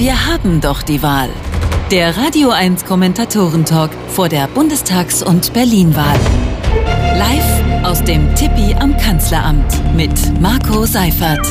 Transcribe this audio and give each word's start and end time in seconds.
Wir 0.00 0.26
haben 0.26 0.62
doch 0.62 0.80
die 0.80 1.02
Wahl. 1.02 1.28
Der 1.90 2.16
Radio 2.16 2.48
1 2.48 2.86
Kommentatoren-Talk 2.86 3.90
vor 4.08 4.30
der 4.30 4.48
Bundestags- 4.48 5.22
und 5.22 5.52
Berlin-Wahl. 5.52 6.18
Live 7.18 7.84
aus 7.84 8.02
dem 8.02 8.34
Tippi 8.34 8.74
am 8.80 8.96
Kanzleramt 8.96 9.94
mit 9.94 10.40
Marco 10.40 10.86
Seifert. 10.86 11.46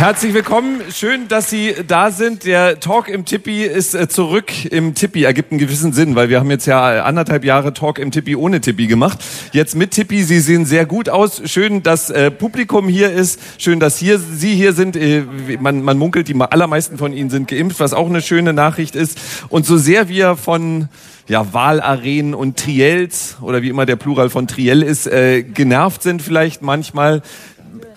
Herzlich 0.00 0.32
willkommen. 0.32 0.80
Schön, 0.90 1.28
dass 1.28 1.50
Sie 1.50 1.74
da 1.86 2.10
sind. 2.10 2.46
Der 2.46 2.80
Talk 2.80 3.10
im 3.10 3.26
Tippi 3.26 3.64
ist 3.64 3.94
äh, 3.94 4.08
zurück 4.08 4.64
im 4.64 4.94
Tippi. 4.94 5.24
Ergibt 5.24 5.52
einen 5.52 5.58
gewissen 5.58 5.92
Sinn, 5.92 6.14
weil 6.14 6.30
wir 6.30 6.40
haben 6.40 6.50
jetzt 6.50 6.64
ja 6.64 7.04
anderthalb 7.04 7.44
Jahre 7.44 7.74
Talk 7.74 7.98
im 7.98 8.10
Tippi 8.10 8.34
ohne 8.34 8.62
Tippi 8.62 8.86
gemacht. 8.86 9.18
Jetzt 9.52 9.76
mit 9.76 9.90
Tippi. 9.90 10.22
Sie 10.22 10.40
sehen 10.40 10.64
sehr 10.64 10.86
gut 10.86 11.10
aus. 11.10 11.42
Schön, 11.44 11.82
dass 11.82 12.08
äh, 12.08 12.30
Publikum 12.30 12.88
hier 12.88 13.12
ist. 13.12 13.40
Schön, 13.58 13.78
dass 13.78 13.98
hier 13.98 14.18
Sie 14.18 14.54
hier 14.54 14.72
sind. 14.72 14.96
Äh, 14.96 15.24
man, 15.60 15.82
man 15.82 15.98
munkelt, 15.98 16.28
die 16.28 16.34
allermeisten 16.34 16.96
von 16.96 17.12
Ihnen 17.12 17.28
sind 17.28 17.46
geimpft, 17.46 17.78
was 17.78 17.92
auch 17.92 18.08
eine 18.08 18.22
schöne 18.22 18.54
Nachricht 18.54 18.96
ist. 18.96 19.18
Und 19.50 19.66
so 19.66 19.76
sehr 19.76 20.08
wir 20.08 20.36
von 20.36 20.88
ja, 21.28 21.52
Wahlarenen 21.52 22.32
und 22.32 22.58
Triels 22.58 23.36
oder 23.42 23.60
wie 23.60 23.68
immer 23.68 23.84
der 23.84 23.96
Plural 23.96 24.30
von 24.30 24.48
Triell 24.48 24.82
ist, 24.82 25.06
äh, 25.06 25.42
genervt 25.42 26.02
sind 26.02 26.22
vielleicht 26.22 26.62
manchmal, 26.62 27.22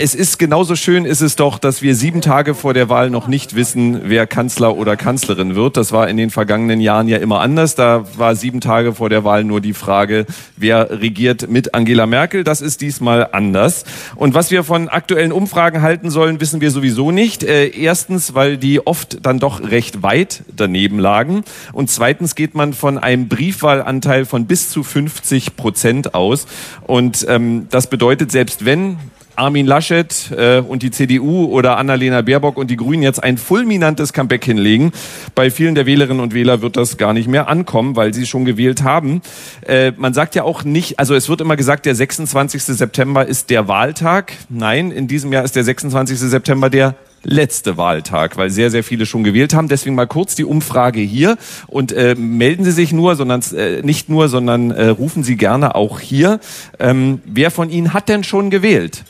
es 0.04 0.16
ist 0.16 0.38
genauso 0.38 0.76
schön 0.76 1.06
ist 1.06 1.22
es 1.22 1.38
doch, 1.38 1.58
dass 1.58 1.82
wir 1.82 1.96
sieben 1.96 2.20
Tage 2.20 2.56
vor 2.56 2.74
der 2.74 2.90
Wahl 2.90 3.10
noch 3.10 3.30
nicht 3.30 3.56
wissen, 3.56 4.02
wer 4.04 4.28
Kanzler 4.28 4.76
oder 4.76 4.98
Kanzlerin 4.98 5.56
wird. 5.56 5.78
Das 5.78 5.94
war 5.94 6.10
in 6.10 6.18
den 6.18 6.30
vergangenen 6.30 6.82
Jahren 6.82 7.08
ja 7.08 7.20
immer 7.20 7.40
anders. 7.40 7.76
Da 7.76 8.04
war 8.18 8.36
sieben 8.36 8.60
Tage 8.60 8.96
vor 8.96 9.08
der 9.08 9.24
Wahl 9.24 9.46
nur 9.46 9.62
die 9.62 9.72
Frage, 9.72 10.26
wer 10.58 11.00
regiert 11.00 11.50
mit 11.50 11.74
Angela 11.74 12.06
Merkel. 12.06 12.44
Das 12.44 12.60
ist 12.60 12.82
diesmal 12.82 13.30
anders. 13.32 13.86
Und 14.18 14.34
was 14.34 14.52
wir 14.52 14.66
von 14.66 14.90
aktuellen 14.90 15.32
Umfragen 15.32 15.82
halten 15.82 16.10
sollen, 16.10 16.42
wissen 16.42 16.60
wir 16.60 16.72
sowieso 16.72 17.12
nicht. 17.12 17.46
Äh, 17.46 17.68
erstens, 17.68 18.36
weil 18.36 18.58
die 18.58 18.86
oft 18.86 19.26
dann 19.26 19.40
doch 19.40 19.64
recht 19.64 20.04
weit 20.04 20.44
daneben 20.54 21.00
lagen. 21.00 21.46
Und 21.72 21.90
zweitens 21.90 22.36
geht 22.36 22.56
man 22.56 22.74
von 22.74 22.98
einem 22.98 23.30
Briefwahlanteil 23.30 24.26
von 24.26 24.48
bis 24.48 24.70
zu 24.70 24.84
50 24.84 25.56
Prozent 25.56 26.14
aus. 26.14 26.46
Und 26.82 27.26
ähm, 27.30 27.68
das 27.70 27.88
bedeutet, 27.88 28.34
selbst 28.34 28.66
wenn 28.66 28.98
Armin 29.36 29.66
Laschet 29.66 30.32
äh, 30.38 30.60
und 30.60 30.84
die 30.84 30.92
CDU 30.92 31.46
oder 31.46 31.78
Annalena 31.78 32.22
Baerbock 32.22 32.58
und 32.58 32.70
die 32.70 32.78
Grünen 32.78 33.04
jetzt 33.04 33.24
ein 33.24 33.38
fulminantes 33.38 34.14
Comeback 34.14 34.46
hinlegen. 34.46 34.92
Bei 35.36 35.50
vielen 35.50 35.76
der 35.76 35.86
Wählerinnen 35.86 36.22
und 36.22 36.34
Wähler 36.34 36.62
wird 36.62 36.78
das 36.78 36.98
gar 36.98 37.14
nicht 37.14 37.28
mehr 37.28 37.48
ankommen, 37.48 37.96
weil 37.96 38.14
sie 38.14 38.26
schon 38.26 38.46
gewählt 38.46 38.84
haben. 38.84 39.22
Äh, 39.66 39.92
man 39.98 40.14
sagt 40.14 40.36
ja 40.36 40.44
auch 40.44 40.64
nicht, 40.64 41.00
also 41.00 41.16
es 41.16 41.30
wird 41.30 41.42
immer 41.42 41.56
gesagt, 41.56 41.86
der 41.86 41.96
26. 41.96 42.64
September 42.64 43.26
ist 43.26 43.50
der 43.50 43.68
Wahltag. 43.68 44.34
Nein, 44.50 44.92
in 44.92 45.08
diesem 45.08 45.34
Jahr 45.34 45.44
ist 45.44 45.56
der 45.56 45.64
26. 45.64 46.20
September 46.20 46.70
der 46.70 46.96
letzte 47.24 47.78
Wahltag, 47.78 48.38
weil 48.38 48.50
sehr, 48.50 48.70
sehr 48.70 48.84
viele 48.84 49.06
schon 49.06 49.24
gewählt 49.24 49.54
haben. 49.54 49.68
Deswegen 49.68 49.96
mal 49.96 50.08
kurz 50.08 50.36
die 50.36 50.44
Umfrage 50.44 51.00
hier 51.00 51.38
und 51.68 51.92
äh, 51.92 52.16
melden 52.16 52.66
Sie 52.66 52.72
sich 52.72 52.92
nur, 52.92 53.16
sondern 53.16 53.42
äh, 53.56 53.82
nicht 53.82 54.10
nur, 54.10 54.30
sondern 54.30 54.72
äh, 54.72 54.88
rufen 54.88 55.24
Sie 55.24 55.38
gerne 55.38 55.76
auch 55.76 56.00
hier. 56.00 56.40
Ähm, 56.80 57.22
wer 57.26 57.50
von 57.50 57.70
Ihnen 57.70 57.94
hat 57.94 58.10
denn 58.10 58.24
schon 58.24 58.50
gewählt? 58.50 59.04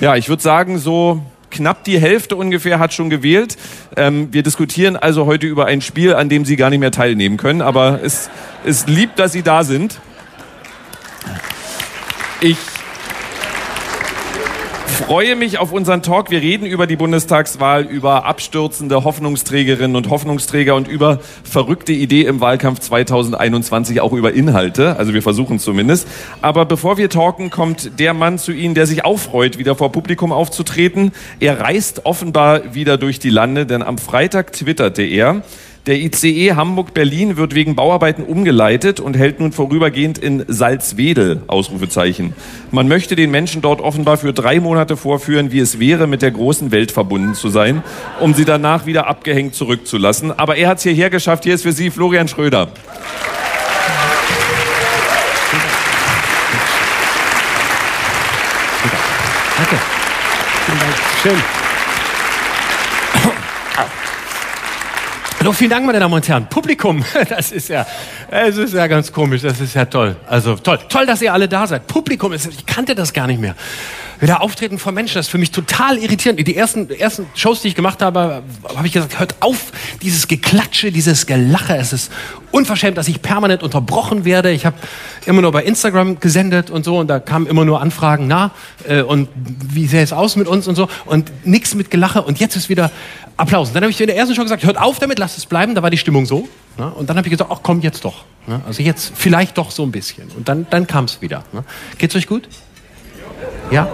Ja, 0.00 0.16
ich 0.16 0.30
würde 0.30 0.42
sagen, 0.42 0.78
so 0.78 1.20
knapp 1.50 1.84
die 1.84 1.98
Hälfte 1.98 2.34
ungefähr 2.34 2.78
hat 2.78 2.94
schon 2.94 3.10
gewählt. 3.10 3.58
Ähm, 3.98 4.32
wir 4.32 4.42
diskutieren 4.42 4.96
also 4.96 5.26
heute 5.26 5.46
über 5.46 5.66
ein 5.66 5.82
Spiel, 5.82 6.14
an 6.14 6.30
dem 6.30 6.46
Sie 6.46 6.56
gar 6.56 6.70
nicht 6.70 6.80
mehr 6.80 6.90
teilnehmen 6.90 7.36
können, 7.36 7.60
aber 7.60 8.00
es 8.02 8.30
ist 8.64 8.88
lieb, 8.88 9.14
dass 9.16 9.32
Sie 9.32 9.42
da 9.42 9.62
sind. 9.62 10.00
Ich 12.40 12.56
freue 14.90 15.36
mich 15.36 15.58
auf 15.58 15.72
unseren 15.72 16.02
Talk. 16.02 16.30
Wir 16.30 16.40
reden 16.40 16.66
über 16.66 16.86
die 16.86 16.96
Bundestagswahl, 16.96 17.84
über 17.84 18.24
abstürzende 18.24 19.04
Hoffnungsträgerinnen 19.04 19.96
und 19.96 20.10
Hoffnungsträger 20.10 20.74
und 20.74 20.88
über 20.88 21.20
verrückte 21.44 21.92
Idee 21.92 22.22
im 22.22 22.40
Wahlkampf 22.40 22.80
2021, 22.80 24.00
auch 24.00 24.12
über 24.12 24.32
Inhalte. 24.32 24.96
Also 24.96 25.14
wir 25.14 25.22
versuchen 25.22 25.56
es 25.56 25.64
zumindest. 25.64 26.08
Aber 26.42 26.66
bevor 26.66 26.98
wir 26.98 27.08
talken, 27.08 27.50
kommt 27.50 27.98
der 27.98 28.14
Mann 28.14 28.38
zu 28.38 28.52
Ihnen, 28.52 28.74
der 28.74 28.86
sich 28.86 29.04
auch 29.04 29.18
freut, 29.18 29.58
wieder 29.58 29.74
vor 29.74 29.92
Publikum 29.92 30.32
aufzutreten. 30.32 31.12
Er 31.38 31.60
reist 31.60 32.04
offenbar 32.04 32.74
wieder 32.74 32.98
durch 32.98 33.18
die 33.18 33.30
Lande, 33.30 33.66
denn 33.66 33.82
am 33.82 33.98
Freitag 33.98 34.52
twitterte 34.52 35.02
er, 35.02 35.42
der 35.86 35.96
ICE 35.96 36.52
Hamburg-Berlin 36.52 37.36
wird 37.36 37.54
wegen 37.54 37.74
Bauarbeiten 37.74 38.24
umgeleitet 38.24 39.00
und 39.00 39.16
hält 39.16 39.40
nun 39.40 39.52
vorübergehend 39.52 40.18
in 40.18 40.44
Salzwedel, 40.46 41.42
Ausrufezeichen. 41.46 42.34
Man 42.70 42.86
möchte 42.86 43.16
den 43.16 43.30
Menschen 43.30 43.62
dort 43.62 43.80
offenbar 43.80 44.18
für 44.18 44.32
drei 44.34 44.60
Monate 44.60 44.96
vorführen, 44.96 45.52
wie 45.52 45.60
es 45.60 45.80
wäre, 45.80 46.06
mit 46.06 46.20
der 46.20 46.32
großen 46.32 46.70
Welt 46.70 46.92
verbunden 46.92 47.34
zu 47.34 47.48
sein, 47.48 47.82
um 48.20 48.34
sie 48.34 48.44
danach 48.44 48.84
wieder 48.84 49.06
abgehängt 49.06 49.54
zurückzulassen. 49.54 50.38
Aber 50.38 50.56
er 50.56 50.68
hat 50.68 50.78
es 50.78 50.82
hierher 50.82 51.08
geschafft. 51.08 51.44
Hier 51.44 51.54
ist 51.54 51.62
für 51.62 51.72
Sie 51.72 51.90
Florian 51.90 52.28
Schröder. 52.28 52.68
Danke. 59.56 59.76
Vielen 60.66 60.78
Dank. 60.78 60.94
Schön. 61.22 61.59
Hallo, 65.50 65.56
vielen 65.56 65.70
Dank, 65.70 65.84
meine 65.84 65.98
Damen 65.98 66.14
und 66.14 66.28
Herren. 66.28 66.46
Publikum, 66.46 67.04
das 67.28 67.50
ist 67.50 67.70
ja, 67.70 67.84
es 68.30 68.56
ist 68.56 68.72
ja 68.72 68.86
ganz 68.86 69.10
komisch, 69.10 69.42
das 69.42 69.60
ist 69.60 69.74
ja 69.74 69.84
toll. 69.84 70.14
Also 70.28 70.54
toll, 70.54 70.78
toll, 70.88 71.06
dass 71.06 71.20
ihr 71.22 71.32
alle 71.32 71.48
da 71.48 71.66
seid. 71.66 71.88
Publikum, 71.88 72.32
ich 72.32 72.66
kannte 72.66 72.94
das 72.94 73.12
gar 73.12 73.26
nicht 73.26 73.40
mehr. 73.40 73.56
Wieder 74.20 74.42
auftreten 74.42 74.78
vor 74.78 74.92
Menschen, 74.92 75.14
das 75.14 75.26
ist 75.26 75.30
für 75.30 75.38
mich 75.38 75.50
total 75.50 75.96
irritierend. 75.96 76.46
Die 76.46 76.56
ersten, 76.56 76.90
ersten 76.90 77.26
Shows, 77.34 77.62
die 77.62 77.68
ich 77.68 77.74
gemacht 77.74 78.02
habe, 78.02 78.42
habe 78.76 78.86
ich 78.86 78.92
gesagt, 78.92 79.18
hört 79.18 79.36
auf, 79.40 79.72
dieses 80.02 80.28
Geklatsche, 80.28 80.92
dieses 80.92 81.26
Gelache. 81.26 81.76
Es 81.76 81.94
ist 81.94 82.12
unverschämt, 82.50 82.98
dass 82.98 83.08
ich 83.08 83.22
permanent 83.22 83.62
unterbrochen 83.62 84.26
werde. 84.26 84.50
Ich 84.50 84.66
habe 84.66 84.76
immer 85.24 85.40
nur 85.40 85.52
bei 85.52 85.64
Instagram 85.64 86.20
gesendet 86.20 86.70
und 86.70 86.84
so 86.84 86.98
und 86.98 87.08
da 87.08 87.18
kamen 87.18 87.46
immer 87.46 87.64
nur 87.64 87.80
Anfragen, 87.80 88.26
na, 88.26 88.50
äh, 88.86 89.00
und 89.00 89.28
wie 89.34 89.86
sähe 89.86 90.02
es 90.02 90.12
aus 90.12 90.36
mit 90.36 90.48
uns 90.48 90.68
und 90.68 90.74
so 90.74 90.88
und 91.06 91.30
nichts 91.46 91.74
mit 91.74 91.90
Gelache 91.90 92.22
und 92.22 92.40
jetzt 92.40 92.56
ist 92.56 92.68
wieder 92.68 92.90
Applaus. 93.38 93.68
Und 93.68 93.74
dann 93.74 93.84
habe 93.84 93.90
ich 93.90 94.00
in 94.00 94.06
der 94.06 94.16
ersten 94.16 94.34
Show 94.34 94.42
gesagt, 94.42 94.64
hört 94.64 94.78
auf 94.78 94.98
damit, 94.98 95.18
lasst 95.18 95.38
es 95.38 95.46
bleiben, 95.46 95.74
da 95.74 95.82
war 95.82 95.90
die 95.90 95.98
Stimmung 95.98 96.26
so. 96.26 96.46
Ne? 96.76 96.90
Und 96.90 97.08
dann 97.08 97.16
habe 97.16 97.26
ich 97.26 97.30
gesagt, 97.30 97.50
ach 97.50 97.60
komm, 97.62 97.80
jetzt 97.80 98.04
doch. 98.04 98.24
Ne? 98.46 98.60
Also 98.66 98.82
jetzt 98.82 99.12
vielleicht 99.14 99.56
doch 99.56 99.70
so 99.70 99.82
ein 99.82 99.90
bisschen. 99.90 100.28
Und 100.36 100.48
dann, 100.48 100.66
dann 100.68 100.86
kam 100.86 101.06
es 101.06 101.22
wieder. 101.22 101.44
Ne? 101.52 101.64
Geht's 101.96 102.14
euch 102.14 102.26
gut? 102.26 102.48
Ja? 103.70 103.88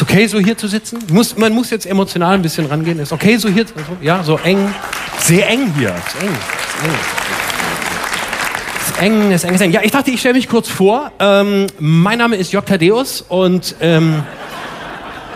Ist 0.00 0.10
okay, 0.10 0.26
so 0.28 0.38
hier 0.38 0.56
zu 0.56 0.66
sitzen? 0.66 0.98
Muss, 1.12 1.36
man 1.36 1.52
muss 1.52 1.68
jetzt 1.68 1.84
emotional 1.84 2.32
ein 2.32 2.40
bisschen 2.40 2.64
rangehen. 2.64 2.98
Ist 3.00 3.12
okay, 3.12 3.36
so 3.36 3.50
hier, 3.50 3.66
zu 3.66 3.74
ja, 4.00 4.22
so 4.22 4.38
eng. 4.38 4.72
Sehr 5.18 5.46
eng 5.46 5.74
hier. 5.76 5.94
Ist 5.94 6.22
eng. 6.22 6.32
Ist 6.32 6.84
eng. 6.86 6.94
Ist 8.80 9.02
eng, 9.02 9.30
ist 9.30 9.44
eng, 9.44 9.54
ist 9.56 9.60
eng. 9.60 9.72
Ja, 9.72 9.82
ich 9.82 9.90
dachte, 9.90 10.10
ich 10.10 10.20
stelle 10.20 10.36
mich 10.36 10.48
kurz 10.48 10.70
vor. 10.70 11.12
Ähm, 11.18 11.66
mein 11.78 12.16
Name 12.16 12.36
ist 12.36 12.50
Jörg 12.50 12.64
Thaddeus 12.64 13.20
und 13.28 13.74
ähm, 13.82 14.22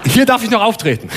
hier 0.07 0.25
darf 0.25 0.43
ich 0.43 0.49
noch 0.49 0.63
auftreten. 0.63 1.11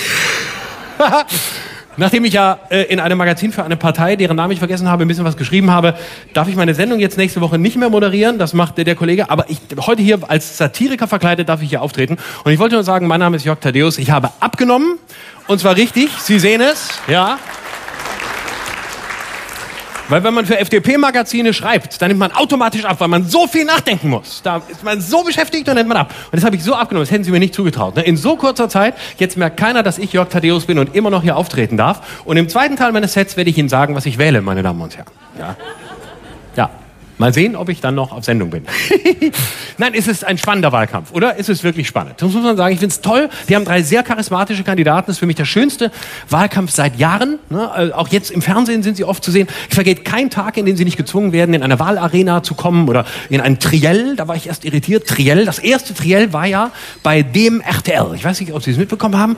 Nachdem 1.97 2.25
ich 2.25 2.34
ja 2.34 2.59
äh, 2.69 2.84
in 2.84 3.00
einem 3.00 3.18
Magazin 3.18 3.52
für 3.52 3.63
eine 3.63 3.75
Partei, 3.75 4.16
deren 4.16 4.38
Namen 4.38 4.53
ich 4.53 4.59
vergessen 4.59 4.88
habe, 4.88 5.03
ein 5.03 5.08
bisschen 5.08 5.25
was 5.25 5.35
geschrieben 5.35 5.72
habe, 5.72 5.96
darf 6.34 6.47
ich 6.47 6.56
meine 6.56 6.74
Sendung 6.75 7.00
jetzt 7.00 7.18
nächste 7.18 7.41
Woche 7.41 7.58
nicht 7.58 7.75
mehr 7.75 7.90
moderieren. 7.90 8.38
Das 8.38 8.53
macht 8.53 8.78
der, 8.78 8.85
der 8.85 8.96
Kollege. 8.96 9.30
Aber 9.30 9.50
ich 9.50 9.59
heute 9.85 10.02
hier 10.02 10.19
als 10.28 10.58
Satiriker 10.58 11.08
verkleidet 11.08 11.50
darf 11.50 11.62
ich 11.62 11.69
hier 11.69 11.81
auftreten. 11.81 12.18
Und 12.44 12.52
ich 12.52 12.59
wollte 12.59 12.75
nur 12.75 12.84
sagen, 12.84 13.08
mein 13.08 13.19
Name 13.19 13.35
ist 13.35 13.46
Jörg 13.46 13.59
Thaddeus. 13.59 13.97
Ich 13.97 14.12
habe 14.12 14.30
abgenommen. 14.40 15.00
Und 15.47 15.59
zwar 15.59 15.75
richtig. 15.75 16.09
Sie 16.19 16.40
sehen 16.40 16.62
es. 16.62 17.00
Ja. 17.08 17.40
Weil 20.09 20.23
wenn 20.23 20.34
man 20.34 20.45
für 20.45 20.57
FDP-Magazine 20.57 21.53
schreibt, 21.53 22.01
dann 22.01 22.09
nimmt 22.09 22.19
man 22.19 22.31
automatisch 22.31 22.85
ab, 22.85 23.00
weil 23.00 23.07
man 23.07 23.25
so 23.25 23.47
viel 23.47 23.66
nachdenken 23.66 24.09
muss. 24.09 24.41
Da 24.41 24.62
ist 24.68 24.84
man 24.84 25.01
so 25.01 25.23
beschäftigt 25.23 25.68
und 25.68 25.75
nimmt 25.75 25.90
man 25.90 25.97
ab. 25.97 26.13
Und 26.31 26.35
das 26.35 26.45
habe 26.45 26.56
ich 26.56 26.63
so 26.63 26.73
abgenommen, 26.73 27.03
das 27.05 27.11
hätten 27.11 27.23
Sie 27.23 27.32
mir 27.32 27.40
nicht 27.40 27.53
zugetraut. 27.53 27.96
Ne? 27.96 28.03
In 28.03 28.16
so 28.17 28.35
kurzer 28.37 28.70
Zeit, 28.70 28.96
jetzt 29.17 29.37
merkt 29.37 29.58
keiner, 29.58 29.84
dass 29.84 29.97
ich 29.97 30.14
Jörg 30.14 30.29
Thaddeus 30.29 30.66
bin 30.66 30.79
und 30.79 30.96
immer 30.96 31.09
noch 31.09 31.23
hier 31.23 31.35
auftreten 31.35 31.78
darf. 31.78 32.22
Und 32.26 32.37
im 32.37 32.47
zweiten 32.49 32.76
Teil 32.76 32.91
meines 32.91 33.14
Sets 33.14 33.37
werde 33.37 33.49
ich 33.49 33.58
Ihnen 33.58 33.70
sagen, 33.70 33.96
was 33.96 34.05
ich 34.05 34.17
wähle, 34.17 34.41
meine 34.41 34.64
Damen 34.64 34.82
und 34.82 34.96
Herren. 34.96 35.11
Ja. 35.37 35.55
Ja. 36.55 36.70
Mal 37.17 37.34
sehen, 37.34 37.55
ob 37.55 37.69
ich 37.69 37.81
dann 37.81 37.96
noch 37.96 38.11
auf 38.11 38.23
Sendung 38.25 38.52
bin. 38.52 38.64
Nein, 39.79 39.93
es 39.96 40.08
ist 40.08 40.23
ein 40.23 40.37
spannender 40.37 40.72
Wahlkampf, 40.72 41.11
oder? 41.11 41.40
Es 41.40 41.49
ist 41.49 41.64
wirklich 41.64 41.87
spannend. 41.87 42.16
Das 42.17 42.31
muss 42.31 42.43
man 42.43 42.55
sagen. 42.55 42.73
Ich 42.73 42.79
finde 42.79 42.93
es 42.93 43.02
toll. 43.02 43.29
Wir 43.47 43.55
haben 43.55 43.66
drei 43.66 43.81
sehr 43.81 44.03
charismatische 44.03 44.64
Kandidaten. 44.64 45.08
Das 45.08 45.16
ist 45.16 45.19
für 45.19 45.25
mich 45.25 45.35
der 45.35 45.46
schönste 45.46 45.91
Wahlkampf 46.29 46.72
seit 46.72 46.99
Jahren. 46.99 47.40
Ne? 47.49 47.72
Äh, 47.75 47.91
auch 47.93 48.09
jetzt 48.09 48.29
im 48.29 48.43
Fernsehen 48.43 48.84
sind 48.84 48.97
sie 48.97 49.03
oft 49.03 49.23
zu 49.23 49.31
sehen. 49.31 49.47
Es 49.67 49.75
vergeht 49.75 50.05
kein 50.05 50.29
Tag, 50.29 50.58
in 50.58 50.66
dem 50.67 50.78
sie 50.78 50.85
nicht 50.85 50.97
gezwungen 50.97 51.31
werden, 51.31 51.55
in 51.55 51.64
eine 51.64 51.79
Wahlarena 51.79 52.43
zu 52.43 52.53
kommen 52.53 52.87
oder 52.87 53.05
in 53.29 53.41
ein 53.41 53.59
Triell. 53.59 54.16
Da 54.16 54.28
war 54.28 54.35
ich 54.35 54.47
erst 54.47 54.63
irritiert. 54.63 55.08
Triell. 55.08 55.46
Das 55.46 55.58
erste 55.58 55.96
Triell 55.96 56.34
war 56.34 56.46
ja 56.46 56.72
bei 57.02 57.23
dem 57.23 57.61
RTL. 57.61 58.13
Ich 58.16 58.23
weiß 58.23 58.40
nicht, 58.40 58.53
ob 58.53 58.61
Sie 58.61 58.72
es 58.72 58.78
mitbekommen 58.78 59.17
haben. 59.17 59.37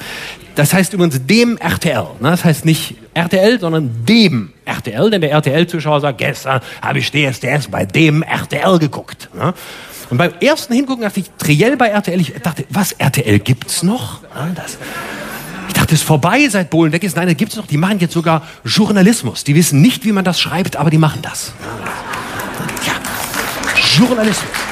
Das 0.59 0.73
heißt 0.73 0.91
übrigens 0.91 1.25
dem 1.25 1.55
RTL. 1.55 2.05
Ne? 2.19 2.31
Das 2.31 2.43
heißt 2.43 2.65
nicht 2.65 2.95
RTL, 3.13 3.61
sondern 3.61 4.05
dem 4.05 4.51
RTL, 4.65 5.09
denn 5.09 5.21
der 5.21 5.31
RTL-Zuschauer 5.31 6.01
sagt, 6.01 6.17
gestern 6.17 6.59
habe 6.81 6.99
ich 6.99 7.11
DSDS 7.11 7.69
bei 7.71 7.85
dem 7.85 8.23
RTL 8.23 8.77
geguckt. 8.77 9.29
Ne? 9.33 9.53
Und 10.09 10.17
beim 10.17 10.33
ersten 10.41 10.73
Hingucken 10.73 11.03
dachte 11.03 11.21
ich, 11.21 11.31
Triell 11.37 11.77
bei 11.77 11.87
RTL, 11.87 12.19
ich 12.19 12.33
dachte, 12.43 12.65
was, 12.71 12.91
RTL 12.91 13.39
gibt's 13.39 13.83
noch? 13.83 14.21
Ja, 14.35 14.49
das, 14.53 14.77
ich 15.69 15.75
dachte, 15.75 15.95
es 15.95 16.01
ist 16.01 16.05
vorbei, 16.05 16.45
seit 16.49 16.69
Bohlen 16.69 16.91
weg 16.91 17.05
ist. 17.05 17.15
Nein, 17.15 17.27
da 17.27 17.33
gibt's 17.33 17.55
noch. 17.55 17.65
Die 17.65 17.77
machen 17.77 17.99
jetzt 17.99 18.13
sogar 18.13 18.45
Journalismus. 18.65 19.45
Die 19.45 19.55
wissen 19.55 19.81
nicht, 19.81 20.03
wie 20.03 20.11
man 20.11 20.25
das 20.25 20.41
schreibt, 20.41 20.75
aber 20.75 20.89
die 20.89 20.97
machen 20.97 21.21
das. 21.21 21.53
Ja, 22.85 22.95
Journalismus. 23.97 24.68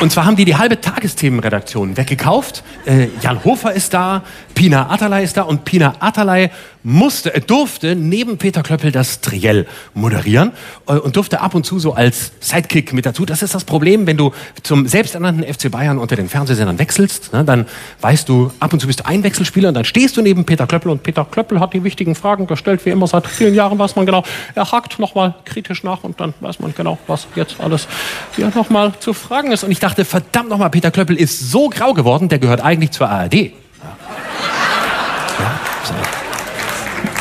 Und 0.00 0.10
zwar 0.10 0.26
haben 0.26 0.36
die 0.36 0.44
die 0.44 0.56
halbe 0.56 0.80
Tagesthemenredaktion 0.80 1.96
weggekauft. 1.96 2.62
Äh, 2.84 3.08
Jan 3.22 3.44
Hofer 3.44 3.72
ist 3.72 3.94
da, 3.94 4.22
Pina 4.54 4.90
Atalay 4.90 5.24
ist 5.24 5.36
da 5.36 5.42
und 5.42 5.64
Pina 5.64 5.94
Atalay 5.98 6.50
musste, 6.84 7.34
äh, 7.34 7.40
durfte 7.40 7.96
neben 7.96 8.38
Peter 8.38 8.62
Klöppel 8.62 8.92
das 8.92 9.20
Triell 9.20 9.66
moderieren 9.94 10.52
äh, 10.86 10.92
und 10.92 11.16
durfte 11.16 11.40
ab 11.40 11.54
und 11.54 11.66
zu 11.66 11.78
so 11.78 11.94
als 11.94 12.32
Sidekick 12.40 12.92
mit 12.92 13.06
dazu. 13.06 13.24
Das 13.24 13.42
ist 13.42 13.54
das 13.54 13.64
Problem, 13.64 14.06
wenn 14.06 14.16
du 14.16 14.32
zum 14.62 14.86
selbsternannten 14.86 15.42
FC 15.42 15.70
Bayern 15.70 15.98
unter 15.98 16.14
den 16.14 16.28
Fernsehsendern 16.28 16.78
wechselst, 16.78 17.32
ne, 17.32 17.44
dann 17.44 17.66
weißt 18.00 18.28
du, 18.28 18.52
ab 18.60 18.72
und 18.72 18.80
zu 18.80 18.86
bist 18.86 19.00
du 19.00 19.06
ein 19.06 19.24
Wechselspieler 19.24 19.68
und 19.68 19.74
dann 19.74 19.84
stehst 19.84 20.16
du 20.16 20.22
neben 20.22 20.44
Peter 20.44 20.66
Klöppel 20.66 20.90
und 20.90 21.02
Peter 21.02 21.24
Klöppel 21.24 21.58
hat 21.58 21.72
die 21.72 21.82
wichtigen 21.82 22.14
Fragen 22.14 22.46
gestellt, 22.46 22.84
wie 22.84 22.90
immer 22.90 23.06
seit 23.06 23.26
vielen 23.26 23.54
Jahren 23.54 23.78
weiß 23.78 23.96
man 23.96 24.06
genau. 24.06 24.22
Er 24.54 24.70
hakt 24.70 24.98
nochmal 24.98 25.34
kritisch 25.44 25.82
nach 25.82 26.04
und 26.04 26.20
dann 26.20 26.34
weiß 26.40 26.60
man 26.60 26.74
genau, 26.76 26.98
was 27.06 27.26
jetzt 27.34 27.60
alles 27.60 27.88
hier 28.36 28.52
nochmal 28.54 28.92
zu 29.00 29.14
fragen 29.14 29.52
ist. 29.52 29.64
Und 29.64 29.70
ich 29.70 29.80
dachte, 29.80 30.04
verdammt 30.04 30.50
nochmal, 30.50 30.70
Peter 30.70 30.90
Klöppel 30.90 31.16
ist 31.16 31.50
so 31.50 31.70
grau 31.70 31.94
geworden, 31.94 32.28
der 32.28 32.38
gehört 32.38 32.60
eigentlich 32.60 32.90
zur 32.90 33.08
ARD. 33.08 33.52
Ja, 35.38 35.60
so. 35.84 35.94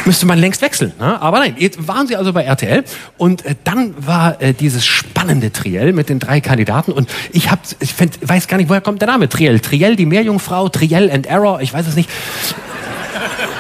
Müsste 0.05 0.25
man 0.25 0.37
längst 0.37 0.61
wechseln. 0.61 0.91
Ne? 0.99 1.21
Aber 1.21 1.39
nein, 1.39 1.55
jetzt 1.57 1.87
waren 1.87 2.07
sie 2.07 2.15
also 2.17 2.33
bei 2.33 2.43
RTL 2.43 2.83
und 3.17 3.45
äh, 3.45 3.55
dann 3.63 3.93
war 4.05 4.41
äh, 4.41 4.53
dieses 4.53 4.85
spannende 4.85 5.51
Triell 5.51 5.93
mit 5.93 6.09
den 6.09 6.19
drei 6.19 6.41
Kandidaten 6.41 6.91
und 6.91 7.09
ich, 7.31 7.49
hab, 7.49 7.59
ich 7.79 7.93
find, 7.93 8.17
weiß 8.21 8.47
gar 8.47 8.57
nicht, 8.57 8.69
woher 8.69 8.81
kommt 8.81 9.01
der 9.01 9.07
Name 9.07 9.29
Triell? 9.29 9.59
Triell, 9.61 9.95
die 9.95 10.05
Meerjungfrau, 10.05 10.67
Triell 10.69 11.09
and 11.09 11.25
Error, 11.25 11.61
ich 11.61 11.73
weiß 11.73 11.87
es 11.87 11.95
nicht. 11.95 12.09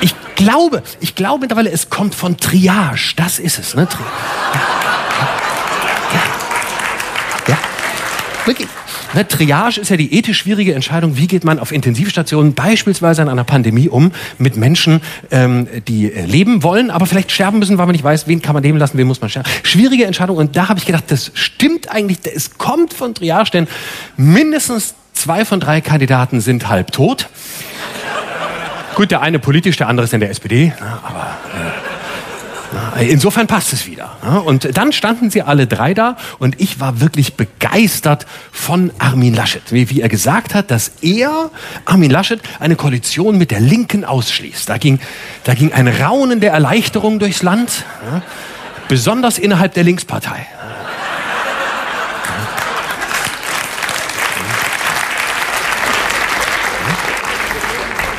Ich 0.01 0.13
glaube, 0.35 0.83
ich 0.99 1.15
glaube 1.15 1.39
mittlerweile, 1.41 1.71
es 1.71 1.89
kommt 1.89 2.13
von 2.13 2.35
Triage, 2.35 3.13
das 3.15 3.39
ist 3.39 3.59
es. 3.59 3.75
Ne? 3.75 3.87
Tri 3.87 4.03
ja. 4.53 4.59
Ja. 7.47 7.53
ja. 7.53 7.57
Wirklich. 8.45 8.67
Ne, 9.13 9.27
Triage 9.27 9.79
ist 9.79 9.89
ja 9.89 9.97
die 9.97 10.13
ethisch 10.17 10.39
schwierige 10.39 10.73
Entscheidung, 10.73 11.17
wie 11.17 11.27
geht 11.27 11.43
man 11.43 11.59
auf 11.59 11.71
Intensivstationen 11.71 12.53
beispielsweise 12.53 13.21
in 13.21 13.29
einer 13.29 13.43
Pandemie 13.43 13.87
um 13.89 14.11
mit 14.37 14.57
Menschen, 14.57 15.01
ähm, 15.31 15.67
die 15.87 16.11
äh, 16.11 16.25
leben 16.25 16.63
wollen, 16.63 16.89
aber 16.89 17.05
vielleicht 17.05 17.31
sterben 17.31 17.59
müssen, 17.59 17.77
weil 17.77 17.85
man 17.85 17.93
nicht 17.93 18.03
weiß, 18.03 18.27
wen 18.27 18.41
kann 18.41 18.53
man 18.53 18.63
leben 18.63 18.77
lassen, 18.77 18.97
wen 18.97 19.07
muss 19.07 19.21
man 19.21 19.29
sterben. 19.29 19.49
Schwierige 19.63 20.05
Entscheidung 20.05 20.37
und 20.37 20.55
da 20.55 20.69
habe 20.69 20.79
ich 20.79 20.85
gedacht, 20.85 21.05
das 21.07 21.31
stimmt 21.35 21.91
eigentlich, 21.91 22.19
es 22.33 22.57
kommt 22.57 22.93
von 22.93 23.13
Triage, 23.13 23.51
denn 23.51 23.67
mindestens 24.17 24.95
zwei 25.13 25.45
von 25.45 25.59
drei 25.59 25.81
Kandidaten 25.81 26.41
sind 26.41 26.67
halb 26.67 26.91
tot. 26.91 27.29
Gut, 28.95 29.11
der 29.11 29.21
eine 29.21 29.39
politisch, 29.39 29.77
der 29.77 29.87
andere 29.87 30.05
ist 30.05 30.13
in 30.13 30.19
der 30.19 30.29
SPD, 30.29 30.67
ne, 30.67 30.99
aber... 31.03 31.37
Äh, 31.53 31.92
Insofern 32.99 33.47
passt 33.47 33.73
es 33.73 33.87
wieder. 33.87 34.17
Und 34.45 34.77
dann 34.77 34.91
standen 34.91 35.29
sie 35.29 35.41
alle 35.41 35.67
drei 35.67 35.93
da 35.93 36.17
und 36.39 36.59
ich 36.59 36.79
war 36.79 36.99
wirklich 36.99 37.35
begeistert 37.35 38.25
von 38.51 38.91
Armin 38.99 39.33
Laschet. 39.33 39.61
Wie 39.69 40.01
er 40.01 40.09
gesagt 40.09 40.53
hat, 40.55 40.71
dass 40.71 40.91
er, 41.01 41.49
Armin 41.85 42.11
Laschet, 42.11 42.39
eine 42.59 42.75
Koalition 42.75 43.37
mit 43.37 43.51
der 43.51 43.59
Linken 43.59 44.05
ausschließt. 44.05 44.69
Da 44.69 44.77
ging, 44.77 44.99
da 45.43 45.53
ging 45.53 45.73
ein 45.73 45.87
Raunen 45.87 46.39
der 46.39 46.53
Erleichterung 46.53 47.19
durchs 47.19 47.43
Land, 47.43 47.85
besonders 48.87 49.37
innerhalb 49.37 49.73
der 49.73 49.83
Linkspartei. 49.83 50.47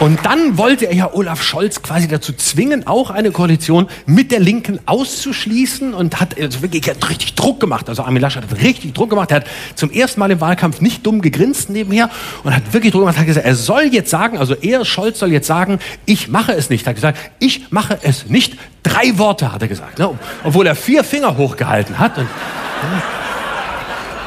Und 0.04 0.26
dann 0.26 0.58
wollte 0.58 0.84
er 0.84 0.94
ja 0.94 1.14
Olaf 1.14 1.42
Scholz 1.42 1.80
quasi 1.80 2.06
dazu 2.06 2.34
zwingen, 2.34 2.86
auch 2.86 3.08
eine 3.08 3.30
Koalition 3.30 3.88
mit 4.04 4.32
der 4.32 4.38
Linken 4.38 4.78
auszuschließen 4.84 5.94
und 5.94 6.20
hat 6.20 6.38
also 6.38 6.60
wirklich 6.60 6.86
hat 6.90 7.08
richtig 7.08 7.36
Druck 7.36 7.58
gemacht. 7.58 7.88
Also 7.88 8.02
Armin 8.02 8.20
Laschet 8.20 8.42
hat 8.42 8.60
richtig 8.60 8.92
Druck 8.92 9.08
gemacht. 9.08 9.30
Er 9.30 9.36
hat 9.38 9.46
zum 9.76 9.90
ersten 9.90 10.20
Mal 10.20 10.30
im 10.30 10.42
Wahlkampf 10.42 10.82
nicht 10.82 11.06
dumm 11.06 11.22
gegrinst 11.22 11.70
nebenher 11.70 12.10
und 12.42 12.54
hat 12.54 12.74
wirklich 12.74 12.92
Druck 12.92 13.00
gemacht. 13.00 13.16
Hat 13.16 13.24
gesagt, 13.24 13.46
er 13.46 13.54
soll 13.54 13.84
jetzt 13.84 14.10
sagen, 14.10 14.36
also 14.36 14.54
er, 14.54 14.84
Scholz, 14.84 15.18
soll 15.20 15.32
jetzt 15.32 15.46
sagen, 15.46 15.78
ich 16.04 16.28
mache 16.28 16.52
es 16.52 16.68
nicht. 16.68 16.84
Er 16.84 16.90
hat 16.90 16.96
gesagt, 16.96 17.18
ich 17.38 17.72
mache 17.72 17.98
es 18.02 18.26
nicht. 18.26 18.58
Drei 18.82 19.16
Worte 19.16 19.54
hat 19.54 19.62
er 19.62 19.68
gesagt, 19.68 19.98
ne? 19.98 20.10
obwohl 20.44 20.66
er 20.66 20.74
vier 20.74 21.02
Finger 21.02 21.38
hochgehalten 21.38 21.98
hat. 21.98 22.18
Und, 22.18 22.28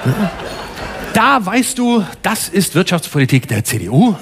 ja, 0.06 0.12
ja 0.24 0.47
da 1.18 1.44
weißt 1.44 1.80
du, 1.80 2.06
das 2.22 2.48
ist 2.48 2.76
Wirtschaftspolitik 2.76 3.48
der 3.48 3.64
CDU. 3.64 4.16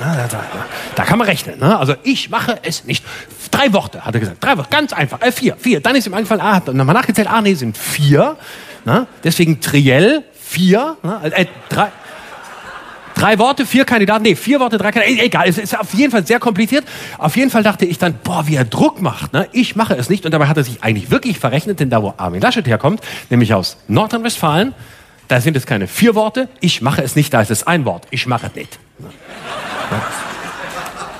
Da, 0.96 1.04
kann 1.04 1.18
man 1.18 1.28
rechnen. 1.28 1.60
Ne? 1.60 1.78
Also 1.78 1.94
ich 2.04 2.30
mache 2.30 2.58
es 2.64 2.86
nicht. 2.86 3.04
Drei 3.52 3.74
Worte, 3.74 4.06
hat 4.06 4.14
er 4.14 4.22
gesagt. 4.22 4.42
Drei 4.42 4.56
Worte, 4.58 4.70
ganz 4.70 4.94
einfach. 4.94 5.22
Äh, 5.22 5.34
vier, 5.34 5.58
vier. 5.58 5.82
Dann 5.82 5.98
ist 5.98 6.08
ihm 6.08 6.14
eingefallen, 6.14 6.42
ah, 6.42 6.56
hat 6.56 6.74
nochmal 6.74 6.96
nachgezählt, 6.96 7.28
ah, 7.30 7.42
nee, 7.42 7.54
sind 7.54 7.78
vier. 7.78 8.38
Ne? 8.86 9.08
Deswegen 9.26 9.60
Triell, 9.60 10.24
vier. 10.40 10.96
Ne? 11.04 11.20
Äh, 11.36 11.48
drei. 11.68 11.92
Drei 13.14 13.40
Worte, 13.40 13.66
vier 13.66 13.84
Kandidaten, 13.84 14.24
nee, 14.24 14.36
vier 14.36 14.62
Worte, 14.62 14.78
drei 14.78 14.92
Kandidaten, 14.92 15.26
egal, 15.26 15.50
es 15.50 15.58
ist 15.58 15.78
auf 15.78 15.94
jeden 15.94 16.12
Fall 16.12 16.26
sehr 16.26 16.40
kompliziert. 16.40 16.86
Auf 17.18 17.36
jeden 17.36 17.50
Fall 17.50 17.64
dachte 17.64 17.86
ich 17.86 17.98
dann, 17.98 18.14
boah, 18.24 18.48
wie 18.48 18.56
er 18.56 18.66
Druck 18.66 19.02
macht, 19.02 19.34
ne? 19.34 19.48
ich 19.52 19.76
mache 19.76 19.96
es 19.96 20.10
nicht. 20.10 20.26
Und 20.26 20.32
dabei 20.32 20.48
hat 20.48 20.58
er 20.58 20.64
sich 20.64 20.82
eigentlich 20.84 21.12
wirklich 21.12 21.40
verrechnet, 21.40 21.82
denn 21.82 21.90
da, 21.90 22.04
wo 22.04 22.14
Armin 22.16 22.42
Laschet 22.42 22.68
herkommt, 22.68 23.02
nämlich 23.30 23.54
aus 23.54 23.78
Nordrhein-Westfalen, 23.88 24.74
da 25.28 25.42
sind 25.42 25.58
es 25.58 25.66
keine 25.66 25.88
vier 25.88 26.16
Worte, 26.16 26.50
ich 26.60 26.82
mache 26.82 27.02
es 27.02 27.16
nicht, 27.16 27.34
da 27.34 27.42
ist 27.42 27.52
es 27.52 27.66
ein 27.66 27.86
Wort, 27.86 28.08
ich 28.12 28.28
mache 28.28 28.48
es 28.48 28.56
nicht. 28.56 28.80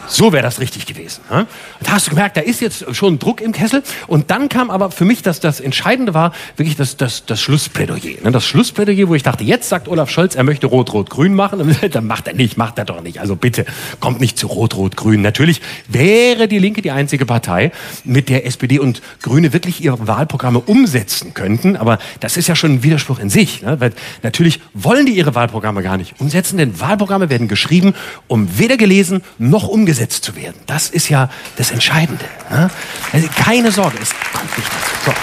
So 0.08 0.34
wäre 0.34 0.44
das 0.44 0.60
richtig 0.60 0.86
gewesen. 0.86 1.22
Ne? 1.30 1.48
Da 1.82 1.94
hast 1.94 2.08
du 2.08 2.12
gemerkt, 2.12 2.38
da 2.38 2.42
ist 2.42 2.62
jetzt 2.62 2.96
schon 2.96 3.20
Druck 3.20 3.42
im 3.42 3.52
Kessel. 3.52 3.84
Und 4.08 4.32
dann 4.32 4.50
kam 4.50 4.70
aber 4.70 4.92
für 4.92 5.06
mich, 5.06 5.22
dass 5.22 5.40
das 5.40 5.60
Entscheidende 5.60 6.14
war, 6.14 6.34
wirklich 6.56 6.76
das, 6.76 6.98
das, 6.98 7.26
das 7.26 7.42
Schlussplädoyer. 7.42 8.22
Ne? 8.24 8.32
Das 8.32 8.46
Schlussplädoyer, 8.46 9.08
wo 9.08 9.16
ich 9.16 9.24
dachte, 9.24 9.44
jetzt 9.44 9.70
sagt 9.70 9.88
Olaf 9.88 10.10
Scholz, 10.10 10.36
er 10.36 10.44
möchte 10.44 10.68
Rot-Rot-Grün 10.68 11.34
machen. 11.34 11.76
dann 11.92 12.08
macht 12.08 12.28
er 12.28 12.34
nicht, 12.34 12.58
macht 12.58 12.78
er 12.78 12.86
doch 12.86 13.02
nicht. 13.02 13.20
Also 13.20 13.36
bitte, 13.36 13.66
kommt 14.00 14.22
nicht 14.22 14.38
zu 14.38 14.48
Rot-Rot-Grün. 14.48 15.22
Natürlich 15.22 15.62
wäre 15.88 16.48
die 16.48 16.60
Linke 16.60 16.82
die 16.82 16.92
einzige 16.92 17.26
Partei, 17.26 17.72
mit 18.04 18.30
der 18.30 18.46
SPD 18.46 18.80
und 18.80 19.02
Grüne 19.22 19.54
wirklich 19.54 19.84
ihre 19.84 20.08
Wahlprogramme 20.08 20.60
umsetzen 20.60 21.34
könnten. 21.34 21.76
Aber 21.76 22.00
das 22.20 22.38
ist 22.38 22.48
ja 22.48 22.56
schon 22.56 22.74
ein 22.74 22.84
Widerspruch 22.84 23.20
in 23.20 23.30
sich. 23.30 23.62
Ne? 23.62 23.80
Weil 23.80 23.94
natürlich 24.24 24.60
wollen 24.74 25.06
die 25.06 25.14
ihre 25.14 25.36
Wahlprogramme 25.36 25.82
gar 25.82 25.98
nicht 25.98 26.20
umsetzen, 26.20 26.58
denn 26.58 26.80
Wahlprogramme 26.80 27.30
werden 27.30 27.48
geschrieben, 27.48 27.94
um 28.28 28.60
weder 28.60 28.78
gelesen 28.78 29.24
noch 29.38 29.68
umgesetzt 29.68 29.95
umgesetzt 29.96 30.26
zu 30.26 30.36
werden. 30.36 30.56
Das 30.68 30.90
ist 30.90 31.10
ja 31.10 31.30
das 31.56 31.72
Entscheidende. 31.72 32.26
Ne? 32.50 32.70
Also 33.14 33.28
keine 33.38 33.72
Sorge, 33.72 33.98
es 34.02 34.10
kommt 34.34 34.58
nicht 34.58 34.70
dazu. 34.70 35.06
So. 35.06 35.14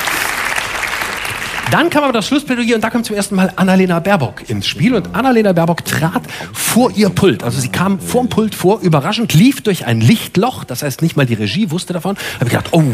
Dann 1.70 1.88
kam 1.88 2.04
aber 2.04 2.12
das 2.12 2.26
Schlussplädoyer 2.26 2.74
und 2.74 2.84
da 2.84 2.90
kam 2.90 3.02
zum 3.02 3.16
ersten 3.16 3.34
Mal 3.34 3.52
Annalena 3.56 3.98
Baerbock 3.98 4.48
ins 4.48 4.66
Spiel. 4.66 4.94
Und 4.94 5.14
Annalena 5.14 5.52
Baerbock 5.52 5.84
trat 5.84 6.22
vor 6.52 6.90
ihr 6.90 7.08
Pult. 7.08 7.42
Also 7.42 7.60
sie 7.60 7.68
kam 7.68 7.98
vorm 7.98 8.28
Pult 8.28 8.54
vor, 8.54 8.80
überraschend, 8.80 9.32
lief 9.32 9.62
durch 9.62 9.86
ein 9.86 10.00
Lichtloch. 10.00 10.64
Das 10.64 10.82
heißt, 10.82 11.00
nicht 11.00 11.16
mal 11.16 11.24
die 11.24 11.34
Regie 11.34 11.70
wusste 11.70 11.92
davon. 11.92 12.16
Da 12.16 12.34
habe 12.40 12.44
ich 12.46 12.50
gedacht, 12.50 12.68
oh, 12.72 12.84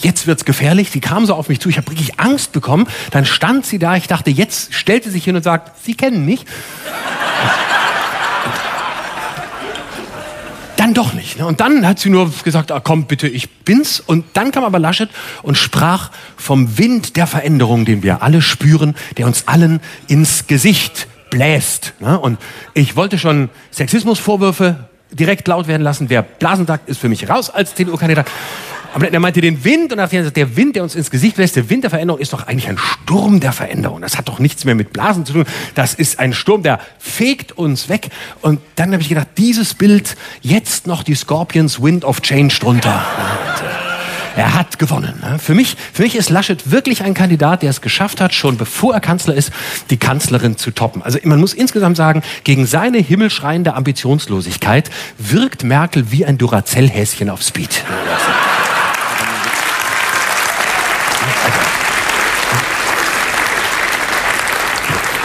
jetzt 0.00 0.26
wird's 0.26 0.44
gefährlich. 0.44 0.90
Sie 0.90 1.00
kam 1.00 1.24
so 1.24 1.34
auf 1.34 1.48
mich 1.48 1.60
zu. 1.60 1.68
Ich 1.68 1.78
habe 1.78 1.90
wirklich 1.90 2.18
Angst 2.18 2.52
bekommen. 2.52 2.86
Dann 3.10 3.24
stand 3.24 3.64
sie 3.64 3.78
da. 3.78 3.96
Ich 3.96 4.06
dachte, 4.06 4.30
jetzt 4.30 4.74
stellt 4.74 5.04
sie 5.04 5.10
sich 5.10 5.24
hin 5.24 5.36
und 5.36 5.42
sagt, 5.42 5.84
Sie 5.84 5.94
kennen 5.94 6.26
mich 6.26 6.44
dann 10.84 10.92
doch 10.92 11.14
nicht. 11.14 11.38
Ne? 11.38 11.46
Und 11.46 11.60
dann 11.60 11.86
hat 11.86 11.98
sie 11.98 12.10
nur 12.10 12.30
gesagt, 12.44 12.70
ah, 12.70 12.78
komm 12.78 13.06
bitte, 13.06 13.26
ich 13.26 13.50
bin's. 13.50 14.00
Und 14.00 14.26
dann 14.34 14.52
kam 14.52 14.64
aber 14.64 14.78
Laschet 14.78 15.08
und 15.42 15.56
sprach 15.56 16.10
vom 16.36 16.76
Wind 16.76 17.16
der 17.16 17.26
Veränderung, 17.26 17.86
den 17.86 18.02
wir 18.02 18.22
alle 18.22 18.42
spüren, 18.42 18.94
der 19.16 19.26
uns 19.26 19.48
allen 19.48 19.80
ins 20.08 20.46
Gesicht 20.46 21.08
bläst. 21.30 21.94
Ne? 22.00 22.18
Und 22.18 22.38
ich 22.74 22.96
wollte 22.96 23.18
schon 23.18 23.48
Sexismusvorwürfe 23.70 24.88
direkt 25.10 25.48
laut 25.48 25.68
werden 25.68 25.82
lassen. 25.82 26.10
Wer 26.10 26.20
Blasen 26.20 26.66
sagt, 26.66 26.86
ist 26.88 27.00
für 27.00 27.08
mich 27.08 27.30
raus 27.30 27.48
als 27.48 27.74
CDU-Kandidat. 27.74 28.26
Aber 28.94 29.12
er 29.12 29.18
meinte 29.18 29.40
den 29.40 29.64
Wind 29.64 29.92
und 29.92 29.98
er 29.98 30.06
gesagt, 30.06 30.36
der 30.36 30.56
Wind, 30.56 30.76
der 30.76 30.84
uns 30.84 30.94
ins 30.94 31.10
Gesicht 31.10 31.34
bläst, 31.34 31.56
der 31.56 31.68
Wind 31.68 31.82
der 31.82 31.90
Veränderung 31.90 32.20
ist 32.20 32.32
doch 32.32 32.46
eigentlich 32.46 32.68
ein 32.68 32.78
Sturm 32.78 33.40
der 33.40 33.50
Veränderung. 33.50 34.00
Das 34.00 34.16
hat 34.16 34.28
doch 34.28 34.38
nichts 34.38 34.64
mehr 34.64 34.76
mit 34.76 34.92
Blasen 34.92 35.26
zu 35.26 35.32
tun. 35.32 35.44
Das 35.74 35.94
ist 35.94 36.20
ein 36.20 36.32
Sturm, 36.32 36.62
der 36.62 36.78
fegt 37.00 37.58
uns 37.58 37.88
weg. 37.88 38.10
Und 38.40 38.60
dann 38.76 38.92
habe 38.92 39.02
ich 39.02 39.08
gedacht, 39.08 39.26
dieses 39.36 39.74
Bild, 39.74 40.16
jetzt 40.42 40.86
noch 40.86 41.02
die 41.02 41.16
Scorpions 41.16 41.82
Wind 41.82 42.04
of 42.04 42.22
Change 42.22 42.56
drunter. 42.60 43.04
Er 44.36 44.54
hat 44.54 44.78
gewonnen. 44.78 45.20
Ne? 45.20 45.40
Für 45.40 45.54
mich, 45.54 45.76
für 45.92 46.02
mich 46.02 46.14
ist 46.14 46.30
Laschet 46.30 46.70
wirklich 46.70 47.02
ein 47.02 47.14
Kandidat, 47.14 47.62
der 47.62 47.70
es 47.70 47.80
geschafft 47.80 48.20
hat, 48.20 48.32
schon 48.32 48.56
bevor 48.56 48.94
er 48.94 49.00
Kanzler 49.00 49.34
ist, 49.34 49.50
die 49.90 49.96
Kanzlerin 49.96 50.56
zu 50.56 50.70
toppen. 50.70 51.02
Also 51.02 51.18
man 51.24 51.40
muss 51.40 51.52
insgesamt 51.52 51.96
sagen, 51.96 52.22
gegen 52.44 52.66
seine 52.66 52.98
himmelschreiende 52.98 53.74
Ambitionslosigkeit 53.74 54.88
wirkt 55.18 55.64
Merkel 55.64 56.12
wie 56.12 56.24
ein 56.24 56.38
Duracell-Häschen 56.38 57.28
auf 57.28 57.42
Speed. 57.42 57.82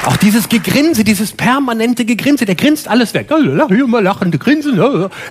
Auch 0.09 0.17
dieses 0.17 0.49
Gegrinse, 0.49 1.03
dieses 1.03 1.33
permanente 1.33 2.03
Gegrinse, 2.03 2.43
der 2.45 2.55
grinst 2.55 2.87
alles 2.87 3.13
weg. 3.13 3.29
Hier 3.67 3.85
mal 3.85 4.01
lachende 4.01 4.39
Grinsen. 4.39 4.81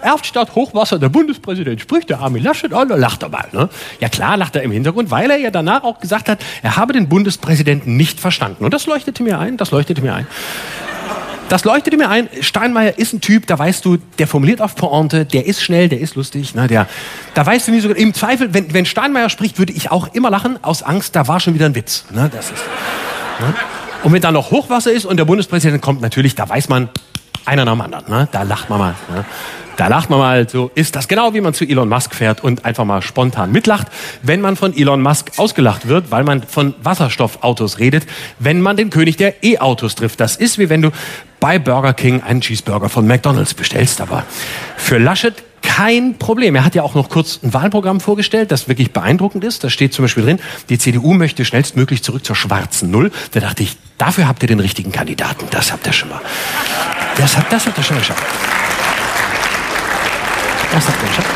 Erftstadt, 0.02 0.54
Hochwasser, 0.54 1.00
der 1.00 1.08
Bundespräsident 1.08 1.80
spricht, 1.80 2.10
der 2.10 2.20
Armin 2.20 2.44
Laschet, 2.44 2.70
lacht 2.70 3.24
er 3.24 3.28
mal. 3.28 3.48
Ne? 3.50 3.68
Ja 3.98 4.08
klar, 4.08 4.36
lacht 4.36 4.54
er 4.54 4.62
im 4.62 4.70
Hintergrund, 4.70 5.10
weil 5.10 5.32
er 5.32 5.36
ja 5.36 5.50
danach 5.50 5.82
auch 5.82 5.98
gesagt 5.98 6.28
hat, 6.28 6.38
er 6.62 6.76
habe 6.76 6.92
den 6.92 7.08
Bundespräsidenten 7.08 7.96
nicht 7.96 8.20
verstanden. 8.20 8.64
Und 8.64 8.72
das 8.72 8.86
leuchtete 8.86 9.24
mir 9.24 9.40
ein, 9.40 9.56
das 9.56 9.72
leuchtete 9.72 10.00
mir 10.00 10.14
ein. 10.14 10.28
Das 11.48 11.64
leuchtete 11.64 11.96
mir 11.96 12.08
ein. 12.08 12.28
Steinmeier 12.40 12.98
ist 12.98 13.12
ein 13.12 13.20
Typ, 13.20 13.48
da 13.48 13.58
weißt 13.58 13.84
du, 13.84 13.96
der 14.20 14.28
formuliert 14.28 14.60
auf 14.60 14.76
Pointe, 14.76 15.24
der 15.24 15.46
ist 15.46 15.60
schnell, 15.60 15.88
der 15.88 15.98
ist 15.98 16.14
lustig. 16.14 16.54
Ne, 16.54 16.68
der, 16.68 16.86
da 17.34 17.44
weißt 17.44 17.66
du 17.66 17.72
nie 17.72 17.80
so 17.80 17.90
Im 17.90 18.14
Zweifel, 18.14 18.54
wenn, 18.54 18.72
wenn 18.72 18.86
Steinmeier 18.86 19.28
spricht, 19.28 19.58
würde 19.58 19.72
ich 19.72 19.90
auch 19.90 20.14
immer 20.14 20.30
lachen, 20.30 20.62
aus 20.62 20.84
Angst, 20.84 21.16
da 21.16 21.26
war 21.26 21.40
schon 21.40 21.54
wieder 21.54 21.66
ein 21.66 21.74
Witz. 21.74 22.04
Ne, 22.12 22.30
das 22.32 22.52
ist, 22.52 22.62
ne? 23.40 23.54
Und 24.02 24.12
wenn 24.12 24.22
da 24.22 24.30
noch 24.32 24.50
Hochwasser 24.50 24.92
ist 24.92 25.04
und 25.04 25.16
der 25.16 25.24
Bundespräsident 25.24 25.82
kommt, 25.82 26.00
natürlich, 26.00 26.34
da 26.34 26.48
weiß 26.48 26.68
man, 26.68 26.88
einer 27.44 27.64
nach 27.64 27.72
dem 27.72 27.80
anderen. 27.80 28.04
Ne? 28.08 28.28
Da 28.30 28.42
lacht 28.42 28.70
man 28.70 28.78
mal. 28.78 28.94
Ne? 29.14 29.24
Da 29.76 29.86
lacht 29.86 30.10
man 30.10 30.18
mal 30.18 30.48
so, 30.48 30.72
ist 30.74 30.96
das 30.96 31.06
genau 31.06 31.34
wie 31.34 31.40
man 31.40 31.54
zu 31.54 31.64
Elon 31.64 31.88
Musk 31.88 32.14
fährt 32.14 32.42
und 32.42 32.64
einfach 32.64 32.84
mal 32.84 33.00
spontan 33.00 33.52
mitlacht, 33.52 33.86
wenn 34.22 34.40
man 34.40 34.56
von 34.56 34.76
Elon 34.76 35.00
Musk 35.00 35.30
ausgelacht 35.36 35.86
wird, 35.86 36.10
weil 36.10 36.24
man 36.24 36.42
von 36.42 36.74
Wasserstoffautos 36.82 37.78
redet, 37.78 38.04
wenn 38.40 38.60
man 38.60 38.76
den 38.76 38.90
König 38.90 39.16
der 39.18 39.44
E-Autos 39.44 39.94
trifft. 39.94 40.18
Das 40.18 40.34
ist 40.34 40.58
wie 40.58 40.68
wenn 40.68 40.82
du 40.82 40.90
bei 41.38 41.60
Burger 41.60 41.94
King 41.94 42.22
einen 42.22 42.40
Cheeseburger 42.40 42.88
von 42.88 43.06
McDonald's 43.06 43.54
bestellst. 43.54 44.00
Aber 44.00 44.24
für 44.76 44.98
Laschet 44.98 45.34
kein 45.68 46.14
Problem. 46.18 46.56
Er 46.56 46.64
hat 46.64 46.74
ja 46.74 46.82
auch 46.82 46.94
noch 46.94 47.10
kurz 47.10 47.40
ein 47.42 47.52
Wahlprogramm 47.52 48.00
vorgestellt, 48.00 48.50
das 48.50 48.68
wirklich 48.68 48.92
beeindruckend 48.92 49.44
ist. 49.44 49.62
Da 49.62 49.70
steht 49.70 49.92
zum 49.92 50.04
Beispiel 50.04 50.24
drin, 50.24 50.38
die 50.70 50.78
CDU 50.78 51.12
möchte 51.12 51.44
schnellstmöglich 51.44 52.02
zurück 52.02 52.24
zur 52.24 52.34
schwarzen 52.34 52.90
Null. 52.90 53.12
Da 53.32 53.40
dachte 53.40 53.62
ich, 53.62 53.76
dafür 53.98 54.26
habt 54.26 54.42
ihr 54.42 54.48
den 54.48 54.60
richtigen 54.60 54.92
Kandidaten. 54.92 55.46
Das 55.50 55.70
habt 55.70 55.86
ihr 55.86 55.92
schon 55.92 56.08
mal. 56.08 56.20
Das 57.18 57.36
habt, 57.36 57.52
das 57.52 57.66
habt 57.66 57.76
ihr 57.76 57.84
schon 57.84 57.96
mal 57.96 58.00
geschafft. 58.00 58.22
Das 60.72 60.88
habt 60.88 61.02
ihr 61.02 61.08
geschafft. 61.08 61.30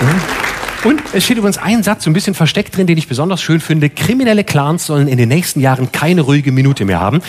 Mhm. 0.00 0.88
Und 0.88 1.02
es 1.12 1.24
steht 1.24 1.38
übrigens 1.38 1.58
ein 1.58 1.82
Satz 1.82 2.04
so 2.04 2.10
ein 2.10 2.12
bisschen 2.12 2.34
versteckt 2.34 2.76
drin, 2.76 2.86
den 2.86 2.98
ich 2.98 3.08
besonders 3.08 3.42
schön 3.42 3.60
finde. 3.60 3.90
Kriminelle 3.90 4.44
Clans 4.44 4.86
sollen 4.86 5.08
in 5.08 5.18
den 5.18 5.28
nächsten 5.28 5.60
Jahren 5.60 5.90
keine 5.90 6.22
ruhige 6.22 6.52
Minute 6.52 6.84
mehr 6.84 7.00
haben. 7.00 7.20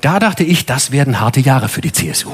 Da 0.00 0.18
dachte 0.18 0.42
ich, 0.42 0.64
das 0.64 0.90
werden 0.90 1.20
harte 1.20 1.40
Jahre 1.40 1.68
für 1.68 1.80
die 1.82 1.92
CSU. 1.92 2.30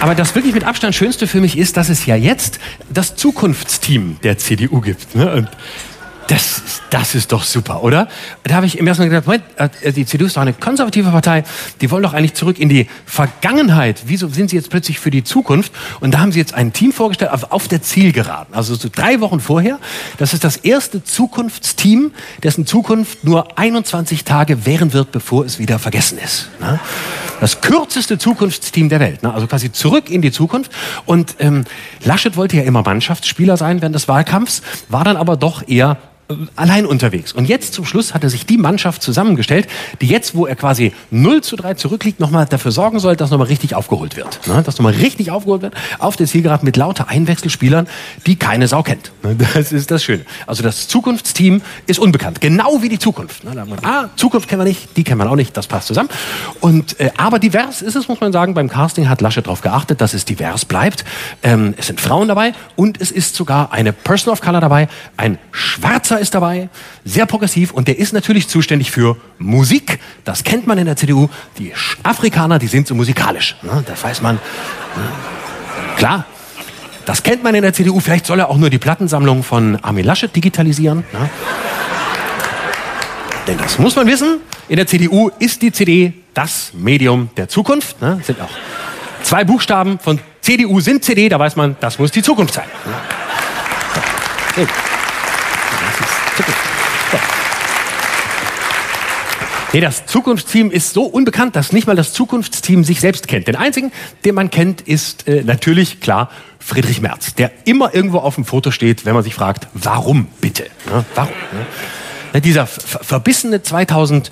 Aber 0.00 0.14
das 0.14 0.34
wirklich 0.34 0.54
mit 0.54 0.64
Abstand 0.64 0.94
Schönste 0.94 1.26
für 1.26 1.40
mich 1.40 1.58
ist, 1.58 1.76
dass 1.76 1.90
es 1.90 2.06
ja 2.06 2.16
jetzt 2.16 2.58
das 2.88 3.16
Zukunftsteam 3.16 4.16
der 4.22 4.38
CDU 4.38 4.80
gibt. 4.80 5.14
Ne? 5.14 5.30
Und 5.30 5.48
das, 6.30 6.82
das 6.90 7.16
ist 7.16 7.32
doch 7.32 7.42
super, 7.42 7.82
oder? 7.82 8.06
Da 8.44 8.54
habe 8.54 8.66
ich 8.66 8.78
im 8.78 8.86
ersten 8.86 9.02
Mal 9.02 9.08
gedacht, 9.08 9.26
Moment, 9.26 9.44
äh, 9.82 9.92
die 9.92 10.06
CDU 10.06 10.26
ist 10.26 10.36
doch 10.36 10.42
eine 10.42 10.52
konservative 10.52 11.10
Partei, 11.10 11.42
die 11.80 11.90
wollen 11.90 12.04
doch 12.04 12.14
eigentlich 12.14 12.34
zurück 12.34 12.60
in 12.60 12.68
die 12.68 12.86
Vergangenheit. 13.04 14.02
Wieso 14.06 14.28
sind 14.28 14.50
sie 14.50 14.56
jetzt 14.56 14.70
plötzlich 14.70 15.00
für 15.00 15.10
die 15.10 15.24
Zukunft? 15.24 15.72
Und 15.98 16.14
da 16.14 16.20
haben 16.20 16.30
sie 16.30 16.38
jetzt 16.38 16.54
ein 16.54 16.72
Team 16.72 16.92
vorgestellt 16.92 17.32
auf 17.50 17.66
der 17.66 17.82
Zielgeraden. 17.82 18.54
Also 18.54 18.76
so 18.76 18.88
drei 18.92 19.20
Wochen 19.20 19.40
vorher. 19.40 19.80
Das 20.18 20.32
ist 20.32 20.44
das 20.44 20.56
erste 20.56 21.02
Zukunftsteam, 21.02 22.12
dessen 22.44 22.64
Zukunft 22.64 23.24
nur 23.24 23.58
21 23.58 24.22
Tage 24.22 24.66
währen 24.66 24.92
wird, 24.92 25.10
bevor 25.10 25.44
es 25.44 25.58
wieder 25.58 25.80
vergessen 25.80 26.18
ist. 26.18 26.48
Ne? 26.60 26.78
Das 27.40 27.60
kürzeste 27.60 28.18
Zukunftsteam 28.18 28.88
der 28.88 29.00
Welt. 29.00 29.24
Ne? 29.24 29.34
Also 29.34 29.48
quasi 29.48 29.72
zurück 29.72 30.10
in 30.10 30.22
die 30.22 30.30
Zukunft. 30.30 30.70
Und 31.06 31.36
ähm, 31.40 31.64
Laschet 32.04 32.36
wollte 32.36 32.56
ja 32.56 32.62
immer 32.62 32.82
Mannschaftsspieler 32.82 33.56
sein 33.56 33.80
während 33.80 33.96
des 33.96 34.06
Wahlkampfs, 34.06 34.62
war 34.88 35.02
dann 35.02 35.16
aber 35.16 35.36
doch 35.36 35.66
eher 35.66 35.96
allein 36.56 36.86
unterwegs. 36.86 37.32
Und 37.32 37.46
jetzt 37.46 37.74
zum 37.74 37.84
Schluss 37.84 38.14
hat 38.14 38.22
er 38.22 38.30
sich 38.30 38.46
die 38.46 38.58
Mannschaft 38.58 39.02
zusammengestellt, 39.02 39.66
die 40.00 40.06
jetzt, 40.06 40.34
wo 40.34 40.46
er 40.46 40.56
quasi 40.56 40.92
0 41.10 41.42
zu 41.42 41.56
3 41.56 41.74
zurückliegt, 41.74 42.20
nochmal 42.20 42.46
dafür 42.46 42.72
sorgen 42.72 43.00
soll, 43.00 43.16
dass 43.16 43.30
nochmal 43.30 43.48
richtig 43.48 43.74
aufgeholt 43.74 44.16
wird. 44.16 44.46
Ne? 44.46 44.62
Dass 44.62 44.78
nochmal 44.78 44.94
richtig 44.94 45.30
aufgeholt 45.30 45.62
wird 45.62 45.74
auf 45.98 46.16
der 46.16 46.26
Zielgerade 46.26 46.64
mit 46.64 46.76
lauter 46.76 47.08
Einwechselspielern, 47.08 47.88
die 48.26 48.36
keine 48.36 48.68
Sau 48.68 48.82
kennt. 48.82 49.12
Ne? 49.22 49.36
Das 49.60 49.72
ist 49.72 49.90
das 49.90 50.04
Schöne. 50.04 50.24
Also 50.46 50.62
das 50.62 50.88
Zukunftsteam 50.88 51.62
ist 51.86 51.98
unbekannt. 51.98 52.40
Genau 52.40 52.82
wie 52.82 52.88
die 52.88 52.98
Zukunft. 52.98 53.44
Ne? 53.44 53.66
ah, 53.82 54.08
Zukunft 54.16 54.48
kennen 54.48 54.60
wir 54.60 54.66
nicht, 54.66 54.96
die 54.96 55.04
kennen 55.04 55.20
wir 55.20 55.30
auch 55.30 55.36
nicht, 55.36 55.56
das 55.56 55.66
passt 55.66 55.88
zusammen. 55.88 56.08
Und, 56.60 56.98
äh, 57.00 57.10
aber 57.16 57.38
divers 57.38 57.82
ist 57.82 57.96
es, 57.96 58.08
muss 58.08 58.20
man 58.20 58.32
sagen. 58.32 58.54
Beim 58.54 58.68
Casting 58.68 59.08
hat 59.08 59.20
Lasche 59.20 59.42
darauf 59.42 59.60
geachtet, 59.60 60.00
dass 60.00 60.14
es 60.14 60.24
divers 60.24 60.64
bleibt. 60.64 61.04
Ähm, 61.42 61.74
es 61.76 61.88
sind 61.88 62.00
Frauen 62.00 62.28
dabei 62.28 62.52
und 62.76 63.00
es 63.00 63.10
ist 63.10 63.34
sogar 63.34 63.72
eine 63.72 63.92
Person 63.92 64.32
of 64.32 64.40
Color 64.40 64.60
dabei, 64.60 64.88
ein 65.16 65.38
schwarzer 65.50 66.19
ist 66.20 66.34
dabei, 66.34 66.68
sehr 67.04 67.26
progressiv 67.26 67.72
und 67.72 67.88
der 67.88 67.98
ist 67.98 68.12
natürlich 68.12 68.48
zuständig 68.48 68.90
für 68.90 69.16
Musik. 69.38 69.98
Das 70.24 70.44
kennt 70.44 70.66
man 70.66 70.78
in 70.78 70.86
der 70.86 70.96
CDU. 70.96 71.28
Die 71.58 71.72
Afrikaner, 72.02 72.58
die 72.58 72.68
sind 72.68 72.86
so 72.86 72.94
musikalisch. 72.94 73.56
Ne? 73.62 73.82
Das 73.86 74.02
weiß 74.02 74.22
man. 74.22 74.36
Ne? 74.36 75.02
Klar. 75.96 76.24
Das 77.06 77.22
kennt 77.22 77.42
man 77.42 77.54
in 77.54 77.62
der 77.62 77.72
CDU. 77.72 77.98
Vielleicht 77.98 78.26
soll 78.26 78.38
er 78.38 78.48
auch 78.48 78.56
nur 78.56 78.70
die 78.70 78.78
Plattensammlung 78.78 79.42
von 79.42 79.76
Armin 79.82 80.04
Laschet 80.04 80.34
digitalisieren. 80.34 80.98
Ne? 81.12 81.30
Denn 83.48 83.58
das 83.58 83.78
muss 83.78 83.96
man 83.96 84.06
wissen. 84.06 84.38
In 84.68 84.76
der 84.76 84.86
CDU 84.86 85.30
ist 85.38 85.62
die 85.62 85.72
CD 85.72 86.12
das 86.34 86.72
Medium 86.74 87.30
der 87.36 87.48
Zukunft. 87.48 88.00
Ne? 88.00 88.20
Sind 88.22 88.40
auch 88.40 88.50
zwei 89.22 89.44
Buchstaben 89.44 89.98
von 89.98 90.20
CDU 90.40 90.80
sind 90.80 91.04
CD. 91.04 91.28
Da 91.28 91.38
weiß 91.38 91.56
man, 91.56 91.76
das 91.80 91.98
muss 91.98 92.10
die 92.10 92.22
Zukunft 92.22 92.54
sein. 92.54 92.66
Ne? 92.84 92.92
So. 94.56 94.66
Nee, 99.72 99.80
das 99.80 100.04
Zukunftsteam 100.06 100.72
ist 100.72 100.94
so 100.94 101.04
unbekannt, 101.04 101.54
dass 101.54 101.72
nicht 101.72 101.86
mal 101.86 101.94
das 101.94 102.12
Zukunftsteam 102.12 102.82
sich 102.82 102.98
selbst 102.98 103.28
kennt. 103.28 103.46
Den 103.46 103.54
einzigen, 103.54 103.92
den 104.24 104.34
man 104.34 104.50
kennt, 104.50 104.80
ist 104.80 105.28
äh, 105.28 105.44
natürlich 105.44 106.00
klar 106.00 106.28
Friedrich 106.58 107.00
Merz, 107.00 107.34
der 107.36 107.52
immer 107.66 107.94
irgendwo 107.94 108.18
auf 108.18 108.34
dem 108.34 108.44
Foto 108.44 108.72
steht, 108.72 109.06
wenn 109.06 109.14
man 109.14 109.22
sich 109.22 109.34
fragt, 109.34 109.68
warum 109.74 110.26
bitte? 110.40 110.64
Ja, 110.90 111.04
warum? 111.14 111.32
Ja? 112.32 112.40
Dieser 112.40 112.66
verbissene 112.66 113.58
2005er 113.58 114.30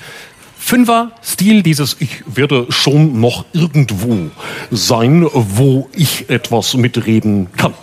Stil, 1.22 1.62
dieses 1.62 1.96
ich 2.00 2.24
werde 2.26 2.66
schon 2.70 3.20
noch 3.20 3.44
irgendwo 3.52 4.30
sein, 4.72 5.24
wo 5.32 5.88
ich 5.94 6.28
etwas 6.30 6.74
mitreden 6.74 7.48
kann. 7.56 7.74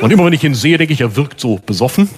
Und 0.00 0.12
immer 0.12 0.24
wenn 0.26 0.32
ich 0.32 0.42
ihn 0.42 0.54
sehe, 0.54 0.78
denke 0.78 0.92
ich, 0.92 1.00
er 1.00 1.14
wirkt 1.14 1.40
so 1.40 1.60
besoffen. 1.64 2.08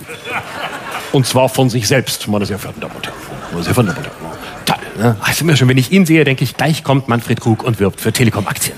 Und 1.12 1.26
zwar 1.26 1.48
von 1.48 1.70
sich 1.70 1.88
selbst, 1.88 2.28
meine 2.28 2.46
sehr 2.46 2.58
verehrten 2.58 2.80
Damen 2.80 2.94
und 2.94 3.06
Herren. 3.06 3.18
Meine 3.50 3.64
sehr 3.64 3.74
verehrten 3.74 4.02
Damen 4.02 4.16
und 4.20 4.30
Herren. 4.30 4.38
Toll, 4.64 5.02
ne? 5.02 5.16
Also 5.20 5.44
immer 5.44 5.56
schon, 5.56 5.68
wenn 5.68 5.78
ich 5.78 5.90
ihn 5.90 6.06
sehe, 6.06 6.24
denke 6.24 6.44
ich, 6.44 6.56
gleich 6.56 6.84
kommt 6.84 7.08
Manfred 7.08 7.40
Krug 7.40 7.62
und 7.64 7.80
wirbt 7.80 8.00
für 8.00 8.12
Telekom-Aktien. 8.12 8.76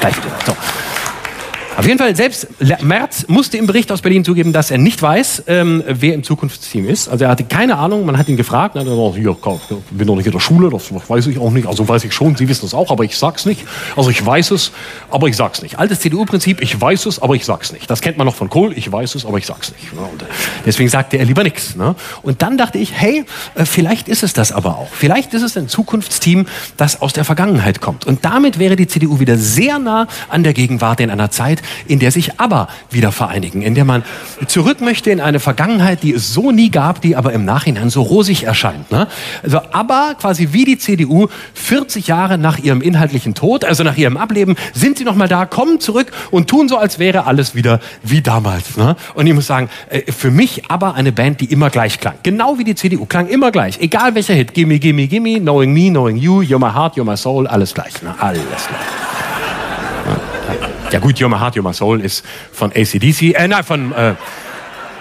Gleich 0.00 0.16
wieder. 0.16 0.30
So. 0.44 0.56
Auf 1.76 1.86
jeden 1.86 1.98
Fall, 1.98 2.16
selbst 2.16 2.48
Merz 2.82 3.26
musste 3.28 3.58
im 3.58 3.66
Bericht 3.66 3.92
aus 3.92 4.00
Berlin 4.00 4.24
zugeben, 4.24 4.54
dass 4.54 4.70
er 4.70 4.78
nicht 4.78 5.02
weiß, 5.02 5.44
ähm, 5.46 5.84
wer 5.86 6.14
im 6.14 6.22
Zukunftsteam 6.22 6.88
ist. 6.88 7.06
Also 7.08 7.24
er 7.24 7.30
hatte 7.30 7.44
keine 7.44 7.76
Ahnung, 7.76 8.06
man 8.06 8.16
hat 8.16 8.28
ihn 8.28 8.38
gefragt, 8.38 8.76
er 8.76 8.80
hat 8.80 8.88
gesagt, 8.88 9.16
hier, 9.16 9.36
ich 9.90 9.96
bin 9.98 10.06
noch 10.06 10.16
nicht 10.16 10.24
in 10.24 10.32
der 10.32 10.40
Schule, 10.40 10.70
das 10.70 10.90
weiß 10.90 11.26
ich 11.26 11.38
auch 11.38 11.50
nicht. 11.50 11.68
Also 11.68 11.86
weiß 11.86 12.04
ich 12.04 12.14
schon, 12.14 12.34
Sie 12.34 12.48
wissen 12.48 12.64
es 12.64 12.72
auch, 12.72 12.90
aber 12.90 13.04
ich 13.04 13.18
sag's 13.18 13.44
nicht. 13.44 13.60
Also 13.94 14.08
ich 14.08 14.24
weiß 14.24 14.52
es, 14.52 14.72
aber 15.10 15.28
ich 15.28 15.36
sag's 15.36 15.60
nicht. 15.60 15.78
Altes 15.78 16.00
CDU-Prinzip, 16.00 16.62
ich 16.62 16.80
weiß 16.80 17.04
es, 17.04 17.20
aber 17.20 17.34
ich 17.34 17.44
sag's 17.44 17.72
nicht. 17.72 17.90
Das 17.90 18.00
kennt 18.00 18.16
man 18.16 18.26
noch 18.26 18.34
von 18.34 18.48
Kohl, 18.48 18.72
ich 18.72 18.90
weiß 18.90 19.14
es, 19.14 19.26
aber 19.26 19.36
ich 19.36 19.44
sag's 19.44 19.70
nicht. 19.72 19.92
Und 19.92 20.24
deswegen 20.64 20.88
sagte 20.88 21.18
er 21.18 21.26
lieber 21.26 21.42
nichts. 21.42 21.76
Ne? 21.76 21.94
Und 22.22 22.40
dann 22.40 22.56
dachte 22.56 22.78
ich, 22.78 22.94
hey, 22.94 23.26
äh, 23.54 23.66
vielleicht 23.66 24.08
ist 24.08 24.22
es 24.22 24.32
das 24.32 24.50
aber 24.50 24.78
auch. 24.78 24.88
Vielleicht 24.92 25.34
ist 25.34 25.42
es 25.42 25.58
ein 25.58 25.68
Zukunftsteam, 25.68 26.46
das 26.78 27.02
aus 27.02 27.12
der 27.12 27.24
Vergangenheit 27.24 27.82
kommt. 27.82 28.06
Und 28.06 28.24
damit 28.24 28.58
wäre 28.58 28.76
die 28.76 28.86
CDU 28.86 29.20
wieder 29.20 29.36
sehr 29.36 29.78
nah 29.78 30.06
an 30.30 30.42
der 30.42 30.54
Gegenwart 30.54 31.00
in 31.00 31.10
einer 31.10 31.30
Zeit, 31.30 31.60
in 31.86 31.98
der 31.98 32.10
sich 32.10 32.40
aber 32.40 32.68
wieder 32.90 33.12
vereinigen, 33.12 33.62
in 33.62 33.74
der 33.74 33.84
man 33.84 34.02
zurück 34.46 34.80
möchte 34.80 35.10
in 35.10 35.20
eine 35.20 35.40
Vergangenheit, 35.40 36.02
die 36.02 36.12
es 36.12 36.32
so 36.32 36.52
nie 36.52 36.70
gab, 36.70 37.00
die 37.00 37.16
aber 37.16 37.32
im 37.32 37.44
Nachhinein 37.44 37.90
so 37.90 38.02
rosig 38.02 38.44
erscheint. 38.44 38.90
Ne? 38.90 39.08
Also 39.42 39.60
aber 39.72 40.14
quasi 40.18 40.48
wie 40.52 40.64
die 40.64 40.78
CDU 40.78 41.28
40 41.54 42.06
Jahre 42.06 42.38
nach 42.38 42.58
ihrem 42.58 42.82
inhaltlichen 42.82 43.34
Tod, 43.34 43.64
also 43.64 43.82
nach 43.82 43.96
ihrem 43.96 44.16
Ableben, 44.16 44.56
sind 44.72 44.98
sie 44.98 45.04
noch 45.04 45.14
mal 45.14 45.28
da, 45.28 45.46
kommen 45.46 45.80
zurück 45.80 46.12
und 46.30 46.48
tun 46.48 46.68
so, 46.68 46.76
als 46.78 46.98
wäre 46.98 47.26
alles 47.26 47.54
wieder 47.54 47.80
wie 48.02 48.22
damals. 48.22 48.76
Ne? 48.76 48.96
Und 49.14 49.26
ich 49.26 49.34
muss 49.34 49.46
sagen, 49.46 49.68
äh, 49.90 50.10
für 50.12 50.30
mich 50.30 50.70
aber 50.70 50.94
eine 50.94 51.12
Band, 51.12 51.40
die 51.40 51.46
immer 51.46 51.70
gleich 51.70 52.00
klang. 52.00 52.14
Genau 52.22 52.58
wie 52.58 52.64
die 52.64 52.74
CDU, 52.74 53.06
klang 53.06 53.28
immer 53.28 53.50
gleich. 53.50 53.78
Egal 53.80 54.14
welcher 54.14 54.34
Hit, 54.34 54.54
Gimme, 54.54 54.78
Gimme, 54.78 55.06
Gimme, 55.06 55.40
Knowing 55.40 55.72
Me, 55.72 55.90
Knowing 55.90 56.16
You, 56.16 56.40
You're 56.40 56.58
My 56.58 56.72
Heart, 56.72 56.96
You're 56.96 57.04
My 57.04 57.16
Soul, 57.16 57.46
alles 57.46 57.74
gleich. 57.74 58.02
Ne? 58.02 58.14
Alles 58.18 58.42
gleich. 58.42 59.35
Ja 60.96 61.02
gut, 61.02 61.18
You're 61.18 61.38
Heart, 61.38 61.56
You're 61.56 61.72
Soul 61.74 62.00
ist 62.00 62.24
von 62.52 62.70
ACDC, 62.70 63.34
äh, 63.34 63.46
nein, 63.46 63.62
von, 63.64 63.92
äh, 63.92 64.14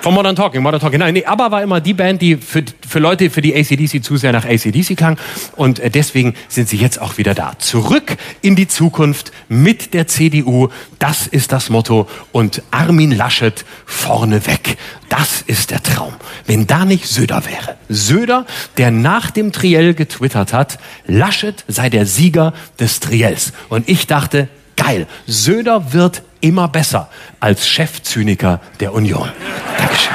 Von 0.02 0.14
Modern 0.14 0.36
Talking, 0.36 0.62
Modern 0.62 0.82
Talking. 0.82 1.00
Nein, 1.00 1.14
nee, 1.14 1.24
ABBA 1.24 1.52
war 1.52 1.64
immer 1.64 1.80
die 1.80 1.94
Band, 1.94 2.22
die 2.22 2.36
für, 2.36 2.66
für 2.86 3.00
Leute, 3.00 3.30
für 3.30 3.42
die 3.42 3.56
ACDC 3.56 4.04
zu 4.04 4.18
sehr 4.18 4.34
nach 4.34 4.44
ACDC 4.44 4.98
klang. 4.98 5.18
Und 5.56 5.80
äh, 5.80 5.90
deswegen 5.90 6.36
sind 6.50 6.68
sie 6.68 6.76
jetzt 6.76 7.00
auch 7.00 7.18
wieder 7.18 7.34
da. 7.34 7.58
Zurück 7.60 8.18
in 8.42 8.58
die 8.58 8.68
Zukunft 8.68 9.32
mit 9.48 9.94
der 9.94 10.06
CDU. 10.06 10.68
Das 11.00 11.28
ist 11.28 11.54
das 11.54 11.70
Motto. 11.70 12.10
Und 12.34 12.62
Armin 12.72 13.14
Laschet 13.14 13.64
vorne 13.86 14.46
weg. 14.46 14.78
Das 15.08 15.42
ist 15.42 15.72
der 15.72 15.82
Traum. 15.82 16.14
Wenn 16.46 16.68
da 16.68 16.84
nicht 16.84 17.08
Söder 17.08 17.44
wäre. 17.46 17.78
Söder, 17.88 18.46
der 18.76 18.92
nach 18.92 19.32
dem 19.32 19.54
Triell 19.54 19.94
getwittert 19.94 20.52
hat, 20.52 20.78
Laschet 21.08 21.64
sei 21.70 21.90
der 21.90 22.06
Sieger 22.06 22.54
des 22.82 23.00
Triells. 23.00 23.54
Und 23.70 23.88
ich 23.88 24.08
dachte, 24.08 24.50
geil, 24.78 25.08
Söder 25.28 25.94
wird 25.94 26.24
immer 26.42 26.68
besser 26.68 27.10
als 27.40 27.68
Chefzyniker 27.68 28.60
der 28.80 28.94
Union. 28.94 29.32
Dankeschön. 29.78 30.14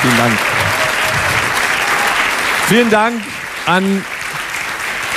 Vielen 0.00 0.16
Dank. 0.16 0.38
Vielen 2.68 2.90
Dank 2.90 3.22
an 3.66 4.04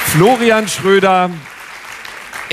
Florian 0.08 0.68
Schröder. 0.68 1.30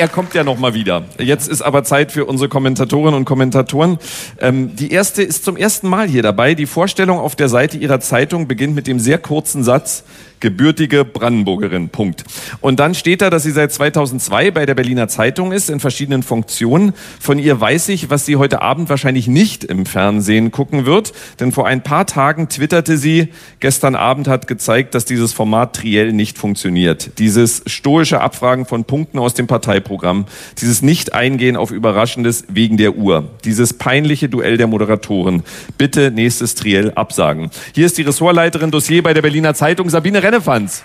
Er 0.00 0.09
kommt 0.09 0.33
ja 0.33 0.45
noch 0.45 0.59
mal 0.59 0.73
wieder. 0.73 1.02
Jetzt 1.19 1.47
ist 1.47 1.61
aber 1.61 1.85
Zeit 1.85 2.11
für 2.11 2.25
unsere 2.25 2.49
Kommentatorinnen 2.49 3.12
und 3.12 3.26
Kommentatoren. 3.26 3.99
Ähm, 4.40 4.75
die 4.75 4.92
erste 4.92 5.23
ist 5.23 5.45
zum 5.45 5.59
ersten 5.59 5.90
Mal 5.90 6.09
hier 6.09 6.23
dabei. 6.23 6.54
Die 6.54 6.64
Vorstellung 6.64 7.19
auf 7.19 7.37
der 7.37 7.50
Seite 7.50 7.76
ihrer 7.76 8.00
Zeitung 8.00 8.49
beginnt 8.49 8.75
mit 8.75 8.87
dem 8.87 8.99
sehr 8.99 9.19
kurzen 9.19 9.62
Satz: 9.62 10.04
gebürtige 10.40 11.04
Brandenburgerin. 11.04 11.90
Punkt. 11.90 12.25
Und 12.61 12.80
dann 12.80 12.94
steht 12.94 13.23
da, 13.23 13.30
dass 13.30 13.42
sie 13.42 13.50
seit 13.50 13.73
2002 13.73 14.50
bei 14.50 14.66
der 14.66 14.75
Berliner 14.75 15.09
Zeitung 15.09 15.52
ist, 15.52 15.70
in 15.70 15.80
verschiedenen 15.80 16.23
Funktionen. 16.23 16.94
Von 17.20 17.38
ihr 17.38 17.61
weiß 17.61 17.90
ich, 17.90 18.11
was 18.11 18.26
sie 18.26 18.37
heute 18.37 18.62
Abend 18.62 18.88
wahrscheinlich 18.88 19.28
nicht 19.28 19.64
im 19.64 19.87
Fernsehen 19.87 20.50
gucken 20.50 20.87
wird. 20.87 21.12
Denn 21.38 21.52
vor 21.52 21.66
ein 21.66 21.82
paar 21.82 22.06
Tagen 22.06 22.49
twitterte 22.49 22.97
sie, 22.97 23.28
gestern 23.61 23.94
Abend 23.94 24.28
hat 24.28 24.47
gezeigt, 24.47 24.94
dass 24.94 25.04
dieses 25.04 25.32
Format 25.32 25.76
Triell 25.76 26.12
nicht 26.12 26.38
funktioniert. 26.38 27.18
Dieses 27.18 27.62
stoische 27.66 28.20
Abfragen 28.20 28.66
von 28.66 28.85
Punkten 28.85 29.18
aus 29.18 29.35
dem 29.35 29.47
Parteiprogramm, 29.47 30.26
dieses 30.61 30.82
Nicht-Eingehen 30.82 31.56
auf 31.56 31.70
Überraschendes 31.70 32.44
wegen 32.49 32.76
der 32.76 32.97
Uhr, 32.97 33.28
dieses 33.44 33.75
peinliche 33.75 34.28
Duell 34.28 34.56
der 34.56 34.66
Moderatoren. 34.66 35.42
Bitte 35.78 36.11
nächstes 36.11 36.54
Triell 36.54 36.92
absagen. 36.92 37.50
Hier 37.75 37.87
ist 37.87 37.99
die 37.99 38.02
Ressortleiterin 38.02 38.70
Dossier 38.70 39.02
bei 39.02 39.14
der 39.14 39.23
Berliner 39.23 39.54
Zeitung, 39.54 39.90
Sabine 39.90 40.23
Rennefanz. 40.30 40.84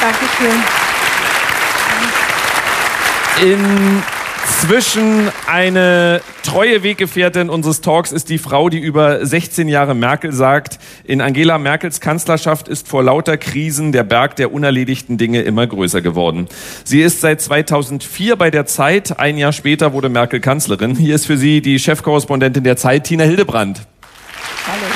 Dankeschön. 0.00 0.62
Inzwischen 4.62 5.30
eine 5.46 6.22
treue 6.42 6.82
Weggefährtin 6.82 7.50
unseres 7.50 7.82
Talks 7.82 8.10
ist 8.10 8.30
die 8.30 8.38
Frau, 8.38 8.70
die 8.70 8.78
über 8.78 9.26
16 9.26 9.68
Jahre 9.68 9.94
Merkel 9.94 10.32
sagt, 10.32 10.78
in 11.04 11.20
Angela 11.20 11.58
Merkels 11.58 12.00
Kanzlerschaft 12.00 12.68
ist 12.68 12.88
vor 12.88 13.02
lauter 13.02 13.36
Krisen 13.36 13.92
der 13.92 14.04
Berg 14.04 14.36
der 14.36 14.50
unerledigten 14.50 15.18
Dinge 15.18 15.42
immer 15.42 15.66
größer 15.66 16.00
geworden. 16.00 16.48
Sie 16.84 17.02
ist 17.02 17.20
seit 17.20 17.42
2004 17.42 18.36
bei 18.36 18.50
der 18.50 18.64
Zeit, 18.64 19.18
ein 19.18 19.36
Jahr 19.36 19.52
später 19.52 19.92
wurde 19.92 20.08
Merkel 20.08 20.40
Kanzlerin. 20.40 20.96
Hier 20.96 21.16
ist 21.16 21.26
für 21.26 21.36
Sie 21.36 21.60
die 21.60 21.78
Chefkorrespondentin 21.78 22.64
der 22.64 22.78
Zeit, 22.78 23.04
Tina 23.04 23.24
Hildebrand. 23.24 23.86
Hallo. 24.66 24.86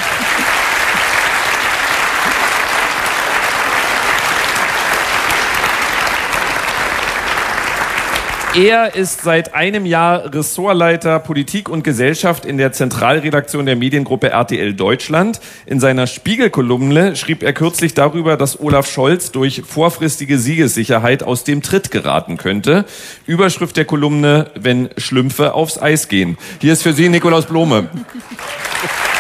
Er 8.55 8.95
ist 8.95 9.23
seit 9.23 9.55
einem 9.55 9.85
Jahr 9.87 10.35
Ressortleiter 10.35 11.21
Politik 11.21 11.69
und 11.69 11.85
Gesellschaft 11.85 12.45
in 12.45 12.57
der 12.57 12.73
Zentralredaktion 12.73 13.67
der 13.67 13.77
Mediengruppe 13.77 14.31
RTL 14.31 14.75
Deutschland. 14.75 15.41
In 15.67 15.81
seiner 15.81 16.07
Spiegelkolumne 16.07 17.15
schrieb 17.15 17.43
er 17.43 17.53
kürzlich 17.53 17.95
darüber, 17.95 18.37
dass 18.37 18.59
Olaf 18.59 18.91
Scholz 18.91 19.33
durch 19.33 19.63
vorfristige 19.67 20.39
Siegessicherheit 20.39 21.23
aus 21.23 21.45
dem 21.45 21.63
Tritt 21.63 21.91
geraten 21.91 22.37
könnte. 22.37 22.85
Überschrift 23.27 23.77
der 23.77 23.85
Kolumne, 23.85 24.51
wenn 24.55 24.89
Schlümpfe 24.97 25.55
aufs 25.55 25.81
Eis 25.81 26.09
gehen. 26.09 26.39
Hier 26.61 26.73
ist 26.73 26.83
für 26.83 26.95
Sie 26.95 27.09
Nikolaus 27.09 27.47
Blome. 27.47 27.89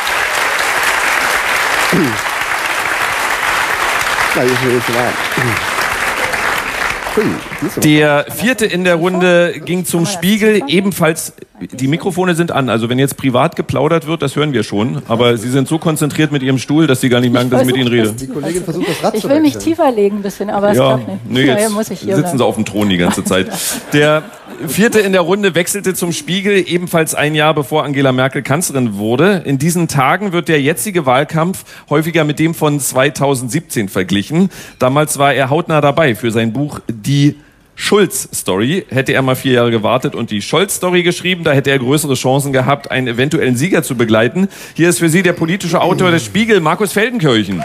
Der 7.83 8.27
vierte 8.31 8.65
in 8.67 8.85
der 8.85 8.95
Runde 8.97 9.55
ging 9.65 9.85
zum 9.85 10.07
Spiegel, 10.07 10.63
ebenfalls, 10.69 11.33
die 11.61 11.89
Mikrofone 11.89 12.35
sind 12.37 12.53
an, 12.53 12.69
also 12.69 12.89
wenn 12.89 12.99
jetzt 13.01 13.17
privat 13.17 13.57
geplaudert 13.57 14.07
wird, 14.07 14.23
das 14.23 14.37
hören 14.37 14.53
wir 14.53 14.63
schon, 14.63 15.03
aber 15.09 15.37
Sie 15.37 15.49
sind 15.51 15.67
so 15.67 15.79
konzentriert 15.79 16.31
mit 16.31 16.43
Ihrem 16.43 16.59
Stuhl, 16.59 16.87
dass 16.87 17.01
Sie 17.01 17.09
gar 17.09 17.21
nicht 17.21 17.33
merken, 17.33 17.51
dass 17.51 17.63
ich 17.63 17.67
mit 17.67 17.77
Ihnen 17.77 17.89
rede. 17.89 18.13
Die 18.13 18.29
Kollegin 18.29 18.63
versucht 18.63 18.89
das 18.89 19.03
Rad 19.03 19.15
Ich 19.17 19.29
will 19.29 19.41
mich 19.41 19.57
tiefer 19.59 19.91
legen 19.91 20.19
ein 20.19 20.23
bisschen, 20.23 20.51
aber 20.51 20.71
es 20.71 20.77
Ja, 20.79 20.95
klappt 20.97 21.09
nicht. 21.09 21.31
nee, 21.31 21.45
Ja, 21.47 21.59
jetzt 21.59 21.73
muss 21.73 21.91
ich 21.91 21.99
hier 22.01 22.15
sitzen 22.15 22.23
bleiben. 22.23 22.39
Sie 22.39 22.45
auf 22.45 22.55
dem 22.55 22.65
Thron 22.65 22.89
die 22.89 22.99
ganze 22.99 23.25
Zeit. 23.25 23.49
Der 23.93 24.23
vierte 24.67 25.01
in 25.01 25.13
der 25.13 25.21
Runde 25.21 25.55
wechselte 25.55 25.95
zum 25.95 26.13
Spiegel, 26.13 26.65
ebenfalls 26.67 27.15
ein 27.15 27.35
Jahr 27.35 27.55
bevor 27.55 27.85
Angela 27.85 28.13
Merkel 28.13 28.43
Kanzlerin 28.43 28.97
wurde. 28.97 29.43
In 29.45 29.59
diesen 29.59 29.89
Tagen 29.89 30.33
wird 30.33 30.49
der 30.49 30.61
jetzige 30.61 31.07
Wahlkampf 31.07 31.65
häufiger 31.89 32.25
mit 32.25 32.39
dem 32.39 32.55
von 32.55 32.81
2017 32.81 33.89
verglichen. 33.89 34.51
Damals 34.79 35.19
war 35.19 35.35
er 35.35 35.51
hautnah 35.51 35.81
dabei 35.81 36.15
für 36.15 36.31
sein 36.31 36.53
Buch 36.53 36.81
Die 36.89 37.37
Schulz-Story. 37.77 38.87
Hätte 38.89 39.13
er 39.13 39.23
mal 39.23 39.37
vier 39.37 39.53
Jahre 39.53 39.71
gewartet 39.71 40.15
und 40.15 40.31
die 40.31 40.43
Scholz-Story 40.43 41.03
geschrieben, 41.05 41.45
da 41.45 41.53
hätte 41.53 41.71
er 41.71 41.79
größere 41.79 42.15
Chancen 42.15 42.53
gehabt, 42.53 42.91
einen 42.91 43.07
eventuellen 43.07 43.57
Sieger 43.57 43.83
zu 43.83 43.97
begleiten. 43.97 44.49
Hier 44.75 44.89
ist 44.89 44.99
für 44.99 45.09
Sie 45.09 45.23
der 45.23 45.33
politische 45.33 45.81
Autor 45.81 46.11
des 46.11 46.25
Spiegel, 46.25 46.61
Markus 46.61 46.93
Feldenkirchen. 46.93 47.63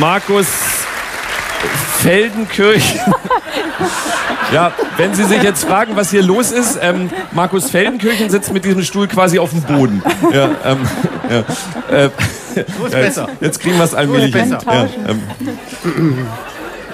Markus 0.00 0.46
Feldenkirchen. 1.98 3.00
Ja, 4.52 4.70
wenn 4.98 5.14
Sie 5.14 5.24
sich 5.24 5.42
jetzt 5.42 5.64
fragen, 5.64 5.96
was 5.96 6.10
hier 6.10 6.22
los 6.22 6.52
ist, 6.52 6.78
ähm, 6.82 7.08
Markus 7.32 7.70
Feldenkirchen 7.70 8.28
sitzt 8.28 8.52
mit 8.52 8.66
diesem 8.66 8.82
Stuhl 8.82 9.08
quasi 9.08 9.38
auf 9.38 9.48
dem 9.50 9.62
Boden. 9.62 10.02
Ja, 10.30 10.50
ähm, 10.66 10.78
ja, 11.30 11.38
äh, 11.96 12.10
So 12.78 12.84
ist 12.84 12.92
besser. 12.92 13.28
jetzt 13.40 13.60
kriegen 13.60 13.78
wir 13.78 13.84
es 13.84 13.94
allmählich 13.94 14.34
hin. 14.34 14.50
besser. 14.50 14.60
Ja, 14.70 14.88
ähm, 15.08 16.18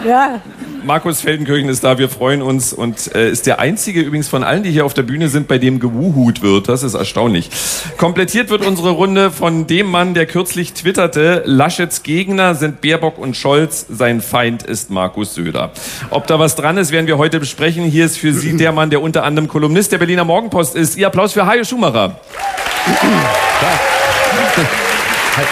Ja, 0.07 0.41
Markus 0.85 1.21
Feldenkirchen 1.21 1.69
ist 1.69 1.85
da, 1.85 1.99
wir 1.99 2.09
freuen 2.09 2.43
uns 2.43 2.73
und 2.73 3.15
äh, 3.15 3.31
ist 3.31 3.47
der 3.47 3.59
einzige 3.59 4.01
übrigens 4.01 4.29
von 4.29 4.45
allen, 4.45 4.63
die 4.63 4.71
hier 4.71 4.85
auf 4.85 4.95
der 4.95 5.03
Bühne 5.03 5.29
sind, 5.29 5.49
bei 5.49 5.59
dem 5.59 5.81
gewuhut 5.81 6.43
wird. 6.43 6.69
Das 6.69 6.83
ist 6.83 6.95
erstaunlich. 6.95 7.51
Komplettiert 7.97 8.51
wird 8.51 8.65
unsere 8.65 8.91
Runde 8.91 9.31
von 9.31 9.67
dem 9.67 9.91
Mann, 9.91 10.15
der 10.15 10.27
kürzlich 10.27 10.73
twitterte, 10.73 11.43
Laschets 11.47 12.03
Gegner 12.03 12.55
sind 12.55 12.81
Baerbock 12.81 13.19
und 13.19 13.37
Scholz, 13.37 13.87
sein 13.89 14.21
Feind 14.21 14.63
ist 14.63 14.91
Markus 14.91 15.35
Söder. 15.35 15.73
Ob 16.11 16.27
da 16.27 16.39
was 16.39 16.55
dran 16.55 16.77
ist, 16.79 16.93
werden 16.93 17.07
wir 17.07 17.19
heute 17.19 17.41
besprechen. 17.41 17.85
Hier 17.85 18.07
ist 18.07 18.19
für 18.19 18.33
Sie 18.33 18.57
der 18.57 18.73
Mann, 18.73 18.91
der 18.91 19.03
unter 19.03 19.25
anderem 19.25 19.49
Kolumnist 19.49 19.93
der 19.93 19.99
Berliner 19.99 20.25
Morgenpost 20.25 20.77
ist. 20.77 20.97
Ihr 20.97 21.07
Applaus 21.07 21.33
für 21.33 21.47
Hajo 21.47 21.65
Schumacher. 21.65 22.21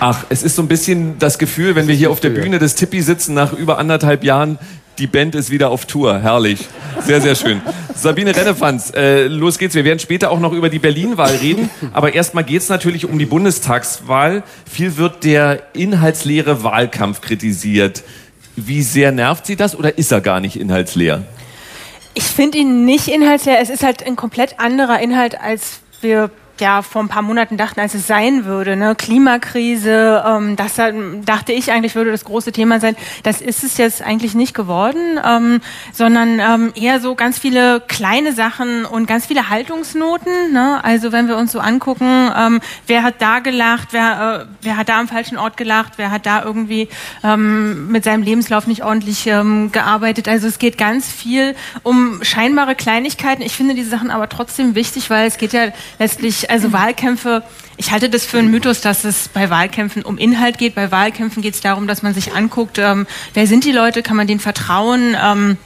Ach, 0.00 0.24
es 0.28 0.42
ist 0.42 0.56
so 0.56 0.62
ein 0.62 0.68
bisschen 0.68 1.18
das 1.18 1.38
Gefühl, 1.38 1.74
wenn 1.74 1.88
wir 1.88 1.94
hier 1.94 2.10
auf 2.10 2.20
der 2.20 2.30
Bühne 2.30 2.58
des 2.58 2.74
Tippi 2.74 3.02
sitzen 3.02 3.34
nach 3.34 3.52
über 3.52 3.78
anderthalb 3.78 4.24
Jahren, 4.24 4.58
die 4.98 5.06
Band 5.06 5.34
ist 5.34 5.50
wieder 5.50 5.70
auf 5.70 5.86
Tour. 5.86 6.18
Herrlich. 6.20 6.68
Sehr, 7.04 7.20
sehr 7.20 7.34
schön. 7.34 7.60
Sabine 7.94 8.34
Rennefanz, 8.34 8.92
äh, 8.94 9.26
los 9.26 9.58
geht's. 9.58 9.74
Wir 9.74 9.84
werden 9.84 9.98
später 9.98 10.30
auch 10.30 10.40
noch 10.40 10.52
über 10.52 10.68
die 10.68 10.78
Berlin-Wahl 10.78 11.36
reden. 11.36 11.70
Aber 11.92 12.14
erstmal 12.14 12.44
geht's 12.44 12.68
natürlich 12.68 13.06
um 13.06 13.18
die 13.18 13.26
Bundestagswahl. 13.26 14.42
Viel 14.70 14.96
wird 14.96 15.24
der 15.24 15.62
inhaltsleere 15.72 16.62
Wahlkampf 16.62 17.20
kritisiert. 17.20 18.02
Wie 18.56 18.82
sehr 18.82 19.12
nervt 19.12 19.46
Sie 19.46 19.56
das 19.56 19.76
oder 19.76 19.98
ist 19.98 20.10
er 20.10 20.20
gar 20.20 20.40
nicht 20.40 20.58
inhaltsleer? 20.58 21.24
ich 22.18 22.24
finde 22.24 22.58
ihn 22.58 22.84
nicht 22.84 23.06
inhaltsleer. 23.06 23.60
Es 23.60 23.70
ist 23.70 23.84
halt 23.84 24.04
ein 24.04 24.16
komplett 24.16 24.58
anderer 24.58 24.98
Inhalt, 24.98 25.40
als 25.40 25.78
wir 26.00 26.30
ja 26.60 26.82
vor 26.82 27.02
ein 27.02 27.08
paar 27.08 27.22
Monaten 27.22 27.56
dachten, 27.56 27.80
als 27.80 27.94
es 27.94 28.06
sein 28.06 28.44
würde. 28.44 28.76
Ne? 28.76 28.94
Klimakrise, 28.94 30.22
ähm, 30.26 30.56
das 30.56 30.76
dachte 30.76 31.52
ich 31.52 31.72
eigentlich 31.72 31.94
würde 31.94 32.10
das 32.10 32.24
große 32.24 32.52
Thema 32.52 32.80
sein. 32.80 32.96
Das 33.22 33.40
ist 33.40 33.64
es 33.64 33.76
jetzt 33.76 34.02
eigentlich 34.02 34.34
nicht 34.34 34.54
geworden, 34.54 35.20
ähm, 35.24 35.60
sondern 35.92 36.40
ähm, 36.40 36.72
eher 36.74 37.00
so 37.00 37.14
ganz 37.14 37.38
viele 37.38 37.80
kleine 37.80 38.32
Sachen 38.32 38.84
und 38.84 39.06
ganz 39.06 39.26
viele 39.26 39.48
Haltungsnoten. 39.48 40.52
Ne? 40.52 40.82
Also 40.82 41.12
wenn 41.12 41.28
wir 41.28 41.36
uns 41.36 41.52
so 41.52 41.60
angucken, 41.60 42.30
ähm, 42.36 42.60
wer 42.86 43.02
hat 43.02 43.16
da 43.20 43.40
gelacht, 43.40 43.88
wer, 43.92 44.46
äh, 44.48 44.54
wer 44.62 44.76
hat 44.76 44.88
da 44.88 45.00
am 45.00 45.08
falschen 45.08 45.38
Ort 45.38 45.56
gelacht, 45.56 45.94
wer 45.96 46.10
hat 46.10 46.26
da 46.26 46.42
irgendwie 46.42 46.88
ähm, 47.24 47.88
mit 47.88 48.04
seinem 48.04 48.22
Lebenslauf 48.22 48.66
nicht 48.66 48.84
ordentlich 48.84 49.26
ähm, 49.26 49.72
gearbeitet. 49.72 50.28
Also 50.28 50.46
es 50.46 50.58
geht 50.58 50.78
ganz 50.78 51.10
viel 51.10 51.54
um 51.82 52.22
scheinbare 52.22 52.74
Kleinigkeiten. 52.74 53.42
Ich 53.42 53.52
finde 53.52 53.74
diese 53.74 53.90
Sachen 53.90 54.10
aber 54.10 54.28
trotzdem 54.28 54.74
wichtig, 54.74 55.10
weil 55.10 55.26
es 55.26 55.38
geht 55.38 55.52
ja 55.52 55.68
letztlich, 55.98 56.47
also 56.48 56.72
Wahlkämpfe, 56.72 57.42
ich 57.76 57.90
halte 57.90 58.08
das 58.10 58.24
für 58.24 58.38
einen 58.38 58.50
Mythos, 58.50 58.80
dass 58.80 59.04
es 59.04 59.28
bei 59.28 59.50
Wahlkämpfen 59.50 60.02
um 60.02 60.18
Inhalt 60.18 60.58
geht. 60.58 60.74
Bei 60.74 60.90
Wahlkämpfen 60.90 61.42
geht 61.42 61.54
es 61.54 61.60
darum, 61.60 61.86
dass 61.86 62.02
man 62.02 62.14
sich 62.14 62.34
anguckt, 62.34 62.78
ähm, 62.78 63.06
wer 63.34 63.46
sind 63.46 63.64
die 63.64 63.72
Leute, 63.72 64.02
kann 64.02 64.16
man 64.16 64.26
denen 64.26 64.40
vertrauen. 64.40 65.16
Ähm, 65.22 65.58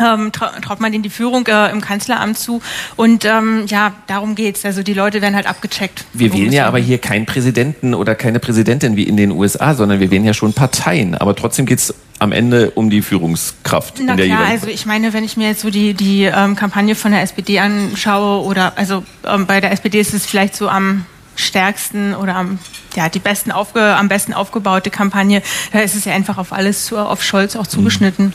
ähm, 0.00 0.32
traut 0.32 0.80
man 0.80 0.92
denen 0.92 1.02
die 1.02 1.10
Führung 1.10 1.46
äh, 1.46 1.70
im 1.70 1.80
Kanzleramt 1.80 2.38
zu. 2.38 2.60
Und 2.96 3.24
ähm, 3.24 3.64
ja, 3.66 3.92
darum 4.06 4.34
geht's. 4.34 4.64
Also 4.64 4.82
die 4.82 4.94
Leute 4.94 5.22
werden 5.22 5.34
halt 5.34 5.46
abgecheckt. 5.46 6.04
Wir 6.12 6.32
wählen 6.32 6.52
ja 6.52 6.66
aber 6.66 6.78
hier 6.78 6.98
keinen 6.98 7.26
Präsidenten 7.26 7.94
oder 7.94 8.14
keine 8.14 8.40
Präsidentin 8.40 8.96
wie 8.96 9.04
in 9.04 9.16
den 9.16 9.30
USA, 9.32 9.74
sondern 9.74 10.00
wir 10.00 10.10
wählen 10.10 10.24
ja 10.24 10.34
schon 10.34 10.52
Parteien. 10.52 11.14
Aber 11.14 11.34
trotzdem 11.34 11.66
geht's 11.66 11.94
am 12.18 12.32
Ende 12.32 12.70
um 12.70 12.90
die 12.90 13.02
Führungskraft 13.02 14.00
Na 14.00 14.12
in 14.12 14.16
der 14.16 14.26
klar, 14.26 14.46
also 14.46 14.66
ich 14.66 14.86
meine, 14.86 15.12
wenn 15.12 15.24
ich 15.24 15.36
mir 15.36 15.48
jetzt 15.48 15.60
so 15.60 15.70
die, 15.70 15.94
die 15.94 16.24
ähm, 16.24 16.56
Kampagne 16.56 16.94
von 16.94 17.12
der 17.12 17.22
SPD 17.22 17.60
anschaue 17.60 18.44
oder 18.44 18.76
also 18.76 19.04
ähm, 19.24 19.46
bei 19.46 19.60
der 19.60 19.72
SPD 19.72 20.00
ist 20.00 20.14
es 20.14 20.26
vielleicht 20.26 20.56
so 20.56 20.68
am 20.68 21.06
stärksten 21.36 22.14
oder 22.14 22.34
am 22.34 22.58
ja, 22.96 23.08
die 23.08 23.18
besten 23.18 23.52
aufge, 23.52 23.96
am 23.96 24.08
besten 24.08 24.32
aufgebaute 24.32 24.90
Kampagne. 24.90 25.42
Da 25.72 25.80
ist 25.80 25.94
es 25.94 26.04
ja 26.04 26.12
einfach 26.14 26.38
auf 26.38 26.52
alles 26.52 26.86
zu, 26.86 26.98
auf 26.98 27.22
Scholz 27.22 27.56
auch 27.56 27.66
zugeschnitten. 27.66 28.26
Mhm. 28.26 28.32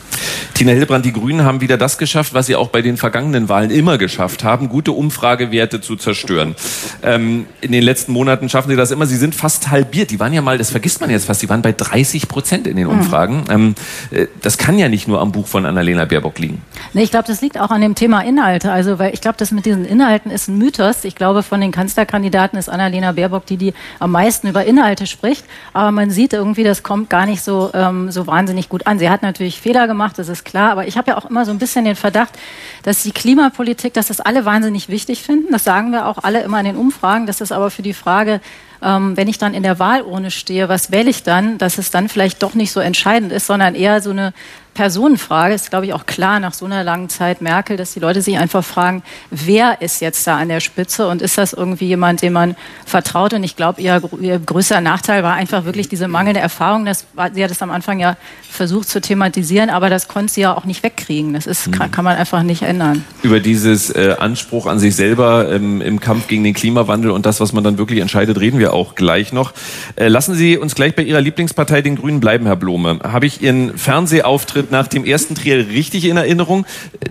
Tina 0.54 0.72
Hildebrand, 0.72 1.04
die 1.04 1.12
Grünen 1.12 1.44
haben 1.44 1.60
wieder 1.60 1.76
das 1.76 1.98
geschafft, 1.98 2.34
was 2.34 2.46
sie 2.46 2.56
auch 2.56 2.68
bei 2.68 2.82
den 2.82 2.96
vergangenen 2.96 3.48
Wahlen 3.48 3.70
immer 3.70 3.98
geschafft 3.98 4.44
haben, 4.44 4.68
gute 4.68 4.92
Umfragewerte 4.92 5.80
zu 5.80 5.96
zerstören. 5.96 6.54
Ähm, 7.02 7.46
in 7.60 7.72
den 7.72 7.82
letzten 7.82 8.12
Monaten 8.12 8.48
schaffen 8.48 8.70
sie 8.70 8.76
das 8.76 8.90
immer. 8.90 9.06
Sie 9.06 9.16
sind 9.16 9.34
fast 9.34 9.70
halbiert. 9.70 10.10
Die 10.10 10.20
waren 10.20 10.32
ja 10.32 10.42
mal, 10.42 10.58
das 10.58 10.70
vergisst 10.70 11.00
man 11.00 11.10
jetzt 11.10 11.26
fast, 11.26 11.42
die 11.42 11.48
waren 11.48 11.62
bei 11.62 11.72
30 11.72 12.28
Prozent 12.28 12.66
in 12.66 12.76
den 12.76 12.86
mhm. 12.86 13.00
Umfragen. 13.00 13.44
Mhm. 13.44 13.50
Ähm, 13.50 13.74
äh, 14.10 14.26
das 14.42 14.58
kann 14.58 14.78
ja 14.78 14.88
nicht 14.88 15.08
nur 15.08 15.20
am 15.20 15.32
Buch 15.32 15.46
von 15.46 15.66
Annalena 15.66 16.04
Baerbock 16.04 16.38
liegen. 16.38 16.62
Nee, 16.92 17.02
ich 17.02 17.10
glaube, 17.10 17.26
das 17.26 17.40
liegt 17.40 17.58
auch 17.58 17.70
an 17.70 17.80
dem 17.80 17.94
Thema 17.94 18.20
Inhalte. 18.20 18.72
Also, 18.72 18.98
weil 18.98 19.12
ich 19.12 19.20
glaube, 19.20 19.36
das 19.38 19.50
mit 19.50 19.66
diesen 19.66 19.84
Inhalten 19.84 20.30
ist 20.30 20.48
ein 20.48 20.58
Mythos. 20.58 21.04
Ich 21.04 21.14
glaube, 21.14 21.42
von 21.42 21.60
den 21.60 21.72
Kanzlerkandidaten 21.72 22.58
ist 22.58 22.68
Annalena 22.68 23.12
Baerbock 23.12 23.46
die, 23.46 23.56
die 23.56 23.74
am 23.98 24.12
meisten 24.12 24.43
über 24.48 24.64
Inhalte 24.64 25.06
spricht. 25.06 25.44
Aber 25.72 25.90
man 25.90 26.10
sieht 26.10 26.32
irgendwie, 26.32 26.64
das 26.64 26.82
kommt 26.82 27.10
gar 27.10 27.26
nicht 27.26 27.42
so, 27.42 27.70
ähm, 27.74 28.10
so 28.10 28.26
wahnsinnig 28.26 28.68
gut 28.68 28.86
an. 28.86 28.98
Sie 28.98 29.10
hat 29.10 29.22
natürlich 29.22 29.60
Fehler 29.60 29.86
gemacht, 29.86 30.18
das 30.18 30.28
ist 30.28 30.44
klar. 30.44 30.72
Aber 30.72 30.86
ich 30.86 30.96
habe 30.96 31.10
ja 31.10 31.16
auch 31.16 31.24
immer 31.24 31.44
so 31.44 31.50
ein 31.50 31.58
bisschen 31.58 31.84
den 31.84 31.96
Verdacht, 31.96 32.38
dass 32.82 33.02
die 33.02 33.12
Klimapolitik, 33.12 33.94
dass 33.94 34.08
das 34.08 34.20
alle 34.20 34.44
wahnsinnig 34.44 34.88
wichtig 34.88 35.22
finden. 35.22 35.52
Das 35.52 35.64
sagen 35.64 35.92
wir 35.92 36.06
auch 36.06 36.18
alle 36.22 36.42
immer 36.42 36.58
in 36.60 36.66
den 36.66 36.76
Umfragen. 36.76 37.26
Das 37.26 37.40
ist 37.40 37.52
aber 37.52 37.70
für 37.70 37.82
die 37.82 37.94
Frage, 37.94 38.40
ähm, 38.82 39.16
wenn 39.16 39.28
ich 39.28 39.38
dann 39.38 39.54
in 39.54 39.62
der 39.62 39.78
Wahlurne 39.78 40.30
stehe, 40.30 40.68
was 40.68 40.90
wähle 40.90 41.10
ich 41.10 41.22
dann, 41.22 41.58
dass 41.58 41.78
es 41.78 41.90
dann 41.90 42.08
vielleicht 42.08 42.42
doch 42.42 42.54
nicht 42.54 42.72
so 42.72 42.80
entscheidend 42.80 43.32
ist, 43.32 43.46
sondern 43.46 43.74
eher 43.74 44.00
so 44.00 44.10
eine 44.10 44.32
Personenfrage 44.74 45.54
ist, 45.54 45.70
glaube 45.70 45.86
ich, 45.86 45.92
auch 45.92 46.04
klar 46.04 46.40
nach 46.40 46.52
so 46.52 46.66
einer 46.66 46.84
langen 46.84 47.08
Zeit 47.08 47.40
Merkel, 47.40 47.76
dass 47.76 47.94
die 47.94 48.00
Leute 48.00 48.20
sich 48.20 48.38
einfach 48.38 48.64
fragen, 48.64 49.02
wer 49.30 49.80
ist 49.80 50.00
jetzt 50.00 50.26
da 50.26 50.36
an 50.36 50.48
der 50.48 50.60
Spitze 50.60 51.08
und 51.08 51.22
ist 51.22 51.38
das 51.38 51.52
irgendwie 51.52 51.86
jemand, 51.86 52.22
dem 52.22 52.32
man 52.32 52.56
vertraut? 52.84 53.32
Und 53.34 53.44
ich 53.44 53.56
glaube, 53.56 53.80
ihr, 53.80 54.02
ihr 54.20 54.38
größter 54.38 54.80
Nachteil 54.80 55.22
war 55.22 55.34
einfach 55.34 55.64
wirklich 55.64 55.88
diese 55.88 56.08
mangelnde 56.08 56.40
Erfahrung. 56.40 56.84
Das 56.84 57.06
war, 57.14 57.32
sie 57.32 57.42
hat 57.42 57.50
es 57.50 57.62
am 57.62 57.70
Anfang 57.70 58.00
ja 58.00 58.16
versucht 58.50 58.88
zu 58.88 59.00
thematisieren, 59.00 59.70
aber 59.70 59.90
das 59.90 60.08
konnte 60.08 60.32
sie 60.32 60.42
ja 60.42 60.56
auch 60.56 60.64
nicht 60.64 60.82
wegkriegen. 60.82 61.34
Das 61.34 61.46
ist, 61.46 61.72
kann, 61.72 61.90
kann 61.90 62.04
man 62.04 62.16
einfach 62.16 62.42
nicht 62.42 62.62
ändern. 62.62 63.04
Über 63.22 63.40
dieses 63.40 63.90
äh, 63.90 64.16
Anspruch 64.18 64.66
an 64.66 64.78
sich 64.78 64.96
selber 64.96 65.50
ähm, 65.52 65.80
im 65.80 66.00
Kampf 66.00 66.28
gegen 66.28 66.44
den 66.44 66.54
Klimawandel 66.54 67.10
und 67.10 67.26
das, 67.26 67.40
was 67.40 67.52
man 67.52 67.64
dann 67.64 67.78
wirklich 67.78 68.00
entscheidet, 68.00 68.38
reden 68.40 68.58
wir 68.58 68.72
auch 68.72 68.94
gleich 68.94 69.32
noch. 69.32 69.52
Äh, 69.96 70.08
lassen 70.08 70.34
Sie 70.34 70.58
uns 70.58 70.74
gleich 70.74 70.94
bei 70.94 71.02
Ihrer 71.02 71.20
Lieblingspartei, 71.20 71.82
den 71.82 71.96
Grünen, 71.96 72.20
bleiben, 72.20 72.46
Herr 72.46 72.56
Blome. 72.56 72.98
Habe 73.02 73.26
ich 73.26 73.42
Ihren 73.42 73.76
Fernsehauftritt 73.76 74.63
nach 74.70 74.88
dem 74.88 75.04
ersten 75.04 75.34
Triell 75.34 75.62
richtig 75.62 76.04
in 76.04 76.16
Erinnerung, 76.16 76.66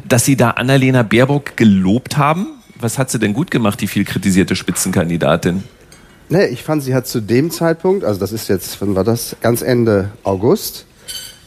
dass 0.08 0.26
Sie 0.26 0.36
da 0.36 0.52
Annalena 0.52 1.04
Baerbock 1.04 1.58
gelobt 1.58 2.18
haben? 2.18 2.48
Was 2.80 2.98
hat 2.98 3.10
sie 3.10 3.18
denn 3.18 3.34
gut 3.34 3.50
gemacht, 3.50 3.80
die 3.80 3.88
viel 3.88 4.04
kritisierte 4.04 4.58
Spitzenkandidatin? 4.58 5.64
Nee, 6.28 6.48
ich 6.48 6.64
fand, 6.64 6.84
sie 6.84 6.94
hat 6.96 7.08
zu 7.08 7.22
dem 7.22 7.52
Zeitpunkt, 7.52 8.04
also 8.04 8.20
das 8.20 8.32
ist 8.32 8.50
jetzt, 8.50 8.82
wann 8.82 8.96
war 8.96 9.04
das? 9.04 9.36
Ganz 9.42 9.62
Ende 9.62 10.12
August, 10.24 10.86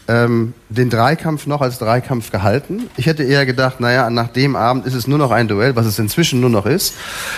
ähm, 0.09 0.55
den 0.69 0.91
Dreikampf 0.91 1.47
noch 1.47 1.61
als 1.61 1.79
Dreikampf 1.79 2.31
gehalten. 2.31 2.89
Ich 2.97 3.07
hätte 3.07 3.23
eher 3.23 3.45
gedacht, 3.47 3.81
naja, 3.81 4.09
nach 4.11 4.29
dem 4.29 4.57
Abend 4.57 4.87
ist 4.87 4.95
es 4.95 5.07
nur 5.07 5.19
noch 5.19 5.31
ein 5.31 5.49
Duell, 5.49 5.77
was 5.77 5.87
es 5.87 5.99
inzwischen 5.99 6.41
nur 6.41 6.51
noch 6.51 6.67
ist. 6.67 6.95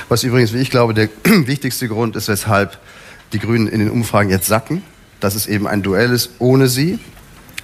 Was 0.08 0.22
übrigens, 0.22 0.52
wie 0.52 0.58
ich 0.58 0.70
glaube, 0.70 0.94
der 0.94 1.08
wichtigste 1.24 1.88
Grund 1.88 2.16
ist, 2.16 2.28
weshalb 2.28 2.78
die 3.32 3.38
Grünen 3.38 3.66
in 3.66 3.80
den 3.80 3.90
Umfragen 3.90 4.30
jetzt 4.30 4.46
sacken, 4.46 4.82
dass 5.20 5.34
es 5.34 5.46
eben 5.46 5.66
ein 5.66 5.82
Duell 5.82 6.12
ist 6.12 6.30
ohne 6.38 6.68
sie. 6.68 6.98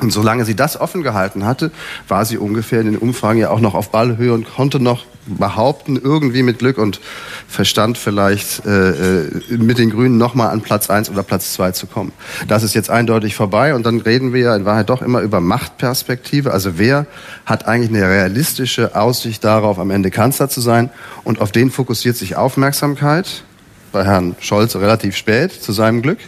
Und 0.04 0.10
solange 0.10 0.44
sie 0.44 0.54
das 0.54 0.78
offen 0.78 1.02
gehalten 1.02 1.46
hatte, 1.46 1.70
war 2.08 2.26
sie 2.26 2.36
ungefähr 2.36 2.82
in 2.82 2.92
den 2.92 2.98
Umfragen 2.98 3.38
ja 3.38 3.48
auch 3.48 3.60
noch 3.60 3.74
auf 3.74 3.90
Ballhöhe 3.90 4.34
und 4.34 4.46
konnte 4.54 4.78
noch 4.78 5.06
behaupten, 5.26 5.96
irgendwie 5.96 6.42
mit 6.42 6.58
Glück 6.58 6.76
und 6.76 7.00
Verstand 7.48 7.96
vielleicht 7.96 8.66
äh, 8.66 8.90
äh 8.90 9.56
mit 9.56 9.78
den 9.78 9.88
Grünen 9.88 10.18
nochmal 10.18 10.50
an 10.50 10.60
Platz 10.60 10.90
eins 10.90 11.08
oder 11.08 11.22
Platz 11.22 11.54
zwei 11.54 11.70
zu 11.70 11.86
kommen. 11.86 12.12
Das 12.48 12.62
ist 12.62 12.74
jetzt 12.74 12.90
eindeutig 12.90 13.34
vorbei 13.34 13.74
und 13.74 13.86
dann 13.86 13.98
reden 14.02 14.34
wir 14.34 14.42
ja 14.42 14.54
in 14.54 14.66
Wahrheit 14.66 14.90
doch 14.90 15.00
immer 15.00 15.22
über 15.22 15.40
Machtperspektive. 15.40 16.52
Also 16.52 16.76
wer 16.76 17.06
hat 17.46 17.66
eigentlich 17.66 17.88
eine 17.88 18.06
realistische 18.06 18.94
Aussicht 18.94 19.42
darauf, 19.42 19.78
am 19.78 19.90
Ende 19.90 20.10
Kanzler 20.10 20.50
zu 20.50 20.60
sein? 20.60 20.90
Und 21.22 21.40
auf 21.40 21.50
den 21.50 21.70
fokussiert 21.70 22.18
sich 22.18 22.36
Aufmerksamkeit 22.36 23.42
bei 23.90 24.04
Herrn 24.04 24.36
Scholz 24.40 24.76
relativ 24.76 25.16
spät, 25.16 25.50
zu 25.50 25.72
seinem 25.72 26.02
Glück. 26.02 26.18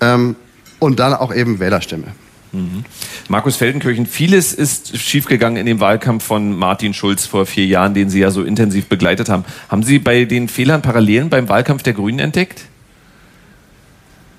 Ähm, 0.00 0.36
und 0.78 1.00
dann 1.00 1.14
auch 1.14 1.34
eben 1.34 1.58
Wählerstimme. 1.58 2.06
Mhm. 2.52 2.84
Markus 3.28 3.56
Feldenkirchen, 3.56 4.06
vieles 4.06 4.52
ist 4.52 4.98
schiefgegangen 4.98 5.56
in 5.56 5.66
dem 5.66 5.80
Wahlkampf 5.80 6.24
von 6.24 6.56
Martin 6.56 6.92
Schulz 6.94 7.26
vor 7.26 7.46
vier 7.46 7.66
Jahren, 7.66 7.94
den 7.94 8.10
Sie 8.10 8.20
ja 8.20 8.30
so 8.30 8.42
intensiv 8.44 8.86
begleitet 8.86 9.28
haben. 9.28 9.44
Haben 9.68 9.82
Sie 9.82 9.98
bei 9.98 10.24
den 10.24 10.48
Fehlern 10.48 10.82
Parallelen 10.82 11.30
beim 11.30 11.48
Wahlkampf 11.48 11.82
der 11.82 11.94
Grünen 11.94 12.18
entdeckt? 12.18 12.66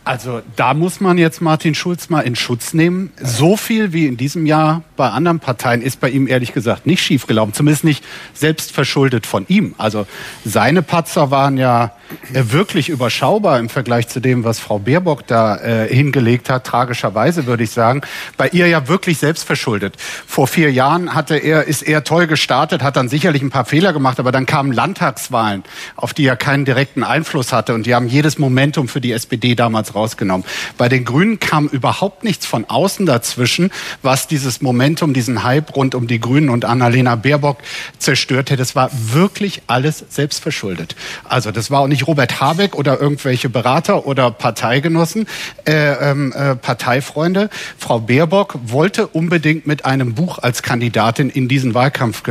Also 0.05 0.41
da 0.57 0.73
muss 0.73 0.99
man 0.99 1.17
jetzt 1.17 1.41
Martin 1.41 1.75
Schulz 1.75 2.09
mal 2.09 2.21
in 2.21 2.35
Schutz 2.35 2.73
nehmen. 2.73 3.11
So 3.21 3.55
viel 3.55 3.93
wie 3.93 4.05
in 4.05 4.17
diesem 4.17 4.45
Jahr 4.45 4.83
bei 4.97 5.09
anderen 5.09 5.39
Parteien 5.39 5.81
ist 5.81 6.01
bei 6.01 6.09
ihm 6.09 6.27
ehrlich 6.27 6.53
gesagt 6.53 6.85
nicht 6.85 7.01
schiefgelaufen. 7.01 7.53
Zumindest 7.53 7.85
nicht 7.85 8.03
selbst 8.33 8.73
verschuldet 8.73 9.25
von 9.25 9.45
ihm. 9.47 9.75
Also 9.77 10.05
seine 10.43 10.81
Patzer 10.81 11.31
waren 11.31 11.57
ja 11.57 11.93
äh, 12.33 12.43
wirklich 12.51 12.89
überschaubar 12.89 13.59
im 13.59 13.69
Vergleich 13.69 14.09
zu 14.09 14.19
dem, 14.19 14.43
was 14.43 14.59
Frau 14.59 14.77
Baerbock 14.77 15.25
da 15.25 15.55
äh, 15.57 15.93
hingelegt 15.93 16.49
hat. 16.49 16.65
Tragischerweise 16.65 17.45
würde 17.45 17.63
ich 17.63 17.71
sagen. 17.71 18.01
Bei 18.35 18.49
ihr 18.49 18.67
ja 18.67 18.89
wirklich 18.89 19.19
selbst 19.19 19.43
verschuldet. 19.43 19.95
Vor 20.27 20.47
vier 20.47 20.71
Jahren 20.71 21.15
hatte 21.15 21.37
er, 21.37 21.63
ist 21.63 21.81
er 21.81 22.03
toll 22.03 22.27
gestartet, 22.27 22.83
hat 22.83 22.97
dann 22.97 23.07
sicherlich 23.07 23.41
ein 23.41 23.51
paar 23.51 23.65
Fehler 23.65 23.93
gemacht, 23.93 24.19
aber 24.19 24.33
dann 24.33 24.45
kamen 24.45 24.73
Landtagswahlen, 24.73 25.63
auf 25.95 26.13
die 26.13 26.25
er 26.25 26.35
keinen 26.35 26.65
direkten 26.65 27.03
Einfluss 27.03 27.53
hatte 27.53 27.73
und 27.73 27.85
die 27.85 27.95
haben 27.95 28.07
jedes 28.07 28.37
Momentum 28.37 28.89
für 28.89 28.99
die 28.99 29.13
SPD 29.13 29.55
damals 29.55 29.92
rausgenommen. 29.95 30.45
Bei 30.77 30.89
den 30.89 31.05
Grünen 31.05 31.39
kam 31.39 31.67
überhaupt 31.67 32.23
nichts 32.23 32.45
von 32.45 32.65
außen 32.65 33.05
dazwischen, 33.05 33.71
was 34.01 34.27
dieses 34.27 34.61
Momentum, 34.61 35.13
diesen 35.13 35.43
Hype 35.43 35.75
rund 35.75 35.95
um 35.95 36.07
die 36.07 36.19
Grünen 36.19 36.49
und 36.49 36.65
Annalena 36.65 37.15
Baerbock 37.15 37.57
zerstört 37.99 38.49
hätte. 38.49 38.57
Das 38.57 38.75
war 38.75 38.89
wirklich 38.91 39.61
alles 39.67 40.03
selbstverschuldet. 40.09 40.95
Also 41.23 41.51
das 41.51 41.71
war 41.71 41.81
auch 41.81 41.87
nicht 41.87 42.07
Robert 42.07 42.39
Habeck 42.39 42.75
oder 42.75 42.99
irgendwelche 42.99 43.49
Berater 43.49 44.05
oder 44.05 44.31
Parteigenossen, 44.31 45.27
äh, 45.65 46.11
ähm, 46.11 46.33
äh, 46.33 46.55
Parteifreunde. 46.55 47.49
Frau 47.77 47.99
Baerbock 47.99 48.57
wollte 48.65 49.07
unbedingt 49.07 49.67
mit 49.67 49.85
einem 49.85 50.13
Buch 50.13 50.39
als 50.39 50.63
Kandidatin 50.63 51.29
in 51.29 51.47
diesen 51.47 51.73
Wahlkampf 51.73 52.23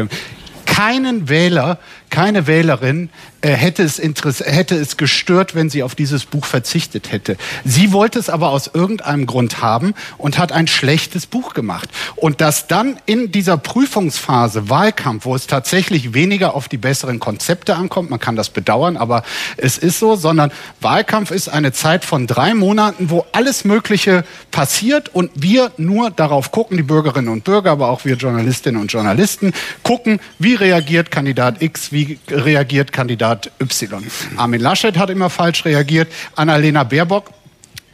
keinen 0.72 1.28
Wähler, 1.28 1.78
keine 2.08 2.46
Wählerin 2.46 3.08
äh, 3.08 3.31
hätte, 3.42 3.82
es 3.82 3.98
hätte 3.98 4.76
es 4.76 4.96
gestört, 4.96 5.54
wenn 5.54 5.68
sie 5.68 5.82
auf 5.82 5.94
dieses 5.94 6.24
Buch 6.24 6.44
verzichtet 6.44 7.10
hätte. 7.10 7.36
Sie 7.64 7.92
wollte 7.92 8.18
es 8.18 8.30
aber 8.30 8.50
aus 8.50 8.70
irgendeinem 8.72 9.26
Grund 9.26 9.60
haben 9.60 9.94
und 10.18 10.38
hat 10.38 10.52
ein 10.52 10.66
schlechtes 10.66 11.26
Buch 11.26 11.54
gemacht. 11.54 11.88
Und 12.16 12.40
dass 12.40 12.68
dann 12.68 12.96
in 13.06 13.32
dieser 13.32 13.56
Prüfungsphase 13.56 14.70
Wahlkampf, 14.70 15.24
wo 15.24 15.34
es 15.34 15.46
tatsächlich 15.46 16.14
weniger 16.14 16.54
auf 16.54 16.68
die 16.68 16.76
besseren 16.76 17.18
Konzepte 17.18 17.76
ankommt, 17.76 18.10
man 18.10 18.20
kann 18.20 18.36
das 18.36 18.50
bedauern, 18.50 18.96
aber 18.96 19.24
es 19.56 19.78
ist 19.78 19.98
so, 19.98 20.14
sondern 20.16 20.52
Wahlkampf 20.80 21.30
ist 21.30 21.48
eine 21.48 21.72
Zeit 21.72 22.04
von 22.04 22.26
drei 22.26 22.54
Monaten, 22.54 23.10
wo 23.10 23.26
alles 23.32 23.64
Mögliche 23.64 24.24
passiert 24.50 25.14
und 25.14 25.30
wir 25.34 25.72
nur 25.76 26.10
darauf 26.10 26.52
gucken, 26.52 26.76
die 26.76 26.82
Bürgerinnen 26.82 27.28
und 27.28 27.44
Bürger, 27.44 27.72
aber 27.72 27.88
auch 27.88 28.04
wir 28.04 28.16
Journalistinnen 28.16 28.80
und 28.80 28.92
Journalisten, 28.92 29.52
gucken, 29.82 30.20
wie 30.38 30.54
reagiert 30.54 31.10
Kandidat 31.10 31.62
X, 31.62 31.92
wie 31.92 32.18
reagiert 32.28 32.92
Kandidat 32.92 33.31
Kandidat 33.32 33.50
Y. 33.60 34.04
Armin 34.36 34.60
Laschet 34.60 34.96
hat 34.98 35.10
immer 35.10 35.30
falsch 35.30 35.64
reagiert. 35.64 36.12
Annalena 36.36 36.84
Baerbock 36.84 37.30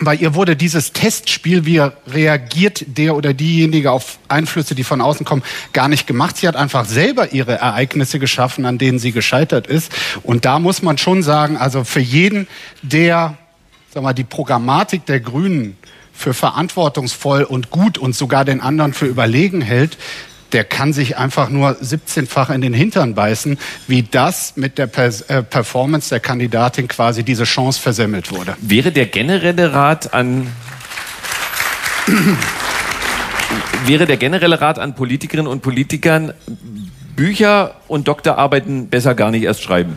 bei 0.01 0.15
ihr 0.15 0.35
wurde 0.35 0.55
dieses 0.55 0.93
Testspiel, 0.93 1.67
wie 1.67 1.79
reagiert 2.07 2.85
der 2.87 3.17
oder 3.17 3.35
diejenige 3.35 3.91
auf 3.91 4.21
Einflüsse, 4.29 4.77
die 4.77 4.85
von 4.85 5.01
außen 5.01 5.27
kommen, 5.27 5.43
gar 5.73 5.89
nicht 5.89 6.07
gemacht. 6.07 6.37
Sie 6.37 6.47
hat 6.47 6.55
einfach 6.55 6.85
selber 6.85 7.33
ihre 7.33 7.55
Ereignisse 7.55 8.21
geschaffen, 8.21 8.65
an 8.65 8.79
denen 8.79 9.01
sie 9.01 9.11
gescheitert 9.11 9.67
ist. 9.67 9.91
Und 10.23 10.45
da 10.45 10.61
muss 10.61 10.83
man 10.83 10.99
schon 10.99 11.25
sagen, 11.25 11.57
also 11.57 11.83
für 11.83 11.99
jeden, 11.99 12.47
der 12.83 13.37
sag 13.93 14.05
mal, 14.05 14.13
die 14.13 14.23
Programmatik 14.23 15.05
der 15.07 15.19
Grünen 15.19 15.77
für 16.13 16.33
verantwortungsvoll 16.33 17.43
und 17.43 17.71
gut 17.71 17.99
und 17.99 18.15
sogar 18.15 18.45
den 18.45 18.61
anderen 18.61 18.93
für 18.93 19.07
überlegen 19.07 19.61
hält, 19.61 19.99
der 20.53 20.65
kann 20.65 20.93
sich 20.93 21.17
einfach 21.19 21.51
nur 21.51 21.71
17-fach 21.71 22.51
in 22.51 22.61
den 22.61 22.75
Hintern 22.75 23.15
beißen, 23.15 23.59
wie 23.87 24.03
das 24.03 24.55
mit 24.57 24.79
der 24.79 24.89
äh, 24.97 25.43
Performance 25.43 26.11
der 26.11 26.21
Kandidatin 26.21 26.89
quasi 26.89 27.23
diese 27.23 27.45
Chance 27.45 27.81
versemmelt 27.81 28.33
wurde. 28.33 28.57
Wäre 28.61 28.93
der 28.93 29.07
generelle 29.07 29.73
Rat 29.73 30.15
an 30.15 30.47
wäre 33.87 34.07
der 34.07 34.17
generelle 34.17 34.61
Rat 34.61 34.79
an 34.79 34.95
Politikerinnen 34.95 35.51
und 35.51 35.63
Politikern 35.63 36.33
Bücher 37.17 37.75
und 37.89 38.09
Doktorarbeiten 38.09 38.89
besser 38.89 39.15
gar 39.15 39.31
nicht 39.31 39.43
erst 39.43 39.63
schreiben? 39.63 39.97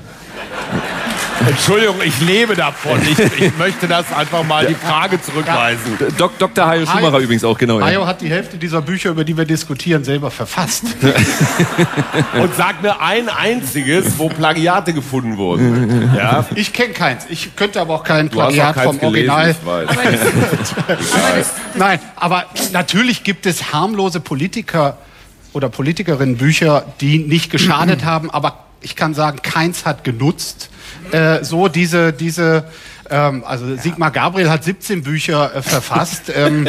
Entschuldigung, 1.48 1.96
ich 2.04 2.20
lebe 2.22 2.56
davon. 2.56 3.00
Ich, 3.04 3.18
ich 3.20 3.58
möchte 3.58 3.88
das 3.88 4.12
einfach 4.14 4.44
mal 4.44 4.66
die 4.66 4.76
Frage 4.76 5.22
zurückweisen. 5.22 5.98
Dok 6.18 6.38
Dr. 6.40 6.66
Hajo 6.68 6.86
Schumacher 6.86 7.14
Hajo- 7.14 7.20
übrigens 7.24 7.44
auch, 7.44 7.58
genau. 7.58 7.80
Ja. 7.80 7.86
Mayo 7.86 8.06
hat 8.08 8.22
die 8.22 8.30
Hälfte 8.30 8.58
dieser 8.58 8.82
Bücher, 8.82 9.10
über 9.10 9.24
die 9.24 9.36
wir 9.36 9.46
diskutieren, 9.46 10.04
selber 10.04 10.30
verfasst. 10.32 10.84
Und 12.40 12.56
sag 12.56 12.82
mir 12.82 13.02
ein 13.02 13.30
einziges, 13.30 14.18
wo 14.18 14.30
Plagiate 14.30 14.94
gefunden 14.94 15.38
wurden. 15.38 16.12
Ja? 16.16 16.46
Ich 16.56 16.74
kenne 16.74 16.94
keins. 16.94 17.26
Ich 17.30 17.56
könnte 17.56 17.82
aber 17.82 17.96
auch 17.96 18.04
kein 18.04 18.28
auch 18.28 18.32
Plagiat 18.32 18.76
vom 18.80 19.00
gelesen, 19.00 19.06
Original. 19.08 19.50
ich 19.50 19.98
weiß. 19.98 21.50
Nein, 21.76 22.00
aber 22.16 22.46
natürlich 22.74 23.24
gibt 23.24 23.46
es 23.46 23.72
harmlose 23.74 24.20
Politiker 24.20 24.98
oder 25.54 25.70
Politikerinnen 25.70 26.38
Bücher, 26.38 26.86
die 27.02 27.20
nicht 27.20 27.50
geschadet 27.52 28.06
haben, 28.06 28.30
aber 28.32 28.66
ich 28.82 28.96
kann 28.96 29.14
sagen, 29.14 29.42
keins 29.42 29.86
hat 29.86 30.04
genutzt. 30.04 30.70
Äh, 31.12 31.44
so 31.44 31.68
diese, 31.68 32.14
diese, 32.14 32.66
ähm, 33.10 33.44
also 33.46 33.76
Sigmar 33.76 34.12
Gabriel 34.12 34.50
hat 34.50 34.64
17 34.64 35.04
Bücher 35.04 35.56
äh, 35.56 35.62
verfasst. 35.62 36.32
ähm, 36.36 36.68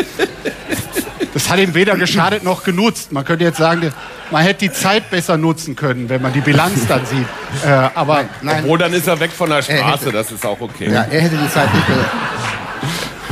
das 1.35 1.48
hat 1.48 1.59
ihm 1.59 1.74
weder 1.74 1.96
geschadet 1.96 2.44
noch 2.44 2.64
genutzt. 2.64 3.12
Man 3.12 3.24
könnte 3.24 3.44
jetzt 3.44 3.59
sagen, 3.59 3.92
man 4.31 4.42
hätte 4.42 4.61
die 4.68 4.72
Zeit 4.72 5.11
besser 5.11 5.37
nutzen 5.37 5.76
können, 5.76 6.09
wenn 6.09 6.20
man 6.22 6.33
die 6.33 6.40
Bilanz 6.40 6.87
dann 6.87 7.05
sieht. 7.07 7.26
Äh, 7.64 7.68
aber 7.94 8.24
Nein, 8.42 8.62
Obwohl, 8.64 8.78
dann 8.78 8.92
ist 8.92 9.07
er 9.07 9.18
weg 9.20 9.31
von 9.31 9.50
der 9.50 9.62
Straße, 9.62 10.07
hätte- 10.07 10.12
das 10.12 10.33
ist 10.33 10.44
auch 10.44 10.61
okay. 10.61 10.90
ja, 10.90 11.02
er 11.11 11.20
hätte 11.20 11.37
die 11.37 11.50
Zeit 11.50 11.72
nicht 11.74 11.88
mehr. 11.88 11.98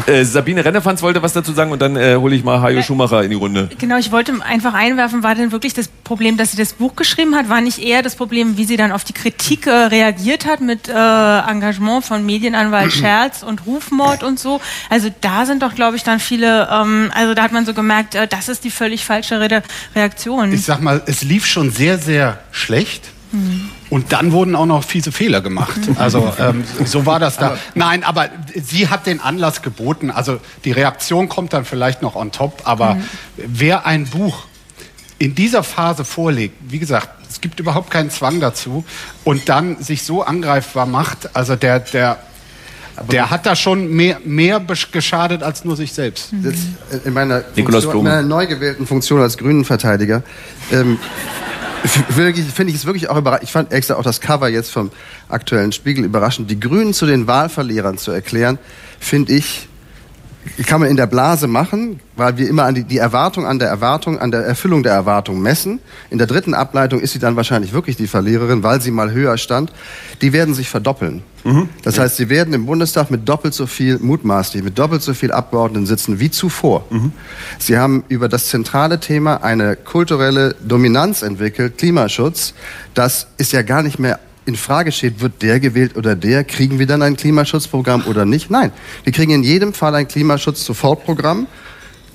Äh, 0.07 0.25
Sabine 0.25 0.65
Rennefanz 0.65 1.03
wollte 1.03 1.23
was 1.23 1.33
dazu 1.33 1.53
sagen 1.53 1.73
und 1.73 1.81
dann 1.81 1.97
äh, 1.97 2.17
hole 2.17 2.35
ich 2.35 2.45
mal 2.45 2.61
Hajo 2.61 2.83
Schumacher 2.83 3.23
in 3.23 3.31
die 3.31 3.37
Runde. 3.37 3.69
Genau, 3.79 3.99
ich 3.99 4.13
wollte 4.13 4.33
einfach 4.43 4.75
einwerfen, 4.75 5.23
war 5.23 5.35
denn 5.35 5.53
wirklich 5.53 5.75
das 5.75 5.89
Problem, 5.89 6.37
dass 6.37 6.53
sie 6.53 6.57
das 6.57 6.73
Buch 6.73 6.97
geschrieben 6.97 7.35
hat, 7.35 7.49
war 7.49 7.61
nicht 7.61 7.79
eher 7.79 8.03
das 8.03 8.17
Problem, 8.17 8.57
wie 8.57 8.65
sie 8.65 8.77
dann 8.77 8.93
auf 8.93 9.05
die 9.05 9.13
Kritik 9.13 9.67
äh, 9.67 9.71
reagiert 9.71 10.47
hat 10.47 10.61
mit 10.61 10.89
äh, 10.89 10.93
Engagement 10.93 12.05
von 12.05 12.25
Medienanwalt 12.25 12.93
Scherz 12.93 13.43
und 13.43 13.67
Rufmord 13.67 14.23
und 14.23 14.39
so. 14.39 14.61
Also 14.89 15.09
da 15.21 15.47
sind 15.47 15.63
doch, 15.63 15.75
glaube 15.75 15.97
ich, 15.97 16.03
dann 16.03 16.21
viele, 16.21 16.69
ähm, 16.71 17.11
also 17.15 17.35
da 17.35 17.43
hat 17.43 17.53
man 17.53 17.67
so 17.67 17.75
gemerkt, 17.75 18.15
äh, 18.15 18.27
das 18.27 18.49
ist 18.49 18.65
die 18.65 18.71
völlig 18.71 19.05
falsche 19.05 19.41
Re 19.41 19.63
Reaktion. 19.97 20.53
ich 20.53 20.65
sag 20.65 20.81
mal, 20.81 21.03
es 21.07 21.23
lief 21.23 21.45
schon 21.47 21.71
sehr, 21.71 21.99
sehr 21.99 22.39
schlecht. 22.53 23.09
Und 23.91 24.13
dann 24.13 24.31
wurden 24.33 24.55
auch 24.55 24.67
noch 24.67 24.85
fiese 24.85 25.13
Fehler 25.13 25.41
gemacht. 25.41 25.81
Also 25.99 26.33
ähm, 26.39 26.65
so 26.85 27.05
war 27.05 27.19
das 27.19 27.37
da. 27.37 27.59
Nein, 27.75 28.05
aber 28.05 28.31
sie 28.55 28.89
hat 28.89 29.07
den 29.07 29.21
Anlass 29.21 29.61
geboten. 29.61 30.11
Also 30.11 30.39
die 30.65 30.73
Reaktion 30.73 31.29
kommt 31.29 31.53
dann 31.53 31.65
vielleicht 31.65 32.01
noch 32.01 32.17
on 32.17 32.33
top. 32.33 32.63
Aber 32.65 32.97
wer 33.37 33.87
ein 33.87 34.07
Buch 34.07 34.45
in 35.19 35.35
dieser 35.35 35.63
Phase 35.63 36.05
vorlegt, 36.05 36.57
wie 36.69 36.79
gesagt, 36.79 37.11
es 37.29 37.41
gibt 37.41 37.61
überhaupt 37.61 37.91
keinen 37.91 38.11
Zwang 38.11 38.41
dazu 38.41 38.85
und 39.25 39.49
dann 39.49 39.83
sich 39.83 40.03
so 40.03 40.23
angreifbar 40.23 40.87
macht, 40.87 41.37
also 41.37 41.57
der, 41.57 41.81
der, 41.81 42.19
der 43.11 43.31
hat 43.31 43.47
da 43.47 43.55
schon 43.55 43.89
mehr, 43.93 44.19
mehr 44.25 44.61
geschadet 44.91 45.43
als 45.43 45.65
nur 45.65 45.77
sich 45.77 45.93
selbst. 45.93 46.31
Das, 46.43 46.55
äh, 46.91 47.07
in 47.07 47.13
meiner, 47.13 47.43
Funktion, 47.43 47.99
in 47.99 48.03
meiner 48.03 48.23
neu 48.23 48.47
gewählten 48.47 48.87
Funktion 48.87 49.21
als 49.21 49.37
Grünen-Verteidiger 49.37 50.23
ähm, 50.73 50.99
wirklich- 52.09 52.47
finde 52.47 52.73
ich 52.73 52.79
es 52.79 52.87
wirklich 52.87 53.09
auch 53.09 53.17
überraschend. 53.17 53.45
Ich 53.45 53.53
fand 53.53 53.73
extra 53.73 53.95
auch 53.95 54.03
das 54.03 54.21
Cover 54.21 54.49
jetzt 54.49 54.71
vom 54.71 54.91
aktuellen 55.29 55.73
Spiegel 55.73 56.05
überraschend. 56.05 56.51
Die 56.51 56.61
Grünen 56.61 56.93
zu 56.95 57.07
den 57.07 57.27
Wahlverlierern 57.27 57.99
zu 57.99 58.11
erklären, 58.11 58.59
finde 58.99 59.33
ich, 59.33 59.69
kann 60.67 60.81
man 60.81 60.89
in 60.89 60.97
der 60.97 61.07
Blase 61.07 61.47
machen, 61.47 62.01
weil 62.17 62.39
wir 62.39 62.49
immer 62.49 62.65
an 62.65 62.75
die, 62.75 62.85
die 62.85 62.99
Erwartung 62.99 63.47
an 63.47 63.59
der 63.59 63.69
Erwartung, 63.69 64.19
an 64.19 64.31
der 64.31 64.41
Erfüllung 64.41 64.83
der 64.83 64.93
Erwartung 64.93 65.41
messen. 65.41 65.81
In 66.09 66.19
der 66.19 66.27
dritten 66.27 66.55
Ableitung 66.55 67.01
ist 67.01 67.13
sie 67.13 67.19
dann 67.19 67.37
wahrscheinlich 67.37 67.73
wirklich 67.73 67.97
die 67.97 68.07
Verliererin, 68.07 68.63
weil 68.63 68.81
sie 68.81 68.91
mal 68.91 69.13
höher 69.13 69.37
stand. 69.37 69.73
Die 70.23 70.33
werden 70.33 70.55
sich 70.55 70.69
verdoppeln. 70.69 71.23
Das 71.83 71.99
heißt, 71.99 72.17
sie 72.17 72.29
werden 72.29 72.53
im 72.53 72.67
Bundestag 72.67 73.11
mit 73.11 73.29
doppelt 73.29 73.55
so 73.55 73.67
viel, 73.67 73.99
mutmaßlich, 73.99 74.63
mit 74.63 74.79
doppelt 74.79 75.03
so 75.03 75.15
viel 75.15 75.33
Abgeordneten 75.33 75.87
sitzen 75.87 76.21
wie 76.21 76.31
zuvor. 76.31 76.85
Sie 77.59 77.79
haben 77.79 78.05
über 78.09 78.29
das 78.29 78.49
zentrale 78.49 79.01
Thema 79.01 79.43
eine 79.43 79.77
kulturelle 79.77 80.55
Dominanz 80.63 81.23
entwickelt, 81.23 81.79
Klimaschutz. 81.79 82.55
Das 82.95 83.27
ist 83.39 83.53
ja 83.53 83.63
gar 83.63 83.83
nicht 83.83 83.99
mehr 83.99 84.19
in 84.51 84.57
Frage 84.57 84.91
steht, 84.91 85.21
wird 85.21 85.43
der 85.43 85.61
gewählt 85.61 85.97
oder 85.97 86.17
der, 86.17 86.43
kriegen 86.43 86.79
wir 86.81 86.87
dann 86.87 87.03
ein 87.03 87.17
Klimaschutzprogramm 87.17 88.05
oder 88.07 88.25
nicht? 88.25 88.51
Nein, 88.51 88.73
wir 89.05 89.13
kriegen 89.13 89.31
in 89.31 89.45
jedem 89.45 89.73
Fall 89.73 89.95
ein 89.95 90.09
Klimaschutz-Sofortprogramm. 90.09 91.47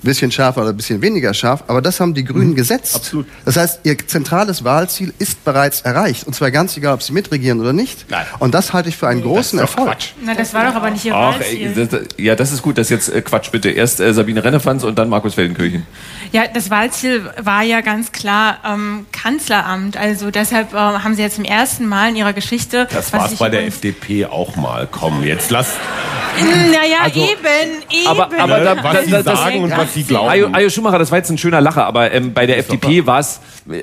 Bisschen 0.02 0.30
schärfer 0.30 0.60
oder 0.62 0.70
ein 0.70 0.76
bisschen 0.76 1.02
weniger 1.02 1.34
scharf, 1.34 1.64
aber 1.66 1.82
das 1.82 1.98
haben 2.00 2.14
die 2.14 2.22
Grünen 2.24 2.54
gesetzt. 2.54 2.94
absolut. 2.94 3.26
Das 3.44 3.56
heißt, 3.56 3.80
ihr 3.84 3.96
zentrales 4.06 4.62
Wahlziel 4.62 5.12
ist 5.18 5.44
bereits 5.44 5.80
erreicht. 5.80 6.26
Und 6.26 6.34
zwar 6.34 6.50
ganz 6.50 6.76
egal, 6.76 6.94
ob 6.94 7.02
sie 7.02 7.12
mitregieren 7.12 7.60
oder 7.60 7.72
nicht. 7.72 8.08
Nein. 8.08 8.24
Und 8.38 8.54
das 8.54 8.72
halte 8.72 8.88
ich 8.88 8.96
für 8.96 9.08
einen 9.08 9.22
großen 9.22 9.58
Das 9.58 9.70
ist 9.70 9.74
doch 9.76 9.80
Erfolg. 9.86 9.98
Quatsch. 9.98 10.08
Na, 10.22 10.34
das 10.34 10.54
war 10.54 10.66
doch 10.66 10.74
aber 10.76 10.90
nicht 10.90 11.04
ihr 11.04 11.14
Ach, 11.14 11.40
ey, 11.40 11.66
Wahlziel. 11.74 11.86
das, 11.86 12.00
ja, 12.18 12.34
das 12.36 12.52
ist 12.52 12.62
gut. 12.62 12.78
Das 12.78 12.86
ist 12.86 12.90
jetzt 12.90 13.08
äh, 13.08 13.22
Quatsch, 13.22 13.50
bitte. 13.50 13.70
Erst 13.70 13.98
äh, 14.00 14.12
Sabine 14.14 14.44
Rennefanz 14.44 14.84
und 14.84 14.96
dann 14.98 15.08
Markus 15.08 15.34
Feldenkirchen. 15.34 15.86
Ja, 16.32 16.44
das 16.52 16.70
Wahlziel 16.70 17.28
war 17.42 17.62
ja 17.62 17.80
ganz 17.80 18.12
klar 18.12 18.58
ähm, 18.64 19.06
Kanzleramt. 19.12 19.96
Also 19.96 20.30
deshalb 20.30 20.72
äh, 20.72 20.76
haben 20.76 21.14
sie 21.14 21.22
jetzt 21.22 21.36
zum 21.36 21.44
ersten 21.44 21.86
Mal 21.86 22.10
in 22.10 22.16
ihrer 22.16 22.32
Geschichte. 22.32 22.86
Das 22.92 23.12
war's 23.12 23.32
ich 23.32 23.38
bei 23.38 23.48
der 23.48 23.66
FDP 23.66 24.26
auch 24.26 24.56
mal. 24.56 24.86
Komm, 24.90 25.24
jetzt 25.24 25.50
lass 25.50 25.72
Naja, 26.38 26.98
Also- 27.04 27.20
eben, 27.20 27.82
eben. 27.90 28.06
Aber- 28.08 28.28
aber 28.38 28.60
da- 28.60 28.82
was 28.84 29.04
Sie 29.06 29.10
das- 29.10 29.24
sagen 29.24 29.62
und 29.64 29.70
was 29.76 29.85
Sie 29.94 30.00
Ayo, 30.00 30.06
glauben. 30.42 30.54
Ayo 30.54 30.68
Schumacher, 30.70 30.98
das 30.98 31.10
war 31.10 31.18
jetzt 31.18 31.30
ein 31.30 31.38
schöner 31.38 31.60
Lacher, 31.60 31.84
aber 31.86 32.12
ähm, 32.12 32.32
bei 32.34 32.46
der 32.46 32.58
FDP 32.58 33.06
war 33.06 33.20
es 33.20 33.40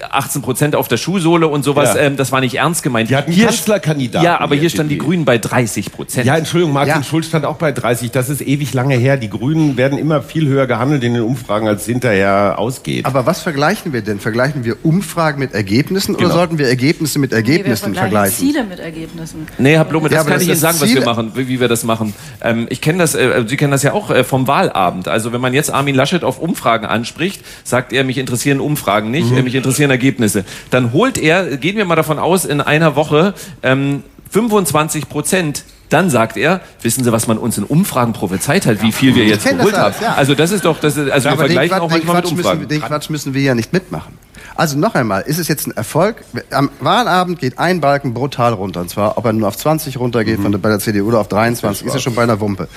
18 0.09 0.41
Prozent 0.41 0.75
auf 0.75 0.87
der 0.87 0.97
Schuhsohle 0.97 1.47
und 1.47 1.63
sowas. 1.63 1.95
Ja. 1.95 2.01
Ähm, 2.01 2.17
das 2.17 2.31
war 2.31 2.39
nicht 2.41 2.55
ernst 2.55 2.83
gemeint. 2.83 3.09
Die 3.09 3.15
hatten 3.15 3.31
Hier- 3.31 3.45
Kanzlerkandidaten, 3.47 4.25
Ja, 4.25 4.39
aber 4.39 4.55
hier 4.55 4.69
standen 4.69 4.89
die. 4.89 4.97
Grünen 4.97 5.25
bei 5.25 5.37
30 5.37 5.91
Prozent. 5.91 6.25
Ja, 6.25 6.37
Entschuldigung, 6.37 6.73
Martin 6.73 6.95
Ja. 6.95 7.03
Schulz 7.03 7.27
stand 7.27 7.45
auch 7.45 7.57
bei 7.57 7.71
30. 7.71 8.11
Das 8.11 8.29
ist 8.29 8.41
ewig 8.41 8.73
lange 8.73 8.95
her. 8.95 9.17
Die 9.17 9.29
Grünen 9.29 9.75
werden 9.77 9.97
immer 9.97 10.21
viel 10.21 10.47
höher 10.47 10.67
gehandelt 10.67 11.03
in 11.03 11.13
den 11.13 11.23
Umfragen, 11.23 11.67
als 11.67 11.85
hinterher 11.85 12.55
ausgeht. 12.57 13.05
Aber 13.05 13.25
was 13.25 13.41
vergleichen 13.41 13.91
wir 13.93 14.01
denn? 14.01 14.19
Vergleichen 14.19 14.63
wir 14.63 14.77
Umfragen 14.83 15.39
mit 15.39 15.53
Ergebnissen 15.53 16.15
oder 16.15 16.25
Genau. 16.25 16.35
sollten 16.35 16.57
wir 16.57 16.67
Ergebnisse 16.67 17.19
mit 17.19 17.31
Nee, 17.31 17.37
wir 17.37 17.43
Ergebnissen 17.53 17.93
vergleichen? 17.95 18.37
Ziele 18.37 18.63
mit 18.63 18.79
Ergebnissen. 18.79 19.47
Nee, 19.57 19.73
Herr 19.75 19.85
Blume, 19.85 20.09
das 20.09 20.17
Ja, 20.17 20.23
kann 20.23 20.33
das 20.33 20.43
ich 20.43 20.47
Ihnen 20.49 20.57
sagen, 20.57 20.77
was 20.79 20.93
wir 20.93 21.03
machen, 21.03 21.31
wie, 21.35 21.47
wie 21.47 21.59
wir 21.59 21.67
das 21.67 21.83
machen. 21.83 22.13
Ähm, 22.41 22.67
ich 22.69 22.79
kenne 22.81 22.99
das, 22.99 23.15
äh, 23.15 23.43
Sie 23.47 23.57
kennen 23.57 23.71
das 23.71 23.83
ja 23.83 23.93
auch 23.93 24.09
äh, 24.11 24.23
vom 24.23 24.47
Wahlabend. 24.47 25.07
Also 25.07 25.33
wenn 25.33 25.41
man 25.41 25.53
jetzt 25.53 25.71
Armin 25.73 25.92
Laschet 25.93 26.23
auf 26.23 26.39
Umfragen 26.39 26.85
anspricht, 26.85 27.41
sagt 27.63 27.93
er, 27.93 28.03
mich 28.03 28.17
interessieren 28.17 28.59
Umfragen 28.59 29.11
nicht, 29.11 29.31
Mhm. 29.31 29.43
mich 29.43 29.55
interessieren 29.55 29.91
Ergebnisse. 29.91 30.43
Dann 30.69 30.93
holt 30.93 31.17
er, 31.17 31.57
gehen 31.57 31.77
wir 31.77 31.85
mal 31.85 31.95
davon 31.95 32.19
aus, 32.19 32.45
in 32.45 32.61
einer 32.61 32.95
Woche 32.95 33.33
ähm, 33.63 34.03
25 34.31 35.09
Prozent. 35.09 35.63
Dann 35.89 36.09
sagt 36.09 36.37
er, 36.37 36.61
wissen 36.81 37.03
Sie, 37.03 37.11
was 37.11 37.27
man 37.27 37.37
uns 37.37 37.57
in 37.59 37.63
Umfragen 37.65 38.13
prophezeit 38.13 38.65
hat, 38.65 38.81
wie 38.81 38.91
viel 38.91 39.13
wir 39.13 39.25
jetzt 39.25 39.47
geholt 39.47 39.77
haben. 39.77 39.93
ja. 40.01 40.15
Also 40.15 40.33
das 40.33 40.51
ist 40.51 40.65
doch, 40.65 40.79
das 40.79 40.97
ist, 40.97 41.11
also 41.11 41.25
wir 41.25 41.33
Aber 41.33 41.43
den 41.43 41.55
vergleichen 41.55 41.69
Quatsch, 41.77 41.81
auch 41.83 41.89
manchmal 41.91 42.15
mit 42.15 42.25
Umfragen. 42.31 42.57
müssen, 42.61 42.69
den 42.69 42.81
Quatsch 42.81 43.09
müssen 43.11 43.33
wir 43.35 43.41
ja 43.43 43.53
nicht 43.53 43.73
mitmachen. 43.73 44.17
Also 44.55 44.77
noch 44.77 44.95
einmal, 44.95 45.21
ist 45.23 45.37
es 45.39 45.47
jetzt 45.47 45.67
ein 45.67 45.71
Erfolg? 45.71 46.23
Am 46.51 46.69
Wahlabend 46.79 47.39
geht 47.39 47.59
ein 47.59 47.79
Balken 47.81 48.13
brutal 48.15 48.53
runter. 48.53 48.81
Und 48.81 48.89
zwar, 48.89 49.17
ob 49.17 49.25
er 49.25 49.33
nur 49.33 49.47
auf 49.47 49.57
20 49.57 49.97
runtergeht 49.99 50.39
von 50.39 50.51
der, 50.51 50.59
bei 50.59 50.69
der 50.69 50.79
CDU 50.79 51.07
oder 51.07 51.19
auf 51.19 51.27
23, 51.27 51.85
ist 51.85 51.93
ja 51.93 51.99
schon 51.99 52.15
bei 52.15 52.23
einer 52.23 52.39
Wumpe. 52.39 52.67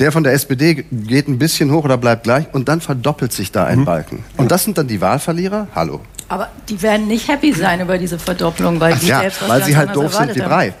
Der 0.00 0.12
von 0.12 0.24
der 0.24 0.32
SPD 0.32 0.86
geht 0.90 1.28
ein 1.28 1.38
bisschen 1.38 1.70
hoch 1.70 1.84
oder 1.84 1.98
bleibt 1.98 2.24
gleich 2.24 2.46
und 2.52 2.68
dann 2.68 2.80
verdoppelt 2.80 3.32
sich 3.32 3.52
da 3.52 3.64
ein 3.66 3.84
Balken. 3.84 4.24
Und 4.38 4.50
das 4.50 4.64
sind 4.64 4.78
dann 4.78 4.88
die 4.88 5.00
Wahlverlierer? 5.00 5.68
Hallo. 5.74 6.00
Aber 6.28 6.48
die 6.68 6.80
werden 6.80 7.06
nicht 7.06 7.28
happy 7.28 7.52
sein 7.52 7.80
über 7.80 7.98
diese 7.98 8.18
Verdopplung, 8.18 8.80
weil 8.80 8.94
Ach 8.94 8.98
die 8.98 9.08
ja, 9.08 9.20
selbst 9.20 9.42
was 9.42 9.48
weil 9.48 9.64
sie 9.64 9.76
halt 9.76 9.94
doof 9.94 10.14
sind 10.14 10.34
wie 10.34 10.40
haben. 10.40 10.48
drei. 10.48 10.74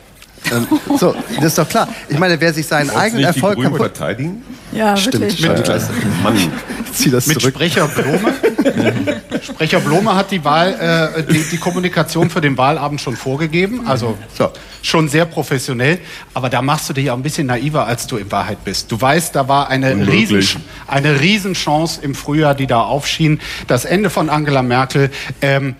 Ähm, 0.52 0.66
so, 0.98 1.14
das 1.36 1.44
ist 1.44 1.58
doch 1.58 1.68
klar. 1.68 1.88
Ich 2.08 2.18
meine, 2.18 2.40
wer 2.40 2.52
sich 2.52 2.66
seinen 2.66 2.90
eigenen 2.90 3.22
nicht 3.24 3.34
die 3.34 3.38
Erfolg 3.40 3.56
Grünen 3.56 3.72
kaputt... 3.72 3.96
verteidigen? 3.96 4.42
Ja, 4.72 4.96
Stimmt. 4.96 5.20
wirklich. 5.20 5.40
Scheiße. 5.66 5.90
Mann. 6.22 6.36
Zieh 6.92 7.10
das 7.10 7.26
Mit 7.26 7.40
zurück. 7.40 7.54
Sprecher 7.54 7.86
Blome? 7.88 8.32
Sprecher 9.42 9.80
Blome 9.80 10.14
hat 10.14 10.30
die, 10.30 10.44
Wahl, 10.44 11.12
äh, 11.16 11.22
die, 11.32 11.42
die 11.50 11.56
Kommunikation 11.56 12.30
für 12.30 12.40
den 12.40 12.56
Wahlabend 12.56 13.00
schon 13.00 13.16
vorgegeben, 13.16 13.86
also 13.86 14.16
So. 14.36 14.50
schon 14.82 15.08
sehr 15.08 15.24
professionell. 15.24 15.98
Aber 16.34 16.50
da 16.50 16.62
machst 16.62 16.88
du 16.88 16.92
dich 16.92 17.10
auch 17.10 17.16
ein 17.16 17.22
bisschen 17.22 17.46
naiver, 17.46 17.86
als 17.86 18.06
du 18.06 18.16
in 18.16 18.30
Wahrheit 18.30 18.64
bist. 18.64 18.90
Du 18.92 19.00
weißt, 19.00 19.34
da 19.36 19.48
war 19.48 19.68
eine. 19.68 19.94
Riesen, 20.06 20.62
eine 20.86 21.20
Riesenchance 21.20 22.00
im 22.02 22.14
Frühjahr, 22.14 22.54
die 22.54 22.66
da 22.66 22.82
aufschien. 22.82 23.40
Das 23.66 23.84
Ende 23.84 24.10
von 24.10 24.28
Angela 24.30 24.62
Merkel. 24.62 25.10
Ähm, 25.42 25.74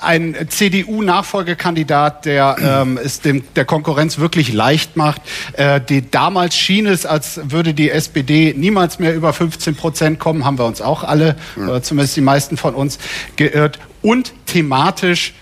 ein 0.00 0.36
CDU-Nachfolgekandidat, 0.48 2.24
der 2.24 2.56
ähm, 2.60 2.98
es 3.02 3.20
dem, 3.20 3.44
der 3.54 3.64
Konkurrenz 3.64 4.18
wirklich 4.18 4.52
leicht 4.52 4.96
macht. 4.96 5.22
Äh, 5.54 5.80
die, 5.80 6.10
damals 6.10 6.56
schien 6.56 6.86
es, 6.86 7.06
als 7.06 7.40
würde 7.44 7.74
die 7.74 7.90
SPD 7.90 8.54
niemals 8.56 8.98
mehr 8.98 9.14
über 9.14 9.32
15 9.32 9.74
Prozent 9.76 10.18
kommen, 10.18 10.44
haben 10.44 10.58
wir 10.58 10.66
uns 10.66 10.80
auch 10.80 11.04
alle, 11.04 11.36
äh, 11.56 11.80
zumindest 11.80 12.16
die 12.16 12.20
meisten 12.20 12.56
von 12.56 12.74
uns, 12.74 12.98
geirrt. 13.36 13.78
Und 14.02 14.32
thematisch 14.46 15.34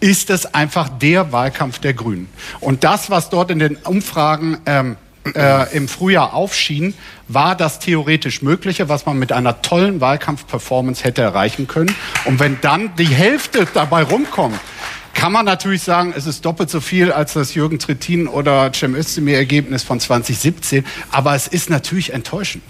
ist 0.00 0.30
es 0.30 0.54
einfach 0.54 0.88
der 0.88 1.30
Wahlkampf 1.32 1.78
der 1.78 1.94
Grünen. 1.94 2.28
Und 2.60 2.84
das, 2.84 3.10
was 3.10 3.30
dort 3.30 3.50
in 3.50 3.58
den 3.58 3.76
Umfragen 3.76 4.58
ähm, 4.66 4.96
äh, 5.34 5.76
im 5.76 5.88
Frühjahr 5.88 6.34
aufschien, 6.34 6.94
war 7.28 7.56
das 7.56 7.78
theoretisch 7.78 8.42
Mögliche, 8.42 8.88
was 8.88 9.06
man 9.06 9.18
mit 9.18 9.32
einer 9.32 9.62
tollen 9.62 10.00
Wahlkampf-Performance 10.00 11.04
hätte 11.04 11.22
erreichen 11.22 11.66
können. 11.66 11.94
Und 12.24 12.40
wenn 12.40 12.58
dann 12.60 12.94
die 12.96 13.06
Hälfte 13.06 13.66
dabei 13.72 14.02
rumkommt, 14.02 14.58
kann 15.14 15.32
man 15.32 15.44
natürlich 15.44 15.82
sagen, 15.82 16.14
es 16.16 16.26
ist 16.26 16.44
doppelt 16.44 16.70
so 16.70 16.80
viel 16.80 17.12
als 17.12 17.34
das 17.34 17.54
Jürgen 17.54 17.78
Trittin 17.78 18.26
oder 18.26 18.72
Cem 18.72 18.94
Özdemir-Ergebnis 18.94 19.82
von 19.82 20.00
2017. 20.00 20.86
Aber 21.10 21.34
es 21.34 21.46
ist 21.46 21.68
natürlich 21.68 22.12
enttäuschend. 22.14 22.62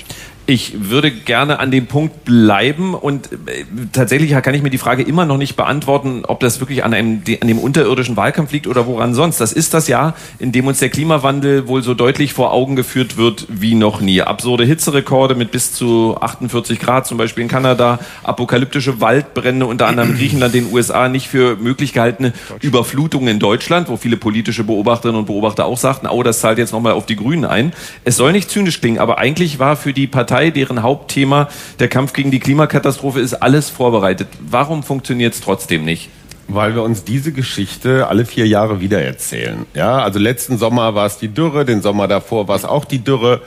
Ich 0.51 0.91
würde 0.91 1.13
gerne 1.13 1.61
an 1.61 1.71
dem 1.71 1.87
Punkt 1.87 2.25
bleiben 2.25 2.95
und 2.95 3.31
äh, 3.31 3.65
tatsächlich 3.93 4.33
kann 4.43 4.53
ich 4.53 4.63
mir 4.63 4.71
die 4.71 4.79
Frage 4.79 5.05
immer 5.05 5.25
noch 5.25 5.37
nicht 5.37 5.55
beantworten, 5.55 6.25
ob 6.27 6.41
das 6.41 6.59
wirklich 6.59 6.83
an, 6.83 6.93
einem, 6.93 7.23
an 7.41 7.47
dem 7.47 7.61
unterirdischen 7.61 8.17
Wahlkampf 8.17 8.51
liegt 8.51 8.67
oder 8.67 8.89
woran 8.89 9.15
sonst. 9.15 9.41
Das 9.41 9.53
ist 9.53 9.75
das 9.75 9.87
Jahr, 9.87 10.17
in 10.41 10.51
dem 10.51 10.67
uns 10.67 10.81
der 10.81 10.89
Klimawandel 10.89 11.69
wohl 11.69 11.85
so 11.85 11.95
deutlich 11.95 12.33
vor 12.33 12.53
Augen 12.53 12.75
geführt 12.75 13.17
wird 13.17 13.47
wie 13.49 13.77
noch 13.77 14.01
nie. 14.01 14.23
Absurde 14.23 14.65
Hitzerekorde 14.65 15.37
mit 15.37 15.53
bis 15.53 15.73
zu 15.73 16.17
48 16.21 16.81
Grad, 16.81 17.07
zum 17.07 17.17
Beispiel 17.17 17.43
in 17.43 17.49
Kanada, 17.49 18.01
apokalyptische 18.25 19.01
Waldbrände, 19.01 19.67
unter 19.67 19.87
anderem 19.87 20.11
in 20.11 20.17
Griechenland, 20.17 20.53
den 20.53 20.73
USA, 20.73 21.09
nicht 21.09 21.29
für 21.29 21.55
möglich 21.59 21.93
gehaltene 21.93 22.33
Überflutungen 22.61 23.29
in 23.29 23.39
Deutschland, 23.39 23.89
wo 23.89 23.97
viele 23.97 24.17
politische 24.17 24.65
Beobachterinnen 24.65 25.21
und 25.21 25.27
Beobachter 25.27 25.67
auch 25.67 25.79
sagten, 25.79 26.09
oh, 26.09 26.25
das 26.25 26.41
zahlt 26.41 26.59
jetzt 26.59 26.73
nochmal 26.73 26.95
auf 26.95 27.07
die 27.07 27.15
Grünen 27.15 27.45
ein. 27.45 27.73
Es 28.03 28.17
soll 28.17 28.33
nicht 28.33 28.51
zynisch 28.51 28.81
klingen, 28.81 28.99
aber 28.99 29.19
eigentlich 29.19 29.61
war 29.61 29.77
für 29.77 29.93
die 29.93 30.09
Partei, 30.09 30.40
deren 30.49 30.83
Hauptthema 30.83 31.49
der 31.79 31.89
Kampf 31.89 32.15
gegen 32.15 32.31
die 32.31 32.41
Klimakatastrophe 32.41 33.21
ist, 33.21 33.35
alles 33.35 33.69
vorbereitet. 33.69 34.29
Warum 34.41 34.83
funktioniert 34.83 35.35
es 35.35 35.43
trotzdem 35.43 35.85
nicht? 35.85 36.09
Weil 36.49 36.75
wir 36.75 36.83
uns 36.83 37.05
diese 37.05 37.33
Geschichte 37.33 38.09
alle 38.09 38.25
vier 38.25 38.47
Jahre 38.49 38.81
wieder 38.81 39.03
erzählen. 39.03 39.67
Ja, 39.75 39.99
also 39.99 40.19
letzten 40.19 40.57
Sommer 40.57 40.95
war 40.95 41.07
es 41.07 41.19
die 41.19 41.29
Dürre, 41.29 41.67
den 41.67 41.83
Sommer 41.83 42.09
davor 42.09 42.49
war 42.49 42.57
es 42.57 42.65
auch 42.65 42.87
die 42.87 43.05
Dürre. 43.05 43.43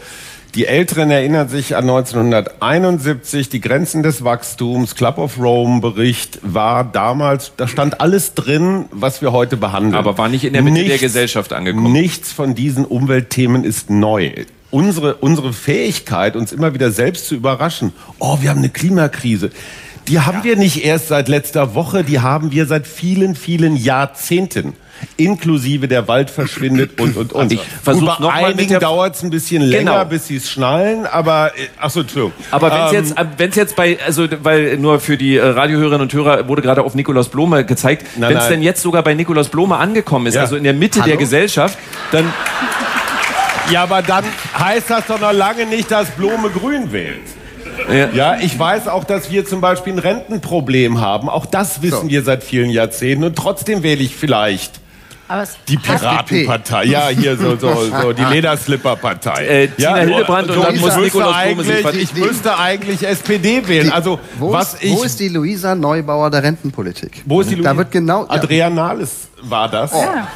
Die 0.56 0.68
Älteren 0.68 1.10
erinnern 1.10 1.50
sich 1.50 1.76
an 1.76 1.90
1971, 1.90 3.50
die 3.50 3.60
Grenzen 3.60 4.04
des 4.04 4.24
Wachstums, 4.24 4.94
Club 4.94 5.18
of 5.18 5.40
Rome 5.40 5.82
Bericht 5.82 6.40
war 6.44 6.84
damals, 6.84 7.54
da 7.58 7.68
stand 7.68 8.00
alles 8.02 8.36
drin, 8.36 8.86
was 8.92 9.24
wir 9.24 9.32
heute 9.32 9.58
behandeln. 9.58 9.96
Aber 9.96 10.20
war 10.20 10.30
nicht 10.30 10.44
in 10.44 10.54
der 10.54 10.62
Mitte 10.62 10.84
der 10.84 11.00
Gesellschaft 11.00 11.54
angekommen. 11.54 11.92
Nichts 11.92 12.32
von 12.32 12.54
diesen 12.54 12.86
Umweltthemen 12.86 13.64
ist 13.64 13.90
neu. 13.90 14.32
Unsere, 14.74 15.14
unsere 15.16 15.54
Fähigkeit, 15.54 16.36
uns 16.36 16.52
immer 16.52 16.74
wieder 16.74 16.90
selbst 16.90 17.28
zu 17.28 17.36
überraschen. 17.36 17.94
Oh, 18.18 18.40
wir 18.42 18.50
haben 18.50 18.58
eine 18.58 18.70
Klimakrise. 18.70 19.52
Die 20.08 20.20
haben 20.20 20.44
wir 20.44 20.56
nicht 20.58 20.84
erst 20.84 21.10
seit 21.10 21.28
letzter 21.28 21.76
Woche, 21.76 22.04
die 22.04 22.22
haben 22.22 22.52
wir 22.52 22.66
seit 22.66 22.88
vielen, 22.88 23.36
vielen 23.36 23.76
Jahrzehnten. 23.76 24.74
Inklusive 25.18 25.88
der 25.88 26.08
Wald 26.08 26.32
verschwindet 26.32 27.00
und, 27.00 27.16
und, 27.18 27.34
und. 27.34 27.52
Ich 27.52 27.60
versuch's 27.84 28.18
und 28.18 28.22
noch 28.22 28.34
einigen 28.34 28.80
dauert 28.80 29.16
es 29.16 29.22
ein 29.22 29.30
bisschen 29.30 29.62
länger, 29.62 29.92
Genau. 29.92 30.06
bis 30.06 30.28
sie 30.28 30.38
es 30.38 30.50
schnallen, 30.50 31.06
aber, 31.06 31.52
äh, 31.56 31.68
achso, 31.80 32.00
Entschuldigung. 32.02 32.32
Aber 32.52 32.72
wenn 32.72 32.82
es 33.04 33.12
Ähm, 33.12 33.18
jetzt, 33.18 33.40
wenn 33.40 33.50
es 33.52 33.56
jetzt 33.56 33.76
bei, 33.76 33.98
also 34.04 34.28
weil 34.42 34.78
nur 34.78 35.00
für 35.00 35.18
die 35.18 35.36
äh, 35.38 35.46
Radiohörerinnen 35.46 36.02
und 36.02 36.14
Hörer 36.14 36.48
wurde 36.48 36.62
gerade 36.64 36.82
auf 36.84 36.96
Nikolaus 36.96 37.30
Blome 37.30 37.64
gezeigt, 37.64 38.08
wenn 38.18 38.36
es 38.36 38.48
denn 38.48 38.64
jetzt 38.64 38.82
sogar 38.82 39.04
bei 39.04 39.14
Nikolaus 39.14 39.50
Blome 39.50 39.76
angekommen 39.76 40.26
ist, 40.28 40.34
Ja. 40.36 40.42
also 40.42 40.56
in 40.56 40.64
der 40.64 40.74
Mitte 40.74 41.02
der 41.02 41.18
Gesellschaft, 41.18 41.78
dann 42.12 42.26
Ja, 43.72 43.84
aber 43.84 44.02
dann 44.02 44.24
heißt 44.58 44.90
das 44.90 45.06
doch 45.08 45.20
noch 45.20 45.32
lange 45.34 45.66
nicht, 45.66 45.90
dass 45.92 46.10
Blome 46.12 46.50
grün 46.50 46.92
wählt. 46.92 47.22
Ja. 47.90 48.10
Ja, 48.14 48.38
ich 48.40 48.58
weiß 48.58 48.88
auch, 48.88 49.04
dass 49.04 49.32
wir 49.32 49.46
zum 49.46 49.62
Beispiel 49.62 49.94
ein 49.94 50.00
Rentenproblem 50.00 51.02
haben. 51.02 51.28
Auch 51.30 51.46
das 51.46 51.82
wissen 51.82 52.02
So. 52.04 52.10
wir 52.10 52.24
seit 52.24 52.44
vielen 52.44 52.70
Jahrzehnten. 52.70 53.24
Und 53.24 53.36
trotzdem 53.36 53.82
wähle 53.84 54.04
ich 54.04 54.16
vielleicht 54.16 54.80
die 55.68 55.78
Piratenpartei. 55.78 56.84
Ja, 56.84 57.08
hier 57.08 57.36
so, 57.38 57.56
so, 57.56 57.74
so 58.02 58.14
die 58.14 58.24
Lederslipper-Partei. 58.32 59.46
Äh, 59.48 59.68
Tina 59.70 59.90
ja, 59.90 60.04
Hildebrand 60.04 60.50
und 60.52 60.64
dann 60.64 60.76
ich 60.76 60.82
muss 60.82 60.96
Nikolaus 60.98 61.36
Blome 61.56 61.64
Ich 62.00 62.14
müsste 62.14 62.60
eigentlich 62.60 63.02
SPD 63.08 63.68
wählen. 63.68 63.92
Also, 63.92 64.20
wo, 64.38 64.52
was 64.52 64.76
ist, 64.76 64.84
ich. 64.84 64.92
wo 64.96 65.04
ist 65.04 65.20
die 65.20 65.30
Luisa 65.30 65.74
Neubauer 65.74 66.30
der 66.30 66.44
Rentenpolitik? 66.44 67.24
wo 67.26 67.42
ist 67.42 67.50
die 67.50 67.56
Da 67.56 67.72
Luisa- 67.72 67.78
wird 67.78 67.92
genau. 67.92 68.24
Ja, 68.26 68.30
Adrian 68.30 68.76
Nahles 68.76 69.12
war 69.42 69.68
das. 69.70 69.92
ja. 69.94 70.00
Ja, 70.00 70.28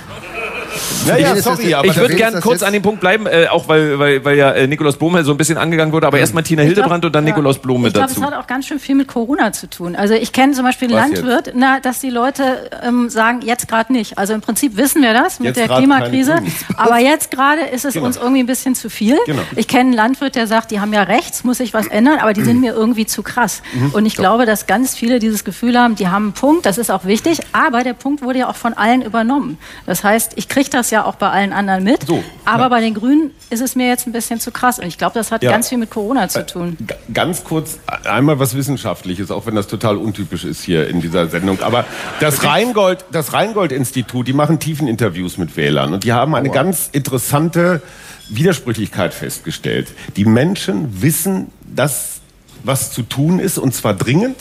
ja, 1.07 1.35
Ich- 1.35 1.43
sorry, 1.43 1.63
ich- 1.67 1.75
aber 1.75 1.87
Ich 1.87 1.95
würde 1.95 2.09
wen 2.09 2.17
gern 2.17 2.27
ist 2.29 2.35
das 2.35 2.43
kurz 2.43 2.63
an 2.63 2.73
dem 2.73 2.81
Punkt 2.81 2.99
bleiben, 3.01 3.25
äh, 3.27 3.47
auch 3.49 3.67
weil, 3.67 3.97
weil, 3.99 4.23
weil 4.25 4.37
ja 4.37 4.51
äh, 4.51 4.67
Nikolaus 4.67 4.97
Blome 4.97 5.23
so 5.23 5.31
ein 5.31 5.37
bisschen 5.37 5.57
angegangen 5.57 5.93
wurde, 5.93 6.07
aber 6.07 6.19
erstmal 6.19 6.43
Tina 6.43 6.61
Ich 6.63 6.67
glaub, 6.69 6.75
Hildebrand 6.75 7.05
und 7.05 7.15
dann 7.15 7.25
ja. 7.25 7.31
Nikolaus 7.33 7.59
Blome 7.59 7.87
Ich 7.87 7.93
glaube, 7.93 8.07
dazu. 8.07 8.21
es 8.21 8.25
hat 8.27 8.33
auch 8.33 8.47
ganz 8.47 8.67
schön 8.67 8.79
viel 8.79 8.95
mit 8.95 9.07
Corona 9.07 9.51
zu 9.51 9.69
tun. 9.69 9.95
Also 9.95 10.13
ich 10.13 10.31
kenne 10.33 10.53
zum 10.53 10.63
Beispiel 10.65 10.93
einen 10.95 11.13
Landwirt, 11.13 11.53
na, 11.55 11.79
dass 11.79 11.99
die 11.99 12.09
Leute 12.09 12.69
ähm, 12.83 13.09
sagen, 13.09 13.41
jetzt 13.41 13.67
gerade 13.67 13.91
nicht. 13.93 14.17
Also 14.17 14.33
im 14.33 14.41
Prinzip 14.41 14.77
wissen 14.77 15.01
wir 15.01 15.13
das 15.13 15.39
mit 15.39 15.55
Jetzt 15.55 15.69
der 15.69 15.77
Klimakrise. 15.77 16.35
Aber 16.75 16.99
jetzt 16.99 17.31
gerade 17.31 17.61
ist 17.61 17.85
es 17.85 17.95
uns 17.95 18.17
irgendwie 18.17 18.41
ein 18.41 18.45
bisschen 18.47 18.75
zu 18.75 18.89
viel. 18.89 19.17
Genau. 19.25 19.41
Ich 19.55 19.67
kenne 19.67 19.81
einen 19.81 19.93
Landwirt, 19.93 20.35
der 20.35 20.47
sagt, 20.47 20.71
die 20.71 20.79
haben 20.79 20.93
ja 20.93 21.03
rechts, 21.03 21.43
muss 21.43 21.57
sich 21.57 21.73
was 21.73 21.87
ändern, 21.87 22.19
aber 22.19 22.33
die 22.33 22.43
sind 22.43 22.59
mir 22.61 22.73
irgendwie 22.73 23.05
zu 23.05 23.23
krass. 23.23 23.61
Mhm. 23.73 23.91
Und 23.91 24.05
ich 24.05 24.15
glaube, 24.15 24.45
dass 24.45 24.67
ganz 24.67 24.95
viele 24.95 25.19
dieses 25.19 25.43
Gefühl 25.43 25.77
haben, 25.79 25.95
die 25.95 26.07
haben 26.07 26.25
einen 26.25 26.33
Punkt, 26.33 26.65
das 26.65 26.77
ist 26.77 26.91
auch 26.91 27.05
wichtig, 27.05 27.39
aber 27.53 27.83
der 27.83 27.93
Punkt 27.93 28.21
wurde 28.21 28.39
ja 28.39 28.49
auch 28.49 28.55
von 28.55 28.73
allen 28.73 29.01
übernommen. 29.01 29.57
Das 29.85 30.03
heißt, 30.03 30.33
ich 30.35 30.47
kriege 30.49 30.66
das 30.69 30.91
ja 30.91 31.05
auch 31.05 31.15
bei 31.15 31.29
allen 31.29 31.53
anderen 31.53 31.83
mit. 31.83 32.03
So, 32.05 32.23
aber 32.45 32.69
bei 32.69 32.81
den 32.81 32.93
Grünen 32.93 33.31
ist 33.49 33.61
es 33.61 33.75
mir 33.75 33.87
jetzt 33.87 34.07
ein 34.07 34.11
bisschen 34.11 34.39
zu 34.39 34.51
krass. 34.51 34.79
Und 34.79 34.85
ich 34.87 34.97
glaube, 34.97 35.13
das 35.13 35.31
hat 35.31 35.43
Ja. 35.43 35.51
ganz 35.51 35.69
viel 35.69 35.77
mit 35.77 35.89
Corona 35.89 36.27
zu 36.29 36.45
tun. 36.45 36.77
G- 36.79 36.93
Ganz 37.13 37.43
kurz 37.43 37.79
einmal 38.05 38.39
was 38.39 38.55
Wissenschaftliches, 38.55 39.31
auch 39.31 39.45
wenn 39.45 39.55
das 39.55 39.67
total 39.67 39.97
untypisch 39.97 40.43
ist 40.43 40.63
hier 40.63 40.87
in 40.87 41.01
dieser 41.01 41.27
Sendung. 41.27 41.61
Aber 41.61 41.85
das 42.19 42.43
Rheingold, 42.43 43.05
das 43.11 43.33
Rheingold-Institut, 43.33 44.27
die 44.27 44.33
machen 44.33 44.59
tiefen 44.59 44.87
Interviews 44.87 45.37
mit 45.37 45.55
Wählern 45.57 45.93
und 45.93 46.03
die 46.03 46.13
haben 46.13 46.35
eine 46.35 46.49
ganz 46.49 46.89
interessante 46.91 47.81
Widersprüchlichkeit 48.29 49.13
festgestellt. 49.13 49.87
Die 50.17 50.25
Menschen 50.25 51.01
wissen, 51.01 51.47
dass 51.75 52.19
was 52.63 52.91
zu 52.91 53.03
tun 53.03 53.39
ist 53.39 53.57
und 53.57 53.73
zwar 53.73 53.93
dringend. 53.93 54.35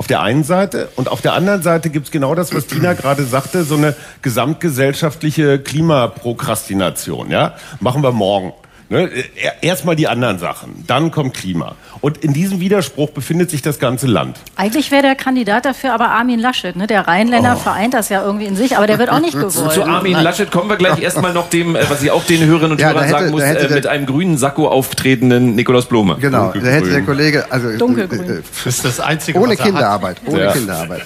Auf 0.00 0.06
der 0.06 0.22
einen 0.22 0.44
Seite 0.44 0.88
und 0.96 1.10
auf 1.10 1.20
der 1.20 1.34
anderen 1.34 1.60
Seite 1.60 1.90
gibt's 1.90 2.10
genau 2.10 2.34
das, 2.34 2.54
was 2.54 2.66
Tina 2.66 2.94
gerade 2.94 3.22
sagte, 3.24 3.64
so 3.64 3.76
eine 3.76 3.94
gesamtgesellschaftliche 4.22 5.58
Klimaprokrastination. 5.58 7.30
Ja? 7.30 7.54
Machen 7.80 8.02
wir 8.02 8.10
morgen. 8.10 8.54
Ne? 8.90 9.08
Er- 9.36 9.62
Erstmal 9.62 9.94
die 9.96 10.08
anderen 10.08 10.38
Sachen, 10.40 10.84
dann 10.86 11.10
kommt 11.12 11.32
Klima. 11.34 11.76
Und 12.00 12.18
in 12.18 12.32
diesem 12.32 12.58
Widerspruch 12.60 13.10
befindet 13.10 13.48
sich 13.50 13.62
das 13.62 13.78
ganze 13.78 14.06
Land. 14.08 14.38
Eigentlich 14.56 14.90
wäre 14.90 15.02
der 15.02 15.14
Kandidat 15.14 15.64
dafür 15.64 15.94
aber 15.94 16.08
Armin 16.10 16.40
Laschet. 16.40 16.74
Ne? 16.74 16.86
Der 16.88 17.06
Rheinländer 17.06 17.54
Oh. 17.56 17.60
vereint 17.60 17.94
das 17.94 18.08
ja 18.08 18.22
irgendwie 18.24 18.46
in 18.46 18.56
sich, 18.56 18.76
aber 18.76 18.86
der 18.88 18.98
wird 18.98 19.10
auch 19.10 19.20
nicht 19.20 19.34
gewollt. 19.34 19.52
Zu 19.72 19.84
Armin 19.84 20.14
Laschet 20.20 20.50
kommen 20.50 20.68
wir 20.68 20.76
gleich 20.76 20.98
erstmal 21.02 21.32
noch 21.32 21.48
dem, 21.50 21.76
äh, 21.76 21.88
was 21.88 22.02
ich 22.02 22.10
auch 22.10 22.24
den 22.24 22.44
Hörerinnen 22.44 22.72
und 22.72 22.80
Ja, 22.80 22.88
Hörern 22.88 23.04
hätte- 23.04 23.12
sagen 23.18 23.30
muss, 23.30 23.42
äh, 23.42 23.68
mit 23.72 23.86
einem 23.86 24.06
grünen 24.06 24.36
Sakko 24.38 24.66
auftretenden 24.68 25.54
Nikolaus 25.54 25.86
Blome. 25.86 26.16
Genau, 26.20 26.52
da 26.52 26.60
hätte 26.60 26.90
der 26.90 27.02
Kollege, 27.02 27.46
also 27.50 27.76
Dunkelgrün. 27.78 28.28
äh, 28.28 28.32
äh, 28.38 28.42
Das 28.64 28.74
ist 28.74 28.84
das 28.84 28.98
Einzige, 28.98 29.38
ohne 29.38 29.52
was 29.52 29.58
er 29.60 29.64
hat. 29.66 29.70
Kinderarbeit, 29.72 30.16
ohne 30.26 30.40
Ja. 30.42 30.52
Kinderarbeit. 30.52 31.02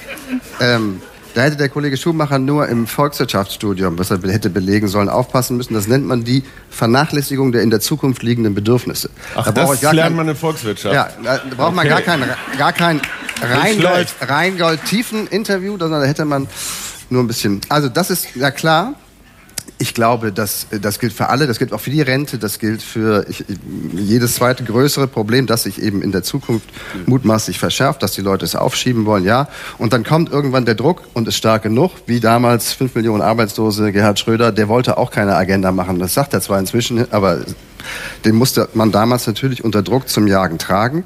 Ähm, 0.60 1.02
da 1.34 1.42
hätte 1.42 1.56
der 1.56 1.68
Kollege 1.68 1.96
Schumacher 1.96 2.38
nur 2.38 2.68
im 2.68 2.86
Volkswirtschaftsstudium, 2.86 3.98
was 3.98 4.10
er 4.10 4.18
hätte 4.30 4.50
belegen 4.50 4.88
sollen, 4.88 5.08
aufpassen 5.08 5.56
müssen. 5.56 5.74
Das 5.74 5.88
nennt 5.88 6.06
man 6.06 6.24
die 6.24 6.42
Vernachlässigung 6.70 7.52
der 7.52 7.62
in 7.62 7.70
der 7.70 7.80
Zukunft 7.80 8.22
liegenden 8.22 8.54
Bedürfnisse. 8.54 9.10
Ach, 9.34 9.44
da 9.46 9.52
das 9.52 9.82
lernt 9.82 9.98
kein- 10.00 10.14
man 10.16 10.28
in 10.28 10.36
Volkswirtschaft. 10.36 10.94
Ja, 10.94 11.08
da 11.22 11.40
braucht 11.56 11.74
man 11.74 11.86
Okay. 11.86 11.88
gar 11.88 12.00
kein, 12.02 12.24
gar 12.58 12.72
kein 12.72 13.00
Rheingold. 13.42 14.14
Rheingold-Tiefen-Interview, 14.20 15.76
sondern 15.78 16.00
da 16.02 16.06
hätte 16.06 16.24
man 16.24 16.46
nur 17.10 17.22
ein 17.22 17.26
bisschen. 17.26 17.60
Also 17.68 17.88
das 17.88 18.10
ist 18.10 18.34
ja 18.36 18.50
klar. 18.50 18.94
Ich 19.78 19.92
glaube, 19.92 20.32
das, 20.32 20.68
das 20.80 20.98
gilt 20.98 21.12
für 21.12 21.28
alle, 21.28 21.46
das 21.46 21.58
gilt 21.58 21.72
auch 21.72 21.80
für 21.80 21.90
die 21.90 22.00
Rente, 22.00 22.38
das 22.38 22.58
gilt 22.58 22.82
für 22.82 23.26
ich, 23.28 23.44
jedes 23.92 24.36
zweite 24.36 24.62
größere 24.62 25.08
Problem, 25.08 25.46
das 25.46 25.64
sich 25.64 25.82
eben 25.82 26.00
in 26.00 26.12
der 26.12 26.22
Zukunft 26.22 26.68
mutmaßlich 27.06 27.58
verschärft, 27.58 28.02
dass 28.02 28.12
die 28.12 28.20
Leute 28.20 28.44
es 28.44 28.54
aufschieben 28.54 29.04
wollen, 29.04 29.24
ja. 29.24 29.48
Und 29.78 29.92
dann 29.92 30.04
kommt 30.04 30.30
irgendwann 30.30 30.64
der 30.64 30.76
Druck 30.76 31.02
und 31.12 31.26
ist 31.28 31.36
stark 31.36 31.64
genug, 31.64 31.90
wie 32.06 32.20
damals 32.20 32.72
fünf 32.72 32.94
Millionen 32.94 33.22
Arbeitslose 33.22 33.90
Gerhard 33.90 34.18
Schröder, 34.18 34.52
der 34.52 34.68
wollte 34.68 34.96
auch 34.96 35.10
keine 35.10 35.34
Agenda 35.34 35.72
machen. 35.72 35.98
Das 35.98 36.14
sagt 36.14 36.34
er 36.34 36.40
zwar 36.40 36.58
inzwischen, 36.60 37.12
aber 37.12 37.40
den 38.24 38.36
musste 38.36 38.68
man 38.74 38.92
damals 38.92 39.26
natürlich 39.26 39.64
unter 39.64 39.82
Druck 39.82 40.08
zum 40.08 40.26
Jagen 40.26 40.58
tragen. 40.58 41.04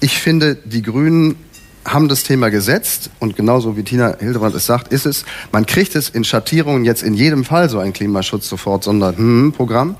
Ich 0.00 0.18
finde, 0.18 0.56
die 0.56 0.82
Grünen 0.82 1.36
haben 1.84 2.08
das 2.08 2.22
Thema 2.22 2.50
gesetzt 2.50 3.10
und 3.20 3.36
genauso 3.36 3.76
wie 3.76 3.82
Tina 3.82 4.16
Hildebrand 4.18 4.54
es 4.54 4.66
sagt, 4.66 4.92
ist 4.92 5.06
es, 5.06 5.24
man 5.52 5.66
kriegt 5.66 5.94
es 5.94 6.08
in 6.08 6.24
Schattierungen 6.24 6.84
jetzt 6.84 7.02
in 7.02 7.14
jedem 7.14 7.44
Fall 7.44 7.68
so 7.68 7.78
ein 7.78 7.92
Klimaschutz 7.92 8.48
sofort 8.48 8.84
Sonderprogramm. 8.84 9.96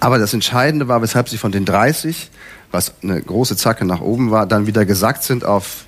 Aber 0.00 0.18
das 0.18 0.34
Entscheidende 0.34 0.88
war, 0.88 1.00
weshalb 1.00 1.28
sie 1.28 1.38
von 1.38 1.52
den 1.52 1.64
30, 1.64 2.30
was 2.70 2.92
eine 3.02 3.20
große 3.22 3.56
Zacke 3.56 3.84
nach 3.84 4.00
oben 4.00 4.30
war, 4.30 4.46
dann 4.46 4.66
wieder 4.66 4.84
gesackt 4.84 5.22
sind 5.22 5.44
auf 5.44 5.84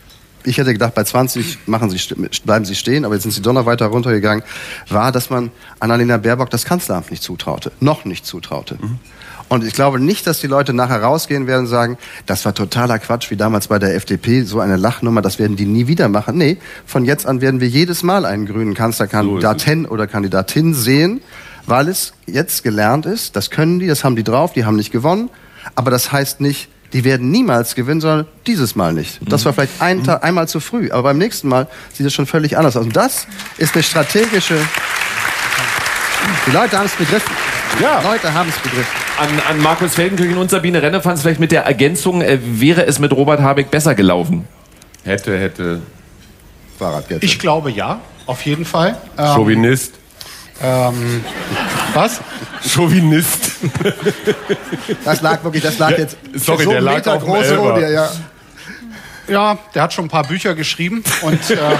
ich 0.46 0.58
hätte 0.58 0.72
gedacht, 0.72 0.94
bei 0.94 1.02
20 1.02 1.66
machen 1.66 1.90
sie, 1.90 1.98
bleiben 2.44 2.64
sie 2.64 2.76
stehen, 2.76 3.04
aber 3.04 3.14
jetzt 3.14 3.24
sind 3.24 3.32
sie 3.32 3.42
doch 3.42 3.52
noch 3.52 3.66
weiter 3.66 3.86
runtergegangen, 3.86 4.44
war, 4.88 5.10
dass 5.10 5.28
man 5.28 5.50
Annalena 5.80 6.18
Baerbock 6.18 6.50
das 6.50 6.64
Kanzleramt 6.64 7.10
nicht 7.10 7.22
zutraute. 7.22 7.72
Noch 7.80 8.04
nicht 8.04 8.24
zutraute. 8.24 8.78
Mhm. 8.80 9.00
Und 9.48 9.64
ich 9.64 9.74
glaube 9.74 10.00
nicht, 10.00 10.26
dass 10.26 10.40
die 10.40 10.46
Leute 10.46 10.72
nachher 10.72 11.02
rausgehen 11.02 11.46
werden 11.46 11.62
und 11.62 11.66
sagen, 11.68 11.98
das 12.26 12.44
war 12.44 12.54
totaler 12.54 12.98
Quatsch, 12.98 13.30
wie 13.30 13.36
damals 13.36 13.68
bei 13.68 13.78
der 13.78 13.94
FDP, 13.94 14.42
so 14.42 14.60
eine 14.60 14.76
Lachnummer, 14.76 15.22
das 15.22 15.38
werden 15.38 15.56
die 15.56 15.66
nie 15.66 15.86
wieder 15.86 16.08
machen. 16.08 16.36
Nee, 16.36 16.58
von 16.84 17.04
jetzt 17.04 17.26
an 17.26 17.40
werden 17.40 17.60
wir 17.60 17.68
jedes 17.68 18.02
Mal 18.02 18.24
einen 18.24 18.46
grünen 18.46 18.74
Kanzlerkandidaten 18.74 19.84
so 19.84 19.90
oder 19.90 20.06
Kandidatin 20.06 20.74
sehen, 20.74 21.20
weil 21.66 21.88
es 21.88 22.12
jetzt 22.26 22.64
gelernt 22.64 23.06
ist, 23.06 23.36
das 23.36 23.50
können 23.50 23.78
die, 23.78 23.86
das 23.86 24.04
haben 24.04 24.16
die 24.16 24.24
drauf, 24.24 24.52
die 24.52 24.64
haben 24.64 24.76
nicht 24.76 24.92
gewonnen. 24.92 25.30
Aber 25.74 25.90
das 25.90 26.12
heißt 26.12 26.40
nicht, 26.40 26.68
die 26.92 27.04
werden 27.04 27.30
niemals 27.30 27.74
gewinnen, 27.74 28.00
sondern 28.00 28.26
dieses 28.46 28.76
Mal 28.76 28.92
nicht. 28.92 29.20
Das 29.28 29.44
war 29.44 29.52
vielleicht 29.52 29.82
ein 29.82 30.04
Tag, 30.04 30.24
einmal 30.24 30.48
zu 30.48 30.60
früh, 30.60 30.90
aber 30.90 31.02
beim 31.04 31.18
nächsten 31.18 31.48
Mal 31.48 31.68
sieht 31.92 32.06
es 32.06 32.14
schon 32.14 32.26
völlig 32.26 32.56
anders 32.56 32.76
aus. 32.76 32.84
Und 32.84 32.96
das 32.96 33.26
ist 33.58 33.74
eine 33.74 33.82
strategische. 33.82 34.56
Die 36.46 36.50
Leute 36.50 36.78
haben 36.78 36.86
es 36.86 36.94
begriffen. 36.94 37.32
Ja. 37.80 38.00
Die 38.00 38.06
Leute 38.06 38.32
haben 38.32 38.48
es 38.48 38.56
begriffen. 38.58 38.86
An, 39.18 39.28
an 39.48 39.60
Markus 39.60 39.94
Feldenkirchen 39.94 40.38
und 40.38 40.50
Sabine 40.50 40.82
Rennefanz 40.82 41.22
vielleicht 41.22 41.40
mit 41.40 41.52
der 41.52 41.64
Ergänzung, 41.64 42.22
äh, 42.22 42.38
wäre 42.42 42.86
es 42.86 42.98
mit 42.98 43.12
Robert 43.12 43.40
Habeck 43.40 43.70
besser 43.70 43.94
gelaufen? 43.94 44.46
Hätte, 45.04 45.38
hätte. 45.38 45.80
Fahrradkette. 46.78 47.24
Ich 47.24 47.38
glaube 47.38 47.70
ja, 47.70 48.00
auf 48.26 48.42
jeden 48.42 48.64
Fall. 48.64 48.96
Ähm, 49.16 49.24
Chauvinist. 49.24 49.94
Ähm, 50.62 51.24
was? 51.94 52.20
Chauvinist. 52.66 53.52
Das 55.04 55.20
lag 55.20 55.42
wirklich, 55.44 55.62
das 55.62 55.78
lag 55.78 55.96
jetzt. 55.96 56.16
Sorry, 56.34 56.64
so 56.64 56.70
der 56.70 56.80
lag 56.80 56.96
Meter 56.96 57.14
auf 57.14 57.24
große 57.24 57.56
Rodie, 57.56 57.92
ja. 57.92 58.10
Ja, 59.28 59.58
der 59.74 59.82
hat 59.82 59.92
schon 59.92 60.06
ein 60.06 60.10
paar 60.10 60.26
Bücher 60.26 60.54
geschrieben 60.54 61.02
und 61.22 61.50
äh, 61.50 61.58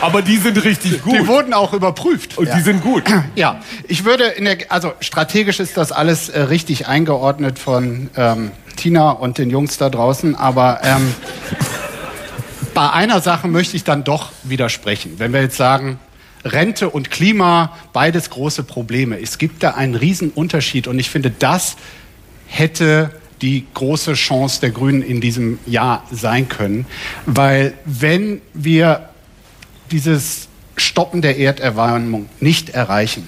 aber 0.00 0.22
die 0.22 0.36
sind 0.36 0.62
richtig 0.64 1.02
gut. 1.02 1.14
Die 1.14 1.26
wurden 1.26 1.52
auch 1.52 1.72
überprüft 1.72 2.36
und 2.36 2.48
ja. 2.48 2.56
die 2.56 2.62
sind 2.62 2.82
gut. 2.82 3.04
Ja, 3.34 3.60
ich 3.88 4.04
würde 4.04 4.24
in 4.24 4.44
der 4.44 4.70
also 4.70 4.92
strategisch 5.00 5.60
ist 5.60 5.76
das 5.76 5.92
alles 5.92 6.28
äh, 6.28 6.42
richtig 6.42 6.86
eingeordnet 6.86 7.58
von 7.58 8.10
ähm, 8.16 8.50
Tina 8.76 9.10
und 9.10 9.38
den 9.38 9.50
Jungs 9.50 9.78
da 9.78 9.90
draußen, 9.90 10.34
aber 10.34 10.80
ähm, 10.84 11.14
bei 12.74 12.90
einer 12.90 13.20
Sache 13.20 13.48
möchte 13.48 13.76
ich 13.76 13.84
dann 13.84 14.04
doch 14.04 14.32
widersprechen. 14.42 15.14
Wenn 15.18 15.32
wir 15.32 15.40
jetzt 15.40 15.56
sagen, 15.56 15.98
Rente 16.44 16.90
und 16.90 17.10
Klima, 17.10 17.76
beides 17.92 18.30
große 18.30 18.62
Probleme. 18.62 19.20
Es 19.20 19.38
gibt 19.38 19.62
da 19.62 19.72
einen 19.72 19.94
riesen 19.94 20.30
Unterschied 20.30 20.86
und 20.86 20.98
ich 20.98 21.10
finde, 21.10 21.30
das 21.30 21.76
hätte 22.46 23.10
die 23.42 23.66
große 23.74 24.14
Chance 24.14 24.60
der 24.60 24.70
Grünen 24.70 25.02
in 25.02 25.20
diesem 25.20 25.58
Jahr 25.66 26.04
sein 26.10 26.48
können, 26.48 26.86
weil 27.26 27.74
wenn 27.84 28.40
wir 28.54 29.08
dieses 29.90 30.48
Stoppen 30.78 31.22
der 31.22 31.38
Erderwärmung 31.38 32.28
nicht 32.40 32.70
erreichen 32.70 33.26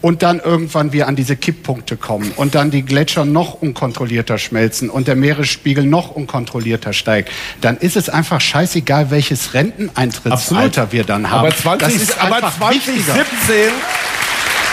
und 0.00 0.22
dann 0.22 0.40
irgendwann 0.40 0.92
wir 0.92 1.06
an 1.06 1.14
diese 1.14 1.36
Kipppunkte 1.36 1.96
kommen 1.96 2.32
und 2.34 2.56
dann 2.56 2.72
die 2.72 2.82
Gletscher 2.82 3.24
noch 3.24 3.54
unkontrollierter 3.54 4.38
schmelzen 4.38 4.90
und 4.90 5.06
der 5.06 5.14
Meeresspiegel 5.14 5.84
noch 5.84 6.10
unkontrollierter 6.10 6.92
steigt, 6.92 7.30
dann 7.60 7.76
ist 7.76 7.96
es 7.96 8.08
einfach 8.08 8.40
scheißegal, 8.40 9.10
welches 9.10 9.54
Renteneintrittsalter 9.54 10.82
Absolut. 10.82 10.92
wir 10.92 11.04
dann 11.04 11.30
haben. 11.30 11.46
Aber 11.46 11.54
20, 11.54 11.86
das 11.86 12.02
ist 12.02 12.20
aber 12.20 12.40
2017 12.40 13.16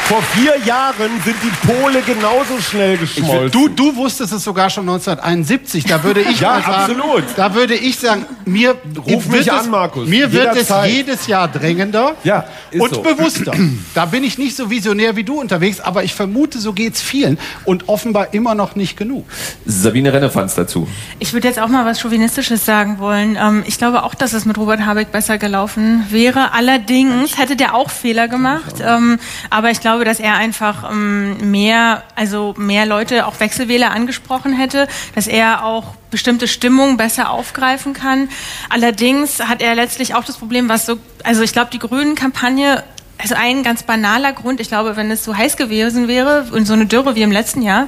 vor 0.07 0.21
vier 0.21 0.57
Jahren 0.65 1.11
sind 1.25 1.35
die 1.43 1.67
Pole 1.67 2.01
genauso 2.01 2.61
schnell 2.61 2.97
geschmolzen. 2.97 3.51
Du, 3.51 3.67
du 3.67 3.93
wusstest 3.97 4.31
es 4.31 4.41
sogar 4.41 4.69
schon 4.69 4.87
1971. 4.87 5.83
Da 5.83 6.01
würde 6.01 6.21
ich 6.21 6.39
ja, 6.39 6.51
mal 6.51 6.61
sagen, 6.61 6.93
absolut. 6.93 7.23
da 7.35 7.53
würde 7.53 7.75
ich 7.75 7.99
sagen, 7.99 8.25
mir 8.45 8.75
Ruf 8.97 9.25
wird 9.25 9.27
mich 9.27 9.47
es, 9.47 9.49
an, 9.49 9.69
Markus. 9.69 10.07
Mir 10.07 10.31
wird 10.31 10.55
es 10.55 10.71
jedes 10.85 11.27
Jahr 11.27 11.49
drängender 11.49 12.15
ja, 12.23 12.45
und 12.79 12.95
so. 12.95 13.01
bewusster. 13.01 13.53
Da 13.93 14.05
bin 14.05 14.23
ich 14.23 14.37
nicht 14.37 14.55
so 14.55 14.69
visionär 14.69 15.15
wie 15.15 15.23
du 15.23 15.39
unterwegs, 15.39 15.79
aber 15.79 16.03
ich 16.03 16.13
vermute, 16.13 16.59
so 16.59 16.71
geht 16.71 16.95
es 16.95 17.01
vielen 17.01 17.37
und 17.65 17.89
offenbar 17.89 18.33
immer 18.33 18.53
noch 18.53 18.75
nicht 18.75 18.95
genug. 18.95 19.25
Sabine 19.65 20.13
Rennefanz 20.13 20.55
dazu. 20.55 20.87
Ich 21.19 21.33
würde 21.33 21.47
jetzt 21.47 21.59
auch 21.59 21.67
mal 21.67 21.85
was 21.85 21.99
Chauvinistisches 21.99 22.63
sagen 22.63 22.99
wollen. 22.99 23.37
Ähm, 23.41 23.63
ich 23.65 23.77
glaube 23.77 24.03
auch, 24.03 24.13
dass 24.13 24.33
es 24.33 24.45
mit 24.45 24.57
Robert 24.57 24.85
Habeck 24.85 25.11
besser 25.11 25.37
gelaufen 25.37 26.05
wäre. 26.09 26.53
Allerdings 26.53 27.37
hätte 27.37 27.55
der 27.55 27.73
auch 27.73 27.89
Fehler 27.89 28.27
gemacht. 28.27 28.75
Ähm, 28.81 29.19
aber 29.49 29.71
ich 29.71 29.81
glaube, 29.81 29.96
glaube, 29.97 30.05
dass 30.05 30.19
er 30.19 30.35
einfach 30.35 30.91
ähm, 30.91 31.49
mehr, 31.49 32.03
also 32.15 32.53
mehr 32.57 32.85
Leute, 32.85 33.25
auch 33.25 33.39
Wechselwähler 33.39 33.89
angesprochen 33.91 34.53
hätte, 34.53 34.87
dass 35.15 35.25
er 35.25 35.65
auch 35.65 35.95
bestimmte 36.11 36.47
Stimmungen 36.47 36.97
besser 36.97 37.31
aufgreifen 37.31 37.93
kann. 37.93 38.29
Allerdings 38.69 39.39
hat 39.39 39.61
er 39.61 39.73
letztlich 39.73 40.13
auch 40.13 40.23
das 40.23 40.37
Problem, 40.37 40.69
was 40.69 40.85
so, 40.85 40.99
also 41.23 41.41
ich 41.41 41.51
glaube, 41.51 41.71
die 41.71 41.79
Grünen-Kampagne 41.79 42.83
also 43.19 43.33
ein 43.33 43.63
ganz 43.63 43.81
banaler 43.81 44.31
Grund, 44.31 44.59
ich 44.59 44.67
glaube, 44.67 44.95
wenn 44.95 45.09
es 45.09 45.23
so 45.23 45.35
heiß 45.35 45.57
gewesen 45.57 46.07
wäre 46.07 46.45
und 46.51 46.67
so 46.67 46.73
eine 46.73 46.85
Dürre 46.85 47.15
wie 47.15 47.23
im 47.23 47.31
letzten 47.31 47.63
Jahr, 47.63 47.87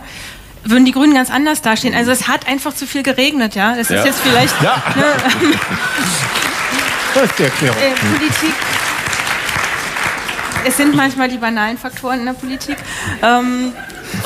würden 0.64 0.86
die 0.86 0.92
Grünen 0.92 1.14
ganz 1.14 1.30
anders 1.30 1.62
dastehen. 1.62 1.94
Also 1.94 2.10
es 2.10 2.28
hat 2.28 2.48
einfach 2.48 2.74
zu 2.74 2.88
viel 2.88 3.04
geregnet, 3.04 3.54
ja. 3.54 3.76
Das 3.76 3.90
ja. 3.90 4.00
ist 4.00 4.06
jetzt 4.06 4.22
vielleicht 4.22 4.60
ja. 4.64 4.82
ne, 4.96 5.04
das 7.14 7.24
ist 7.26 7.38
die 7.38 7.44
Erklärung. 7.44 7.78
Äh, 7.78 8.18
Politik 8.18 8.56
es 10.66 10.78
sind 10.78 10.96
manchmal 10.96 11.30
die 11.30 11.38
banalen 11.38 11.78
Faktoren 11.78 12.20
in 12.20 12.26
der 12.26 12.34
Politik. 12.34 12.78
Ähm, 13.22 13.74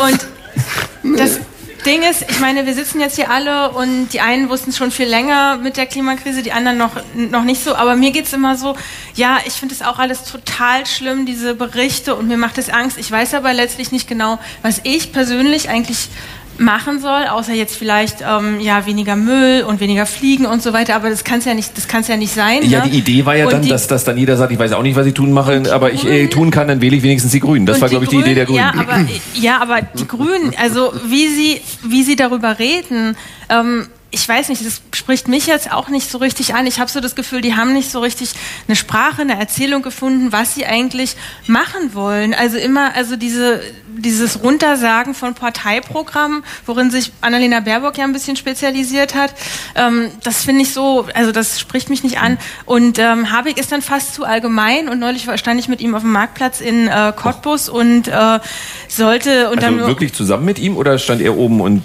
und 0.06 1.18
das 1.18 1.40
Ding 1.86 2.02
ist, 2.04 2.24
ich 2.30 2.40
meine, 2.40 2.66
wir 2.66 2.74
sitzen 2.74 3.02
jetzt 3.02 3.16
hier 3.16 3.30
alle 3.30 3.72
und 3.72 4.10
die 4.14 4.22
einen 4.22 4.50
wussten 4.50 4.72
schon 4.72 4.90
viel 4.90 5.08
länger 5.08 5.58
mit 5.58 5.76
der 5.76 5.86
Klimakrise, 5.86 6.42
die 6.42 6.54
anderen 6.54 6.78
noch, 6.78 6.92
noch 7.14 7.44
nicht 7.44 7.62
so. 7.62 7.76
Aber 7.76 7.96
mir 7.96 8.12
geht 8.12 8.26
es 8.26 8.34
immer 8.34 8.56
so, 8.56 8.76
ja, 9.16 9.40
ich 9.46 9.54
finde 9.54 9.76
es 9.76 9.82
auch 9.82 10.00
alles 10.00 10.24
total 10.24 10.86
schlimm, 10.86 11.26
diese 11.26 11.56
Berichte 11.56 12.16
und 12.16 12.28
mir 12.28 12.38
macht 12.38 12.58
es 12.58 12.70
Angst. 12.70 12.98
Ich 12.98 13.12
weiß 13.12 13.34
aber 13.34 13.54
letztlich 13.54 13.92
nicht 13.92 14.08
genau, 14.08 14.40
was 14.62 14.80
ich 14.84 15.12
persönlich 15.12 15.70
eigentlich 15.70 16.10
machen 16.58 17.00
soll, 17.00 17.26
außer 17.28 17.54
jetzt 17.54 17.76
vielleicht 17.76 18.18
ähm, 18.22 18.60
ja 18.60 18.86
weniger 18.86 19.16
Müll 19.16 19.64
und 19.64 19.80
weniger 19.80 20.06
Fliegen 20.06 20.46
und 20.46 20.62
so 20.62 20.74
weiter. 20.74 20.96
Aber 20.96 21.10
das 21.10 21.24
kann 21.24 21.40
es 21.40 21.46
ja 21.46 21.54
nicht, 21.54 21.78
das 21.78 21.88
kann 21.88 22.04
ja 22.04 22.18
nicht 22.18 22.34
sein. 22.34 22.64
Ja, 22.64 22.84
ne? 22.84 22.92
die 22.92 22.98
Idee 23.00 23.26
war 23.26 23.36
ja 23.36 23.46
und 23.46 23.54
dann, 23.54 23.68
dass, 23.68 23.88
dass 23.88 24.04
dann 24.04 24.18
jeder 24.18 24.38
sagt, 24.38 24.52
ich 24.52 24.60
weiß 24.60 24.74
auch 24.74 24.84
nicht, 24.84 24.96
was 24.96 25.08
ich 25.08 25.14
tun 25.14 25.32
mache, 25.32 25.64
aber 25.72 25.92
ich 25.92 26.06
äh, 26.06 26.28
tun 26.28 26.52
kann, 26.52 26.68
dann 26.68 26.82
wähle 26.82 26.96
ich 26.96 27.04
wenigstens 27.04 27.32
die 27.32 27.40
Grünen. 27.40 27.66
Das 27.66 27.82
war, 27.82 27.90
glaube 27.90 28.06
ich, 28.06 28.10
die 28.10 28.18
Idee 28.18 28.36
der 28.36 28.46
Grünen. 28.46 28.60
Ja, 28.60 28.74
aber 28.76 29.06
ja, 29.36 29.62
aber 29.62 29.82
die 29.82 30.08
Grünen, 30.08 30.54
also 30.58 30.94
wie 31.08 31.28
sie 31.28 31.62
wie 31.84 32.04
sie 32.04 32.16
darüber 32.16 32.60
reden. 32.60 33.18
Ähm, 33.50 33.88
ich 34.14 34.30
weiß 34.30 34.50
nicht, 34.50 34.64
das 34.64 34.84
spricht 34.94 35.28
mich 35.28 35.48
jetzt 35.48 35.74
auch 35.74 35.90
nicht 35.90 36.08
so 36.08 36.20
richtig 36.20 36.54
an. 36.54 36.68
Ich 36.68 36.80
habe 36.80 36.92
so 36.92 37.00
das 37.00 37.16
Gefühl, 37.16 37.42
die 37.42 37.56
haben 37.56 37.74
nicht 37.74 37.90
so 37.90 38.00
richtig 38.00 38.34
eine 38.68 38.76
Sprache, 38.76 39.24
eine 39.24 39.40
Erzählung 39.40 39.82
gefunden, 39.82 40.32
was 40.32 40.54
sie 40.54 40.68
eigentlich 40.68 41.16
machen 41.48 41.96
wollen. 41.96 42.36
Also 42.36 42.60
immer, 42.60 42.94
also 42.96 43.16
diese, 43.16 43.62
dieses 43.98 44.44
Runtersagen 44.44 45.14
von 45.14 45.34
Parteiprogrammen, 45.34 46.44
worin 46.66 46.92
sich 46.92 47.12
Annalena 47.22 47.62
Baerbock 47.62 47.98
ja 47.98 48.04
ein 48.04 48.14
bisschen 48.14 48.36
spezialisiert 48.36 49.16
hat, 49.16 49.34
ähm, 49.76 50.12
das 50.24 50.44
finde 50.44 50.62
ich 50.62 50.74
so, 50.74 51.08
also 51.16 51.32
das 51.32 51.60
spricht 51.60 51.90
mich 51.90 52.04
nicht 52.04 52.20
an. 52.20 52.38
Und 52.66 53.00
ähm, 53.00 53.32
Habeck 53.32 53.58
ist 53.58 53.72
dann 53.72 53.82
fast 53.82 54.14
zu 54.14 54.26
allgemein 54.26 54.90
und 54.90 55.00
neulich 55.00 55.28
stand 55.36 55.60
ich 55.60 55.68
mit 55.68 55.82
ihm 55.82 55.96
auf 55.96 56.02
dem 56.02 56.12
Marktplatz 56.12 56.62
in 56.62 56.88
äh, 56.88 57.14
Cottbus 57.16 57.68
und 57.68 58.08
äh, 58.08 58.40
sollte 58.88 59.50
und 59.50 59.64
also 59.64 59.78
dann 59.78 59.88
wirklich 59.88 60.14
zusammen 60.14 60.46
mit 60.46 60.60
ihm 60.60 60.78
oder 60.78 61.00
stand 61.00 61.22
er 61.22 61.36
oben 61.36 61.62
und 61.62 61.84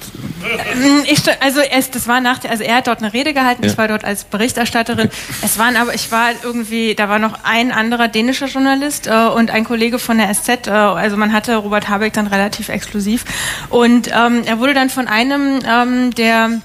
ähm, 0.75 1.05
ich, 1.07 1.23
also 1.41 1.61
es, 1.61 1.91
das 1.91 2.07
war 2.07 2.19
war 2.19 2.21
nach, 2.21 2.45
also 2.49 2.65
er 2.65 2.77
hat 2.77 2.87
dort 2.87 2.99
eine 2.99 3.13
Rede 3.13 3.33
gehalten, 3.33 3.65
ja. 3.65 3.71
ich 3.71 3.79
war 3.79 3.89
dort 3.89 4.05
als 4.05 4.25
Berichterstatterin. 4.25 5.09
Es 5.43 5.59
waren 5.59 5.77
aber, 5.77 5.95
ich 5.95 6.11
war 6.11 6.31
irgendwie, 6.43 6.95
da 6.95 7.09
war 7.09 7.19
noch 7.19 7.45
ein 7.45 7.73
anderer 7.73 8.09
dänischer 8.09 8.47
Journalist 8.47 9.07
äh, 9.07 9.27
und 9.29 9.51
ein 9.51 9.65
Kollege 9.65 9.99
von 9.99 10.19
der 10.19 10.33
SZ. 10.33 10.67
Äh, 10.67 10.71
also 10.71 11.17
man 11.17 11.33
hatte 11.33 11.57
Robert 11.57 11.89
Habeck 11.89 11.98
dann 12.17 12.27
relativ 12.27 12.69
exklusiv. 12.69 13.25
Und 13.71 14.09
ähm, 14.09 14.43
er 14.45 14.59
wurde 14.59 14.75
dann 14.75 14.91
von 14.91 15.09
einem 15.09 15.61
ähm, 15.67 16.15
der 16.15 16.61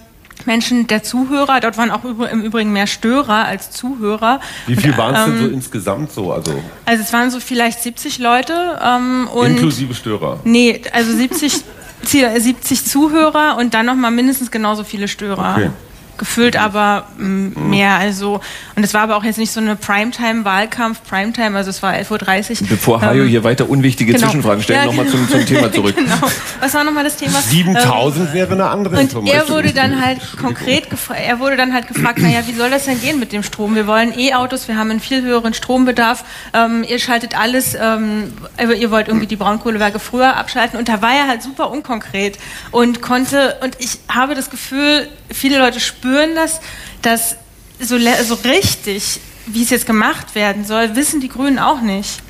Menschen, 0.46 0.88
der 0.88 1.04
Zuhörer, 1.04 1.60
dort 1.60 1.78
waren 1.78 1.92
auch 1.92 2.04
im 2.04 2.42
Übrigen 2.42 2.74
mehr 2.74 2.88
Störer 2.88 3.46
als 3.46 3.72
Zuhörer. 3.72 4.42
Wie 4.68 4.76
viel 4.76 4.98
waren 4.98 5.16
es 5.16 5.26
ähm, 5.26 5.38
denn 5.40 5.50
so 5.50 5.54
insgesamt 5.54 6.12
so? 6.12 6.34
Also, 6.34 6.52
also 6.86 7.04
es 7.04 7.14
waren 7.14 7.32
so 7.32 7.40
vielleicht 7.40 7.82
70 7.82 8.20
Leute. 8.20 8.80
Ähm, 8.84 9.28
und 9.34 9.52
Inklusive 9.52 9.94
Störer? 9.94 10.40
Nee, 10.44 10.82
also 10.92 11.14
70 11.14 11.64
70 12.06 12.86
Zuhörer 12.86 13.56
und 13.58 13.74
dann 13.74 13.86
nochmal 13.86 14.12
mindestens 14.12 14.52
genauso 14.52 14.84
viele 14.84 15.08
Störer. 15.08 15.56
Okay. 15.56 15.70
Gefühlt 16.18 16.56
aber 16.58 17.06
mm, 17.18 17.70
mehr. 17.70 17.96
Also, 17.96 18.42
und 18.76 18.84
es 18.84 18.94
war 18.94 19.02
aber 19.02 19.16
auch 19.18 19.24
jetzt 19.24 19.38
nicht 19.38 19.52
so 19.52 19.60
eine 19.60 19.76
Primetime-Wahlkampf, 19.76 21.02
Primetime, 21.08 21.58
also 21.58 21.70
es 21.70 21.82
war 21.84 21.94
11.30 21.94 22.62
Uhr. 22.62 22.68
Bevor 22.70 23.02
Hajo 23.02 23.24
Ähm, 23.24 23.28
hier 23.30 23.44
weiter 23.44 23.70
unwichtige 23.70 24.14
genau. 24.14 24.26
Zwischenfragen 24.28 24.64
stellt, 24.64 24.80
Ja, 24.80 24.86
nochmal 24.86 25.08
zum, 25.08 25.28
zum 25.30 25.46
Thema 25.46 25.72
zurück. 25.72 25.96
genau. 25.96 26.16
Was 26.60 26.74
war 26.74 26.84
nochmal 26.84 27.04
das 27.04 27.18
Thema? 27.18 27.40
7000 27.42 28.34
wäre 28.34 28.52
eine 28.54 28.66
andere 28.70 28.96
Und 28.96 29.00
er 29.00 29.04
Information. 29.20 29.50
wurde 29.50 29.74
dann 29.74 30.04
halt 30.04 30.20
konkret 30.40 30.90
gefragt, 30.90 31.22
er 31.26 31.40
wurde 31.40 31.58
dann 31.58 31.74
halt 31.74 31.88
gefragt, 31.88 32.20
naja, 32.20 32.42
wie 32.46 32.54
soll 32.54 32.70
das 32.70 32.86
denn 32.86 33.00
gehen 33.02 33.20
mit 33.20 33.32
dem 33.32 33.44
Strom? 33.44 33.76
Wir 33.76 33.88
wollen 33.88 34.18
E-Autos, 34.18 34.68
wir 34.68 34.78
haben 34.78 34.92
einen 34.92 35.00
viel 35.00 35.22
höheren 35.22 35.54
Strombedarf, 35.54 36.24
ähm, 36.54 36.84
ihr 36.88 37.00
schaltet 37.00 37.38
alles, 37.40 37.76
ähm, 37.80 38.34
ihr 38.80 38.92
wollt 38.92 39.08
irgendwie 39.08 39.28
die 39.28 39.36
Braunkohlewerke 39.36 40.00
früher 40.00 40.36
abschalten 40.38 40.78
und 40.80 40.90
da 40.90 41.02
war 41.02 41.14
er 41.14 41.28
halt 41.28 41.42
super 41.42 41.72
unkonkret 41.72 42.38
und 42.72 43.02
konnte, 43.02 43.58
und 43.64 43.76
ich 43.80 43.98
habe 44.14 44.36
das 44.36 44.50
Gefühl, 44.50 45.08
viele 45.32 45.58
Leute 45.58 45.80
spüren 45.80 46.03
das, 46.36 46.60
dass 47.02 47.38
so, 47.80 47.98
so 47.98 48.36
richtig, 48.36 49.20
wie 49.48 49.64
es 49.64 49.70
jetzt 49.70 49.86
gemacht 49.86 50.36
werden 50.36 50.66
soll, 50.66 50.96
wissen 50.96 51.22
die 51.22 51.30
Grünen 51.30 51.60
auch 51.60 51.82
nicht. 51.82 52.22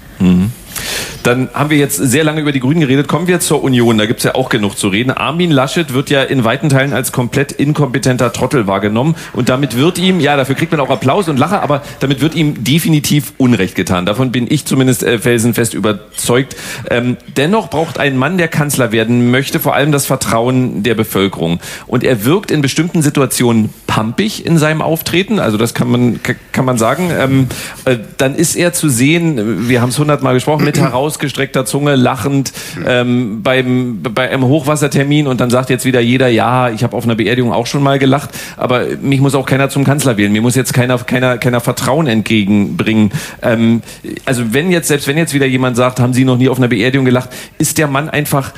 Dann 1.23 1.49
haben 1.53 1.69
wir 1.69 1.77
jetzt 1.77 1.95
sehr 1.95 2.23
lange 2.23 2.41
über 2.41 2.51
die 2.51 2.59
Grünen 2.59 2.81
geredet. 2.81 3.07
Kommen 3.07 3.27
wir 3.27 3.39
zur 3.39 3.63
Union. 3.63 3.97
Da 3.97 4.05
gibt's 4.05 4.23
ja 4.23 4.35
auch 4.35 4.49
genug 4.49 4.77
zu 4.77 4.89
reden. 4.89 5.11
Armin 5.11 5.51
Laschet 5.51 5.93
wird 5.93 6.09
ja 6.09 6.21
in 6.21 6.43
weiten 6.43 6.69
Teilen 6.69 6.93
als 6.93 7.11
komplett 7.11 7.53
inkompetenter 7.53 8.33
Trottel 8.33 8.67
wahrgenommen. 8.67 9.15
Und 9.31 9.49
damit 9.49 9.77
wird 9.77 9.97
ihm, 9.97 10.19
ja, 10.19 10.35
dafür 10.35 10.55
kriegt 10.55 10.71
man 10.71 10.81
auch 10.81 10.89
Applaus 10.89 11.29
und 11.29 11.39
Lacher, 11.39 11.63
aber 11.63 11.81
damit 12.01 12.21
wird 12.21 12.35
ihm 12.35 12.63
definitiv 12.63 13.33
Unrecht 13.37 13.75
getan. 13.75 14.05
Davon 14.05 14.31
bin 14.31 14.47
ich 14.49 14.65
zumindest 14.65 15.03
äh, 15.03 15.17
felsenfest 15.17 15.73
überzeugt. 15.73 16.55
Ähm, 16.89 17.17
dennoch 17.37 17.69
braucht 17.69 17.99
ein 17.99 18.17
Mann, 18.17 18.37
der 18.37 18.49
Kanzler 18.49 18.91
werden 18.91 19.31
möchte, 19.31 19.59
vor 19.61 19.75
allem 19.75 19.93
das 19.93 20.05
Vertrauen 20.05 20.83
der 20.83 20.95
Bevölkerung. 20.95 21.59
Und 21.87 22.03
er 22.03 22.25
wirkt 22.25 22.51
in 22.51 22.61
bestimmten 22.61 23.01
Situationen 23.01 23.69
pampig 23.87 24.45
in 24.45 24.57
seinem 24.57 24.81
Auftreten. 24.81 25.39
Also 25.39 25.57
das 25.57 25.73
kann 25.73 25.89
man, 25.89 26.19
kann 26.51 26.65
man 26.65 26.77
sagen. 26.77 27.11
Ähm, 27.17 27.47
äh, 27.85 27.97
dann 28.17 28.35
ist 28.35 28.55
er 28.55 28.73
zu 28.73 28.89
sehen, 28.89 29.69
wir 29.69 29.81
haben 29.81 29.89
es 29.89 29.99
hundertmal 29.99 30.33
gesprochen, 30.33 30.65
mit 30.65 30.77
herausgestreckter 31.13 31.65
Zunge, 31.65 31.95
lachend 31.95 32.51
ähm, 32.85 33.43
beim, 33.43 34.01
bei 34.01 34.29
einem 34.29 34.45
Hochwassertermin 34.45 35.27
und 35.27 35.39
dann 35.39 35.49
sagt 35.49 35.69
jetzt 35.69 35.85
wieder 35.85 35.99
jeder, 35.99 36.27
ja, 36.27 36.69
ich 36.69 36.83
habe 36.83 36.97
auf 36.97 37.03
einer 37.03 37.15
Beerdigung 37.15 37.53
auch 37.53 37.67
schon 37.67 37.83
mal 37.83 37.99
gelacht, 37.99 38.31
aber 38.57 38.85
mich 39.01 39.21
muss 39.21 39.35
auch 39.35 39.45
keiner 39.45 39.69
zum 39.69 39.83
Kanzler 39.83 40.17
wählen. 40.17 40.31
Mir 40.31 40.41
muss 40.41 40.55
jetzt 40.55 40.73
keiner, 40.73 40.97
keiner, 40.97 41.37
keiner 41.37 41.59
Vertrauen 41.59 42.07
entgegenbringen. 42.07 43.11
Ähm, 43.41 43.83
also 44.25 44.53
wenn 44.53 44.71
jetzt, 44.71 44.87
selbst 44.87 45.07
wenn 45.07 45.17
jetzt 45.17 45.33
wieder 45.33 45.45
jemand 45.45 45.77
sagt, 45.77 45.99
haben 45.99 46.13
Sie 46.13 46.25
noch 46.25 46.37
nie 46.37 46.49
auf 46.49 46.57
einer 46.57 46.67
Beerdigung 46.67 47.05
gelacht, 47.05 47.29
ist 47.57 47.77
der 47.77 47.87
Mann 47.87 48.09
einfach 48.09 48.53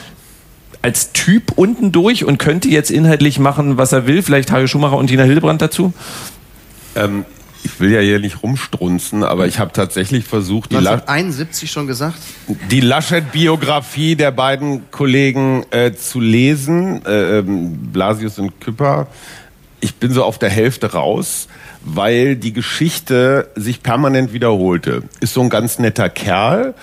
als 0.82 1.12
Typ 1.12 1.54
unten 1.56 1.92
durch 1.92 2.24
und 2.26 2.38
könnte 2.38 2.70
jetzt 2.70 2.92
inhaltlich 2.92 3.40
machen, 3.40 3.78
was 3.78 3.92
er 3.92 4.08
will. 4.08 4.22
Vielleicht 4.22 4.52
Hajo 4.52 4.68
Schumacher 4.68 4.98
und 4.98 5.08
Tina 5.08 5.24
Hildebrand 5.24 5.62
dazu? 5.62 5.94
Ähm, 6.96 7.26
ich 7.66 7.80
will 7.80 7.92
ja 7.92 8.00
hier 8.00 8.20
nicht 8.20 8.44
rumstrunzen, 8.44 9.24
aber 9.24 9.48
ich 9.48 9.60
habe 9.60 9.72
tatsächlich 9.74 10.26
versucht, 10.26 10.72
die, 10.72 10.76
La 10.76 10.92
1971 10.92 11.72
schon 11.72 11.88
gesagt? 11.88 12.18
die 12.70 12.80
Laschet-Biografie 12.80 14.16
der 14.16 14.32
beiden 14.32 14.90
Kollegen 14.92 15.66
äh, 15.72 15.94
zu 15.94 16.20
lesen, 16.20 17.04
äh, 17.06 17.40
ähm, 17.40 17.92
Blasius 17.92 18.38
und 18.38 18.62
Küpper. 18.62 19.08
Ich 19.80 19.96
bin 19.96 20.12
so 20.12 20.24
auf 20.24 20.38
der 20.38 20.50
Hälfte 20.50 20.94
raus, 20.94 21.48
weil 21.84 22.36
die 22.36 22.54
Geschichte 22.54 23.50
sich 23.56 23.82
permanent 23.82 24.32
wiederholte. 24.32 25.04
Ist 25.20 25.34
so 25.34 25.42
ein 25.42 25.50
ganz 25.50 25.80
netter 25.80 26.10
Kerl 26.10 26.76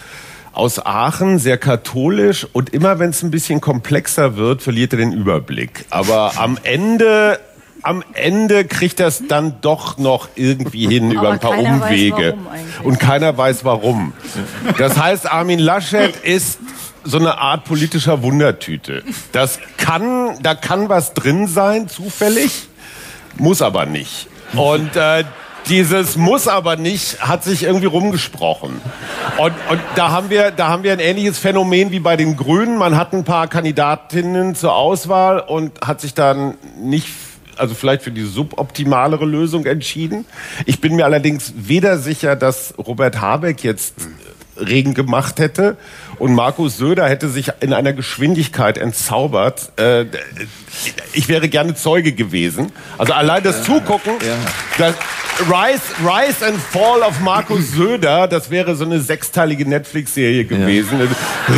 aus 0.53 0.85
Aachen, 0.85 1.39
sehr 1.39 1.57
katholisch 1.59 2.47
und 2.53 2.71
immer 2.71 2.99
wenn 2.99 3.11
es 3.11 3.23
ein 3.23 3.31
bisschen 3.31 3.61
komplexer 3.61 4.37
wird, 4.37 4.63
verliert 4.63 4.93
er 4.93 4.99
den 4.99 5.13
Überblick. 5.13 5.87
Aber 5.91 6.33
am 6.37 6.59
Ende 6.63 7.41
am 7.83 8.05
Ende 8.13 8.65
kriegt 8.65 9.01
es 9.01 9.27
dann 9.29 9.57
doch 9.61 9.99
noch 9.99 10.29
irgendwie 10.35 10.87
hin 10.87 11.11
über 11.11 11.31
ein 11.31 11.41
paar 11.41 11.59
Umwege. 11.59 12.37
und 12.83 13.01
keiner 13.01 13.37
weiß 13.37 13.65
warum. 13.65 14.13
Das 14.79 14.99
heißt, 14.99 15.31
Armin 15.31 15.59
Laschet 15.59 16.15
ist 16.23 16.59
so 17.05 17.19
eine 17.19 17.39
Art 17.39 17.65
politischer 17.65 18.23
Wundertüte. 18.23 19.03
Das 19.33 19.59
kann, 19.77 20.39
da 20.43 20.55
kann 20.55 20.89
was 20.89 21.15
drin 21.15 21.49
sein, 21.49 21.89
zufällig, 21.89 22.69
muss 23.37 23.63
aber 23.63 23.87
nicht. 23.87 24.29
Und 24.55 24.95
äh, 24.97 25.25
dieses 25.69 26.17
muss 26.17 26.49
aber 26.49 26.77
nicht 26.77 27.21
hat 27.21 27.45
sich 27.45 27.63
irgendwie 27.63 27.87
rumgesprochen. 27.87 28.81
Und, 29.39 29.53
und 29.71 29.81
da 29.95 30.11
haben 30.11 30.31
wir, 30.31 30.51
da 30.51 30.69
haben 30.69 30.83
wir 30.83 30.93
ein 30.93 30.99
ähnliches 30.99 31.39
Phänomen 31.39 31.91
wie 31.91 32.01
bei 32.01 32.17
den 32.17 32.37
Grünen. 32.37 32.79
Man 32.79 32.97
hat 32.97 33.13
ein 33.13 33.25
paar 33.25 33.49
Kandidatinnen 33.49 34.55
zur 34.55 34.75
Auswahl 34.75 35.41
und 35.41 35.81
hat 35.81 36.01
sich 36.01 36.15
dann 36.15 36.55
nicht 36.81 37.09
also 37.57 37.75
vielleicht 37.75 38.03
für 38.03 38.11
die 38.11 38.25
suboptimalere 38.25 39.25
Lösung 39.25 39.67
entschieden. 39.67 40.25
Ich 40.67 40.81
bin 40.81 40.97
mir 40.97 41.05
allerdings 41.05 41.53
weder 41.57 41.99
sicher, 41.99 42.37
dass 42.37 42.75
Robert 42.79 43.21
Habeck 43.21 43.63
jetzt 43.65 43.95
Regen 44.57 44.95
gemacht 44.95 45.39
hätte 45.39 45.77
und 46.23 46.35
Markus 46.35 46.77
Söder 46.77 47.09
hätte 47.09 47.29
sich 47.29 47.51
in 47.59 47.73
einer 47.73 47.93
Geschwindigkeit 47.93 48.79
entzaubert. 48.79 49.73
Äh, 49.77 50.05
ich 51.13 51.29
wäre 51.29 51.49
gerne 51.49 51.75
Zeuge 51.75 52.13
gewesen. 52.13 52.71
Also 52.97 53.13
allein 53.13 53.43
das 53.43 53.65
Zugucken, 53.65 54.13
das 54.79 54.95
Rise, 55.41 55.83
Rise 56.01 56.47
and 56.47 56.61
Fall 56.61 57.03
of 57.03 57.19
Markus 57.19 57.73
Söder, 57.73 58.29
das 58.29 58.53
wäre 58.53 58.77
so 58.77 58.85
eine 58.85 59.01
sechsteilige 59.01 59.69
Netflix-Serie 59.69 60.45
gewesen. 60.45 61.01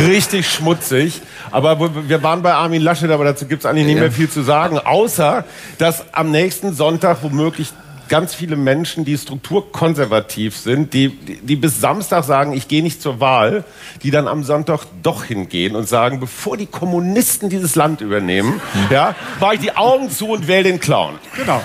Richtig 0.07 0.49
schmutzig. 0.49 1.21
Aber 1.51 2.09
wir 2.09 2.23
waren 2.23 2.41
bei 2.41 2.55
Armin 2.55 2.81
Laschet, 2.81 3.11
aber 3.11 3.23
dazu 3.23 3.45
gibt's 3.45 3.67
eigentlich 3.67 3.85
nicht 3.85 3.99
mehr 3.99 4.11
viel 4.11 4.31
zu 4.31 4.41
sagen. 4.41 4.79
Außer, 4.79 5.45
dass 5.77 6.05
am 6.11 6.31
nächsten 6.31 6.73
Sonntag 6.73 7.19
womöglich 7.21 7.71
ganz 8.09 8.35
viele 8.35 8.55
Menschen, 8.55 9.05
die 9.05 9.17
strukturkonservativ 9.17 10.57
sind, 10.57 10.93
die, 10.93 11.09
die, 11.09 11.55
bis 11.55 11.81
Samstag 11.81 12.23
sagen, 12.23 12.53
ich 12.53 12.67
gehe 12.67 12.83
nicht 12.83 13.01
zur 13.01 13.19
Wahl, 13.19 13.63
die 14.03 14.11
dann 14.11 14.27
am 14.27 14.43
Sonntag 14.43 14.85
doch 15.03 15.23
hingehen 15.23 15.75
und 15.75 15.87
sagen, 15.87 16.19
bevor 16.19 16.57
die 16.57 16.65
Kommunisten 16.67 17.49
dieses 17.49 17.75
Land 17.75 18.01
übernehmen, 18.01 18.61
ja, 18.89 19.15
mache 19.39 19.55
ich 19.55 19.61
die 19.61 19.75
Augen 19.75 20.09
zu 20.09 20.29
und 20.29 20.47
wähle 20.47 20.63
den 20.63 20.79
Clown. 20.79 21.15
Genau. 21.35 21.61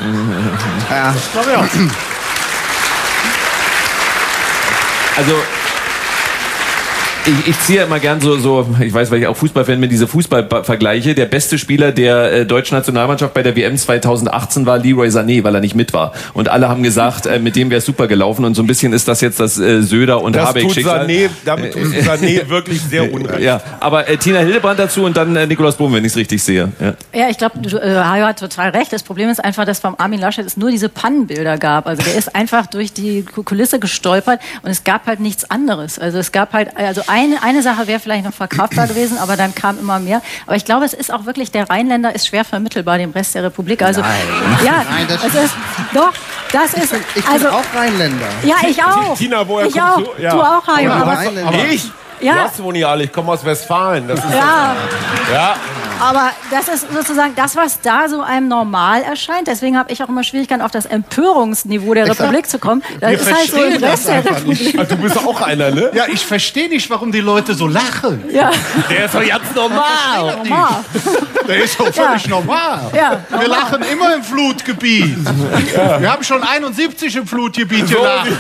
Ja. 0.91 1.15
Glaube 1.33 1.51
ich 1.51 1.57
auch. 1.57 1.67
Also 5.17 5.35
ich, 7.31 7.49
ich 7.49 7.61
ziehe 7.61 7.83
immer 7.83 7.99
gern 7.99 8.21
so, 8.21 8.37
so, 8.37 8.67
ich 8.81 8.93
weiß, 8.93 9.11
weil 9.11 9.21
ich 9.21 9.27
auch 9.27 9.37
Fußballfan 9.37 9.81
bin, 9.81 9.89
diese 9.89 10.07
Fußballvergleiche. 10.07 11.15
Der 11.15 11.27
beste 11.27 11.59
Spieler 11.59 11.93
der 11.93 12.33
äh, 12.33 12.47
deutschen 12.47 12.77
Nationalmannschaft 12.77 13.35
bei 13.35 13.43
der 13.43 13.57
WM 13.57 13.77
2018 13.77 14.67
war 14.67 14.79
Leroy 14.79 15.09
Sané, 15.09 15.45
weil 15.45 15.55
er 15.55 15.61
nicht 15.61 15.75
mit 15.75 15.93
war. 15.93 16.13
Und 16.35 16.49
alle 16.49 16.69
haben 16.69 16.83
gesagt, 16.83 17.27
äh, 17.27 17.39
mit 17.39 17.57
dem 17.57 17.71
wäre 17.71 17.81
super 17.81 18.07
gelaufen. 18.07 18.45
Und 18.45 18.55
so 18.55 18.63
ein 18.63 18.67
bisschen 18.67 18.93
ist 18.93 19.09
das 19.09 19.21
jetzt 19.21 19.41
das 19.41 19.59
äh, 19.59 19.83
Söder 19.83 20.21
und 20.23 20.35
Das 20.35 20.49
Habeck 20.49 20.65
tut 20.65 20.75
Schicksal. 20.75 21.07
Sané, 21.07 21.29
damit 21.45 21.73
tut 21.73 21.83
Sané 21.83 22.49
wirklich 22.49 22.81
sehr 22.81 23.13
unrecht. 23.13 23.41
Ja, 23.41 23.61
aber 23.81 24.09
äh, 24.09 24.17
Tina 24.17 24.41
Hildebrand 24.41 24.79
dazu 24.79 25.05
und 25.05 25.17
dann 25.17 25.37
äh, 25.37 25.47
Nikolaus 25.47 25.77
Blum, 25.77 25.93
wenn 25.93 26.05
ich 26.05 26.13
es 26.13 26.17
richtig 26.17 26.43
sehe. 26.43 26.73
Ja. 26.81 26.95
Ja, 27.13 27.29
ich 27.29 27.39
glaube, 27.39 27.59
äh, 27.61 27.97
Hajo 27.97 28.27
hat 28.27 28.39
total 28.39 28.71
recht. 28.71 28.93
Das 28.93 29.03
Problem 29.03 29.29
ist 29.29 29.43
einfach, 29.43 29.65
dass 29.65 29.81
beim 29.81 29.95
Armin 29.99 30.21
Laschet 30.21 30.45
es 30.45 30.57
nur 30.57 30.71
diese 30.71 30.89
Pannenbilder 30.89 31.59
gab. 31.59 31.87
Also 31.87 32.03
der 32.03 32.17
ist 32.17 32.35
einfach 32.35 32.67
durch 32.67 32.93
die 32.93 33.23
Kulisse 33.23 33.79
gestolpert 33.79 34.41
und 34.63 34.71
es 34.71 34.85
gab 34.85 35.07
halt 35.07 35.21
nichts 35.21 35.51
anderes. 35.51 35.99
Also 35.99 36.19
es 36.19 36.33
gab 36.33 36.53
halt, 36.53 36.77
also 36.77 37.03
eine, 37.21 37.43
eine 37.43 37.63
Sache 37.63 37.87
wäre 37.87 38.01
vielleicht 38.01 38.25
noch 38.25 38.33
verkraftbar 38.33 38.87
gewesen, 38.87 39.19
aber 39.19 39.37
dann 39.37 39.55
kam 39.55 39.79
immer 39.79 39.99
mehr. 39.99 40.23
Aber 40.47 40.57
ich 40.57 40.65
glaube, 40.65 40.85
es 40.85 40.95
ist 40.95 41.13
auch 41.13 41.27
wirklich, 41.27 41.51
der 41.53 41.69
Rheinländer 41.69 42.15
ist 42.15 42.27
schwer 42.27 42.45
vermittelbar 42.45 42.99
dem 42.99 43.11
Rest 43.11 43.35
der 43.35 43.45
Republik. 43.45 43.83
Also, 43.83 44.01
ja, 44.01 44.85
Nein, 44.91 45.07
das 45.09 45.25
es 45.25 45.35
ist, 45.35 45.55
doch, 45.93 46.13
das 46.53 46.75
ist, 46.75 46.95
Ich 47.15 47.27
also, 47.27 47.47
bin 47.47 47.55
auch 47.55 47.65
Rheinländer. 47.75 48.27
ja, 48.45 48.57
ich 48.67 48.83
auch. 48.83 49.17
Tina, 49.17 49.47
woher 49.47 49.67
ich 49.67 49.73
kommst 49.75 50.09
auch. 50.09 50.17
du? 50.17 50.23
Ja. 50.23 50.31
Du 50.33 50.41
auch, 50.41 50.67
Hajo. 50.67 50.91
Aber, 50.91 51.13
Rheinländer. 51.13 51.65
Ich? 51.71 51.91
Ja. 52.21 52.51
Alle, 52.87 53.05
ich 53.05 53.13
komme 53.13 53.33
aus 53.33 53.45
Westfalen. 53.45 54.09
Das 54.09 54.19
ist 54.19 54.35
ja, 54.35 54.75
ja. 55.33 55.55
Aber 56.03 56.31
das 56.51 56.69
ist 56.69 56.91
sozusagen 56.93 57.35
das, 57.37 57.57
was 57.57 57.79
da 57.83 58.09
so 58.09 58.23
einem 58.23 58.49
normal 58.49 59.03
erscheint. 59.03 59.47
Deswegen 59.49 59.77
habe 59.79 59.93
ich 59.93 60.03
auch 60.03 60.09
immer 60.09 60.25
Schwierigkeiten, 60.25 60.63
auf 60.63 60.71
das 60.71 60.87
Empörungsniveau 60.87 61.93
der 61.93 62.09
Republik 62.09 62.49
zu 62.49 62.59
kommen. 62.59 62.83
Das 63.01 63.11
Wir 63.11 63.21
ist 63.21 63.35
halt 63.35 63.51
so 63.51 63.63
im 63.63 63.81
das 63.81 63.91
Rest 63.91 64.09
der 64.09 64.25
Republik. 64.25 64.79
Ah, 64.79 64.85
Du 64.85 64.97
bist 64.97 65.19
auch 65.19 65.41
einer, 65.43 65.71
ne? 65.71 65.91
Ja, 65.93 66.05
ich 66.09 66.25
verstehe 66.25 66.71
nicht, 66.71 66.89
warum 66.89 67.13
die 67.13 67.21
Leute 67.21 67.53
so 67.55 67.67
lachen. 67.67 68.25
Ja, 68.33 68.51
Der 68.89 69.05
ist 69.05 69.15
doch 69.15 69.27
ganz 69.27 69.55
normal. 69.55 70.37
normal. 70.39 70.85
Der 71.47 71.65
ist 71.65 71.79
doch 71.79 71.93
völlig 71.93 72.27
normal. 72.29 72.81
Ja, 72.95 73.21
Wir 73.29 73.39
normal. 73.39 73.47
lachen 73.49 73.83
immer 73.93 74.15
im 74.15 74.23
Flutgebiet. 74.25 75.19
Wir 75.99 76.11
haben 76.13 76.25
schon 76.25 76.43
71 76.43 77.15
im 77.17 77.27
Flutgebiet 77.27 77.91
gelacht. 77.91 78.29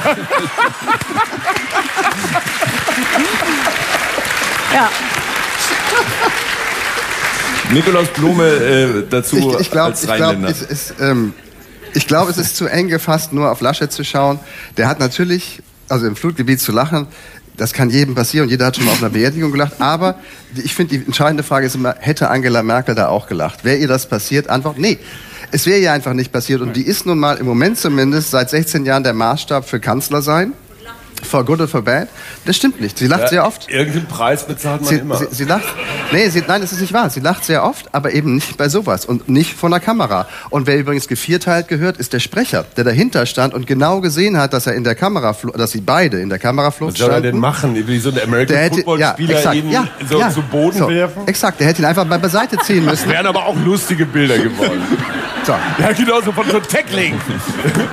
Ja. 4.72 4.88
Nikolaus 7.72 8.08
Blume 8.08 8.44
äh, 8.48 9.04
dazu 9.08 9.36
Ich, 9.36 9.60
ich 9.60 9.70
glaube, 9.70 9.90
als 9.92 10.02
ich 10.02 10.06
glaub, 10.12 10.30
Rheinländer. 10.32 10.50
es 10.50 10.62
ist, 10.62 10.94
ähm, 11.00 11.32
ich 11.94 12.06
glaub, 12.06 12.28
es 12.28 12.38
ist 12.38 12.56
zu 12.56 12.66
eng 12.66 12.88
gefasst, 12.88 13.32
nur 13.32 13.50
auf 13.50 13.60
Laschet 13.60 13.92
zu 13.92 14.04
schauen. 14.04 14.38
Der 14.76 14.88
hat 14.88 14.98
natürlich, 15.00 15.62
also 15.88 16.06
im 16.06 16.16
Flutgebiet 16.16 16.60
zu 16.60 16.72
lachen, 16.72 17.06
das 17.56 17.72
kann 17.72 17.90
jedem 17.90 18.14
passieren 18.14 18.46
und 18.46 18.50
jeder 18.50 18.66
hat 18.66 18.76
schon 18.76 18.86
mal 18.86 18.92
auf 18.92 19.02
einer 19.02 19.10
Beerdigung 19.10 19.52
gelacht. 19.52 19.74
Aber 19.80 20.16
die- 20.56 20.62
ich 20.62 20.74
finde, 20.74 20.98
die 20.98 21.04
entscheidende 21.04 21.42
Frage 21.42 21.66
ist 21.66 21.74
immer, 21.74 21.94
hätte 21.98 22.30
Angela 22.30 22.62
Merkel 22.62 22.94
da 22.94 23.08
auch 23.08 23.26
gelacht? 23.28 23.64
Wäre 23.64 23.76
ihr 23.76 23.88
das 23.88 24.08
passiert? 24.08 24.48
Antwort, 24.48 24.78
nee. 24.78 24.98
Es 25.52 25.66
wäre 25.66 25.78
ihr 25.78 25.92
einfach 25.92 26.12
nicht 26.12 26.32
passiert. 26.32 26.60
Und 26.62 26.74
die 26.74 26.82
ist 26.86 27.06
nun 27.06 27.18
mal 27.18 27.36
im 27.36 27.46
Moment 27.46 27.78
zumindest 27.78 28.30
seit 28.30 28.50
16 28.50 28.86
Jahren 28.86 29.02
der 29.04 29.14
Maßstab 29.14 29.68
für 29.68 29.78
Kanzler 29.80 30.22
sein. 30.22 30.52
For 31.22 31.44
good 31.44 31.60
or 31.60 31.68
for 31.68 31.82
bad. 31.82 32.08
Das 32.44 32.56
stimmt 32.56 32.80
nicht. 32.80 32.98
Sie 32.98 33.06
lacht 33.06 33.28
sehr 33.28 33.46
oft. 33.46 33.68
Irgendeinen 33.70 34.06
Preis 34.06 34.46
bezahlt 34.46 34.82
man 34.82 34.90
Sie, 34.90 34.96
immer. 34.96 35.16
sie, 35.16 35.26
sie 35.30 35.44
lacht. 35.44 35.64
Nee, 36.12 36.28
sie, 36.28 36.42
nein, 36.46 36.60
das 36.60 36.72
ist 36.72 36.80
nicht 36.80 36.92
wahr. 36.92 37.10
Sie 37.10 37.20
lacht 37.20 37.44
sehr 37.44 37.64
oft, 37.64 37.94
aber 37.94 38.12
eben 38.12 38.34
nicht 38.34 38.56
bei 38.56 38.68
sowas 38.68 39.04
und 39.04 39.28
nicht 39.28 39.54
vor 39.54 39.70
der 39.70 39.80
Kamera. 39.80 40.26
Und 40.50 40.66
wer 40.66 40.78
übrigens 40.78 41.08
gevierteilt 41.08 41.68
gehört, 41.68 41.98
ist 41.98 42.12
der 42.12 42.20
Sprecher, 42.20 42.64
der 42.76 42.84
dahinter 42.84 43.26
stand 43.26 43.54
und 43.54 43.66
genau 43.66 44.00
gesehen 44.00 44.36
hat, 44.38 44.52
dass 44.52 44.66
er 44.66 44.74
in 44.74 44.84
der 44.84 44.94
Kamera, 44.94 45.36
dass 45.56 45.70
sie 45.72 45.80
beide 45.80 46.20
in 46.20 46.28
der 46.28 46.38
Kameraflucht 46.38 46.94
Was 46.94 46.98
soll 46.98 47.10
er 47.10 47.20
denn 47.20 47.38
machen? 47.38 47.74
Wie 47.86 47.98
so 47.98 48.10
ein 48.10 48.20
American 48.20 48.54
Der 48.54 48.64
hätte, 48.64 48.76
ja, 48.80 48.84
Football-Spieler 48.84 49.36
exakt, 49.36 49.56
ihn 49.56 49.70
ja, 49.70 49.88
so 50.08 50.18
ja, 50.18 50.30
zu 50.30 50.42
Boden 50.42 50.78
so, 50.78 50.88
werfen? 50.88 51.26
Exakt, 51.26 51.60
der 51.60 51.68
hätte 51.68 51.82
ihn 51.82 51.86
einfach 51.86 52.04
mal 52.04 52.18
beiseite 52.18 52.56
ziehen 52.58 52.84
müssen. 52.86 53.08
Wären 53.08 53.26
aber 53.26 53.46
auch 53.46 53.56
lustige 53.64 54.06
Bilder 54.06 54.38
geworden. 54.38 54.80
So. 55.44 55.52
ja, 55.78 55.92
genau, 55.92 56.20
so 56.20 56.32
von 56.32 56.44
so 56.50 56.60
Tackling. 56.60 57.14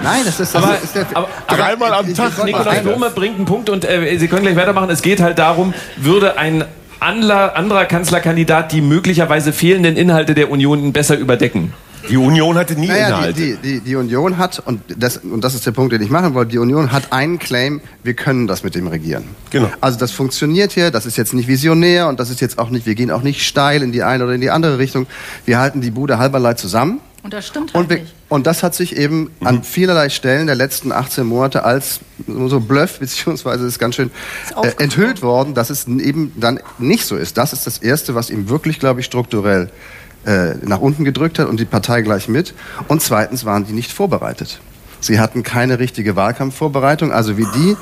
Nein, 0.03 0.21
das 0.25 0.39
ist, 0.39 0.53
das 0.53 0.63
Aber- 0.63 0.77
ist 0.81 0.95
der, 0.95 1.05
aber- 1.13 1.29
Dreimal 1.47 1.93
am 1.93 2.13
Tag, 2.13 2.43
Nikolaus 2.43 2.67
ein- 2.67 2.83
Blome 2.83 3.09
bringt 3.09 3.37
einen 3.37 3.45
Punkt 3.45 3.69
und 3.69 3.85
äh, 3.85 4.17
Sie 4.17 4.27
können 4.27 4.41
gleich 4.43 4.55
weitermachen. 4.55 4.89
Es 4.89 5.01
geht 5.01 5.21
halt 5.21 5.39
darum, 5.39 5.73
würde 5.97 6.37
ein 6.37 6.65
anderer, 6.99 7.55
anderer 7.55 7.85
Kanzlerkandidat 7.85 8.71
die 8.71 8.81
möglicherweise 8.81 9.53
fehlenden 9.53 9.95
Inhalte 9.95 10.33
der 10.33 10.49
Union 10.51 10.91
besser 10.93 11.17
überdecken? 11.17 11.73
Die 12.09 12.17
Union 12.17 12.57
hatte 12.57 12.75
nie 12.79 12.87
Naja, 12.87 13.07
Inhalte. 13.09 13.33
die, 13.33 13.55
die, 13.57 13.73
die, 13.73 13.79
die 13.81 13.95
Union 13.95 14.37
hat, 14.37 14.61
und 14.65 14.79
das, 14.95 15.17
und 15.17 15.43
das 15.43 15.55
ist 15.55 15.65
der 15.65 15.71
Punkt, 15.73 15.91
den 15.91 16.01
ich 16.01 16.09
machen 16.09 16.33
wollte, 16.33 16.51
die 16.51 16.57
Union 16.57 16.91
hat 16.93 17.11
einen 17.11 17.37
Claim, 17.37 17.81
wir 18.03 18.13
können 18.13 18.47
das 18.47 18.63
mit 18.63 18.75
dem 18.75 18.87
Regieren. 18.87 19.25
Genau. 19.49 19.69
Also 19.81 19.99
das 19.99 20.11
funktioniert 20.11 20.71
hier, 20.71 20.89
das 20.89 21.05
ist 21.05 21.17
jetzt 21.17 21.33
nicht 21.33 21.47
visionär 21.49 22.07
und 22.07 22.19
das 22.19 22.29
ist 22.29 22.39
jetzt 22.39 22.59
auch 22.59 22.69
nicht, 22.69 22.85
wir 22.85 22.95
gehen 22.95 23.11
auch 23.11 23.23
nicht 23.23 23.45
steil 23.45 23.83
in 23.83 23.91
die 23.91 24.03
eine 24.03 24.23
oder 24.23 24.33
in 24.33 24.41
die 24.41 24.49
andere 24.51 24.77
Richtung. 24.79 25.05
Wir 25.45 25.59
halten 25.59 25.81
die 25.81 25.91
Bude 25.91 26.17
halberlei 26.17 26.53
zusammen. 26.53 26.99
Und 27.23 27.33
das 27.33 27.47
stimmt 27.47 27.73
halt 27.73 27.83
Und, 27.83 27.89
wir, 27.89 27.99
nicht. 28.01 28.13
und 28.29 28.47
das 28.47 28.63
hat 28.63 28.73
sich 28.75 28.95
eben 28.95 29.31
Mhm. 29.39 29.47
an 29.47 29.63
vielerlei 29.63 30.09
Stellen 30.09 30.47
der 30.47 30.55
letzten 30.55 30.91
18 30.91 31.25
Monate 31.25 31.63
als 31.63 31.99
so 32.27 32.59
Bluff, 32.59 32.99
beziehungsweise 32.99 33.65
ist 33.65 33.79
ganz 33.79 33.95
schön 33.95 34.11
äh, 34.63 34.71
enthüllt 34.81 35.21
worden, 35.21 35.53
dass 35.53 35.69
es 35.69 35.87
eben 35.87 36.31
dann 36.37 36.59
nicht 36.77 37.05
so 37.05 37.15
ist. 37.17 37.37
Das 37.37 37.53
ist 37.53 37.67
das 37.67 37.79
Erste, 37.79 38.15
was 38.15 38.29
ihm 38.29 38.49
wirklich, 38.49 38.79
glaube 38.79 38.99
ich, 39.01 39.05
strukturell 39.05 39.69
äh, 40.25 40.53
nach 40.63 40.79
unten 40.79 41.03
gedrückt 41.05 41.39
hat 41.39 41.47
und 41.47 41.59
die 41.59 41.65
Partei 41.65 42.01
gleich 42.01 42.27
mit. 42.27 42.53
Und 42.87 43.01
zweitens 43.01 43.45
waren 43.45 43.65
die 43.65 43.73
nicht 43.73 43.91
vorbereitet. 43.91 44.59
Sie 44.99 45.19
hatten 45.19 45.43
keine 45.43 45.79
richtige 45.79 46.15
Wahlkampfvorbereitung, 46.15 47.11
also 47.11 47.37
wie 47.37 47.45
die 47.55 47.77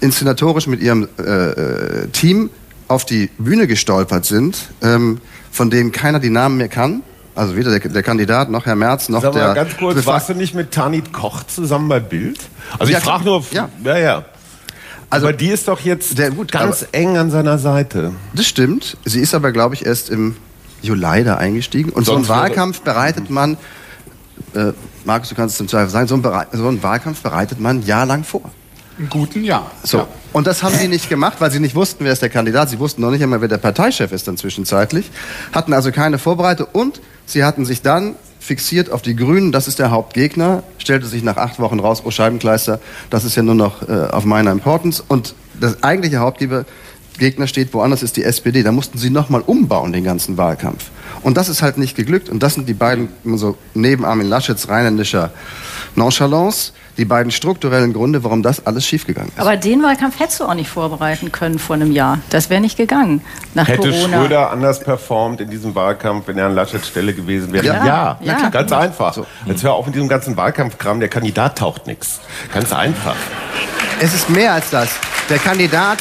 inszenatorisch 0.00 0.66
mit 0.66 0.80
ihrem 0.80 1.08
äh, 1.18 1.22
äh, 1.22 2.06
Team 2.08 2.50
auf 2.88 3.04
die 3.04 3.30
Bühne 3.38 3.66
gestolpert 3.66 4.24
sind, 4.24 4.68
ähm, 4.82 5.20
von 5.50 5.70
denen 5.70 5.90
keiner 5.92 6.20
die 6.20 6.30
Namen 6.30 6.56
mehr 6.58 6.68
kann. 6.68 7.02
Also 7.34 7.56
weder 7.56 7.76
der, 7.78 7.90
der 7.90 8.02
Kandidat 8.02 8.48
noch 8.50 8.64
Herr 8.66 8.76
Merz 8.76 9.08
noch 9.08 9.22
Sag 9.22 9.34
mal 9.34 9.40
der 9.40 9.54
ganz 9.54 9.76
kurz, 9.76 10.06
warst 10.06 10.28
du 10.28 10.34
nicht 10.34 10.54
mit 10.54 10.70
Tanit 10.70 11.12
Koch 11.12 11.42
zusammen 11.44 11.88
bei 11.88 11.98
Bild? 12.00 12.38
Also 12.78 12.92
Ja, 12.92 12.98
ich 12.98 13.04
frage 13.04 13.24
nur, 13.24 13.44
ja. 13.50 13.68
ja, 13.84 13.98
ja. 13.98 14.24
Also- 15.10 15.26
aber 15.26 15.36
die 15.36 15.48
ist 15.48 15.68
doch 15.68 15.80
jetzt 15.80 16.18
Der- 16.18 16.30
gut, 16.30 16.52
ganz 16.52 16.86
eng 16.92 17.16
an 17.18 17.30
seiner 17.30 17.58
Seite. 17.58 18.12
Das 18.34 18.46
stimmt. 18.46 18.96
Sie 19.04 19.20
ist 19.20 19.34
aber, 19.34 19.52
glaube 19.52 19.74
ich, 19.74 19.84
erst 19.84 20.10
im 20.10 20.36
Juli 20.82 21.24
da 21.24 21.36
eingestiegen. 21.36 21.90
Und 21.90 22.04
Sonst 22.04 22.26
so 22.28 22.32
einen 22.32 22.40
Wahlkampf 22.42 22.80
bereitet 22.82 23.30
man, 23.30 23.56
äh, 24.54 24.72
Markus, 25.04 25.28
du 25.28 25.34
kannst 25.34 25.54
es 25.56 25.60
im 25.60 25.68
Zweifel 25.68 25.90
sagen, 25.90 26.08
so 26.08 26.14
einen, 26.14 26.22
so 26.52 26.68
einen 26.68 26.82
Wahlkampf 26.82 27.20
bereitet 27.22 27.60
man 27.60 27.82
jahrelang 27.82 28.24
vor. 28.24 28.50
Im 28.98 29.08
guten 29.08 29.44
Jahr. 29.44 29.70
So. 29.82 29.98
Ja. 29.98 30.08
Und 30.32 30.46
das 30.46 30.62
haben 30.62 30.74
sie 30.74 30.88
nicht 30.88 31.08
gemacht, 31.08 31.40
weil 31.40 31.50
sie 31.50 31.60
nicht 31.60 31.74
wussten, 31.74 32.04
wer 32.04 32.12
ist 32.12 32.22
der 32.22 32.28
Kandidat. 32.28 32.70
Sie 32.70 32.78
wussten 32.78 33.02
noch 33.02 33.10
nicht 33.10 33.22
einmal, 33.22 33.40
wer 33.40 33.48
der 33.48 33.58
Parteichef 33.58 34.12
ist 34.12 34.28
dann 34.28 34.36
zwischenzeitlich. 34.36 35.10
Hatten 35.52 35.72
also 35.72 35.90
keine 35.90 36.18
Vorbereitung 36.18 36.68
und 36.72 37.00
sie 37.26 37.44
hatten 37.44 37.64
sich 37.64 37.82
dann 37.82 38.14
fixiert 38.38 38.90
auf 38.90 39.02
die 39.02 39.16
Grünen. 39.16 39.52
Das 39.52 39.68
ist 39.68 39.78
der 39.78 39.90
Hauptgegner. 39.90 40.62
Stellte 40.78 41.06
sich 41.06 41.22
nach 41.22 41.36
acht 41.36 41.58
Wochen 41.58 41.80
raus, 41.80 42.02
oh 42.04 42.10
Scheibenkleister, 42.10 42.78
das 43.10 43.24
ist 43.24 43.36
ja 43.36 43.42
nur 43.42 43.54
noch 43.54 43.88
äh, 43.88 44.08
auf 44.10 44.24
meiner 44.24 44.52
Importance. 44.52 45.02
Und 45.06 45.34
das 45.58 45.82
eigentliche 45.82 46.18
Hauptgeber 46.18 46.64
Gegner 47.18 47.46
steht 47.46 47.72
woanders, 47.74 48.02
ist 48.02 48.16
die 48.16 48.24
SPD. 48.24 48.62
Da 48.62 48.72
mussten 48.72 48.98
sie 48.98 49.10
nochmal 49.10 49.40
umbauen, 49.40 49.92
den 49.92 50.04
ganzen 50.04 50.36
Wahlkampf. 50.36 50.90
Und 51.22 51.36
das 51.36 51.48
ist 51.48 51.62
halt 51.62 51.78
nicht 51.78 51.96
geglückt. 51.96 52.28
Und 52.28 52.42
das 52.42 52.54
sind 52.54 52.68
die 52.68 52.74
beiden, 52.74 53.08
so 53.36 53.56
neben 53.72 54.04
Armin 54.04 54.28
Laschets 54.28 54.68
rheinländischer 54.68 55.30
Nonchalance, 55.94 56.72
die 56.96 57.04
beiden 57.04 57.32
strukturellen 57.32 57.92
Gründe, 57.92 58.24
warum 58.24 58.42
das 58.42 58.66
alles 58.66 58.86
schiefgegangen 58.86 59.30
ist. 59.30 59.40
Aber 59.40 59.56
den 59.56 59.82
Wahlkampf 59.82 60.18
hättest 60.20 60.40
du 60.40 60.44
auch 60.44 60.54
nicht 60.54 60.68
vorbereiten 60.68 61.32
können 61.32 61.58
vor 61.58 61.74
einem 61.74 61.92
Jahr. 61.92 62.18
Das 62.30 62.50
wäre 62.50 62.60
nicht 62.60 62.76
gegangen 62.76 63.22
nach 63.54 63.68
Hätte 63.68 63.90
Corona. 63.90 64.18
Schröder 64.18 64.50
anders 64.50 64.80
performt 64.80 65.40
in 65.40 65.50
diesem 65.50 65.74
Wahlkampf, 65.74 66.28
wenn 66.28 66.38
er 66.38 66.46
an 66.46 66.54
Laschets 66.54 66.88
Stelle 66.88 67.14
gewesen 67.14 67.52
wäre? 67.52 67.66
Ja. 67.66 67.84
Ja, 67.84 68.18
ja. 68.20 68.34
klar. 68.34 68.50
ganz 68.50 68.72
einfach. 68.72 69.18
Jetzt 69.46 69.62
hör 69.62 69.74
auf 69.74 69.86
mit 69.86 69.94
diesem 69.94 70.08
ganzen 70.08 70.36
Wahlkampfkram, 70.36 71.00
der 71.00 71.08
Kandidat 71.08 71.58
taucht 71.58 71.86
nichts. 71.86 72.20
Ganz 72.52 72.72
einfach. 72.72 73.16
Es 74.00 74.14
ist 74.14 74.30
mehr 74.30 74.52
als 74.52 74.70
das. 74.70 74.90
Der 75.28 75.38
Kandidat, 75.38 75.98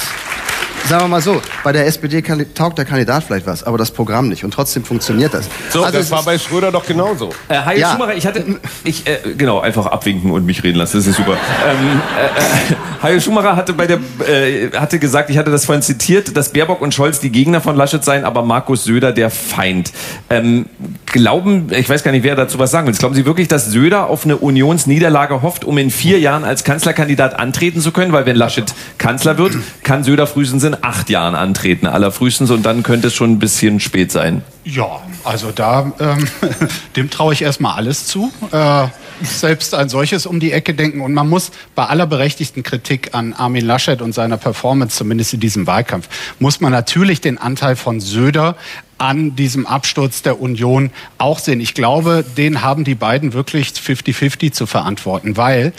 sagen 0.87 1.03
wir 1.03 1.07
mal 1.07 1.21
so, 1.21 1.41
bei 1.63 1.71
der 1.71 1.85
SPD 1.87 2.21
taugt 2.53 2.77
der 2.77 2.85
Kandidat 2.85 3.23
vielleicht 3.23 3.47
was, 3.47 3.63
aber 3.63 3.77
das 3.77 3.91
Programm 3.91 4.27
nicht. 4.27 4.43
Und 4.43 4.51
trotzdem 4.51 4.83
funktioniert 4.83 5.33
das. 5.33 5.49
So, 5.69 5.83
Also 5.83 5.97
das 5.97 6.11
war 6.11 6.23
bei 6.23 6.37
Schröder 6.37 6.71
doch 6.71 6.85
genauso. 6.85 7.29
Äh, 7.47 7.55
Hajo 7.55 7.79
Ja. 7.79 7.91
Schumacher, 7.91 8.15
ich 8.15 8.25
hatte, 8.27 8.43
ich, 8.83 9.07
äh, 9.07 9.19
genau, 9.37 9.59
einfach 9.59 9.85
abwinken 9.87 10.31
und 10.31 10.45
mich 10.45 10.63
reden 10.63 10.77
lassen, 10.77 10.97
das 10.97 11.07
ist 11.07 11.17
super. 11.17 11.37
Ähm, 11.65 12.01
äh, 12.19 12.73
äh, 12.73 12.75
Hajo 13.03 13.19
Schumacher 13.21 13.55
hatte 13.55 13.73
bei 13.73 13.87
der, 13.87 13.99
äh, 14.27 14.69
hatte 14.75 14.99
gesagt, 14.99 15.29
ich 15.29 15.37
hatte 15.37 15.49
das 15.49 15.65
vorhin 15.65 15.81
zitiert, 15.81 16.35
dass 16.35 16.51
Baerbock 16.51 16.81
und 16.81 16.93
Scholz 16.93 17.19
die 17.19 17.31
Gegner 17.31 17.61
von 17.61 17.75
Laschet 17.77 18.03
seien, 18.03 18.25
aber 18.25 18.43
Markus 18.43 18.83
Söder 18.83 19.13
der 19.13 19.29
Feind. 19.29 19.93
Ähm, 20.29 20.65
glauben, 21.05 21.67
ich 21.71 21.89
weiß 21.89 22.03
gar 22.03 22.11
nicht, 22.11 22.23
wer 22.23 22.35
dazu 22.35 22.59
was 22.59 22.71
sagen 22.71 22.87
will, 22.87 22.93
glauben 22.93 23.15
Sie 23.15 23.25
wirklich, 23.25 23.47
dass 23.47 23.67
Söder 23.67 24.07
auf 24.07 24.25
eine 24.25 24.37
Unionsniederlage 24.37 25.41
hofft, 25.41 25.63
um 25.63 25.77
in 25.77 25.89
vier 25.89 26.19
Jahren 26.19 26.43
als 26.43 26.63
Kanzlerkandidat 26.63 27.39
antreten 27.39 27.79
zu 27.79 27.91
können? 27.91 28.11
Weil 28.11 28.25
wenn 28.25 28.35
Laschet 28.35 28.73
Kanzler 28.97 29.37
wird, 29.37 29.55
kann 29.83 30.03
Söder 30.03 30.27
frühestens 30.27 30.63
in 30.63 30.72
acht 30.81 31.09
Jahren 31.09 31.35
antreten, 31.35 31.87
allerfrühestens, 31.87 32.51
und 32.51 32.65
dann 32.65 32.83
könnte 32.83 33.07
es 33.07 33.13
schon 33.13 33.31
ein 33.31 33.39
bisschen 33.39 33.79
spät 33.79 34.11
sein. 34.11 34.43
Ja, 34.63 35.01
also 35.23 35.51
da, 35.51 35.91
ähm, 35.99 36.27
dem 36.95 37.09
traue 37.09 37.33
ich 37.33 37.41
erstmal 37.41 37.75
alles 37.75 38.05
zu. 38.07 38.31
Äh, 38.51 38.87
selbst 39.21 39.75
ein 39.75 39.89
solches 39.89 40.25
um 40.25 40.39
die 40.39 40.51
Ecke 40.51 40.73
denken. 40.73 41.01
Und 41.01 41.13
man 41.13 41.29
muss 41.29 41.51
bei 41.75 41.85
aller 41.85 42.07
berechtigten 42.07 42.63
Kritik 42.63 43.13
an 43.13 43.33
Armin 43.33 43.65
Laschet 43.65 44.01
und 44.01 44.13
seiner 44.13 44.37
Performance, 44.37 44.97
zumindest 44.97 45.33
in 45.33 45.39
diesem 45.39 45.67
Wahlkampf, 45.67 46.07
muss 46.39 46.61
man 46.61 46.71
natürlich 46.71 47.21
den 47.21 47.37
Anteil 47.37 47.75
von 47.75 47.99
Söder 47.99 48.55
an 48.97 49.35
diesem 49.35 49.65
Absturz 49.65 50.21
der 50.21 50.39
Union 50.39 50.91
auch 51.17 51.39
sehen. 51.39 51.59
Ich 51.59 51.73
glaube, 51.73 52.23
den 52.37 52.61
haben 52.61 52.83
die 52.83 52.95
beiden 52.95 53.33
wirklich 53.33 53.69
50-50 53.69 54.51
zu 54.53 54.65
verantworten, 54.65 55.35
weil 55.35 55.73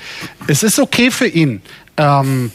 es 0.46 0.62
ist 0.62 0.78
okay 0.78 1.10
für 1.10 1.26
ihn, 1.26 1.62
ähm, 1.96 2.50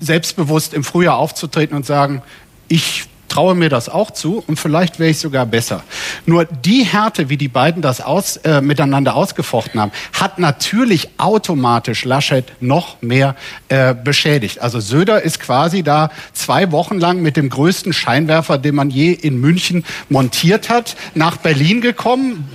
selbstbewusst 0.00 0.74
im 0.74 0.84
Frühjahr 0.84 1.16
aufzutreten 1.16 1.76
und 1.76 1.86
sagen, 1.86 2.22
ich 2.68 3.08
traue 3.28 3.54
mir 3.54 3.68
das 3.68 3.88
auch 3.88 4.10
zu 4.10 4.42
und 4.46 4.58
vielleicht 4.58 4.98
wäre 4.98 5.10
ich 5.10 5.18
sogar 5.18 5.46
besser. 5.46 5.82
Nur 6.26 6.44
die 6.44 6.84
Härte, 6.84 7.28
wie 7.28 7.36
die 7.36 7.48
beiden 7.48 7.82
das 7.82 8.00
aus, 8.00 8.38
äh, 8.38 8.60
miteinander 8.60 9.14
ausgefochten 9.14 9.80
haben, 9.80 9.92
hat 10.12 10.38
natürlich 10.38 11.10
automatisch 11.18 12.04
Laschet 12.04 12.44
noch 12.60 13.00
mehr 13.02 13.36
äh, 13.68 13.94
beschädigt. 13.94 14.60
Also 14.60 14.80
Söder 14.80 15.22
ist 15.22 15.40
quasi 15.40 15.82
da 15.82 16.10
zwei 16.32 16.72
Wochen 16.72 16.98
lang 16.98 17.20
mit 17.20 17.36
dem 17.36 17.50
größten 17.50 17.92
Scheinwerfer, 17.92 18.58
den 18.58 18.74
man 18.74 18.90
je 18.90 19.12
in 19.12 19.38
München 19.38 19.84
montiert 20.08 20.68
hat, 20.70 20.96
nach 21.14 21.36
Berlin 21.36 21.80
gekommen. 21.80 22.48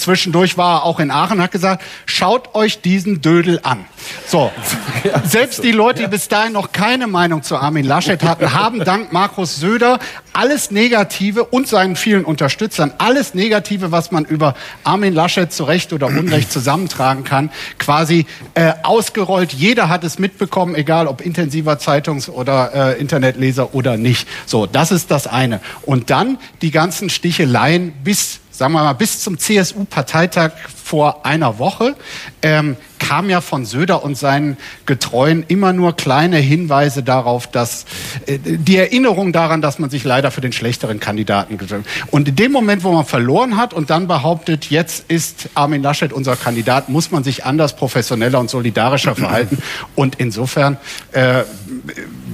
Zwischendurch 0.00 0.56
war 0.56 0.80
er 0.80 0.84
auch 0.84 1.00
in 1.00 1.10
Aachen 1.10 1.38
und 1.38 1.44
hat 1.44 1.52
gesagt, 1.52 1.82
schaut 2.06 2.54
euch 2.54 2.80
diesen 2.80 3.20
Dödel 3.20 3.60
an. 3.62 3.84
So, 4.26 4.50
selbst 5.24 5.62
die 5.62 5.72
Leute, 5.72 6.02
die 6.02 6.08
bis 6.08 6.28
dahin 6.28 6.52
noch 6.52 6.72
keine 6.72 7.06
Meinung 7.06 7.42
zu 7.42 7.56
Armin 7.56 7.84
Laschet 7.84 8.22
hatten, 8.22 8.52
haben 8.52 8.84
dank 8.84 9.12
Markus 9.12 9.56
Söder 9.56 9.98
alles 10.32 10.70
Negative 10.70 11.44
und 11.44 11.68
seinen 11.68 11.96
vielen 11.96 12.24
Unterstützern, 12.24 12.92
alles 12.98 13.34
Negative, 13.34 13.90
was 13.92 14.10
man 14.10 14.24
über 14.24 14.54
Armin 14.84 15.12
Laschet 15.12 15.52
zu 15.52 15.64
Recht 15.64 15.92
oder 15.92 16.06
Unrecht 16.06 16.52
zusammentragen 16.52 17.24
kann, 17.24 17.50
quasi 17.78 18.26
äh, 18.54 18.72
ausgerollt. 18.82 19.52
Jeder 19.52 19.88
hat 19.88 20.04
es 20.04 20.18
mitbekommen, 20.18 20.74
egal 20.74 21.06
ob 21.06 21.20
intensiver 21.20 21.78
Zeitungs- 21.78 22.28
oder 22.28 22.96
äh, 22.96 23.00
Internetleser 23.00 23.74
oder 23.74 23.96
nicht. 23.96 24.28
So, 24.46 24.66
das 24.66 24.92
ist 24.92 25.10
das 25.10 25.26
eine. 25.26 25.60
Und 25.82 26.10
dann 26.10 26.38
die 26.62 26.70
ganzen 26.70 27.10
Sticheleien 27.10 27.92
bis 28.04 28.40
sagen 28.60 28.74
wir 28.74 28.82
mal, 28.82 28.92
bis 28.92 29.20
zum 29.20 29.38
CSU-Parteitag 29.38 30.52
vor 30.84 31.24
einer 31.24 31.58
Woche 31.58 31.96
ähm, 32.42 32.76
kam 32.98 33.30
ja 33.30 33.40
von 33.40 33.64
Söder 33.64 34.04
und 34.04 34.18
seinen 34.18 34.58
Getreuen 34.84 35.44
immer 35.48 35.72
nur 35.72 35.96
kleine 35.96 36.36
Hinweise 36.36 37.02
darauf, 37.02 37.46
dass 37.46 37.86
äh, 38.26 38.38
die 38.38 38.76
Erinnerung 38.76 39.32
daran, 39.32 39.62
dass 39.62 39.78
man 39.78 39.88
sich 39.88 40.04
leider 40.04 40.30
für 40.30 40.42
den 40.42 40.52
schlechteren 40.52 41.00
Kandidaten 41.00 41.56
gedrückt 41.56 41.86
Und 42.10 42.28
in 42.28 42.36
dem 42.36 42.52
Moment, 42.52 42.84
wo 42.84 42.92
man 42.92 43.06
verloren 43.06 43.56
hat 43.56 43.72
und 43.72 43.88
dann 43.88 44.06
behauptet, 44.06 44.66
jetzt 44.66 45.06
ist 45.08 45.48
Armin 45.54 45.82
Laschet 45.82 46.12
unser 46.12 46.36
Kandidat, 46.36 46.90
muss 46.90 47.10
man 47.10 47.24
sich 47.24 47.46
anders, 47.46 47.76
professioneller 47.76 48.38
und 48.38 48.50
solidarischer 48.50 49.14
verhalten. 49.14 49.56
Und 49.94 50.16
insofern 50.16 50.76
äh, 51.12 51.44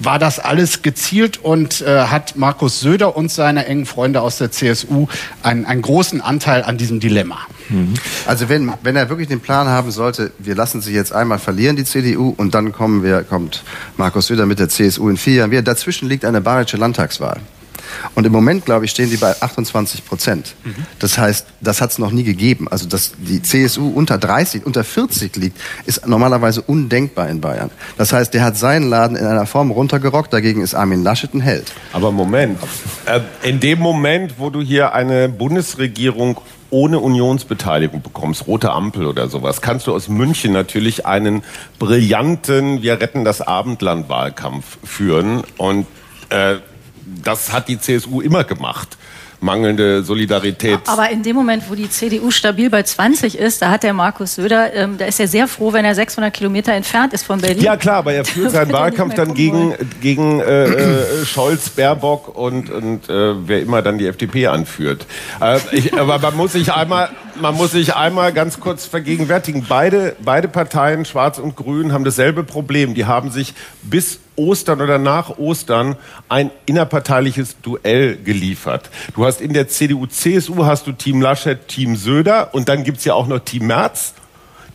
war 0.03 0.19
das 0.19 0.39
alles 0.39 0.83
gezielt 0.83 1.39
und 1.39 1.81
äh, 1.81 2.07
hat 2.07 2.37
Markus 2.37 2.81
Söder 2.81 3.17
und 3.17 3.31
seine 3.31 3.67
engen 3.67 3.87
Freunde 3.87 4.21
aus 4.21 4.39
der 4.39 4.51
CSU 4.51 5.07
einen, 5.43 5.65
einen 5.65 5.83
großen 5.83 6.21
Anteil 6.21 6.63
an 6.63 6.79
diesem 6.79 7.01
Dilemma. 7.01 7.39
Also 8.27 8.49
wenn, 8.49 8.73
wenn 8.83 8.97
er 8.97 9.09
wirklich 9.09 9.29
den 9.29 9.41
Plan 9.41 9.67
haben 9.67 9.91
sollte, 9.91 10.31
wir 10.39 10.55
lassen 10.55 10.81
sie 10.81 10.93
jetzt 10.93 11.13
einmal 11.13 11.39
verlieren, 11.39 11.77
die 11.77 11.85
CDU, 11.85 12.33
und 12.37 12.55
dann 12.55 12.73
kommen 12.73 13.03
wir, 13.03 13.25
kommt 13.25 13.65
Markus 13.97 14.27
Söder 14.27 14.47
mit 14.47 14.59
der 14.59 14.69
CSU 14.69 15.09
in 15.09 15.17
vier 15.17 15.35
Jahren 15.35 15.51
wieder. 15.51 15.63
Dazwischen 15.63 16.09
liegt 16.09 16.25
eine 16.25 16.41
bayerische 16.41 16.77
Landtagswahl. 16.77 17.41
Und 18.15 18.27
im 18.27 18.33
Moment, 18.33 18.65
glaube 18.65 18.85
ich, 18.85 18.91
stehen 18.91 19.11
die 19.11 19.17
bei 19.17 19.35
28 19.41 20.05
Prozent. 20.05 20.55
Das 20.99 21.19
heißt, 21.19 21.47
das 21.61 21.81
hat 21.81 21.91
es 21.91 21.99
noch 21.99 22.11
nie 22.11 22.25
gegeben. 22.25 22.69
Also, 22.69 22.87
dass 22.89 23.13
die 23.19 23.43
CSU 23.43 23.89
unter 23.89 24.19
30, 24.19 24.65
unter 24.67 24.85
40 24.85 25.37
liegt, 25.37 25.59
ist 25.87 26.07
normalerweise 26.07 26.63
undenkbar 26.63 27.29
in 27.29 27.41
Bayern. 27.41 27.71
Das 27.97 28.13
heißt, 28.13 28.35
der 28.35 28.43
hat 28.43 28.57
seinen 28.57 28.89
Laden 28.89 29.17
in 29.17 29.25
einer 29.25 29.47
Form 29.47 29.71
runtergerockt. 29.71 30.33
Dagegen 30.33 30.63
ist 30.63 30.75
Armin 30.75 31.03
Laschet 31.03 31.33
ein 31.35 31.41
Held. 31.41 31.73
Aber 31.93 32.13
Moment, 32.13 32.59
äh, 33.07 33.21
in 33.49 33.61
dem 33.61 33.79
Moment, 33.79 34.35
wo 34.39 34.51
du 34.51 34.61
hier 34.61 34.93
eine 34.93 35.29
Bundesregierung 35.29 36.41
ohne 36.71 36.99
Unionsbeteiligung 36.99 38.03
bekommst, 38.03 38.47
rote 38.47 38.73
Ampel 38.73 39.07
oder 39.07 39.29
sowas, 39.29 39.61
kannst 39.61 39.87
du 39.87 39.95
aus 39.95 40.09
München 40.09 40.53
natürlich 40.53 41.07
einen 41.07 41.43
brillanten 41.79 42.83
Wir 42.83 43.01
retten 43.01 43.25
das 43.25 43.41
Abendland-Wahlkampf 43.41 44.79
führen. 44.85 45.43
Und 45.57 45.87
äh, 46.31 46.57
das 47.23 47.53
hat 47.53 47.69
die 47.69 47.79
CSU 47.79 48.21
immer 48.21 48.45
gemacht. 48.45 48.97
Mangelnde 49.41 50.03
Solidarität. 50.03 50.81
Aber 50.87 51.11
in 51.11 51.23
dem 51.23 51.37
Moment, 51.37 51.65
wo 51.69 51.75
die 51.75 51.91
CDU 51.91 52.31
stabil 52.31 52.71
bei 52.71 52.83
20 52.83 53.39
ist, 53.39 53.61
da 53.63 53.71
hat 53.71 53.83
der 53.83 53.93
Markus 53.93 54.37
Söder, 54.37 54.73
ähm, 54.75 54.97
da 54.99 55.05
ist 55.05 55.21
er 55.21 55.29
sehr 55.29 55.47
froh, 55.47 55.73
wenn 55.73 55.85
er 55.85 55.95
600 55.95 56.33
Kilometer 56.33 56.73
entfernt 56.73 57.13
ist 57.13 57.25
von 57.25 57.41
Berlin. 57.41 57.63
Ja 57.63 57.77
klar, 57.77 57.97
aber 57.97 58.15
er 58.15 58.25
führt 58.25 58.53
seinen 58.53 58.73
Wahlkampf 58.73 59.15
dann 59.15 59.35
gegen, 59.35 59.75
gegen 60.01 60.41
äh, 60.41 60.65
äh, 60.65 61.27
Scholz, 61.27 61.69
Baerbock 61.71 62.37
und, 62.37 62.71
und 62.71 63.09
äh, 63.09 63.47
wer 63.47 63.61
immer 63.61 63.83
dann 63.83 63.99
die 63.99 64.07
FDP 64.07 64.47
anführt. 64.47 65.07
Äh, 65.41 65.59
ich, 65.73 65.95
aber 65.95 66.19
man 66.19 66.37
muss 66.37 66.53
sich 66.53 66.73
einmal, 66.73 67.11
man 67.41 67.55
muss 67.55 67.73
sich 67.73 67.95
einmal 67.95 68.33
ganz 68.33 68.61
kurz 68.61 68.87
vergegenwärtigen. 68.87 69.67
Beide, 69.69 70.17
beide 70.23 70.49
Parteien, 70.49 71.05
Schwarz 71.05 71.39
und 71.39 71.57
Grün, 71.57 71.93
haben 71.93 72.05
dasselbe 72.05 72.45
Problem. 72.45 72.95
Die 72.95 73.05
haben 73.05 73.31
sich 73.31 73.55
bis 73.83 74.21
Ostern 74.37 74.81
oder 74.81 74.99
nach 74.99 75.39
Ostern 75.39 75.97
ein 76.29 76.51
innerparteiliches 76.67 77.61
Duell 77.61 78.17
geliefert. 78.17 78.91
Du 79.15 79.25
hast 79.25 79.41
in 79.41 79.53
der 79.53 79.69
CDU, 79.69 80.07
CSU 80.07 80.65
hast 80.65 80.87
du 80.87 80.93
Team 80.93 81.23
Laschet, 81.23 81.69
Team 81.69 81.97
Söder 81.97 82.55
und 82.55 82.69
dann 82.69 82.85
gibt's 82.85 83.05
ja 83.05 83.15
auch 83.15 83.27
noch 83.27 83.41
Team 83.41 83.67
Merz. 83.67 84.15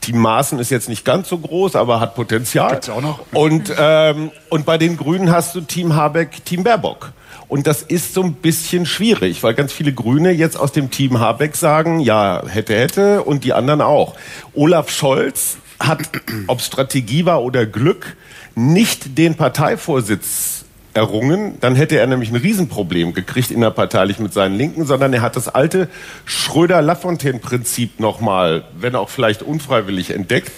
Team 0.02 0.18
Maaßen 0.18 0.58
ist 0.58 0.72
jetzt 0.72 0.90
nicht 0.90 1.06
ganz 1.06 1.30
so 1.30 1.38
groß, 1.38 1.76
aber 1.76 2.00
hat 2.00 2.16
Potenzial. 2.16 2.72
Gibt's 2.72 2.90
auch 2.90 3.02
noch. 3.02 3.20
Und, 3.34 3.72
ähm, 3.78 4.32
und 4.50 4.66
bei 4.66 4.80
den 4.80 4.98
Grünen 4.98 5.32
hast 5.32 5.54
du 5.54 5.62
Team 5.62 5.96
Habeck, 5.96 6.44
Team 6.44 6.64
Baerbock. 6.64 7.14
Und 7.52 7.68
das 7.68 7.82
ist 7.82 8.14
so 8.14 8.24
ein 8.24 8.32
bisschen 8.32 8.86
schwierig, 8.86 9.44
weil 9.44 9.54
ganz 9.54 9.74
viele 9.74 9.92
Grüne 9.92 10.32
jetzt 10.32 10.58
aus 10.58 10.72
dem 10.72 10.90
Team 10.90 11.20
Habeck 11.20 11.58
sagen, 11.58 12.00
ja, 12.00 12.44
hätte, 12.48 12.74
hätte, 12.76 13.24
und 13.24 13.44
die 13.44 13.52
anderen 13.52 13.82
auch. 13.82 14.16
Olaf 14.54 14.90
Scholz 14.90 15.58
hat, 15.78 16.00
ob 16.48 16.62
Strategie 16.62 17.26
war 17.26 17.44
oder 17.44 17.66
Glück, 17.66 18.16
nicht 18.56 19.18
den 19.18 19.36
Parteivorsitz 19.36 20.64
errungen, 20.94 21.58
dann 21.60 21.76
hätte 21.76 21.98
er 21.98 22.08
nämlich 22.08 22.30
ein 22.32 22.38
Riesenproblem 22.38 23.14
gekriegt 23.14 23.52
innerparteilich 23.52 24.20
mit 24.20 24.32
seinen 24.32 24.56
Linken, 24.56 24.86
sondern 24.86 25.12
er 25.12 25.22
hat 25.22 25.36
das 25.36 25.50
alte 25.50 25.90
Schröder-Lafontaine-Prinzip 26.24 28.00
nochmal, 28.00 28.64
wenn 28.80 28.96
auch 28.96 29.10
vielleicht 29.10 29.44
unfreiwillig 29.44 30.12
entdeckt. 30.12 30.54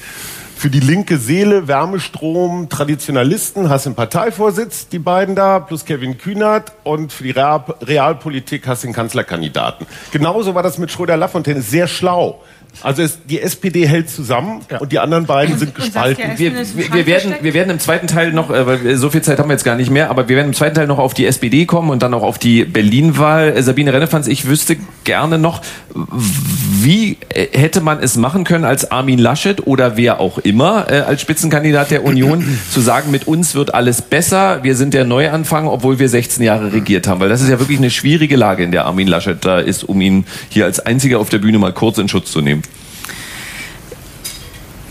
Für 0.64 0.70
die 0.70 0.80
linke 0.80 1.18
Seele, 1.18 1.68
Wärmestrom, 1.68 2.70
Traditionalisten, 2.70 3.68
hast 3.68 3.86
einen 3.86 3.96
Parteivorsitz, 3.96 4.88
die 4.88 4.98
beiden 4.98 5.36
da, 5.36 5.60
plus 5.60 5.84
Kevin 5.84 6.18
Kühnert. 6.18 6.72
Und 6.86 7.12
für 7.12 7.26
die 7.26 7.32
Real 7.32 7.66
Realpolitik 7.82 8.66
hast 8.66 8.86
den 8.86 8.94
Kanzlerkandidaten. 8.94 9.86
Genauso 10.14 10.56
war 10.56 10.64
das 10.64 10.78
mit 10.78 10.90
Schröder-Lafontaine. 10.90 11.62
Sehr 11.62 11.88
schlau. 11.88 12.42
Also 12.82 13.04
es, 13.04 13.20
die 13.26 13.40
SPD 13.40 13.88
hält 13.88 14.10
zusammen 14.10 14.62
und 14.80 14.92
die 14.92 15.00
anderen 15.00 15.26
beiden 15.26 15.58
sind 15.58 15.76
gespalten. 15.76 16.24
Wir, 16.38 16.54
wir, 16.54 17.06
werden, 17.06 17.36
wir 17.42 17.54
werden 17.54 17.70
im 17.70 17.80
zweiten 17.80 18.08
Teil 18.08 18.34
noch, 18.34 18.50
äh, 18.50 18.66
weil 18.66 18.98
so 18.98 19.10
viel 19.10 19.22
Zeit 19.22 19.40
haben 19.40 19.50
wir 19.50 19.54
jetzt 19.54 19.64
gar 19.64 19.76
nicht 19.76 19.92
mehr, 19.92 20.10
aber 20.10 20.28
wir 20.28 20.36
werden 20.36 20.48
im 20.48 20.54
zweiten 20.54 20.76
Teil 20.76 20.88
noch 20.88 20.98
auf 20.98 21.14
die 21.14 21.26
SPD 21.26 21.66
kommen 21.66 21.92
und 21.92 22.02
dann 22.02 22.14
auch 22.14 22.24
auf 22.24 22.40
die 22.40 22.66
Berlin-Wahl. 22.66 23.50
Äh, 23.56 23.64
Sabine 23.64 23.94
Rennefanz, 23.94 24.28
ich 24.28 24.48
wüsste 24.48 24.78
gerne 25.04 25.38
noch, 25.38 25.62
wie 25.94 27.18
äh, 27.30 27.48
hätte 27.58 27.82
man 27.82 28.00
es 28.02 28.18
machen 28.18 28.44
können, 28.44 28.66
als 28.66 28.92
Armin 28.92 29.20
Laschet 29.20 29.66
oder 29.68 29.96
wer 29.96 30.20
auch 30.20 30.40
immer 30.40 30.92
äh, 30.92 31.02
als 31.02 31.22
Spitzenkandidat 31.22 31.92
der 31.92 32.04
Union 32.04 32.60
zu 32.72 32.82
sagen, 32.82 33.12
mit 33.12 33.28
uns 33.28 33.54
wird 33.56 33.74
alles 33.74 34.02
besser, 34.02 34.64
wir 34.64 34.76
sind 34.76 34.94
der 34.94 35.06
Neuanfang, 35.06 35.68
obwohl 35.68 36.00
wir 36.00 36.10
16 36.10 36.44
Jahre 36.44 36.74
regiert 36.74 37.08
haben. 37.08 37.20
Weil 37.20 37.30
das 37.30 37.42
ist 37.42 37.50
ja 37.50 37.60
wirklich 37.60 37.78
eine 37.78 37.92
schwierige 37.92 38.36
Lage, 38.36 38.64
in 38.64 38.72
der 38.72 38.86
Armin 38.86 39.08
Laschet 39.08 39.38
da 39.46 39.60
ist, 39.60 39.84
um 39.84 40.02
ihn 40.02 40.26
hier 40.50 40.66
als 40.66 40.80
einziger 40.80 41.20
auf 41.20 41.30
der 41.30 41.38
Bühne 41.38 41.60
mal 41.60 41.74
kurz 41.74 41.98
in 41.98 42.10
Schutz 42.10 42.32
zu 42.32 42.42
nehmen. 42.42 42.63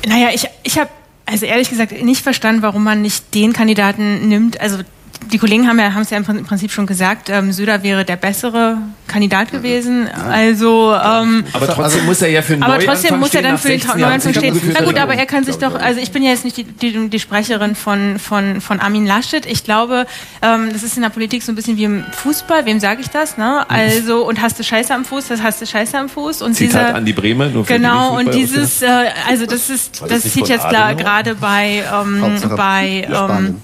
Naja, 0.07 0.31
ich, 0.33 0.49
ich 0.63 0.79
habe 0.79 0.91
also 1.27 1.47
ehrlich 1.47 1.71
gesagt 1.71 1.93
nicht 2.03 2.23
verstanden, 2.23 2.63
warum 2.63 2.85
man 2.85 3.03
nicht 3.03 3.35
den 3.35 3.53
Kandidaten 3.53 4.29
nimmt. 4.29 4.61
Also 4.61 4.79
die 5.31 5.39
Kollegen 5.39 5.68
haben 5.68 5.79
ja 5.79 5.95
haben 5.95 6.03
es 6.03 6.11
ja 6.11 6.18
im 6.18 6.25
Prinzip 6.25 6.70
schon 6.73 6.87
gesagt, 6.87 7.29
ähm, 7.29 7.53
Söder 7.53 7.83
wäre 7.83 8.05
der 8.05 8.16
bessere 8.16 8.79
Kandidat 9.07 9.53
gewesen. 9.53 10.09
Also 10.09 10.95
ähm, 10.95 11.45
Aber 11.53 11.68
trotzdem 11.68 12.07
muss 12.07 12.23
er 12.23 12.31
ja 12.31 12.43
für 12.43 12.55
einen 12.55 12.62
aber 12.62 12.75
Neuanfang 12.75 12.95
trotzdem 12.95 13.20
muss 13.20 13.35
er 13.35 13.43
dann 13.43 13.59
für 13.59 13.68
den 13.68 13.81
16 13.81 14.01
Jahren 14.01 14.11
Neuanfang 14.11 14.35
stehen. 14.35 14.61
Na 14.73 14.85
gut, 14.85 14.99
aber 14.99 15.14
er 15.14 15.27
kann 15.27 15.45
sich 15.45 15.57
doch, 15.57 15.75
also 15.75 16.01
ich 16.01 16.12
bin 16.12 16.23
ja 16.23 16.31
jetzt 16.31 16.45
nicht 16.45 16.57
die, 16.57 16.64
die, 16.64 17.09
die 17.09 17.20
Sprecherin 17.20 17.75
von, 17.75 18.18
von, 18.18 18.61
von 18.61 18.81
Armin 18.81 19.07
Laschet. 19.07 19.45
Ich 19.47 19.64
glaube, 19.64 20.07
ähm, 20.41 20.70
das 20.73 20.83
ist 20.83 20.97
in 20.97 21.03
der 21.03 21.11
Politik 21.11 21.43
so 21.43 21.53
ein 21.53 21.55
bisschen 21.55 21.77
wie 21.77 21.85
im 21.85 22.05
Fußball. 22.12 22.64
Wem 22.64 22.81
sage 22.81 23.03
ich 23.03 23.09
das? 23.09 23.37
Ne? 23.37 23.68
Also, 23.68 24.27
und 24.27 24.41
hast 24.41 24.59
du 24.59 24.64
Scheiße 24.64 24.95
am 24.95 25.05
Fuß, 25.05 25.29
das 25.29 25.43
hast 25.43 25.61
du 25.61 25.66
Scheiße 25.66 25.99
am 25.99 26.09
Fuß. 26.09 26.43
Und 26.43 26.55
Zitat 26.55 26.89
dieser, 26.89 26.95
Andi 26.95 27.12
Brehme, 27.12 27.51
nur 27.51 27.64
für 27.64 27.75
Genau, 27.75 28.18
die 28.18 28.27
und 28.27 28.35
dieses, 28.35 28.83
äh, 28.83 28.87
also 29.29 29.47
das 29.47 29.70
ist, 29.70 30.01
das 30.01 30.09
das 30.09 30.33
zieht 30.33 30.49
jetzt 30.49 30.68
klar 30.68 30.95
gerade 30.95 31.35
bei, 31.35 31.85
ähm, 31.93 32.41
bei, 32.57 33.07
ähm, 33.11 33.61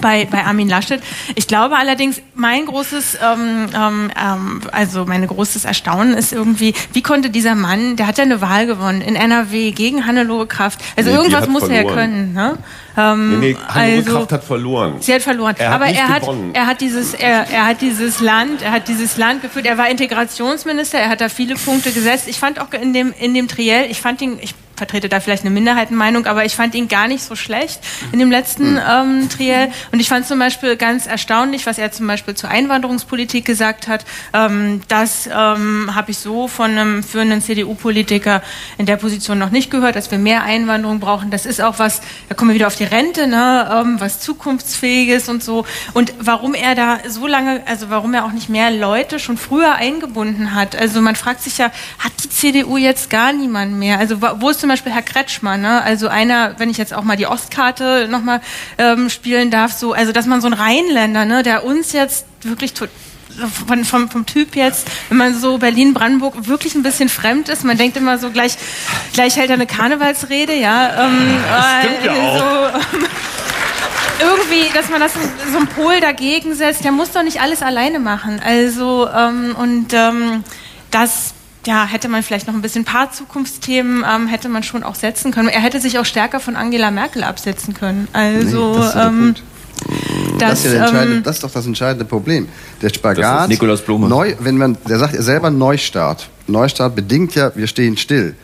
bei, 0.00 0.26
bei 0.30 0.44
Armin 0.44 0.68
Laschet. 0.68 0.99
Ich 1.34 1.46
glaube 1.46 1.76
allerdings, 1.76 2.20
mein 2.34 2.66
großes, 2.66 3.18
ähm, 3.22 3.66
ähm, 3.74 4.10
ähm, 4.20 4.60
also 4.72 5.04
mein 5.06 5.26
großes 5.26 5.64
Erstaunen 5.64 6.14
ist 6.14 6.32
irgendwie, 6.32 6.74
wie 6.92 7.02
konnte 7.02 7.30
dieser 7.30 7.54
Mann, 7.54 7.96
der 7.96 8.06
hat 8.06 8.18
ja 8.18 8.24
eine 8.24 8.40
Wahl 8.40 8.66
gewonnen 8.66 9.00
in 9.00 9.16
NRW 9.16 9.72
gegen 9.72 10.06
Hannelore 10.06 10.46
Kraft. 10.46 10.80
Also 10.96 11.10
Nee, 11.10 11.16
irgendwas 11.16 11.48
muss 11.48 11.68
er 11.68 11.82
ja 11.82 11.92
können. 11.92 12.32
Ne? 12.32 12.58
Ähm, 12.96 13.40
Nee, 13.40 13.52
nee, 13.52 13.56
Hannelore 13.68 13.98
also, 13.98 14.12
Kraft 14.12 14.32
hat 14.32 14.44
verloren. 14.44 14.94
Sie 15.00 15.14
hat 15.14 15.22
verloren. 15.22 15.54
Er 15.58 15.70
hat 15.70 15.74
aber 15.74 15.86
er 15.86 16.08
hat, 16.08 16.20
gewonnen. 16.22 16.50
er 16.54 16.66
hat 16.66 16.80
dieses, 16.80 17.14
er, 17.14 17.48
er 17.50 17.66
hat 17.66 17.80
dieses 17.80 18.20
Land, 18.20 18.62
er 18.62 18.72
hat 18.72 18.88
dieses 18.88 19.16
Land 19.16 19.42
geführt. 19.42 19.66
Er 19.66 19.78
war 19.78 19.88
Integrationsminister. 19.88 20.98
Er 20.98 21.08
hat 21.08 21.20
da 21.20 21.28
viele 21.28 21.54
Punkte 21.54 21.92
gesetzt. 21.92 22.28
Ich 22.28 22.38
fand 22.38 22.60
auch 22.60 22.72
in 22.72 22.92
dem, 22.92 23.12
in 23.18 23.34
dem 23.34 23.48
Triell, 23.48 23.90
ich 23.90 24.00
fand 24.00 24.20
ihn, 24.22 24.38
ich 24.40 24.54
vertrete 24.80 25.10
da 25.10 25.20
vielleicht 25.20 25.42
eine 25.42 25.50
Minderheitenmeinung, 25.50 26.24
aber 26.24 26.46
ich 26.46 26.56
fand 26.56 26.74
ihn 26.74 26.88
gar 26.88 27.06
nicht 27.06 27.22
so 27.22 27.36
schlecht 27.36 27.80
in 28.12 28.18
dem 28.18 28.30
letzten 28.30 28.78
ähm, 28.78 29.28
Triell. 29.28 29.70
Und 29.92 30.00
ich 30.00 30.08
fand 30.08 30.26
zum 30.26 30.38
Beispiel 30.38 30.76
ganz 30.76 31.06
erstaunlich, 31.06 31.66
was 31.66 31.76
er 31.76 31.92
zum 31.92 32.06
Beispiel 32.06 32.34
zur 32.34 32.48
Einwanderungspolitik 32.48 33.44
gesagt 33.44 33.88
hat. 33.88 34.06
Ähm, 34.32 34.80
das 34.88 35.26
ähm, 35.26 35.94
habe 35.94 36.12
ich 36.12 36.18
so 36.18 36.48
von 36.48 36.70
einem 36.70 37.02
führenden 37.02 37.42
CDU-Politiker 37.42 38.42
in 38.78 38.86
der 38.86 38.96
Position 38.96 39.38
noch 39.38 39.50
nicht 39.50 39.70
gehört, 39.70 39.96
dass 39.96 40.10
wir 40.10 40.18
mehr 40.18 40.44
Einwanderung 40.44 40.98
brauchen. 40.98 41.30
Das 41.30 41.44
ist 41.44 41.60
auch 41.60 41.78
was, 41.78 42.00
da 42.30 42.34
kommen 42.34 42.50
wir 42.50 42.54
wieder 42.54 42.66
auf 42.66 42.76
die 42.76 42.79
Rente, 42.84 43.26
ne, 43.26 43.68
ähm, 43.72 44.00
was 44.00 44.20
zukunftsfähiges 44.20 45.28
und 45.28 45.42
so. 45.42 45.64
Und 45.94 46.12
warum 46.18 46.54
er 46.54 46.74
da 46.74 46.98
so 47.08 47.26
lange, 47.26 47.62
also 47.66 47.90
warum 47.90 48.14
er 48.14 48.24
auch 48.24 48.32
nicht 48.32 48.48
mehr 48.48 48.70
Leute 48.70 49.18
schon 49.18 49.36
früher 49.38 49.74
eingebunden 49.74 50.54
hat. 50.54 50.76
Also 50.76 51.00
man 51.00 51.16
fragt 51.16 51.42
sich 51.42 51.58
ja, 51.58 51.70
hat 51.98 52.12
die 52.22 52.30
CDU 52.30 52.76
jetzt 52.76 53.10
gar 53.10 53.32
niemand 53.32 53.72
mehr? 53.74 53.98
Also 53.98 54.20
wo 54.20 54.50
ist 54.50 54.60
zum 54.60 54.68
Beispiel 54.68 54.92
Herr 54.92 55.02
Kretschmann, 55.02 55.60
ne? 55.60 55.82
Also 55.82 56.08
einer, 56.08 56.58
wenn 56.58 56.70
ich 56.70 56.78
jetzt 56.78 56.94
auch 56.94 57.04
mal 57.04 57.16
die 57.16 57.26
Ostkarte 57.26 58.08
nochmal 58.10 58.40
ähm, 58.78 59.10
spielen 59.10 59.50
darf, 59.50 59.72
so, 59.72 59.92
also 59.92 60.12
dass 60.12 60.26
man 60.26 60.40
so 60.40 60.46
ein 60.46 60.52
Rheinländer, 60.52 61.24
ne, 61.24 61.42
der 61.42 61.64
uns 61.64 61.92
jetzt 61.92 62.26
wirklich 62.42 62.74
tot 62.74 62.90
von, 63.66 63.84
vom, 63.84 64.10
vom 64.10 64.26
Typ 64.26 64.56
jetzt, 64.56 64.88
wenn 65.08 65.18
man 65.18 65.38
so 65.38 65.58
Berlin-Brandenburg 65.58 66.46
wirklich 66.46 66.74
ein 66.74 66.82
bisschen 66.82 67.08
fremd 67.08 67.48
ist, 67.48 67.64
man 67.64 67.78
denkt 67.78 67.96
immer 67.96 68.18
so 68.18 68.30
gleich, 68.30 68.56
gleich 69.12 69.36
hält 69.36 69.50
er 69.50 69.54
eine 69.54 69.66
Karnevalsrede, 69.66 70.54
ja. 70.54 71.06
Ähm, 71.06 71.38
stimmt 71.80 72.04
ja 72.04 72.14
äh, 72.14 72.18
auch. 72.18 72.38
So, 72.38 72.96
ähm, 72.96 73.06
irgendwie, 74.20 74.72
dass 74.74 74.90
man 74.90 75.00
das 75.00 75.14
so 75.14 75.58
ein 75.58 75.66
Pol 75.66 76.00
dagegen 76.00 76.54
setzt, 76.54 76.84
der 76.84 76.92
muss 76.92 77.12
doch 77.12 77.22
nicht 77.22 77.40
alles 77.40 77.62
alleine 77.62 77.98
machen. 77.98 78.40
Also, 78.44 79.08
ähm, 79.08 79.54
und 79.56 79.92
ähm, 79.92 80.44
das 80.90 81.34
ja, 81.66 81.86
hätte 81.86 82.08
man 82.08 82.22
vielleicht 82.22 82.46
noch 82.46 82.54
ein 82.54 82.62
bisschen 82.62 82.82
ein 82.82 82.86
paar 82.86 83.12
Zukunftsthemen 83.12 84.04
ähm, 84.08 84.26
hätte 84.28 84.48
man 84.48 84.62
schon 84.62 84.82
auch 84.82 84.94
setzen 84.94 85.30
können. 85.30 85.48
Er 85.48 85.60
hätte 85.60 85.80
sich 85.80 85.98
auch 85.98 86.04
stärker 86.04 86.40
von 86.40 86.56
Angela 86.56 86.90
Merkel 86.90 87.22
absetzen 87.22 87.74
können. 87.74 88.08
Also, 88.12 88.74
Nee, 88.74 88.78
das 88.78 88.86
ist 88.86 88.94
ja 88.94 89.10
der 89.10 89.49
Punkt. 89.80 90.42
Das, 90.42 90.64
ist 90.64 90.74
ja 90.74 91.02
ähm, 91.02 91.22
das 91.22 91.36
ist 91.36 91.44
doch 91.44 91.50
das 91.50 91.66
entscheidende 91.66 92.04
Problem. 92.04 92.48
Der 92.80 92.88
Spagat. 92.88 93.48
Nikolaus 93.48 93.82
Blume. 93.82 94.08
Neu, 94.08 94.34
wenn 94.40 94.56
man, 94.56 94.76
der 94.88 94.98
sagt 94.98 95.14
ja 95.14 95.22
selber 95.22 95.50
Neustart. 95.50 96.28
Neustart 96.46 96.94
bedingt 96.96 97.34
ja, 97.34 97.52
wir 97.54 97.66
stehen 97.66 97.96
still. 97.96 98.34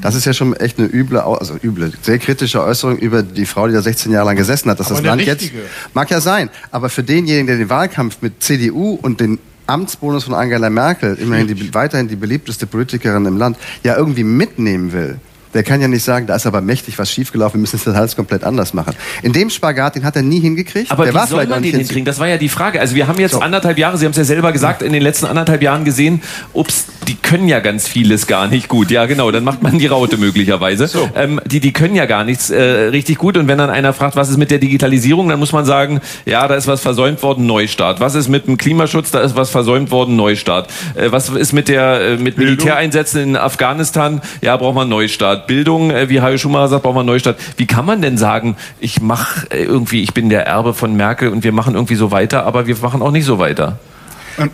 Das 0.00 0.14
ist 0.14 0.26
ja 0.26 0.32
schon 0.32 0.54
echt 0.54 0.78
eine 0.78 0.86
üble, 0.86 1.20
also 1.20 1.56
üble, 1.60 1.92
sehr 2.02 2.18
kritische 2.18 2.62
Äußerung 2.62 2.98
über 2.98 3.22
die 3.22 3.46
Frau, 3.46 3.66
die 3.66 3.72
da 3.72 3.82
16 3.82 4.12
Jahre 4.12 4.26
lang 4.26 4.36
gesessen 4.36 4.70
hat, 4.70 4.78
dass 4.78 4.86
Aber 4.86 4.94
das 4.94 5.00
eine 5.00 5.08
Land 5.08 5.22
jetzt 5.22 5.42
richtige. 5.42 5.62
mag 5.92 6.08
ja 6.08 6.20
sein, 6.20 6.50
aber 6.70 6.88
für 6.88 7.02
denjenigen, 7.02 7.48
der 7.48 7.56
den 7.56 7.68
Wahlkampf 7.68 8.18
mit 8.20 8.42
CDU 8.42 8.98
und 9.02 9.18
den 9.18 9.40
Amtsbonus 9.66 10.24
von 10.24 10.34
Angela 10.34 10.70
Merkel, 10.70 11.16
immerhin 11.16 11.48
die, 11.48 11.74
weiterhin 11.74 12.06
die 12.06 12.16
beliebteste 12.16 12.66
Politikerin 12.66 13.26
im 13.26 13.38
Land, 13.38 13.56
ja 13.82 13.96
irgendwie 13.96 14.24
mitnehmen 14.24 14.92
will. 14.92 15.18
Der 15.54 15.62
kann 15.62 15.80
ja 15.80 15.88
nicht 15.88 16.02
sagen, 16.02 16.26
da 16.26 16.36
ist 16.36 16.46
aber 16.46 16.60
mächtig 16.60 16.98
was 16.98 17.10
schiefgelaufen, 17.10 17.58
wir 17.58 17.60
müssen 17.60 17.76
es 17.76 17.84
das 17.84 17.94
alles 17.94 18.16
komplett 18.16 18.44
anders 18.44 18.72
machen. 18.72 18.94
In 19.22 19.32
dem 19.32 19.50
Spagat, 19.50 19.96
den 19.96 20.04
hat 20.04 20.16
er 20.16 20.22
nie 20.22 20.40
hingekriegt. 20.40 20.90
Aber 20.90 21.04
der 21.04 21.14
wie 21.14 21.26
soll 21.26 21.44
auch 21.44 21.48
man 21.48 21.62
den 21.62 21.76
hinkriegen? 21.76 22.04
Das 22.04 22.18
war 22.18 22.28
ja 22.28 22.38
die 22.38 22.48
Frage. 22.48 22.80
Also 22.80 22.94
wir 22.94 23.06
haben 23.06 23.18
jetzt 23.18 23.32
So. 23.32 23.40
anderthalb 23.40 23.78
Jahre, 23.78 23.98
Sie 23.98 24.04
haben 24.04 24.12
es 24.12 24.16
ja 24.16 24.24
selber 24.24 24.52
gesagt, 24.52 24.82
in 24.82 24.92
den 24.92 25.02
letzten 25.02 25.26
anderthalb 25.26 25.62
Jahren 25.62 25.84
gesehen, 25.84 26.22
ups, 26.52 26.86
die 27.08 27.14
können 27.14 27.48
ja 27.48 27.60
ganz 27.60 27.88
vieles 27.88 28.26
gar 28.26 28.46
nicht 28.46 28.68
gut. 28.68 28.90
Ja, 28.90 29.06
genau, 29.06 29.30
dann 29.30 29.44
macht 29.44 29.62
man 29.62 29.78
die 29.78 29.86
Raute 29.86 30.16
möglicherweise. 30.16 30.88
Ähm, 31.14 31.40
die, 31.46 31.60
die 31.60 31.72
können 31.72 31.94
ja 31.94 32.06
gar 32.06 32.24
nichts 32.24 32.50
äh, 32.50 32.62
richtig 32.62 33.18
gut. 33.18 33.36
Und 33.36 33.48
wenn 33.48 33.58
dann 33.58 33.70
einer 33.70 33.92
fragt, 33.92 34.16
was 34.16 34.28
ist 34.28 34.36
mit 34.36 34.50
der 34.50 34.58
Digitalisierung, 34.58 35.28
dann 35.28 35.38
muss 35.38 35.52
man 35.52 35.64
sagen, 35.64 36.00
ja, 36.24 36.46
da 36.46 36.54
ist 36.54 36.66
was 36.66 36.80
versäumt 36.80 37.22
worden, 37.22 37.46
Neustart. 37.46 38.00
Was 38.00 38.14
ist 38.14 38.28
mit 38.28 38.46
dem 38.46 38.56
Klimaschutz, 38.56 39.10
da 39.10 39.20
ist 39.20 39.36
was 39.36 39.50
versäumt 39.50 39.90
worden, 39.90 40.16
Neustart. 40.16 40.68
Äh, 40.94 41.10
was 41.10 41.28
ist 41.28 41.52
mit 41.52 41.68
der 41.68 42.00
äh, 42.00 42.16
mit 42.16 42.38
Militäreinsätzen 42.38 43.22
in 43.22 43.36
Afghanistan? 43.36 44.20
Ja, 44.40 44.56
braucht 44.56 44.74
man 44.74 44.88
Neustart. 44.88 45.46
Bildung, 45.46 45.90
äh, 45.90 46.08
wie 46.08 46.20
Hajo 46.20 46.38
Schumacher 46.38 46.68
sagt, 46.68 46.82
braucht 46.84 46.96
man 46.96 47.06
Neustart. 47.06 47.36
Wie 47.56 47.66
kann 47.66 47.84
man 47.84 48.02
denn 48.02 48.18
sagen, 48.18 48.56
ich 48.80 49.00
mache 49.00 49.46
äh, 49.50 49.64
irgendwie, 49.64 50.02
ich 50.02 50.14
bin 50.14 50.28
der 50.28 50.46
Erbe 50.46 50.74
von 50.74 50.94
Merkel 50.94 51.30
und 51.30 51.44
wir 51.44 51.52
machen 51.52 51.74
irgendwie 51.74 51.96
so 51.96 52.10
weiter, 52.10 52.44
aber 52.44 52.66
wir 52.66 52.76
machen 52.80 53.02
auch 53.02 53.10
nicht 53.10 53.24
so 53.24 53.38
weiter? 53.38 53.78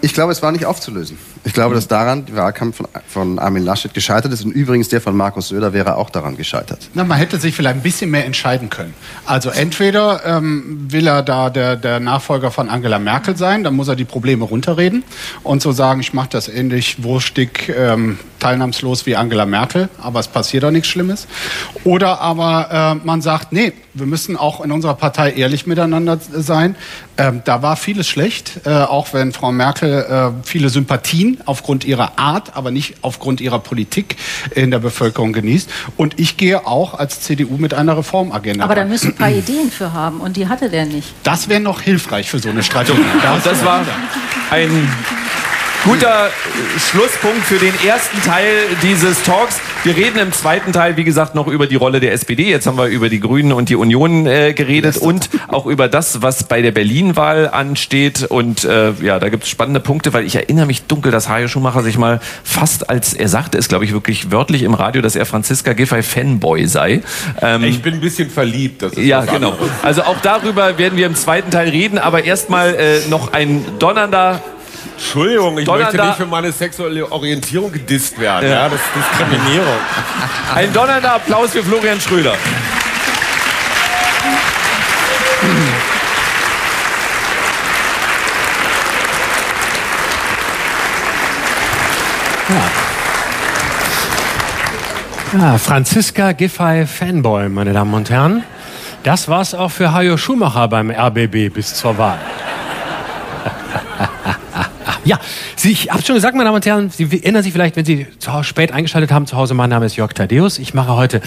Ich 0.00 0.14
glaube, 0.14 0.32
es 0.32 0.42
war 0.42 0.52
nicht 0.52 0.66
aufzulösen. 0.66 1.18
Ich 1.44 1.52
glaube, 1.52 1.74
dass 1.74 1.88
daran 1.88 2.26
der 2.26 2.36
Wahlkampf 2.36 2.82
von, 3.08 3.38
Armin 3.38 3.64
Laschet 3.64 3.92
gescheitert 3.94 4.32
ist 4.32 4.44
und 4.44 4.52
übrigens 4.52 4.88
der 4.88 5.00
von 5.00 5.16
Markus 5.16 5.48
Söder 5.48 5.72
wäre 5.72 5.96
auch 5.96 6.10
daran 6.10 6.36
gescheitert. 6.36 6.88
Na, 6.94 7.04
man 7.04 7.18
hätte 7.18 7.38
sich 7.38 7.54
vielleicht 7.54 7.76
ein 7.76 7.82
bisschen 7.82 8.10
mehr 8.10 8.26
entscheiden 8.26 8.70
können. 8.70 8.94
Also 9.24 9.50
entweder 9.50 10.24
ähm, 10.24 10.86
will 10.88 11.06
er 11.06 11.22
da 11.22 11.50
der, 11.50 11.76
der 11.76 12.00
Nachfolger 12.00 12.50
von 12.50 12.68
Angela 12.68 12.98
Merkel 12.98 13.36
sein, 13.36 13.64
dann 13.64 13.74
muss 13.74 13.88
er 13.88 13.96
die 13.96 14.04
Probleme 14.04 14.44
runterreden 14.44 15.04
und 15.42 15.62
so 15.62 15.72
sagen, 15.72 16.00
ich 16.00 16.12
mache 16.12 16.28
das 16.30 16.48
ähnlich 16.48 17.02
wurstig, 17.02 17.72
ähm, 17.76 18.18
teilnahmslos 18.38 19.06
wie 19.06 19.16
Angela 19.16 19.46
Merkel, 19.46 19.88
aber 20.00 20.20
es 20.20 20.28
passiert 20.28 20.64
auch 20.64 20.70
nichts 20.70 20.88
Schlimmes. 20.88 21.26
Oder 21.84 22.20
aber 22.20 22.98
äh, 23.00 23.06
man 23.06 23.22
sagt, 23.22 23.52
nee, 23.52 23.72
wir 23.98 24.06
müssen 24.06 24.36
auch 24.36 24.64
in 24.64 24.72
unserer 24.72 24.94
Partei 24.94 25.32
ehrlich 25.32 25.66
miteinander 25.66 26.18
sein. 26.32 26.76
Ähm, 27.16 27.42
da 27.44 27.62
war 27.62 27.76
vieles 27.76 28.08
schlecht, 28.08 28.60
äh, 28.64 28.70
auch 28.70 29.12
wenn 29.12 29.32
Frau 29.32 29.52
Merkel 29.52 30.04
äh, 30.08 30.46
viele 30.46 30.68
Sympathien 30.68 31.38
aufgrund 31.46 31.84
ihrer 31.84 32.18
Art, 32.18 32.56
aber 32.56 32.70
nicht 32.70 32.96
aufgrund 33.02 33.40
ihrer 33.40 33.58
Politik 33.58 34.16
in 34.54 34.70
der 34.70 34.78
Bevölkerung 34.78 35.32
genießt. 35.32 35.70
Und 35.96 36.18
ich 36.18 36.36
gehe 36.36 36.66
auch 36.66 36.94
als 36.94 37.20
CDU 37.20 37.56
mit 37.56 37.74
einer 37.74 37.96
Reformagenda. 37.96 38.64
Aber 38.64 38.74
da 38.74 38.84
müssen 38.84 39.08
ein 39.08 39.16
paar 39.16 39.30
Ideen 39.32 39.70
für 39.70 39.92
haben 39.92 40.20
und 40.20 40.36
die 40.36 40.48
hatte 40.48 40.70
der 40.70 40.86
nicht. 40.86 41.12
das 41.22 41.48
wäre 41.48 41.60
noch 41.60 41.80
hilfreich 41.80 42.30
für 42.30 42.38
so 42.38 42.50
eine 42.50 42.62
Strategie. 42.62 42.98
Das 43.44 43.64
war 43.64 43.84
ein 44.50 44.88
guter 45.84 46.30
Schlusspunkt 46.90 47.44
für 47.44 47.58
den 47.58 47.72
ersten 47.86 48.20
Teil 48.22 48.46
dieses 48.82 49.22
Talks. 49.22 49.60
Wir 49.84 49.96
reden 49.96 50.18
im 50.18 50.32
zweiten 50.32 50.72
Teil, 50.72 50.96
wie 50.96 51.04
gesagt, 51.04 51.34
noch 51.34 51.46
über 51.46 51.66
die 51.66 51.76
Rolle 51.76 52.00
der 52.00 52.12
SPD. 52.12 52.50
Jetzt 52.50 52.66
haben 52.66 52.76
wir 52.76 52.86
über 52.86 53.08
die 53.08 53.20
Grünen 53.20 53.52
und 53.52 53.68
die 53.68 53.76
Union 53.76 54.26
äh, 54.26 54.52
geredet 54.52 54.96
und 54.96 55.30
auch 55.46 55.66
über 55.66 55.88
das, 55.88 56.20
was 56.20 56.44
bei 56.44 56.62
der 56.62 56.72
Berlin-Wahl 56.72 57.48
ansteht. 57.48 58.24
Und 58.24 58.64
äh, 58.64 58.92
ja, 59.00 59.18
da 59.18 59.28
gibt 59.28 59.44
es 59.44 59.48
spannende 59.48 59.80
Punkte, 59.80 60.12
weil 60.12 60.24
ich 60.26 60.34
erinnere 60.34 60.66
mich 60.66 60.82
dunkel, 60.82 61.12
dass 61.12 61.28
Hajo 61.28 61.48
Schumacher 61.48 61.82
sich 61.82 61.96
mal 61.96 62.20
fast 62.42 62.90
als, 62.90 63.14
er 63.14 63.28
sagte 63.28 63.56
es, 63.56 63.68
glaube 63.68 63.84
ich, 63.84 63.92
wirklich 63.92 64.30
wörtlich 64.30 64.64
im 64.64 64.74
Radio, 64.74 65.00
dass 65.00 65.16
er 65.16 65.26
Franziska 65.26 65.72
Giffey 65.72 66.02
Fanboy 66.02 66.66
sei. 66.66 67.02
Ähm, 67.40 67.64
Ich 67.64 67.82
bin 67.82 67.94
ein 67.94 68.00
bisschen 68.00 68.30
verliebt. 68.30 68.82
Das 68.82 68.92
ist 68.92 69.04
ja, 69.04 69.20
was 69.22 69.32
genau. 69.32 69.56
Also 69.82 70.02
auch 70.02 70.20
darüber 70.20 70.76
werden 70.76 70.98
wir 70.98 71.06
im 71.06 71.14
zweiten 71.14 71.50
Teil 71.50 71.68
reden, 71.68 71.98
aber 71.98 72.24
erstmal 72.24 72.74
äh, 72.74 73.08
noch 73.08 73.32
ein 73.32 73.64
donnernder 73.78 74.42
Entschuldigung, 74.98 75.56
ich 75.58 75.68
möchte 75.68 75.96
nicht 75.96 76.16
für 76.16 76.26
meine 76.26 76.50
sexuelle 76.50 77.10
Orientierung 77.10 77.70
gedisst 77.70 78.18
werden. 78.18 78.50
Ja, 78.50 78.68
das 78.68 78.80
ist 78.80 78.90
Diskriminierung. 78.96 79.76
Ein 80.54 80.72
donnernder 80.72 81.14
Applaus 81.14 81.52
für 81.52 81.62
Florian 81.62 82.00
Schröder. 82.00 82.34
Ja, 95.32 95.58
Franziska 95.58 96.32
Giffey 96.32 96.86
Fanboy, 96.86 97.48
meine 97.48 97.72
Damen 97.72 97.94
und 97.94 98.10
Herren. 98.10 98.42
Das 99.04 99.28
war's 99.28 99.54
auch 99.54 99.70
für 99.70 99.92
Hajo 99.92 100.16
Schumacher 100.16 100.66
beim 100.66 100.90
RBB 100.90 101.54
bis 101.54 101.74
zur 101.74 101.96
Wahl. 101.98 102.18
Ja, 105.08 105.18
ich 105.64 105.90
habe 105.90 106.02
schon 106.02 106.16
gesagt, 106.16 106.34
meine 106.34 106.44
Damen 106.44 106.56
und 106.56 106.66
Herren, 106.66 106.90
Sie 106.90 107.04
erinnern 107.04 107.42
sich 107.42 107.54
vielleicht, 107.54 107.76
wenn 107.76 107.86
Sie 107.86 108.06
zu 108.18 108.30
Hause 108.30 108.44
spät 108.44 108.72
eingeschaltet 108.72 109.10
haben, 109.10 109.26
zu 109.26 109.38
Hause, 109.38 109.54
mein 109.54 109.70
Name 109.70 109.86
ist 109.86 109.96
Jörg 109.96 110.12
Thaddeus. 110.12 110.58
Ich 110.58 110.74
mache 110.74 110.94
heute 110.94 111.22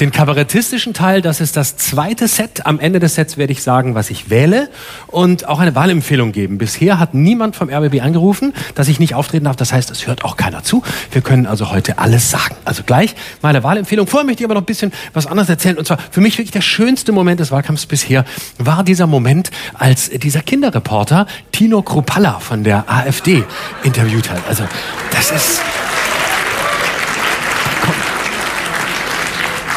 den 0.00 0.10
kabarettistischen 0.10 0.94
Teil. 0.94 1.22
Das 1.22 1.40
ist 1.40 1.56
das 1.56 1.76
zweite 1.76 2.26
Set. 2.26 2.66
Am 2.66 2.80
Ende 2.80 2.98
des 2.98 3.14
Sets 3.14 3.36
werde 3.36 3.52
ich 3.52 3.62
sagen, 3.62 3.94
was 3.94 4.10
ich 4.10 4.30
wähle 4.30 4.68
und 5.06 5.46
auch 5.46 5.60
eine 5.60 5.76
Wahlempfehlung 5.76 6.32
geben. 6.32 6.58
Bisher 6.58 6.98
hat 6.98 7.14
niemand 7.14 7.54
vom 7.54 7.70
RBB 7.70 8.00
angerufen, 8.02 8.52
dass 8.74 8.88
ich 8.88 8.98
nicht 8.98 9.14
auftreten 9.14 9.44
darf. 9.44 9.54
Das 9.54 9.72
heißt, 9.72 9.92
es 9.92 10.08
hört 10.08 10.24
auch 10.24 10.36
keiner 10.36 10.64
zu. 10.64 10.82
Wir 11.12 11.22
können 11.22 11.46
also 11.46 11.70
heute 11.70 11.98
alles 11.98 12.32
sagen. 12.32 12.56
Also 12.64 12.82
gleich 12.82 13.14
meine 13.42 13.62
Wahlempfehlung. 13.62 14.08
Vorher 14.08 14.26
möchte 14.26 14.42
ich 14.42 14.44
aber 14.44 14.54
noch 14.54 14.62
ein 14.62 14.66
bisschen 14.66 14.90
was 15.12 15.28
anderes 15.28 15.48
erzählen. 15.48 15.78
Und 15.78 15.86
zwar 15.86 15.98
für 16.10 16.20
mich 16.20 16.36
wirklich 16.36 16.50
der 16.50 16.62
schönste 16.62 17.12
Moment 17.12 17.38
des 17.38 17.52
Wahlkampfs 17.52 17.86
bisher 17.86 18.24
war 18.58 18.82
dieser 18.82 19.06
Moment, 19.06 19.52
als 19.74 20.10
dieser 20.10 20.40
Kinderreporter 20.40 21.28
Tino 21.52 21.82
Kruppalla 21.82 22.40
von 22.40 22.64
der 22.64 22.90
AfD 22.90 23.19
interviewt 23.82 24.30
hat. 24.30 24.46
Also 24.48 24.64
das 25.10 25.30
ist... 25.30 25.60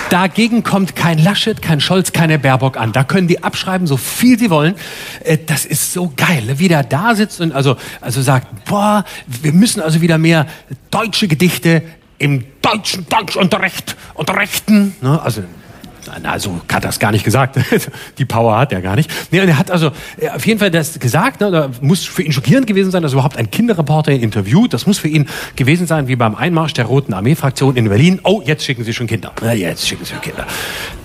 Dagegen 0.09 0.61
kommt 0.61 0.95
kein 0.95 1.17
Laschet, 1.17 1.59
kein 1.59 1.81
Scholz, 1.81 2.11
keine 2.11 2.37
Baerbock 2.37 2.77
an. 2.77 2.91
Da 2.91 3.03
können 3.03 3.27
die 3.27 3.43
abschreiben, 3.43 3.87
so 3.87 3.97
viel 3.97 4.37
sie 4.37 4.51
wollen. 4.51 4.75
Äh, 5.23 5.39
Das 5.43 5.65
ist 5.65 5.91
so 5.91 6.13
geil, 6.15 6.43
ne? 6.45 6.59
wie 6.59 6.67
der 6.67 6.83
da 6.83 7.15
sitzt 7.15 7.41
und 7.41 7.51
also, 7.51 7.77
also 7.99 8.21
sagt, 8.21 8.65
boah, 8.65 9.05
wir 9.25 9.53
müssen 9.53 9.81
also 9.81 10.01
wieder 10.01 10.19
mehr 10.19 10.45
deutsche 10.91 11.27
Gedichte 11.27 11.81
im 12.19 12.45
deutschen 12.61 13.07
Deutschunterricht 13.09 13.95
unterrichten. 14.13 14.95
Ne? 15.01 15.19
Also 15.19 15.43
na, 16.21 16.39
so 16.39 16.61
hat 16.71 16.85
es 16.85 16.99
gar 16.99 17.11
nicht 17.11 17.23
gesagt. 17.23 17.57
Die 18.17 18.25
Power 18.25 18.57
hat 18.57 18.71
er 18.71 18.81
gar 18.81 18.95
nicht. 18.95 19.09
Nee, 19.31 19.41
und 19.41 19.47
er 19.47 19.57
hat 19.57 19.71
also 19.71 19.91
äh, 20.17 20.29
auf 20.29 20.45
jeden 20.45 20.59
Fall 20.59 20.71
das 20.71 20.99
gesagt. 20.99 21.41
Ne, 21.41 21.51
da 21.51 21.69
muss 21.81 22.05
für 22.05 22.23
ihn 22.23 22.31
schockierend 22.31 22.67
gewesen 22.67 22.91
sein, 22.91 23.01
dass 23.03 23.13
überhaupt 23.13 23.37
ein 23.37 23.49
Kinderreporter 23.51 24.11
ihn 24.11 24.21
interviewt. 24.21 24.73
Das 24.73 24.85
muss 24.85 24.97
für 24.97 25.07
ihn 25.07 25.27
gewesen 25.55 25.87
sein, 25.87 26.07
wie 26.07 26.15
beim 26.15 26.35
Einmarsch 26.35 26.73
der 26.73 26.85
Roten 26.85 27.13
Armee-Fraktion 27.13 27.75
in 27.75 27.89
Berlin. 27.89 28.19
Oh, 28.23 28.41
jetzt 28.43 28.63
schicken 28.63 28.83
Sie 28.83 28.93
schon 28.93 29.07
Kinder. 29.07 29.31
Ja, 29.41 29.53
jetzt 29.53 29.87
schicken 29.87 30.05
Sie 30.05 30.11
schon 30.11 30.21
Kinder. 30.21 30.45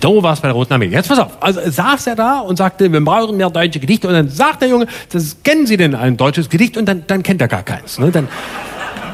So 0.01 0.23
war 0.23 0.33
es 0.33 0.39
bei 0.39 0.47
der 0.47 0.55
Roten 0.55 0.73
Armee. 0.73 0.87
Jetzt 0.87 1.09
pass 1.09 1.19
auf. 1.19 1.41
Also 1.41 1.61
saß 1.69 2.07
er 2.07 2.15
da 2.15 2.39
und 2.39 2.57
sagte, 2.57 2.91
wir 2.91 3.03
brauchen 3.03 3.37
mehr 3.37 3.49
deutsche 3.49 3.79
Gedichte. 3.79 4.07
Und 4.07 4.13
dann 4.13 4.29
sagt 4.29 4.61
der 4.61 4.69
Junge, 4.69 4.87
das, 5.11 5.37
kennen 5.43 5.67
Sie 5.67 5.77
denn 5.77 5.95
ein 5.95 6.17
deutsches 6.17 6.49
Gedicht? 6.49 6.77
Und 6.77 6.85
dann, 6.85 7.03
dann 7.07 7.23
kennt 7.23 7.41
er 7.41 7.47
gar 7.47 7.63
keins. 7.63 7.99
Ne? 7.99 8.11
Dann, 8.11 8.27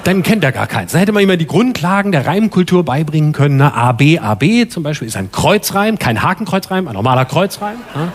dann 0.05 0.21
kennt 0.21 0.43
er 0.43 0.51
gar 0.51 0.67
keins. 0.67 0.91
Da 0.91 0.99
hätte 0.99 1.11
man 1.11 1.23
ihm 1.23 1.37
die 1.37 1.47
Grundlagen 1.47 2.11
der 2.11 2.27
Reimkultur 2.27 2.85
beibringen 2.85 3.33
können. 3.33 3.57
Ne? 3.57 3.73
A, 3.73 3.91
B, 3.91 4.67
zum 4.67 4.83
Beispiel 4.83 5.07
ist 5.07 5.17
ein 5.17 5.31
Kreuzreim, 5.31 5.97
kein 5.97 6.21
Hakenkreuzreim, 6.21 6.87
ein 6.87 6.93
normaler 6.93 7.25
Kreuzreim. 7.25 7.77
Ne? 7.95 8.11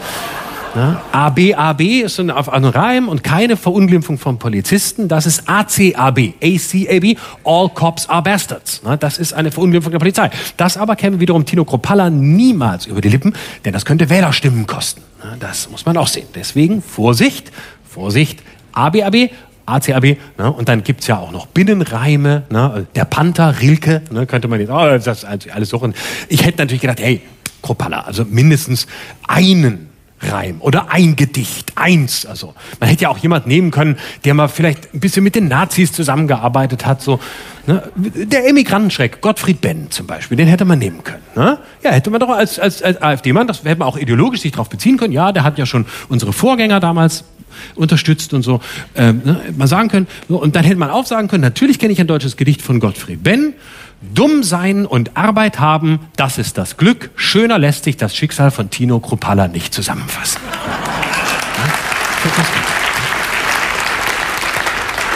Ne? 0.76 1.00
A, 1.10 1.30
B, 1.30 1.52
A, 1.52 1.72
B 1.72 2.02
ist 2.02 2.20
ein, 2.20 2.30
auf 2.30 2.46
Reim 2.48 3.08
und 3.08 3.24
keine 3.24 3.56
Verunglimpfung 3.56 4.18
von 4.18 4.38
Polizisten. 4.38 5.08
Das 5.08 5.26
ist 5.26 5.48
A, 5.48 5.66
C, 5.66 5.96
A, 5.96 6.12
B. 6.12 6.34
A, 6.40 6.58
C, 6.58 6.88
A, 6.88 7.00
B. 7.00 7.16
All 7.42 7.68
cops 7.70 8.08
are 8.08 8.22
bastards. 8.22 8.82
Ne? 8.84 8.96
Das 8.96 9.18
ist 9.18 9.32
eine 9.32 9.50
Verunglimpfung 9.50 9.90
der 9.90 9.98
Polizei. 9.98 10.30
Das 10.56 10.76
aber 10.76 10.94
käme 10.94 11.18
wiederum 11.18 11.44
Tino 11.44 11.64
Kropalla 11.64 12.08
niemals 12.08 12.86
über 12.86 13.00
die 13.00 13.08
Lippen, 13.08 13.34
denn 13.64 13.72
das 13.72 13.84
könnte 13.84 14.08
Wählerstimmen 14.08 14.68
kosten. 14.68 15.02
Ne? 15.24 15.36
Das 15.40 15.68
muss 15.70 15.84
man 15.86 15.96
auch 15.96 16.08
sehen. 16.08 16.28
Deswegen 16.36 16.82
Vorsicht, 16.82 17.50
Vorsicht, 17.84 18.40
A, 18.72 18.90
B, 18.90 19.02
A, 19.02 19.10
B. 19.10 19.30
ACAB, 19.72 20.16
ne? 20.38 20.52
und 20.52 20.68
dann 20.68 20.82
gibt's 20.82 21.06
ja 21.06 21.18
auch 21.18 21.32
noch 21.32 21.46
Binnenreime, 21.46 22.44
ne? 22.50 22.86
der 22.94 23.04
Panther, 23.04 23.60
Rilke, 23.60 24.02
ne? 24.10 24.26
könnte 24.26 24.48
man 24.48 24.60
jetzt, 24.60 24.70
oh, 24.70 24.86
das 24.86 25.06
ist 25.06 25.24
alles 25.50 25.68
suchen. 25.68 25.94
Ich 26.28 26.44
hätte 26.44 26.58
natürlich 26.58 26.80
gedacht, 26.80 27.00
hey, 27.00 27.20
Kropalla, 27.62 28.00
also 28.00 28.24
mindestens 28.24 28.86
einen 29.26 29.90
Reim 30.22 30.60
oder 30.60 30.90
ein 30.90 31.16
Gedicht, 31.16 31.72
eins. 31.76 32.26
Also 32.26 32.54
man 32.78 32.90
hätte 32.90 33.04
ja 33.04 33.08
auch 33.08 33.18
jemand 33.18 33.46
nehmen 33.46 33.70
können, 33.70 33.96
der 34.24 34.34
mal 34.34 34.48
vielleicht 34.48 34.92
ein 34.94 35.00
bisschen 35.00 35.24
mit 35.24 35.34
den 35.34 35.48
Nazis 35.48 35.92
zusammengearbeitet 35.92 36.84
hat. 36.84 37.00
So, 37.00 37.20
ne? 37.66 37.82
Der 37.96 38.46
Emigrantenschreck, 38.46 39.20
Gottfried 39.20 39.60
Benn 39.60 39.90
zum 39.90 40.06
Beispiel, 40.06 40.36
den 40.36 40.46
hätte 40.48 40.64
man 40.64 40.78
nehmen 40.78 41.02
können. 41.04 41.22
Ne? 41.34 41.58
Ja, 41.82 41.92
hätte 41.92 42.10
man 42.10 42.20
doch 42.20 42.28
als, 42.28 42.58
als, 42.58 42.82
als 42.82 43.00
AfD-Mann, 43.00 43.46
das 43.46 43.64
hätte 43.64 43.78
man 43.78 43.88
auch 43.88 43.96
ideologisch 43.96 44.40
sich 44.40 44.52
darauf 44.52 44.68
beziehen 44.68 44.98
können. 44.98 45.12
Ja, 45.12 45.32
der 45.32 45.42
hat 45.42 45.58
ja 45.58 45.64
schon 45.64 45.86
unsere 46.08 46.32
Vorgänger 46.32 46.80
damals 46.80 47.24
unterstützt 47.74 48.34
und 48.34 48.42
so, 48.42 48.60
ähm, 48.94 49.22
ne, 49.24 49.40
mal 49.56 49.66
sagen 49.66 49.88
können. 49.88 50.06
So, 50.28 50.40
und 50.40 50.56
dann 50.56 50.64
hätte 50.64 50.78
man 50.78 50.90
auch 50.90 51.06
sagen 51.06 51.28
können, 51.28 51.42
natürlich 51.42 51.78
kenne 51.78 51.92
ich 51.92 52.00
ein 52.00 52.06
deutsches 52.06 52.36
Gedicht 52.36 52.62
von 52.62 52.80
Gottfried 52.80 53.22
Benn. 53.22 53.54
Dumm 54.14 54.42
sein 54.42 54.86
und 54.86 55.16
Arbeit 55.16 55.60
haben, 55.60 56.00
das 56.16 56.38
ist 56.38 56.56
das 56.56 56.78
Glück. 56.78 57.10
Schöner 57.16 57.58
lässt 57.58 57.84
sich 57.84 57.98
das 57.98 58.16
Schicksal 58.16 58.50
von 58.50 58.70
Tino 58.70 58.98
Kruppalla 58.98 59.46
nicht 59.46 59.74
zusammenfassen. 59.74 60.40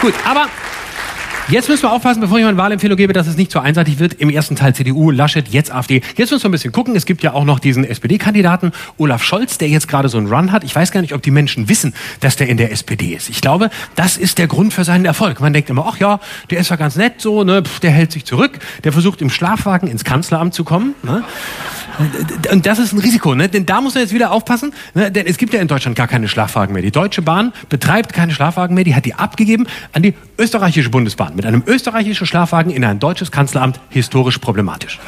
Gut, 0.02 0.14
aber 0.26 0.48
Jetzt 1.48 1.68
müssen 1.68 1.82
wir 1.82 1.92
aufpassen, 1.92 2.22
bevor 2.22 2.38
ich 2.38 2.44
meine 2.44 2.56
Wahlempfehlung 2.56 2.96
gebe, 2.96 3.12
dass 3.12 3.26
es 3.26 3.36
nicht 3.36 3.52
so 3.52 3.58
einseitig 3.58 3.98
wird. 3.98 4.14
Im 4.14 4.30
ersten 4.30 4.56
Teil 4.56 4.74
CDU, 4.74 5.10
Laschet, 5.10 5.46
jetzt 5.46 5.70
AfD. 5.70 6.00
Jetzt 6.16 6.30
müssen 6.30 6.42
wir 6.42 6.48
ein 6.48 6.52
bisschen 6.52 6.72
gucken. 6.72 6.96
Es 6.96 7.04
gibt 7.04 7.22
ja 7.22 7.34
auch 7.34 7.44
noch 7.44 7.58
diesen 7.58 7.84
SPD-Kandidaten 7.84 8.72
Olaf 8.96 9.22
Scholz, 9.22 9.58
der 9.58 9.68
jetzt 9.68 9.86
gerade 9.86 10.08
so 10.08 10.16
einen 10.16 10.28
Run 10.28 10.52
hat. 10.52 10.64
Ich 10.64 10.74
weiß 10.74 10.90
gar 10.90 11.02
nicht, 11.02 11.12
ob 11.12 11.20
die 11.20 11.30
Menschen 11.30 11.68
wissen, 11.68 11.92
dass 12.20 12.36
der 12.36 12.48
in 12.48 12.56
der 12.56 12.72
SPD 12.72 13.14
ist. 13.14 13.28
Ich 13.28 13.42
glaube, 13.42 13.68
das 13.94 14.16
ist 14.16 14.38
der 14.38 14.46
Grund 14.46 14.72
für 14.72 14.84
seinen 14.84 15.04
Erfolg. 15.04 15.40
Man 15.40 15.52
denkt 15.52 15.68
immer, 15.68 15.84
ach 15.86 15.98
ja, 15.98 16.18
der 16.50 16.60
ist 16.60 16.70
ja 16.70 16.76
ganz 16.76 16.96
nett 16.96 17.20
so, 17.20 17.44
ne, 17.44 17.62
Pff, 17.62 17.78
der 17.78 17.90
hält 17.90 18.10
sich 18.10 18.24
zurück, 18.24 18.58
der 18.82 18.92
versucht 18.92 19.20
im 19.20 19.28
Schlafwagen 19.28 19.86
ins 19.86 20.02
Kanzleramt 20.02 20.54
zu 20.54 20.64
kommen. 20.64 20.94
Ne? 21.02 21.24
Und 22.50 22.66
das 22.66 22.78
ist 22.78 22.92
ein 22.92 22.98
Risiko, 22.98 23.34
ne? 23.34 23.48
denn 23.48 23.66
da 23.66 23.80
muss 23.80 23.94
man 23.94 24.02
jetzt 24.02 24.14
wieder 24.14 24.32
aufpassen, 24.32 24.72
ne? 24.94 25.10
denn 25.12 25.26
es 25.26 25.36
gibt 25.36 25.52
ja 25.52 25.60
in 25.60 25.68
Deutschland 25.68 25.96
gar 25.96 26.08
keine 26.08 26.26
Schlafwagen 26.26 26.72
mehr. 26.72 26.82
Die 26.82 26.90
Deutsche 26.90 27.22
Bahn 27.22 27.52
betreibt 27.68 28.12
keine 28.12 28.32
Schlafwagen 28.32 28.74
mehr, 28.74 28.84
die 28.84 28.94
hat 28.94 29.04
die 29.04 29.14
abgegeben 29.14 29.66
an 29.92 30.02
die 30.02 30.14
österreichische 30.38 30.90
Bundesbahn. 30.90 31.33
Mit 31.34 31.46
einem 31.46 31.64
österreichischen 31.66 32.26
Schlafwagen 32.26 32.70
in 32.70 32.84
ein 32.84 33.00
deutsches 33.00 33.32
Kanzleramt 33.32 33.80
historisch 33.90 34.38
problematisch. 34.38 35.00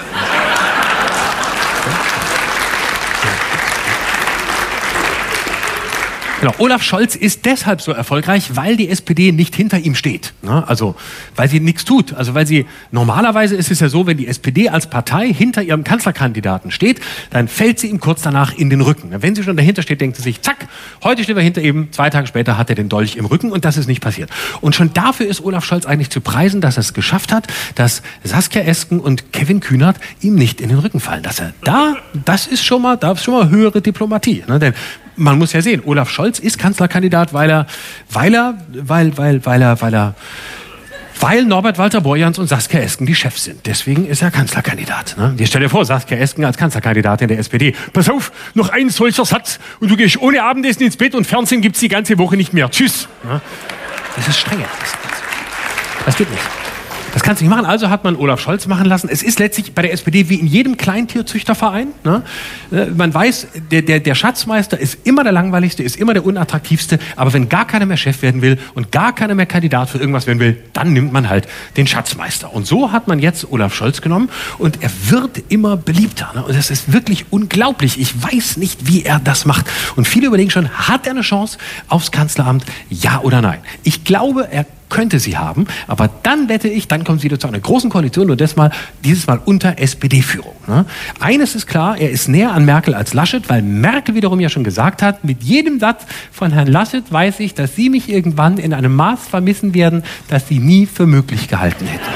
Genau. 6.41 6.53
Olaf 6.59 6.83
Scholz 6.83 7.17
ist 7.17 7.47
deshalb 7.47 7.81
so 7.81 7.93
erfolgreich, 7.93 8.57
weil 8.57 8.77
die 8.77 8.91
SPD 8.91 9.33
nicht 9.33 9.57
hinter 9.57 9.79
ihm 9.79 9.95
steht. 9.95 10.35
Ne? 10.43 10.69
Also, 10.69 10.95
weil 11.35 11.49
sie 11.49 11.61
nichts 11.61 11.87
tut. 11.87 12.13
Also, 12.13 12.35
weil 12.35 12.47
sie, 12.47 12.67
normalerweise 12.91 13.57
ist 13.57 13.71
es 13.71 13.81
ja 13.81 13.89
so, 13.89 14.07
wenn 14.07 14.19
die 14.19 14.27
SPD 14.27 14.69
als 14.69 14.91
Partei 14.91 15.33
hinter 15.33 15.63
ihrem 15.63 15.83
Kanzlerkandidaten 15.83 16.71
steht, 16.71 17.01
dann 17.31 17.49
fällt 17.49 17.79
sie 17.79 17.87
ihm 17.87 18.01
kurz 18.01 18.21
danach 18.21 18.55
in 18.55 18.69
den 18.69 18.83
Rücken. 18.83 19.11
Wenn 19.23 19.35
sie 19.35 19.45
schon 19.45 19.57
dahinter 19.57 19.81
steht, 19.81 20.03
denkt 20.03 20.19
sie 20.19 20.23
sich, 20.23 20.43
zack, 20.43 20.69
heute 21.03 21.25
stehen 21.25 21.37
wir 21.37 21.43
hinter 21.43 21.63
ihm, 21.63 21.91
zwei 21.93 22.11
Tage 22.11 22.27
später 22.27 22.59
hat 22.59 22.69
er 22.69 22.77
den 22.77 22.91
Dolch 22.91 23.17
im 23.17 23.25
Rücken 23.25 23.51
und 23.51 23.65
das 23.65 23.79
ist 23.79 23.87
nicht 23.87 24.03
passiert. 24.03 24.29
Und 24.61 24.75
schon 24.75 24.93
dafür 24.93 25.27
ist 25.27 25.43
Olaf 25.43 25.65
Scholz 25.65 25.87
eigentlich 25.87 26.11
zu 26.11 26.21
preisen, 26.21 26.61
dass 26.61 26.77
er 26.77 26.83
es 26.83 26.93
geschafft 26.93 27.33
hat, 27.33 27.47
dass 27.77 28.03
Saskia 28.25 28.61
Esken 28.61 29.01
und 29.01 29.33
Kevin 29.33 29.61
Kühnert 29.61 29.97
ihm 30.21 30.35
nicht 30.35 30.61
in 30.61 30.69
den 30.69 30.79
Rücken 30.81 31.01
fallen. 31.01 31.23
Dass 31.23 31.41
er 31.41 31.55
da, 31.65 31.97
das 32.27 32.47
ist 32.47 32.63
schon 32.63 32.83
mal, 32.83 32.97
das 32.99 33.21
ist 33.21 33.25
schon 33.25 33.35
mal 33.35 33.49
höhere 33.49 33.81
Diplomatie. 33.81 34.45
Ne? 34.47 34.59
Denn 34.59 34.75
man 35.17 35.39
muss 35.39 35.53
ja 35.53 35.63
sehen, 35.63 35.83
Olaf 35.85 36.11
Scholz 36.11 36.36
ist 36.39 36.59
Kanzlerkandidat, 36.59 37.33
weil 37.33 37.51
er, 37.51 37.67
weil 38.11 38.35
er, 38.35 38.55
weil, 38.73 39.17
weil, 39.17 39.45
weil 39.45 39.63
er, 39.63 39.81
weil 39.81 39.95
er, 39.95 40.15
weil 41.21 41.45
Norbert 41.45 41.79
Walter 41.79 42.01
Borjans 42.01 42.39
und 42.39 42.47
Saskia 42.47 42.81
Esken 42.81 43.07
die 43.07 43.15
Chefs 43.15 43.45
sind. 43.45 43.65
Deswegen 43.67 44.07
ist 44.07 44.23
er 44.23 44.31
Kanzlerkandidat. 44.31 45.17
Ne? 45.17 45.35
Dir 45.39 45.47
stell 45.47 45.63
dir 45.63 45.71
vor, 45.71 45.85
Saskia 45.85 46.19
Esken 46.19 46.45
als 46.45 46.57
Kanzlerkandidatin 46.57 47.29
der 47.29 47.39
SPD. 47.39 47.75
Pass 47.93 48.09
auf, 48.09 48.33
noch 48.55 48.69
ein 48.69 48.91
solcher 48.91 49.25
Satz 49.25 49.59
und 49.81 49.91
du 49.91 49.97
gehst 49.97 50.19
ohne 50.19 50.43
Abendessen 50.43 50.83
ins 50.83 50.97
Bett 50.97 51.15
und 51.15 51.27
Fernsehen 51.27 51.63
gibt's 51.63 51.81
die 51.81 51.89
ganze 51.89 52.19
Woche 52.19 52.37
nicht 52.37 52.53
mehr. 52.53 52.71
Tschüss. 52.71 53.09
Ne? 53.25 53.41
Das 54.17 54.29
ist 54.29 54.39
strenge. 54.39 54.65
Das, 54.81 54.93
das 56.05 56.17
geht 56.17 56.31
nicht. 56.31 56.66
Das 57.17 57.23
kannst 57.23 57.41
du 57.41 57.47
nicht 57.47 57.51
machen. 57.51 57.65
Also 57.65 57.89
hat 57.89 58.05
man 58.05 58.15
Olaf 58.15 58.41
Scholz 58.41 58.67
machen 58.67 58.85
lassen. 58.85 59.09
Es 59.11 59.23
ist 59.23 59.39
letztlich 59.39 59.73
bei 59.73 59.81
der 59.81 59.95
SPD 59.95 60.29
wie 60.29 60.35
in 60.35 60.47
jedem 60.47 60.77
Kleintierzüchterverein. 60.77 61.89
Ne? 62.05 62.23
Man 62.95 63.15
weiß, 63.15 63.47
der, 63.71 63.81
der, 63.81 64.01
der 64.01 64.15
Schatzmeister 64.15 64.79
ist 64.79 64.99
immer 65.05 65.25
der 65.25 65.33
langweiligste, 65.33 65.83
ist 65.83 65.97
immer 65.97 66.13
der 66.13 66.27
unattraktivste. 66.27 66.99
Aber 67.17 67.33
wenn 67.33 67.49
gar 67.49 67.67
keiner 67.67 67.87
mehr 67.87 67.97
Chef 67.97 68.21
werden 68.21 68.43
will 68.43 68.59
und 68.75 68.93
gar 68.93 69.15
keiner 69.15 69.35
mehr 69.35 69.47
Kandidat 69.47 69.89
für 69.89 69.97
irgendwas 69.97 70.27
werden 70.27 70.41
will, 70.41 70.63
dann 70.75 70.93
nimmt 70.93 71.11
man 71.11 71.31
halt 71.31 71.49
den 71.79 71.87
Schatzmeister. 71.87 72.53
Und 72.53 72.67
so 72.67 72.93
hat 72.93 73.09
man 73.09 73.19
jetzt 73.19 73.51
Olaf 73.51 73.75
Scholz 73.75 74.03
genommen 74.03 74.29
und 74.59 74.83
er 74.83 74.91
wird 75.09 75.43
immer 75.49 75.79
beliebter. 75.79 76.31
Ne? 76.35 76.45
Und 76.45 76.55
das 76.55 76.71
ist 76.71 76.93
wirklich 76.93 77.25
unglaublich. 77.31 77.99
Ich 77.99 78.13
weiß 78.23 78.59
nicht, 78.59 78.89
wie 78.89 79.05
er 79.05 79.21
das 79.21 79.47
macht. 79.47 79.65
Und 79.97 80.07
viele 80.07 80.27
überlegen 80.27 80.51
schon, 80.51 80.69
hat 80.69 81.07
er 81.07 81.13
eine 81.13 81.23
Chance 81.23 81.57
aufs 81.89 82.11
Kanzleramt? 82.11 82.67
Ja 82.91 83.21
oder 83.21 83.41
nein? 83.41 83.61
Ich 83.85 84.05
glaube, 84.05 84.49
er 84.51 84.67
könnte 84.89 85.19
sie 85.19 85.37
haben, 85.37 85.67
aber 85.87 86.09
dann 86.23 86.49
wette 86.49 86.69
ich, 86.69 86.89
dann 86.89 87.05
kommt 87.05 87.19
es 87.19 87.25
wieder 87.25 87.39
zu 87.39 87.49
einer 87.49 87.61
großen 87.61 87.91
Koalition 87.91 88.31
und 88.31 88.41
das 88.41 88.57
mal, 88.57 88.71
dieses 89.05 89.27
Mal 89.27 89.41
unter 89.45 89.79
SPD-Führung. 89.79 90.55
Ne? 90.67 90.85
Eines 91.21 91.55
ist 91.55 91.67
klar, 91.67 91.99
er 91.99 92.11
ist 92.11 92.29
näher 92.29 92.53
an 92.53 92.65
Merkel 92.65 92.95
als 92.95 93.15
Laschet, 93.15 93.49
weil 93.49 93.63
Merkel 93.63 94.15
wiederum 94.15 94.41
ja 94.41 94.49
schon 94.49 94.65
gesagt 94.65 95.03
hat, 95.03 95.25
mit 95.25 95.43
jedem 95.43 95.81
Satz 95.81 96.05
von 96.33 96.53
Herrn 96.53 96.69
Laschet 96.69 97.05
weiß 97.11 97.41
ich, 97.41 97.55
dass 97.55 97.75
Sie 97.75 97.91
mich 97.91 98.09
irgendwann 98.09 98.59
in 98.59 98.73
einem 98.73 98.95
Maß 98.95 99.29
vermissen 99.29 99.75
werden, 99.75 100.03
das 100.29 100.49
Sie 100.49 100.59
nie 100.59 100.87
für 100.87 101.07
möglich 101.07 101.49
gehalten 101.49 101.87
hätten. 101.87 102.07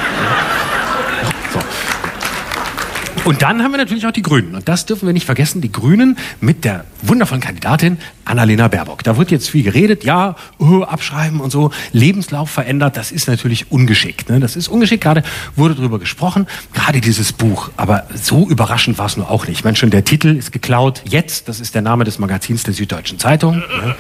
Und 3.31 3.43
dann 3.43 3.63
haben 3.63 3.71
wir 3.71 3.79
natürlich 3.79 4.05
auch 4.09 4.11
die 4.11 4.23
Grünen. 4.23 4.57
Und 4.57 4.69
das 4.69 4.87
dürfen 4.87 5.07
wir 5.07 5.13
nicht 5.13 5.25
vergessen. 5.25 5.61
Die 5.61 5.71
Grünen 5.71 6.19
mit 6.41 6.65
der 6.65 6.85
wundervollen 7.03 7.41
Kandidatin 7.41 7.99
Annalena 8.25 8.67
Baerbock. 8.67 9.05
Da 9.05 9.17
wird 9.17 9.31
jetzt 9.31 9.49
viel 9.49 9.63
geredet. 9.63 10.03
Ja, 10.03 10.35
oh, 10.59 10.83
abschreiben 10.83 11.39
und 11.39 11.51
so. 11.51 11.71
Lebenslauf 11.93 12.51
verändert. 12.51 12.97
Das 12.97 13.13
ist 13.13 13.29
natürlich 13.29 13.71
ungeschickt. 13.71 14.31
Ne? 14.31 14.41
Das 14.41 14.57
ist 14.57 14.67
ungeschickt. 14.67 15.05
Gerade 15.05 15.23
wurde 15.55 15.77
darüber 15.77 16.01
gesprochen. 16.01 16.49
Gerade 16.73 17.01
dieses 17.01 17.33
Buch. 17.33 17.71
Aber 17.77 18.03
so 18.21 18.49
überraschend 18.49 18.99
war 18.99 19.07
es 19.07 19.17
nur 19.17 19.31
auch 19.31 19.47
nicht. 19.47 19.59
Ich 19.59 19.65
meine 19.65 19.77
schon, 19.77 19.91
der 19.91 20.05
Titel 20.05 20.35
ist 20.35 20.51
geklaut. 20.51 21.01
Jetzt, 21.05 21.49
das 21.49 21.61
ist 21.61 21.77
der 21.77 21.83
Name 21.83 22.03
des 22.03 22.19
Magazins 22.19 22.65
der 22.65 22.75
Süddeutschen 22.75 23.21
Zeitung. 23.21 23.59
Ne? 23.59 23.95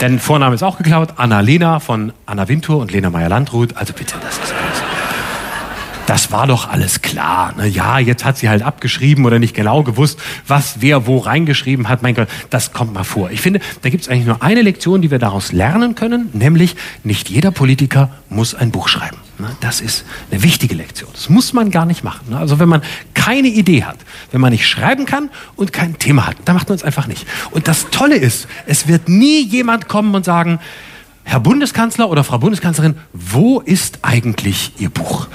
Denn 0.00 0.18
Vorname 0.18 0.54
ist 0.54 0.62
auch 0.62 0.78
geklaut. 0.78 1.10
Annalena 1.18 1.80
von 1.80 2.14
Anna 2.24 2.48
Wintour 2.48 2.78
und 2.78 2.92
Lena 2.92 3.10
Meyer-Landrut. 3.10 3.76
Also 3.76 3.92
bitte, 3.92 4.14
das 4.22 4.38
ist 4.38 4.54
alles 4.54 4.91
das 6.06 6.32
war 6.32 6.46
doch 6.46 6.68
alles 6.68 7.02
klar. 7.02 7.54
Ne? 7.56 7.66
Ja, 7.66 7.98
jetzt 7.98 8.24
hat 8.24 8.38
sie 8.38 8.48
halt 8.48 8.62
abgeschrieben 8.62 9.24
oder 9.24 9.38
nicht 9.38 9.54
genau 9.54 9.82
gewusst, 9.82 10.18
was 10.46 10.76
wer 10.80 11.06
wo 11.06 11.18
reingeschrieben 11.18 11.88
hat. 11.88 12.02
Mein 12.02 12.14
Gott, 12.14 12.28
das 12.50 12.72
kommt 12.72 12.94
mal 12.94 13.04
vor. 13.04 13.30
Ich 13.30 13.40
finde, 13.40 13.60
da 13.82 13.90
gibt 13.90 14.02
es 14.02 14.08
eigentlich 14.08 14.26
nur 14.26 14.42
eine 14.42 14.62
Lektion, 14.62 15.02
die 15.02 15.10
wir 15.10 15.18
daraus 15.18 15.52
lernen 15.52 15.94
können, 15.94 16.30
nämlich 16.32 16.76
nicht 17.04 17.28
jeder 17.30 17.50
Politiker 17.50 18.10
muss 18.28 18.54
ein 18.54 18.70
Buch 18.70 18.88
schreiben. 18.88 19.16
Ne? 19.38 19.48
Das 19.60 19.80
ist 19.80 20.04
eine 20.30 20.42
wichtige 20.42 20.74
Lektion. 20.74 21.10
Das 21.12 21.28
muss 21.28 21.52
man 21.52 21.70
gar 21.70 21.86
nicht 21.86 22.04
machen. 22.04 22.30
Ne? 22.30 22.38
Also 22.38 22.58
wenn 22.58 22.68
man 22.68 22.82
keine 23.14 23.48
Idee 23.48 23.84
hat, 23.84 23.98
wenn 24.30 24.40
man 24.40 24.52
nicht 24.52 24.66
schreiben 24.66 25.06
kann 25.06 25.30
und 25.56 25.72
kein 25.72 25.98
Thema 25.98 26.26
hat, 26.26 26.36
dann 26.44 26.56
macht 26.56 26.68
man 26.68 26.76
es 26.76 26.84
einfach 26.84 27.06
nicht. 27.06 27.26
Und 27.50 27.68
das 27.68 27.90
Tolle 27.90 28.16
ist, 28.16 28.48
es 28.66 28.88
wird 28.88 29.08
nie 29.08 29.42
jemand 29.42 29.88
kommen 29.88 30.14
und 30.14 30.24
sagen, 30.24 30.60
Herr 31.24 31.40
Bundeskanzler 31.40 32.10
oder 32.10 32.24
Frau 32.24 32.38
Bundeskanzlerin, 32.38 32.96
wo 33.12 33.60
ist 33.60 34.00
eigentlich 34.02 34.72
Ihr 34.78 34.90
Buch? 34.90 35.28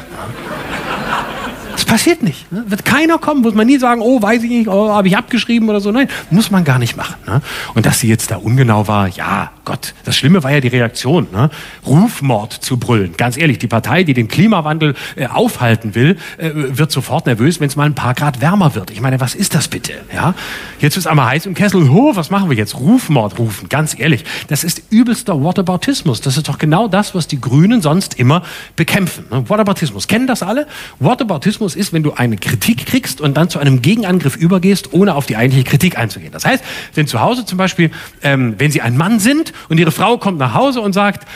Passiert 1.87 2.21
nicht. 2.21 2.51
Ne? 2.51 2.65
Wird 2.67 2.83
keiner 2.83 3.17
kommen, 3.17 3.41
muss 3.41 3.53
man 3.53 3.65
nie 3.65 3.77
sagen, 3.77 4.01
oh, 4.01 4.21
weiß 4.21 4.43
ich 4.43 4.49
nicht, 4.49 4.67
oh, 4.67 4.89
habe 4.89 5.07
ich 5.07 5.15
abgeschrieben 5.15 5.69
oder 5.69 5.79
so. 5.79 5.89
Nein, 5.89 6.09
muss 6.29 6.51
man 6.51 6.65
gar 6.65 6.79
nicht 6.79 6.97
machen. 6.97 7.15
Ne? 7.25 7.41
Und 7.75 7.85
dass 7.85 8.01
sie 8.01 8.09
jetzt 8.09 8.29
da 8.29 8.35
ungenau 8.35 8.89
war, 8.89 9.07
ja, 9.07 9.51
Gott, 9.63 9.93
das 10.03 10.17
Schlimme 10.17 10.43
war 10.43 10.51
ja 10.51 10.59
die 10.59 10.67
Reaktion. 10.67 11.27
Ne? 11.31 11.49
Rufmord 11.85 12.51
zu 12.51 12.77
brüllen. 12.77 13.15
Ganz 13.15 13.37
ehrlich, 13.37 13.57
die 13.57 13.67
Partei, 13.67 14.03
die 14.03 14.13
den 14.13 14.27
Klimawandel 14.27 14.95
äh, 15.15 15.27
aufhalten 15.27 15.95
will, 15.95 16.17
äh, 16.37 16.51
wird 16.53 16.91
sofort 16.91 17.25
nervös, 17.25 17.61
wenn 17.61 17.67
es 17.67 17.77
mal 17.77 17.85
ein 17.85 17.95
paar 17.95 18.13
Grad 18.13 18.41
wärmer 18.41 18.75
wird. 18.75 18.91
Ich 18.91 18.99
meine, 18.99 19.21
was 19.21 19.33
ist 19.33 19.55
das 19.55 19.69
bitte? 19.69 19.93
Ja? 20.13 20.35
Jetzt 20.79 20.97
ist 20.97 21.07
einmal 21.07 21.27
heiß 21.27 21.45
im 21.45 21.53
Kessel. 21.53 21.89
Oh, 21.89 22.15
was 22.15 22.29
machen 22.29 22.49
wir 22.49 22.57
jetzt? 22.57 22.75
Rufmord 22.75 23.39
rufen. 23.39 23.69
Ganz 23.69 23.97
ehrlich, 23.97 24.25
das 24.49 24.65
ist 24.65 24.83
übelster 24.89 25.41
Whataboutismus. 25.41 26.19
Das 26.19 26.35
ist 26.35 26.49
doch 26.49 26.57
genau 26.57 26.89
das, 26.89 27.15
was 27.15 27.27
die 27.27 27.39
Grünen 27.39 27.81
sonst 27.81 28.19
immer 28.19 28.43
bekämpfen. 28.75 29.25
Ne? 29.31 29.49
Whataboutismus. 29.49 30.07
Kennen 30.07 30.27
das 30.27 30.43
alle? 30.43 30.67
Whataboutismus 30.99 31.76
ist, 31.77 31.93
wenn 31.93 32.03
du 32.03 32.13
eine 32.13 32.37
Kritik 32.37 32.85
kriegst 32.85 33.21
und 33.21 33.37
dann 33.37 33.49
zu 33.49 33.59
einem 33.59 33.81
Gegenangriff 33.81 34.35
übergehst, 34.35 34.93
ohne 34.93 35.15
auf 35.15 35.25
die 35.25 35.37
eigentliche 35.37 35.63
Kritik 35.63 35.97
einzugehen. 35.97 36.31
Das 36.31 36.45
heißt, 36.45 36.63
wenn 36.93 37.07
zu 37.07 37.21
Hause 37.21 37.45
zum 37.45 37.57
Beispiel, 37.57 37.91
ähm, 38.23 38.55
wenn 38.57 38.71
Sie 38.71 38.81
ein 38.81 38.97
Mann 38.97 39.19
sind 39.19 39.53
und 39.69 39.79
Ihre 39.79 39.91
Frau 39.91 40.17
kommt 40.17 40.37
nach 40.39 40.53
Hause 40.53 40.81
und 40.81 40.93
sagt, 40.93 41.27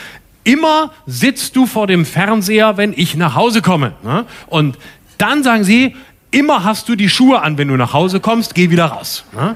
immer 0.44 0.92
sitzt 1.06 1.56
du 1.56 1.66
vor 1.66 1.88
dem 1.88 2.06
Fernseher, 2.06 2.78
wenn 2.78 2.94
ich 2.96 3.16
nach 3.16 3.36
Hause 3.36 3.62
komme. 3.62 3.94
Ne? 4.04 4.26
Und 4.48 4.78
dann 5.18 5.44
sagen 5.44 5.64
Sie, 5.64 5.96
immer 6.32 6.64
hast 6.64 6.90
du 6.90 6.96
die 6.96 7.10
Schuhe 7.10 7.42
an, 7.42 7.58
wenn 7.58 7.68
du 7.68 7.78
nach 7.78 7.94
Hause 7.94 8.20
kommst, 8.20 8.56
geh 8.56 8.70
wieder 8.70 8.86
raus. 8.86 9.26
Ne? 9.34 9.56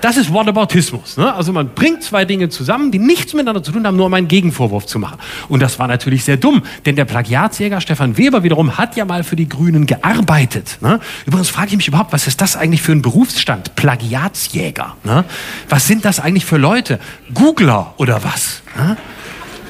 Das 0.00 0.16
ist 0.16 0.32
Whataboutismus. 0.32 1.16
Ne? 1.16 1.32
Also 1.34 1.52
man 1.52 1.74
bringt 1.74 2.02
zwei 2.02 2.24
Dinge 2.24 2.48
zusammen, 2.48 2.90
die 2.90 2.98
nichts 2.98 3.32
miteinander 3.34 3.62
zu 3.62 3.72
tun 3.72 3.86
haben, 3.86 3.96
nur 3.96 4.06
um 4.06 4.14
einen 4.14 4.28
Gegenvorwurf 4.28 4.86
zu 4.86 4.98
machen. 4.98 5.18
Und 5.48 5.60
das 5.60 5.78
war 5.78 5.88
natürlich 5.88 6.24
sehr 6.24 6.36
dumm, 6.36 6.62
denn 6.86 6.96
der 6.96 7.04
Plagiatsjäger 7.04 7.80
Stefan 7.80 8.16
Weber 8.16 8.42
wiederum 8.42 8.78
hat 8.78 8.96
ja 8.96 9.04
mal 9.04 9.24
für 9.24 9.36
die 9.36 9.48
Grünen 9.48 9.86
gearbeitet. 9.86 10.78
Ne? 10.80 11.00
Übrigens 11.26 11.48
frage 11.48 11.68
ich 11.68 11.76
mich 11.76 11.88
überhaupt, 11.88 12.12
was 12.12 12.26
ist 12.26 12.40
das 12.40 12.56
eigentlich 12.56 12.82
für 12.82 12.92
ein 12.92 13.02
Berufsstand? 13.02 13.74
Plagiatsjäger. 13.76 14.96
Ne? 15.04 15.24
Was 15.68 15.86
sind 15.86 16.04
das 16.04 16.20
eigentlich 16.20 16.44
für 16.44 16.58
Leute? 16.58 16.98
Googler 17.34 17.94
oder 17.96 18.22
was? 18.24 18.62
Ne? 18.76 18.96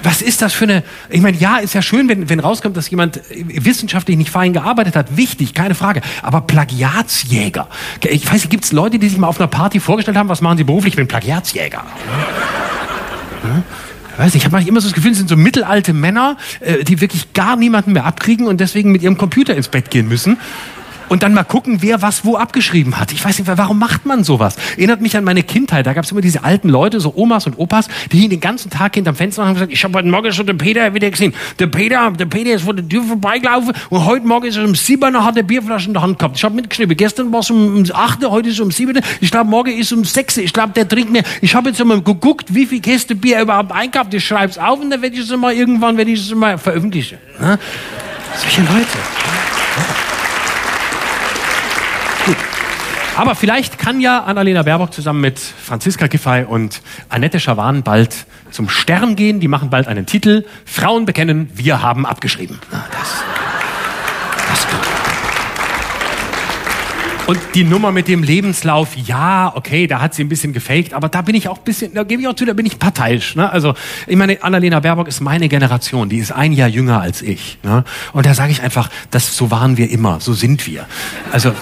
Was 0.03 0.23
ist 0.23 0.43
das 0.43 0.53
für 0.53 0.65
eine. 0.65 0.85
Ich 1.11 1.21
meine, 1.21 1.37
ja, 1.37 1.59
ist 1.59 1.75
ja 1.75 1.83
schön, 1.83 2.09
wenn, 2.09 2.29
wenn 2.29 2.41
rauskommt, 2.41 2.77
dass 2.77 2.89
jemand 2.91 3.21
wissenschaftlich 3.31 4.17
nicht 4.17 4.31
fein 4.31 4.53
gearbeitet 4.53 4.97
hat. 4.97 5.17
Wichtig, 5.17 5.55
keine 5.55 5.75
Frage. 5.75 6.03
Aber 6.23 6.43
Plagiatsjäger. 6.43 7.69
Ich 8.05 8.27
weiß 8.27 8.35
nicht, 8.35 8.51
gibt 8.51 8.65
es 8.65 8.73
Leute, 8.73 8.99
die 8.99 9.09
sich 9.09 9.19
mal 9.19 9.29
auf 9.29 9.41
einer 9.41 9.49
Party 9.49 9.81
vorgestellt 9.81 10.17
haben, 10.17 10.29
was 10.29 10.41
machen 10.41 10.59
sie 10.59 10.65
beruflich? 10.65 10.93
Ich 10.93 10.97
bin 10.97 11.09
Plagiatsjäger. 11.09 11.85
Ich 14.13 14.19
weiß 14.19 14.35
nicht, 14.35 14.47
ich 14.47 14.53
habe 14.53 14.69
immer 14.69 14.81
so 14.81 14.89
das 14.89 14.95
Gefühl, 14.95 15.13
es 15.13 15.19
sind 15.19 15.29
so 15.29 15.37
mittelalte 15.37 15.93
Männer, 15.93 16.37
äh, 16.61 16.83
die 16.83 17.01
wirklich 17.01 17.33
gar 17.35 17.57
niemanden 17.57 17.93
mehr 17.93 18.05
abkriegen 18.05 18.47
und 18.47 18.61
deswegen 18.61 18.91
mit 18.91 19.03
ihrem 19.03 19.17
Computer 19.17 19.55
ins 19.55 19.69
Bett 19.69 19.91
gehen 19.91 20.09
müssen 20.09 20.39
und 21.09 21.23
dann 21.23 21.35
mal 21.35 21.45
gucken, 21.45 21.79
wer 21.81 22.03
was 22.03 22.25
wo 22.25 22.37
abgeschrieben 22.37 22.99
hat. 22.99 23.13
Ich 23.13 23.25
weiß 23.25 23.39
nicht, 23.39 23.51
warum 23.57 23.79
macht 23.79 24.07
man 24.07 24.25
sowas? 24.25 24.57
Erinnert 24.77 25.01
mich 25.01 25.17
an 25.17 25.25
meine 25.25 25.43
Kindheit. 25.43 25.87
Da 25.87 25.93
gab 25.93 26.05
es 26.05 26.11
immer 26.11 26.21
diese 26.21 26.45
alten 26.45 26.69
Leute, 26.69 27.01
so 27.01 27.13
Omas 27.17 27.47
und 27.47 27.59
Opas, 27.59 27.89
die 28.13 28.19
hingen 28.19 28.31
den 28.31 28.41
ganzen 28.41 28.71
Tag 28.71 28.95
hinterm 28.95 29.17
Fenster 29.17 29.43
und 29.43 29.49
haben 29.49 29.55
gesagt, 29.55 29.73
ich 29.73 29.83
habe 29.85 29.95
heute 29.99 30.09
Morgen 30.09 30.33
schon 30.33 30.47
den 30.47 30.59
Peter 30.59 30.93
wieder 30.95 31.11
gesehen. 31.11 31.35
Der 31.59 31.67
Peter, 31.67 32.11
der 32.11 32.27
Peter 32.27 32.53
ist 32.53 32.63
vor 32.63 32.75
der 32.75 32.89
Tür 32.89 33.03
vorbeigelaufen 33.03 33.73
und 33.91 34.05
heute 34.05 34.27
Morgen 34.27 34.47
ist 34.47 34.57
er 34.57 34.65
um 34.65 34.75
sieben 34.75 35.09
hat 35.25 35.37
er 35.37 35.43
Bierflaschen 35.43 35.89
in 35.89 35.95
der 35.95 36.03
Hand 36.03 36.19
gehabt. 36.19 36.37
Ich 36.37 36.45
habe 36.45 36.55
mitgeschrieben, 36.55 36.97
gestern 36.97 37.33
war 37.33 37.41
es 37.41 37.51
um, 37.51 37.85
acht, 37.93 38.25
heute 38.25 38.49
ist 38.49 38.55
es 38.55 38.61
um 38.61 38.71
sieben. 38.71 39.01
Ich 39.21 39.31
glaube, 39.31 39.49
morgen 39.51 39.73
ist 39.73 39.87
es 39.87 39.93
um 39.93 40.05
sechs. 40.05 40.37
Ich 40.37 40.53
glaube, 40.53 40.73
der 40.73 40.89
trinkt 40.89 41.11
mehr. 41.11 41.23
Ich 41.41 41.55
habe 41.55 41.71
jetzt 41.71 41.81
einmal 41.81 42.01
geguckt, 42.01 42.55
wie 42.55 42.67
viel 42.67 42.81
Käste 42.81 43.15
Bier 43.15 43.37
er 43.37 43.43
überhaupt 43.43 43.73
einkauft. 43.73 44.13
Ich 44.15 44.25
schreibe 44.25 44.51
es 44.51 44.59
auf 44.59 44.81
und 44.81 44.91
dann 44.91 45.03
werde 45.03 45.17
ich 45.17 45.23
es 45.23 45.37
mal 45.37 45.55
irgendwann, 45.55 45.97
werde 45.97 46.11
ich 46.11 46.21
es 46.21 46.35
mal 46.35 46.59
veröffentlichen. 46.59 47.19
Ne? 47.41 47.59
Solche 48.37 48.61
Leute. 48.63 48.99
Aber 53.19 53.35
vielleicht 53.35 53.79
kann 53.79 54.01
ja 54.01 54.23
Annalena 54.23 54.63
Baerbock 54.63 54.93
zusammen 54.93 55.21
mit 55.21 55.41
Franziska 55.41 56.07
Giffey 56.07 56.45
und 56.45 56.83
Annette 57.09 57.41
Schawan 57.41 57.83
bald 57.83 58.15
zum 58.53 58.69
Stern 58.69 59.17
gehen. 59.17 59.41
Die 59.41 59.49
machen 59.49 59.71
bald 59.71 59.89
einen 59.89 60.07
Titel. 60.07 60.45
Frauen 60.65 61.05
bekennen, 61.05 61.51
wir 61.53 61.83
haben 61.83 62.07
abgeschrieben. 62.07 62.61
Das, 62.71 63.25
das 64.49 64.67
und 67.27 67.41
die 67.55 67.65
Nummer 67.65 67.91
mit 67.91 68.07
dem 68.07 68.23
Lebenslauf, 68.23 68.97
ja, 68.97 69.53
okay, 69.55 69.89
da 69.89 70.01
hat 70.01 70.15
sie 70.15 70.23
ein 70.23 70.31
bisschen 70.31 70.53
gefaked, 70.53 70.95
aber 70.95 71.09
da 71.09 71.21
bin 71.21 71.35
ich 71.35 71.49
auch 71.49 71.59
ein 71.59 71.65
bisschen, 71.65 71.93
da 71.93 72.05
gebe 72.05 72.23
ich 72.23 72.29
auch 72.29 72.35
zu, 72.35 72.47
da 72.47 72.55
bin 72.55 72.65
ich 72.65 72.79
parteiisch. 72.79 73.35
Ne? 73.35 73.51
Also 73.51 73.75
ich 74.07 74.17
meine, 74.17 74.43
Annalena 74.43 74.81
Baerbock 74.81 75.09
ist 75.09 75.21
meine 75.21 75.49
Generation, 75.49 76.09
die 76.09 76.19
ist 76.19 76.31
ein 76.31 76.53
Jahr 76.53 76.69
jünger 76.69 77.03
als 77.03 77.21
ich. 77.21 77.59
Ne? 77.65 77.85
Und 78.13 78.25
da 78.25 78.33
sage 78.33 78.53
ich 78.53 78.63
einfach, 78.63 78.89
das, 79.11 79.37
so 79.37 79.51
waren 79.51 79.77
wir 79.77 79.91
immer, 79.91 80.21
so 80.21 80.33
sind 80.33 80.67
wir. 80.69 80.87
Also 81.33 81.53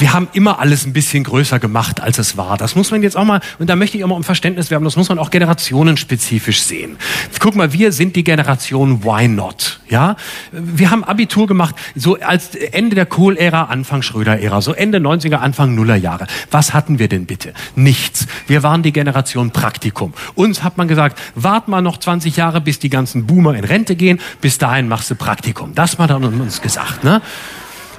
wir 0.00 0.12
haben 0.12 0.28
immer 0.32 0.58
alles 0.58 0.86
ein 0.86 0.92
bisschen 0.92 1.24
größer 1.24 1.58
gemacht, 1.58 2.00
als 2.00 2.18
es 2.18 2.36
war. 2.36 2.56
Das 2.56 2.74
muss 2.74 2.90
man 2.90 3.02
jetzt 3.02 3.16
auch 3.16 3.24
mal, 3.24 3.40
und 3.58 3.68
da 3.68 3.76
möchte 3.76 3.98
ich 3.98 4.04
auch 4.04 4.08
mal 4.08 4.16
um 4.16 4.24
Verständnis 4.24 4.70
werben, 4.70 4.84
das 4.84 4.96
muss 4.96 5.08
man 5.08 5.18
auch 5.18 5.30
generationenspezifisch 5.30 6.62
sehen. 6.62 6.96
Guck 7.38 7.54
mal, 7.54 7.72
wir 7.72 7.92
sind 7.92 8.16
die 8.16 8.24
Generation 8.24 9.04
Why 9.04 9.28
Not? 9.28 9.80
Ja? 9.88 10.16
Wir 10.52 10.90
haben 10.90 11.04
Abitur 11.04 11.46
gemacht, 11.46 11.74
so 11.94 12.18
als 12.18 12.54
Ende 12.54 12.96
der 12.96 13.06
Kohl-Ära, 13.06 13.64
Anfang 13.64 14.02
Schröder-Ära, 14.02 14.62
so 14.62 14.72
Ende 14.72 14.98
90er, 14.98 15.36
Anfang 15.36 15.74
Nullerjahre. 15.74 16.26
Was 16.50 16.72
hatten 16.72 16.98
wir 16.98 17.08
denn 17.08 17.26
bitte? 17.26 17.52
Nichts. 17.76 18.26
Wir 18.46 18.62
waren 18.62 18.82
die 18.82 18.92
Generation 18.92 19.50
Praktikum. 19.50 20.14
Uns 20.34 20.62
hat 20.62 20.78
man 20.78 20.88
gesagt, 20.88 21.18
wart 21.34 21.68
mal 21.68 21.82
noch 21.82 21.98
20 21.98 22.36
Jahre, 22.36 22.60
bis 22.60 22.78
die 22.78 22.90
ganzen 22.90 23.26
Boomer 23.26 23.54
in 23.54 23.64
Rente 23.64 23.96
gehen, 23.96 24.20
bis 24.40 24.58
dahin 24.58 24.88
machst 24.88 25.10
du 25.10 25.14
Praktikum. 25.14 25.74
Das 25.74 25.98
hat 25.98 26.10
man 26.10 26.40
uns 26.40 26.62
gesagt, 26.62 27.04
ne? 27.04 27.20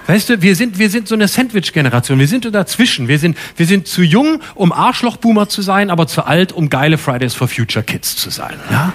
Weißt 0.08 0.30
du, 0.30 0.42
wir 0.42 0.56
sind, 0.56 0.80
wir 0.80 0.90
sind 0.90 1.08
so 1.08 1.16
eine 1.16 1.28
Sandwich-Generation. 1.28 2.20
Wir 2.20 2.28
sind 2.28 2.54
dazwischen. 2.54 3.08
Wir 3.08 3.20
sind, 3.20 3.38
wir 3.56 3.66
sind 3.66 3.88
zu 3.88 4.02
jung, 4.02 4.42
um 4.56 4.72
Arschloch-Boomer 4.72 5.48
zu 5.48 5.62
sein, 5.62 5.90
aber 5.90 6.08
zu 6.08 6.26
alt, 6.26 6.52
um 6.52 6.70
geile 6.70 6.98
Fridays 6.98 7.34
for 7.34 7.48
Future 7.48 7.84
Kids 7.84 8.16
zu 8.16 8.30
sein. 8.30 8.56
Ja? 8.72 8.94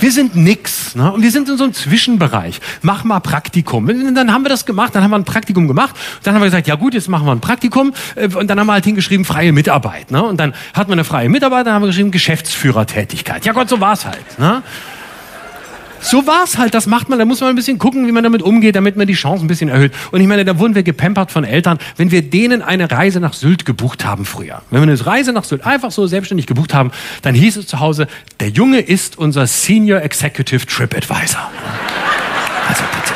Wir 0.00 0.10
sind 0.10 0.34
nix. 0.34 0.94
Ne? 0.94 1.12
Und 1.12 1.22
wir 1.22 1.30
sind 1.30 1.48
in 1.48 1.56
so 1.56 1.64
einem 1.64 1.72
Zwischenbereich. 1.72 2.60
Mach 2.82 3.04
mal 3.04 3.20
Praktikum. 3.20 3.88
Und 3.88 4.14
dann 4.14 4.32
haben 4.32 4.42
wir 4.42 4.48
das 4.48 4.66
gemacht, 4.66 4.94
dann 4.94 5.02
haben 5.02 5.10
wir 5.10 5.18
ein 5.18 5.24
Praktikum 5.24 5.68
gemacht. 5.68 5.94
Dann 6.22 6.34
haben 6.34 6.40
wir 6.40 6.46
gesagt, 6.46 6.66
ja 6.66 6.74
gut, 6.74 6.94
jetzt 6.94 7.08
machen 7.08 7.26
wir 7.26 7.32
ein 7.32 7.40
Praktikum. 7.40 7.92
Äh, 8.16 8.28
und 8.34 8.48
dann 8.48 8.58
haben 8.58 8.66
wir 8.66 8.72
halt 8.72 8.84
hingeschrieben, 8.84 9.24
freie 9.24 9.52
Mitarbeit. 9.52 10.10
Ne? 10.10 10.22
Und 10.22 10.38
dann 10.38 10.54
hat 10.74 10.88
man 10.88 10.98
eine 10.98 11.04
freie 11.04 11.28
Mitarbeit, 11.28 11.66
dann 11.66 11.74
haben 11.74 11.82
wir 11.82 11.88
geschrieben, 11.88 12.10
Geschäftsführertätigkeit. 12.10 13.44
Ja 13.44 13.52
Gott, 13.52 13.68
so 13.68 13.80
war's 13.80 14.04
halt. 14.04 14.38
Ne? 14.38 14.62
So 16.00 16.26
war's 16.26 16.56
halt, 16.56 16.74
das 16.74 16.86
macht 16.86 17.08
man. 17.08 17.18
Da 17.18 17.24
muss 17.24 17.40
man 17.40 17.50
ein 17.50 17.56
bisschen 17.56 17.78
gucken, 17.78 18.06
wie 18.06 18.12
man 18.12 18.24
damit 18.24 18.42
umgeht, 18.42 18.74
damit 18.74 18.96
man 18.96 19.06
die 19.06 19.14
Chance 19.14 19.44
ein 19.44 19.48
bisschen 19.48 19.68
erhöht. 19.68 19.92
Und 20.10 20.20
ich 20.20 20.26
meine, 20.26 20.44
da 20.44 20.58
wurden 20.58 20.74
wir 20.74 20.82
gepampert 20.82 21.30
von 21.30 21.44
Eltern, 21.44 21.78
wenn 21.96 22.10
wir 22.10 22.22
denen 22.22 22.62
eine 22.62 22.90
Reise 22.90 23.20
nach 23.20 23.34
Sylt 23.34 23.66
gebucht 23.66 24.04
haben 24.04 24.24
früher. 24.24 24.62
Wenn 24.70 24.80
wir 24.80 24.92
eine 24.92 25.06
Reise 25.06 25.32
nach 25.32 25.44
Sylt 25.44 25.64
einfach 25.66 25.90
so 25.90 26.06
selbstständig 26.06 26.46
gebucht 26.46 26.72
haben, 26.72 26.90
dann 27.22 27.34
hieß 27.34 27.56
es 27.58 27.66
zu 27.66 27.80
Hause, 27.80 28.06
der 28.40 28.48
Junge 28.48 28.80
ist 28.80 29.18
unser 29.18 29.46
Senior 29.46 30.00
Executive 30.00 30.66
Trip 30.66 30.96
Advisor. 30.96 31.50
Also 32.66 32.82
bitte. 32.82 33.14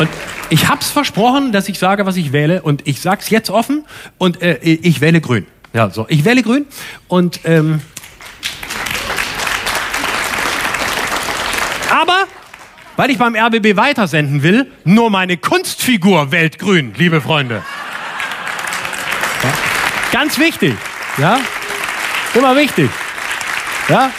Und 0.00 0.08
ich 0.48 0.68
hab's 0.68 0.90
versprochen, 0.90 1.52
dass 1.52 1.68
ich 1.68 1.78
sage, 1.78 2.06
was 2.06 2.16
ich 2.16 2.32
wähle. 2.32 2.62
Und 2.62 2.86
ich 2.86 3.00
sag's 3.00 3.28
jetzt 3.30 3.50
offen. 3.50 3.84
Und 4.16 4.40
äh, 4.40 4.56
ich 4.62 5.00
wähle 5.00 5.20
grün. 5.20 5.46
Ja, 5.74 5.90
so. 5.90 6.06
Ich 6.08 6.24
wähle 6.24 6.42
grün. 6.42 6.64
Und 7.08 7.40
ähm, 7.44 7.80
Aber, 11.90 12.24
weil 12.96 13.10
ich 13.10 13.18
beim 13.18 13.34
RBB 13.34 13.76
weitersenden 13.76 14.42
will, 14.42 14.70
nur 14.84 15.10
meine 15.10 15.36
Kunstfigur 15.36 16.32
Weltgrün, 16.32 16.94
liebe 16.96 17.20
Freunde. 17.20 17.62
Ja? 19.42 19.50
Ganz 20.12 20.38
wichtig. 20.38 20.74
Ja? 21.18 21.38
Immer 22.34 22.56
wichtig. 22.56 22.90
Ja? 23.88 24.10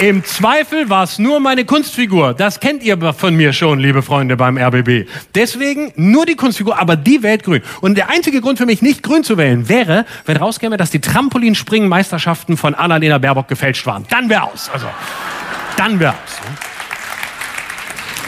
Im 0.00 0.24
Zweifel 0.24 0.90
war 0.90 1.04
es 1.04 1.20
nur 1.20 1.38
meine 1.38 1.64
Kunstfigur. 1.64 2.34
Das 2.34 2.58
kennt 2.58 2.82
ihr 2.82 2.98
von 3.14 3.36
mir 3.36 3.52
schon, 3.52 3.78
liebe 3.78 4.02
Freunde 4.02 4.36
beim 4.36 4.58
RBB. 4.58 5.08
Deswegen 5.36 5.92
nur 5.94 6.26
die 6.26 6.34
Kunstfigur, 6.34 6.80
aber 6.80 6.96
die 6.96 7.22
Weltgrün. 7.22 7.62
Und 7.80 7.96
der 7.96 8.10
einzige 8.10 8.40
Grund 8.40 8.58
für 8.58 8.66
mich, 8.66 8.82
nicht 8.82 9.04
grün 9.04 9.22
zu 9.22 9.38
wählen, 9.38 9.68
wäre, 9.68 10.04
wenn 10.26 10.36
rauskäme, 10.36 10.76
dass 10.76 10.90
die 10.90 11.00
Trampolinspringen-Meisterschaften 11.00 12.56
von 12.56 12.74
Annalena 12.74 13.18
Baerbock 13.18 13.46
gefälscht 13.46 13.86
waren. 13.86 14.04
Dann 14.10 14.28
wäre 14.28 14.42
aus. 14.42 14.68
Also. 14.72 14.86
Dann 15.76 16.00
wär's. 16.00 16.14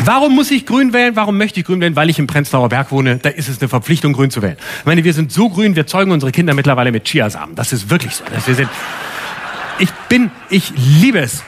Warum 0.05 0.35
muss 0.35 0.51
ich 0.51 0.67
grün 0.67 0.93
wählen? 0.93 1.17
Warum 1.17 1.39
möchte 1.39 1.61
ich 1.61 1.67
grün 1.67 1.81
wählen? 1.81 1.97
Weil 1.97 2.11
ich 2.11 2.19
im 2.19 2.27
Prenzlauer 2.27 2.69
Berg 2.69 2.91
wohne. 2.93 3.17
Da 3.17 3.31
ist 3.31 3.49
es 3.49 3.61
eine 3.61 3.69
Verpflichtung, 3.69 4.13
grün 4.13 4.31
zu 4.31 4.43
wählen. 4.43 4.57
Ich 4.81 4.87
meine, 4.87 5.05
wir 5.05 5.13
sind 5.13 5.33
so 5.33 5.49
grün, 5.49 5.75
wir 5.75 5.87
zeugen 5.87 6.11
unsere 6.11 6.33
Kinder 6.33 6.55
mittlerweile 6.55 6.93
mit 6.93 7.05
Chiasamen. 7.05 7.55
Das 7.55 7.73
ist 7.73 7.91
wirklich 7.91 8.15
so. 8.15 8.25
Wir 8.45 8.55
sind, 8.55 8.69
ich 9.79 9.91
bin, 10.09 10.31
ich 10.51 10.73
liebe 10.77 11.19
es. 11.19 11.43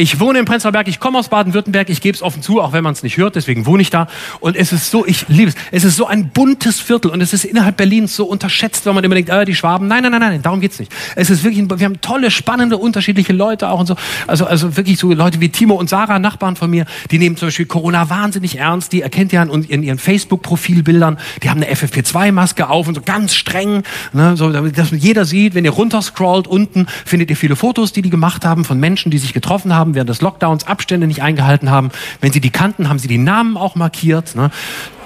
Ich 0.00 0.18
wohne 0.18 0.38
in 0.38 0.46
Prenzlauer 0.46 0.72
Berg, 0.72 0.88
ich 0.88 0.98
komme 0.98 1.18
aus 1.18 1.28
Baden-Württemberg, 1.28 1.90
ich 1.90 2.00
gebe 2.00 2.16
es 2.16 2.22
offen 2.22 2.40
zu, 2.40 2.62
auch 2.62 2.72
wenn 2.72 2.82
man 2.82 2.94
es 2.94 3.02
nicht 3.02 3.18
hört, 3.18 3.36
deswegen 3.36 3.66
wohne 3.66 3.82
ich 3.82 3.90
da. 3.90 4.06
Und 4.40 4.56
es 4.56 4.72
ist 4.72 4.90
so, 4.90 5.04
ich 5.04 5.28
liebe 5.28 5.50
es, 5.50 5.56
es 5.72 5.84
ist 5.84 5.96
so 5.96 6.06
ein 6.06 6.30
buntes 6.30 6.80
Viertel 6.80 7.10
und 7.10 7.20
es 7.20 7.34
ist 7.34 7.44
innerhalb 7.44 7.76
Berlins 7.76 8.16
so 8.16 8.24
unterschätzt, 8.24 8.86
wenn 8.86 8.94
man 8.94 9.04
immer 9.04 9.14
denkt, 9.14 9.28
äh, 9.28 9.44
die 9.44 9.54
Schwaben. 9.54 9.88
Nein, 9.88 10.04
nein, 10.04 10.12
nein, 10.12 10.22
nein, 10.22 10.40
darum 10.40 10.62
geht's 10.62 10.78
nicht. 10.78 10.90
Es 11.16 11.28
ist 11.28 11.44
wirklich, 11.44 11.68
wir 11.68 11.84
haben 11.84 12.00
tolle, 12.00 12.30
spannende, 12.30 12.78
unterschiedliche 12.78 13.34
Leute 13.34 13.68
auch 13.68 13.80
und 13.80 13.88
so. 13.88 13.96
Also, 14.26 14.46
also 14.46 14.74
wirklich 14.74 14.98
so 14.98 15.12
Leute 15.12 15.38
wie 15.42 15.50
Timo 15.50 15.74
und 15.74 15.90
Sarah, 15.90 16.18
Nachbarn 16.18 16.56
von 16.56 16.70
mir, 16.70 16.86
die 17.10 17.18
nehmen 17.18 17.36
zum 17.36 17.48
Beispiel 17.48 17.66
Corona 17.66 18.08
wahnsinnig 18.08 18.56
ernst. 18.56 18.94
Die 18.94 19.02
erkennt 19.02 19.32
ja 19.32 19.42
in 19.42 19.82
ihren 19.82 19.98
Facebook-Profilbildern, 19.98 21.18
die 21.42 21.50
haben 21.50 21.62
eine 21.62 21.70
FFP2-Maske 21.74 22.70
auf 22.70 22.88
und 22.88 22.94
so 22.94 23.02
ganz 23.02 23.34
streng, 23.34 23.82
ne, 24.14 24.34
so, 24.34 24.48
dass 24.48 24.92
jeder 24.92 25.26
sieht, 25.26 25.54
wenn 25.54 25.66
ihr 25.66 25.72
runterscrollt, 25.72 26.46
unten 26.46 26.86
findet 27.04 27.28
ihr 27.28 27.36
viele 27.36 27.54
Fotos, 27.54 27.92
die 27.92 28.00
die 28.00 28.08
gemacht 28.08 28.46
haben 28.46 28.64
von 28.64 28.80
Menschen, 28.80 29.10
die 29.10 29.18
sich 29.18 29.34
getroffen 29.34 29.74
haben 29.74 29.89
haben 29.90 29.94
während 29.94 30.10
des 30.10 30.20
Lockdowns 30.20 30.66
Abstände 30.66 31.06
nicht 31.06 31.22
eingehalten 31.22 31.70
haben. 31.70 31.90
Wenn 32.20 32.32
sie 32.32 32.40
die 32.40 32.50
kannten, 32.50 32.88
haben 32.88 32.98
sie 32.98 33.08
die 33.08 33.18
Namen 33.18 33.56
auch 33.56 33.74
markiert. 33.74 34.36
Ne? 34.36 34.50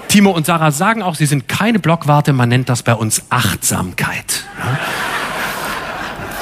Timo 0.07 0.31
und 0.31 0.45
Sarah 0.45 0.71
sagen 0.71 1.01
auch, 1.01 1.15
sie 1.15 1.25
sind 1.25 1.47
keine 1.47 1.79
Blockwarte, 1.79 2.33
man 2.33 2.49
nennt 2.49 2.69
das 2.69 2.83
bei 2.83 2.93
uns 2.93 3.23
Achtsamkeit. 3.29 4.45
Ne? 4.57 4.79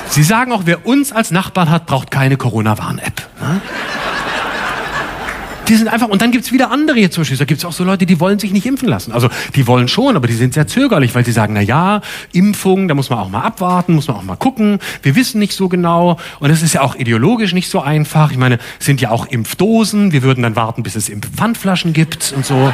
Sie 0.10 0.24
sagen 0.24 0.52
auch, 0.52 0.64
wer 0.66 0.86
uns 0.86 1.12
als 1.12 1.32
Nachbarn 1.32 1.70
hat, 1.70 1.88
braucht 1.88 2.12
keine 2.12 2.38
Corona-Warn-App. 2.38 3.22
Ne? 3.42 3.62
Die 5.68 5.76
sind 5.76 5.88
einfach, 5.88 6.10
und 6.10 6.22
dann 6.22 6.32
gibt's 6.32 6.52
wieder 6.52 6.72
andere 6.72 6.98
hier 6.98 7.12
zum 7.12 7.22
Beispiel. 7.22 7.38
Da 7.38 7.46
gibt's 7.46 7.64
auch 7.66 7.72
so 7.72 7.84
Leute, 7.84 8.06
die 8.06 8.20
wollen 8.20 8.40
sich 8.40 8.52
nicht 8.52 8.66
impfen 8.66 8.88
lassen. 8.88 9.12
Also 9.12 9.30
die 9.56 9.66
wollen 9.68 9.88
schon, 9.88 10.16
aber 10.16 10.28
die 10.28 10.34
sind 10.34 10.54
sehr 10.54 10.68
zögerlich, 10.68 11.16
weil 11.16 11.26
sie 11.26 11.32
sagen, 11.32 11.54
na 11.54 11.62
ja, 11.62 12.02
Impfung, 12.34 12.88
da 12.88 12.96
muss 12.96 13.10
man 13.10 13.20
auch 13.20 13.30
mal 13.30 13.42
abwarten, 13.42 13.96
muss 13.96 14.08
man 14.08 14.18
auch 14.18 14.24
mal 14.24 14.36
gucken. 14.36 14.80
Wir 15.02 15.16
wissen 15.16 15.40
nicht 15.40 15.54
so 15.54 15.70
genau. 15.70 16.18
Und 16.40 16.50
es 16.50 16.62
ist 16.62 16.74
ja 16.74 16.82
auch 16.82 16.96
ideologisch 16.96 17.54
nicht 17.54 17.70
so 17.70 17.82
einfach. 17.82 18.32
Ich 18.32 18.38
meine, 18.38 18.60
es 18.80 18.86
sind 18.86 19.02
ja 19.02 19.12
auch 19.12 19.26
Impfdosen. 19.28 20.12
Wir 20.12 20.24
würden 20.24 20.44
dann 20.44 20.56
warten, 20.56 20.84
bis 20.84 20.96
es 20.96 21.10
Impfpfandflaschen 21.10 21.94
gibt 21.94 22.34
und 22.36 22.46
so. 22.46 22.56
Ja. 22.56 22.74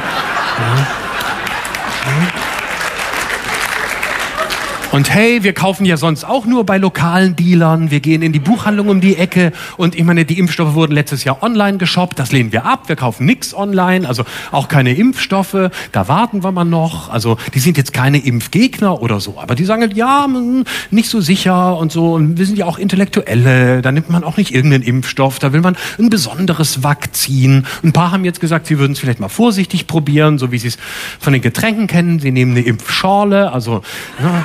Ja. 2.06 2.49
Und 4.92 5.08
hey, 5.14 5.44
wir 5.44 5.52
kaufen 5.52 5.86
ja 5.86 5.96
sonst 5.96 6.24
auch 6.24 6.46
nur 6.46 6.66
bei 6.66 6.76
lokalen 6.76 7.36
Dealern. 7.36 7.92
Wir 7.92 8.00
gehen 8.00 8.22
in 8.22 8.32
die 8.32 8.40
Buchhandlung 8.40 8.88
um 8.88 9.00
die 9.00 9.16
Ecke. 9.16 9.52
Und 9.76 9.94
ich 9.94 10.02
meine, 10.02 10.24
die 10.24 10.36
Impfstoffe 10.36 10.74
wurden 10.74 10.92
letztes 10.92 11.22
Jahr 11.22 11.44
online 11.44 11.78
geshoppt. 11.78 12.18
Das 12.18 12.32
lehnen 12.32 12.50
wir 12.50 12.66
ab. 12.66 12.88
Wir 12.88 12.96
kaufen 12.96 13.24
nichts 13.24 13.54
online. 13.54 14.08
Also 14.08 14.24
auch 14.50 14.66
keine 14.66 14.92
Impfstoffe. 14.92 15.70
Da 15.92 16.08
warten 16.08 16.42
wir 16.42 16.50
mal 16.50 16.64
noch. 16.64 17.08
Also 17.08 17.36
die 17.54 17.60
sind 17.60 17.76
jetzt 17.76 17.92
keine 17.92 18.18
Impfgegner 18.18 19.00
oder 19.00 19.20
so. 19.20 19.38
Aber 19.38 19.54
die 19.54 19.64
sagen 19.64 19.80
halt, 19.80 19.96
ja, 19.96 20.26
nicht 20.90 21.08
so 21.08 21.20
sicher 21.20 21.76
und 21.78 21.92
so. 21.92 22.14
Und 22.14 22.36
wir 22.38 22.44
sind 22.44 22.58
ja 22.58 22.66
auch 22.66 22.76
Intellektuelle. 22.76 23.82
Da 23.82 23.92
nimmt 23.92 24.10
man 24.10 24.24
auch 24.24 24.38
nicht 24.38 24.52
irgendeinen 24.52 24.82
Impfstoff. 24.82 25.38
Da 25.38 25.52
will 25.52 25.60
man 25.60 25.76
ein 26.00 26.10
besonderes 26.10 26.82
Vakzin. 26.82 27.64
Ein 27.84 27.92
paar 27.92 28.10
haben 28.10 28.24
jetzt 28.24 28.40
gesagt, 28.40 28.66
sie 28.66 28.80
würden 28.80 28.92
es 28.94 28.98
vielleicht 28.98 29.20
mal 29.20 29.28
vorsichtig 29.28 29.86
probieren, 29.86 30.38
so 30.38 30.50
wie 30.50 30.58
sie 30.58 30.68
es 30.68 30.78
von 31.20 31.32
den 31.32 31.42
Getränken 31.42 31.86
kennen. 31.86 32.18
Sie 32.18 32.32
nehmen 32.32 32.56
eine 32.56 32.62
Impfschorle. 32.66 33.52
Also, 33.52 33.82
ja. 34.20 34.44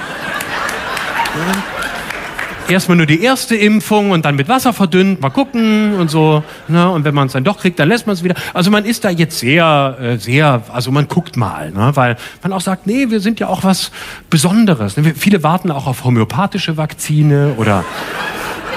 Erstmal 2.70 2.98
nur 2.98 3.06
die 3.06 3.22
erste 3.22 3.56
Impfung 3.56 4.12
und 4.12 4.26
dann 4.26 4.36
mit 4.36 4.48
Wasser 4.48 4.74
verdünnt, 4.74 5.22
mal 5.22 5.30
gucken 5.30 5.96
und 5.96 6.10
so. 6.10 6.44
Ne? 6.68 6.90
Und 6.90 7.04
wenn 7.04 7.14
man 7.14 7.28
es 7.28 7.34
dann 7.34 7.44
doch 7.44 7.60
kriegt, 7.60 7.80
dann 7.80 7.90
lässt 7.90 8.08
man 8.08 8.14
es 8.14 8.24
wieder. 8.24 8.36
Also 8.54 8.72
man 8.72 8.86
ist 8.86 9.04
da 9.04 9.10
jetzt 9.10 9.40
sehr, 9.40 9.98
äh, 10.00 10.18
sehr, 10.18 10.64
also 10.74 10.92
man 10.92 11.08
guckt 11.08 11.38
mal, 11.38 11.72
ne? 11.72 11.92
weil 11.96 12.18
man 12.44 12.54
auch 12.54 12.62
sagt, 12.62 12.88
nee, 12.88 13.10
wir 13.10 13.20
sind 13.20 13.40
ja 13.40 13.48
auch 13.48 13.64
was 13.64 13.92
Besonderes. 14.30 14.98
Ne? 14.98 15.14
Viele 15.16 15.44
warten 15.44 15.72
auch 15.72 15.88
auf 15.88 16.04
homöopathische 16.04 16.78
Vakzine 16.78 17.54
oder 17.58 17.84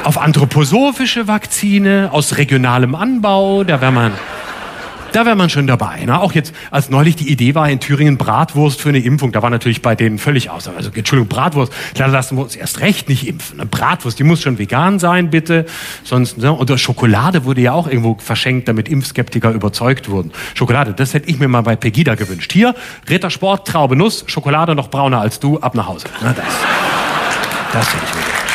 auf 0.04 0.18
anthroposophische 0.18 1.28
Vakzine 1.28 2.10
aus 2.12 2.36
regionalem 2.36 2.94
Anbau. 2.94 3.64
Da 3.64 3.80
wäre 3.80 3.92
man 3.92 4.12
da 5.12 5.26
wäre 5.26 5.36
man 5.36 5.50
schon 5.50 5.66
dabei. 5.66 6.04
Ne? 6.04 6.20
Auch 6.20 6.32
jetzt, 6.32 6.54
als 6.70 6.90
neulich 6.90 7.16
die 7.16 7.30
Idee 7.30 7.54
war, 7.54 7.68
in 7.68 7.80
Thüringen 7.80 8.18
Bratwurst 8.18 8.80
für 8.80 8.88
eine 8.88 8.98
Impfung, 8.98 9.32
da 9.32 9.42
war 9.42 9.50
natürlich 9.50 9.82
bei 9.82 9.94
denen 9.94 10.18
völlig 10.18 10.50
aus. 10.50 10.68
Also, 10.68 10.90
Entschuldigung, 10.94 11.28
Bratwurst, 11.28 11.72
da 11.94 12.06
lassen 12.06 12.36
wir 12.36 12.42
uns 12.42 12.56
erst 12.56 12.80
recht 12.80 13.08
nicht 13.08 13.26
impfen. 13.26 13.58
Ne? 13.58 13.66
Bratwurst, 13.66 14.18
die 14.18 14.24
muss 14.24 14.42
schon 14.42 14.58
vegan 14.58 14.98
sein, 14.98 15.30
bitte. 15.30 15.66
Sonst, 16.04 16.38
ne? 16.38 16.52
Oder 16.52 16.78
Schokolade 16.78 17.44
wurde 17.44 17.60
ja 17.60 17.72
auch 17.72 17.86
irgendwo 17.86 18.16
verschenkt, 18.18 18.68
damit 18.68 18.88
Impfskeptiker 18.88 19.50
überzeugt 19.52 20.08
wurden. 20.08 20.32
Schokolade, 20.54 20.92
das 20.92 21.14
hätte 21.14 21.28
ich 21.28 21.38
mir 21.38 21.48
mal 21.48 21.62
bei 21.62 21.76
Pegida 21.76 22.14
gewünscht. 22.14 22.52
Hier, 22.52 22.74
Rittersport, 23.08 23.66
Traube, 23.66 23.96
Nuss, 23.96 24.24
Schokolade 24.26 24.74
noch 24.74 24.90
brauner 24.90 25.20
als 25.20 25.40
du, 25.40 25.58
ab 25.58 25.74
nach 25.74 25.88
Hause. 25.88 26.06
Ne? 26.22 26.34
Das, 26.36 26.44
das 27.72 27.94
hätte 27.94 28.04
ich 28.04 28.14
mir 28.14 28.20
gewünscht. 28.20 28.48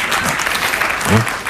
Ja. 1.11 1.42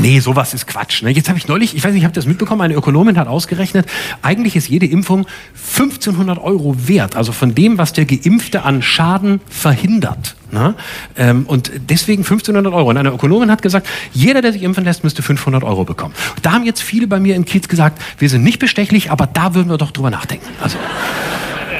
Nee, 0.00 0.20
sowas 0.20 0.54
ist 0.54 0.66
Quatsch. 0.66 1.02
Ne? 1.02 1.10
Jetzt 1.10 1.28
habe 1.28 1.38
ich 1.38 1.48
neulich, 1.48 1.76
ich 1.76 1.84
weiß 1.84 1.92
nicht, 1.92 2.00
ich 2.00 2.04
habe 2.04 2.14
das 2.14 2.26
mitbekommen, 2.26 2.62
eine 2.62 2.74
Ökonomin 2.74 3.18
hat 3.18 3.28
ausgerechnet, 3.28 3.86
eigentlich 4.22 4.56
ist 4.56 4.68
jede 4.68 4.86
Impfung 4.86 5.26
1500 5.72 6.38
Euro 6.38 6.74
wert. 6.88 7.16
Also 7.16 7.32
von 7.32 7.54
dem, 7.54 7.78
was 7.78 7.92
der 7.92 8.04
Geimpfte 8.04 8.62
an 8.62 8.82
Schaden 8.82 9.40
verhindert. 9.48 10.36
Ne? 10.52 10.74
Ähm, 11.16 11.44
und 11.46 11.70
deswegen 11.88 12.22
1500 12.22 12.72
Euro. 12.72 12.90
Und 12.90 12.96
eine 12.96 13.10
Ökonomin 13.10 13.50
hat 13.50 13.62
gesagt, 13.62 13.86
jeder, 14.12 14.42
der 14.42 14.52
sich 14.52 14.62
impfen 14.62 14.84
lässt, 14.84 15.04
müsste 15.04 15.22
500 15.22 15.62
Euro 15.62 15.84
bekommen. 15.84 16.14
Da 16.42 16.52
haben 16.52 16.64
jetzt 16.64 16.82
viele 16.82 17.06
bei 17.06 17.20
mir 17.20 17.36
im 17.36 17.44
Kiez 17.44 17.68
gesagt, 17.68 18.00
wir 18.18 18.28
sind 18.28 18.42
nicht 18.42 18.58
bestechlich, 18.58 19.10
aber 19.10 19.26
da 19.26 19.54
würden 19.54 19.70
wir 19.70 19.78
doch 19.78 19.90
drüber 19.90 20.10
nachdenken. 20.10 20.46
Also 20.60 20.78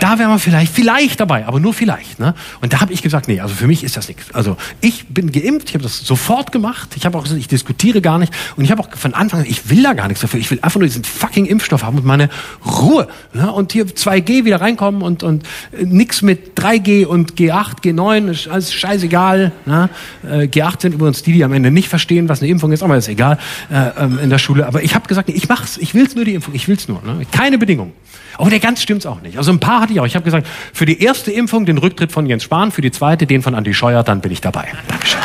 da 0.01 0.19
wären 0.19 0.31
wir 0.31 0.39
vielleicht, 0.39 0.73
vielleicht 0.73 1.21
dabei, 1.21 1.47
aber 1.47 1.61
nur 1.61 1.75
vielleicht. 1.75 2.19
Ne? 2.19 2.35
Und 2.61 2.73
da 2.73 2.81
habe 2.81 2.93
ich 2.93 3.03
gesagt, 3.03 3.29
nee, 3.29 3.41
also 3.41 3.55
für 3.55 3.67
mich 3.67 3.85
ist 3.85 3.97
das 3.97 4.09
nichts. 4.09 4.35
Also 4.35 4.57
ich 4.81 5.07
bin 5.09 5.31
geimpft, 5.31 5.69
ich 5.69 5.75
habe 5.75 5.83
das 5.85 5.99
sofort 5.99 6.53
gemacht. 6.53 6.91
Ich 6.97 7.07
habe 7.07 7.17
auch 7.19 7.23
gesagt, 7.23 7.41
ich 7.41 7.49
diskutiere 7.49 8.01
gar 8.01 8.19
nicht. 8.19 8.33
Und 8.57 8.65
ich 8.65 8.71
habe 8.71 8.83
auch 8.83 8.89
von 8.97 9.15
Anfang 9.15 9.41
an, 9.41 9.47
ich 9.47 9.71
will 9.71 9.83
da 9.83 9.93
gar 9.93 10.09
nichts 10.09 10.21
dafür. 10.21 10.41
Ich 10.41 10.51
will 10.51 10.59
einfach 10.63 10.81
nur 10.81 10.89
diesen 10.89 11.05
fucking 11.05 11.47
Impfstoff 11.47 11.85
haben 11.85 11.99
und 11.99 12.05
meine 12.05 12.29
Ruhe. 12.65 13.09
Ne? 13.33 13.51
Und 13.53 13.73
hier 13.73 13.87
2G 13.87 14.45
wieder 14.45 14.61
reinkommen 14.61 15.03
und, 15.03 15.23
und 15.23 15.45
äh, 15.73 15.85
nix 15.85 16.23
mit 16.23 16.59
3G 16.59 17.05
und 17.05 17.35
G8, 17.35 17.83
G9, 17.83 18.31
ist 18.31 18.49
alles 18.49 18.73
scheißegal. 18.73 19.53
Ne? 19.67 19.91
Äh, 20.23 20.45
G8 20.45 20.83
sind 20.83 20.95
übrigens 20.95 21.23
die, 21.23 21.33
die 21.33 21.45
am 21.45 21.53
Ende 21.53 21.71
nicht 21.71 21.89
verstehen, 21.89 22.29
was 22.29 22.41
eine 22.41 22.51
Impfung 22.51 22.73
ist, 22.73 22.83
aber 22.83 22.97
ist 22.97 23.09
egal 23.09 23.39
äh, 23.71 24.05
ähm, 24.05 24.19
in 24.23 24.31
der 24.31 24.39
Schule. 24.39 24.67
Aber 24.67 24.83
ich 24.83 24.95
habe 24.95 25.07
gesagt, 25.07 25.29
nee, 25.29 25.35
ich 25.35 25.49
mach's, 25.49 25.77
ich 25.79 25.95
will's 25.95 26.15
nur 26.15 26.25
die 26.25 26.35
Impfung, 26.35 26.55
ich 26.55 26.69
will's 26.69 26.89
nur. 26.89 27.03
Ne? 27.03 27.27
Keine 27.31 27.59
Bedingung. 27.59 27.93
Aber 28.39 28.49
der 28.49 28.59
ganz 28.59 28.81
stimmt's 28.81 29.05
auch 29.07 29.21
nicht. 29.21 29.37
Also 29.37 29.53
ein 29.53 29.61
paar 29.61 29.83
hatte 29.91 29.95
ich 29.95 30.01
auch. 30.01 30.07
Ich 30.07 30.15
habe 30.15 30.25
gesagt, 30.25 30.47
für 30.73 30.87
die 30.87 31.03
erste 31.03 31.33
Impfung 31.33 31.67
den 31.67 31.79
Rücktritt 31.79 32.13
von 32.13 32.27
Jens 32.27 32.45
Spahn, 32.45 32.71
für 32.71 32.83
die 32.83 32.91
zweite 32.91 33.27
den 33.27 33.43
von 33.43 33.55
Andi 33.55 33.75
Scheuer, 33.75 34.03
dann 34.03 34.21
bin 34.21 34.33
ich 34.33 34.41
dabei. 34.41 34.69
Dankeschön. 34.89 35.21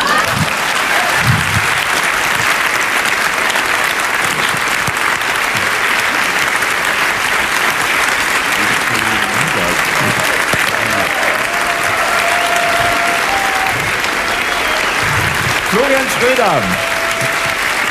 Florian 15.70 16.06
Schröder 16.18 16.62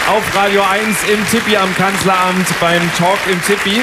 auf 0.09 0.36
Radio 0.36 0.62
1 0.62 1.05
im 1.05 1.26
Tippi 1.28 1.56
am 1.56 1.74
Kanzleramt 1.76 2.48
beim 2.60 2.82
Talk 2.96 3.18
im 3.30 3.42
Tippi. 3.42 3.80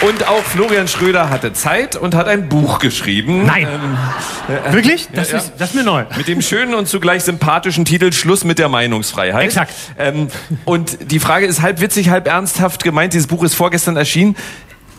Und 0.00 0.28
auch 0.28 0.44
Florian 0.44 0.86
Schröder 0.86 1.28
hatte 1.28 1.52
Zeit 1.52 1.96
und 1.96 2.14
hat 2.14 2.28
ein 2.28 2.48
Buch 2.48 2.78
geschrieben. 2.78 3.46
Nein. 3.46 3.66
Ähm, 4.48 4.72
Wirklich? 4.72 5.08
Das, 5.12 5.32
ja, 5.32 5.38
ist, 5.38 5.54
das 5.58 5.70
ist 5.70 5.74
mir 5.74 5.82
neu. 5.82 6.04
Mit 6.16 6.28
dem 6.28 6.40
schönen 6.40 6.74
und 6.74 6.86
zugleich 6.86 7.24
sympathischen 7.24 7.84
Titel 7.84 8.12
Schluss 8.12 8.44
mit 8.44 8.60
der 8.60 8.68
Meinungsfreiheit. 8.68 9.44
Exakt. 9.44 9.74
Ähm, 9.98 10.28
und 10.64 11.10
die 11.10 11.18
Frage 11.18 11.46
ist 11.46 11.62
halb 11.62 11.80
witzig, 11.80 12.10
halb 12.10 12.28
ernsthaft 12.28 12.84
gemeint. 12.84 13.12
Dieses 13.12 13.26
Buch 13.26 13.42
ist 13.42 13.54
vorgestern 13.54 13.96
erschienen. 13.96 14.36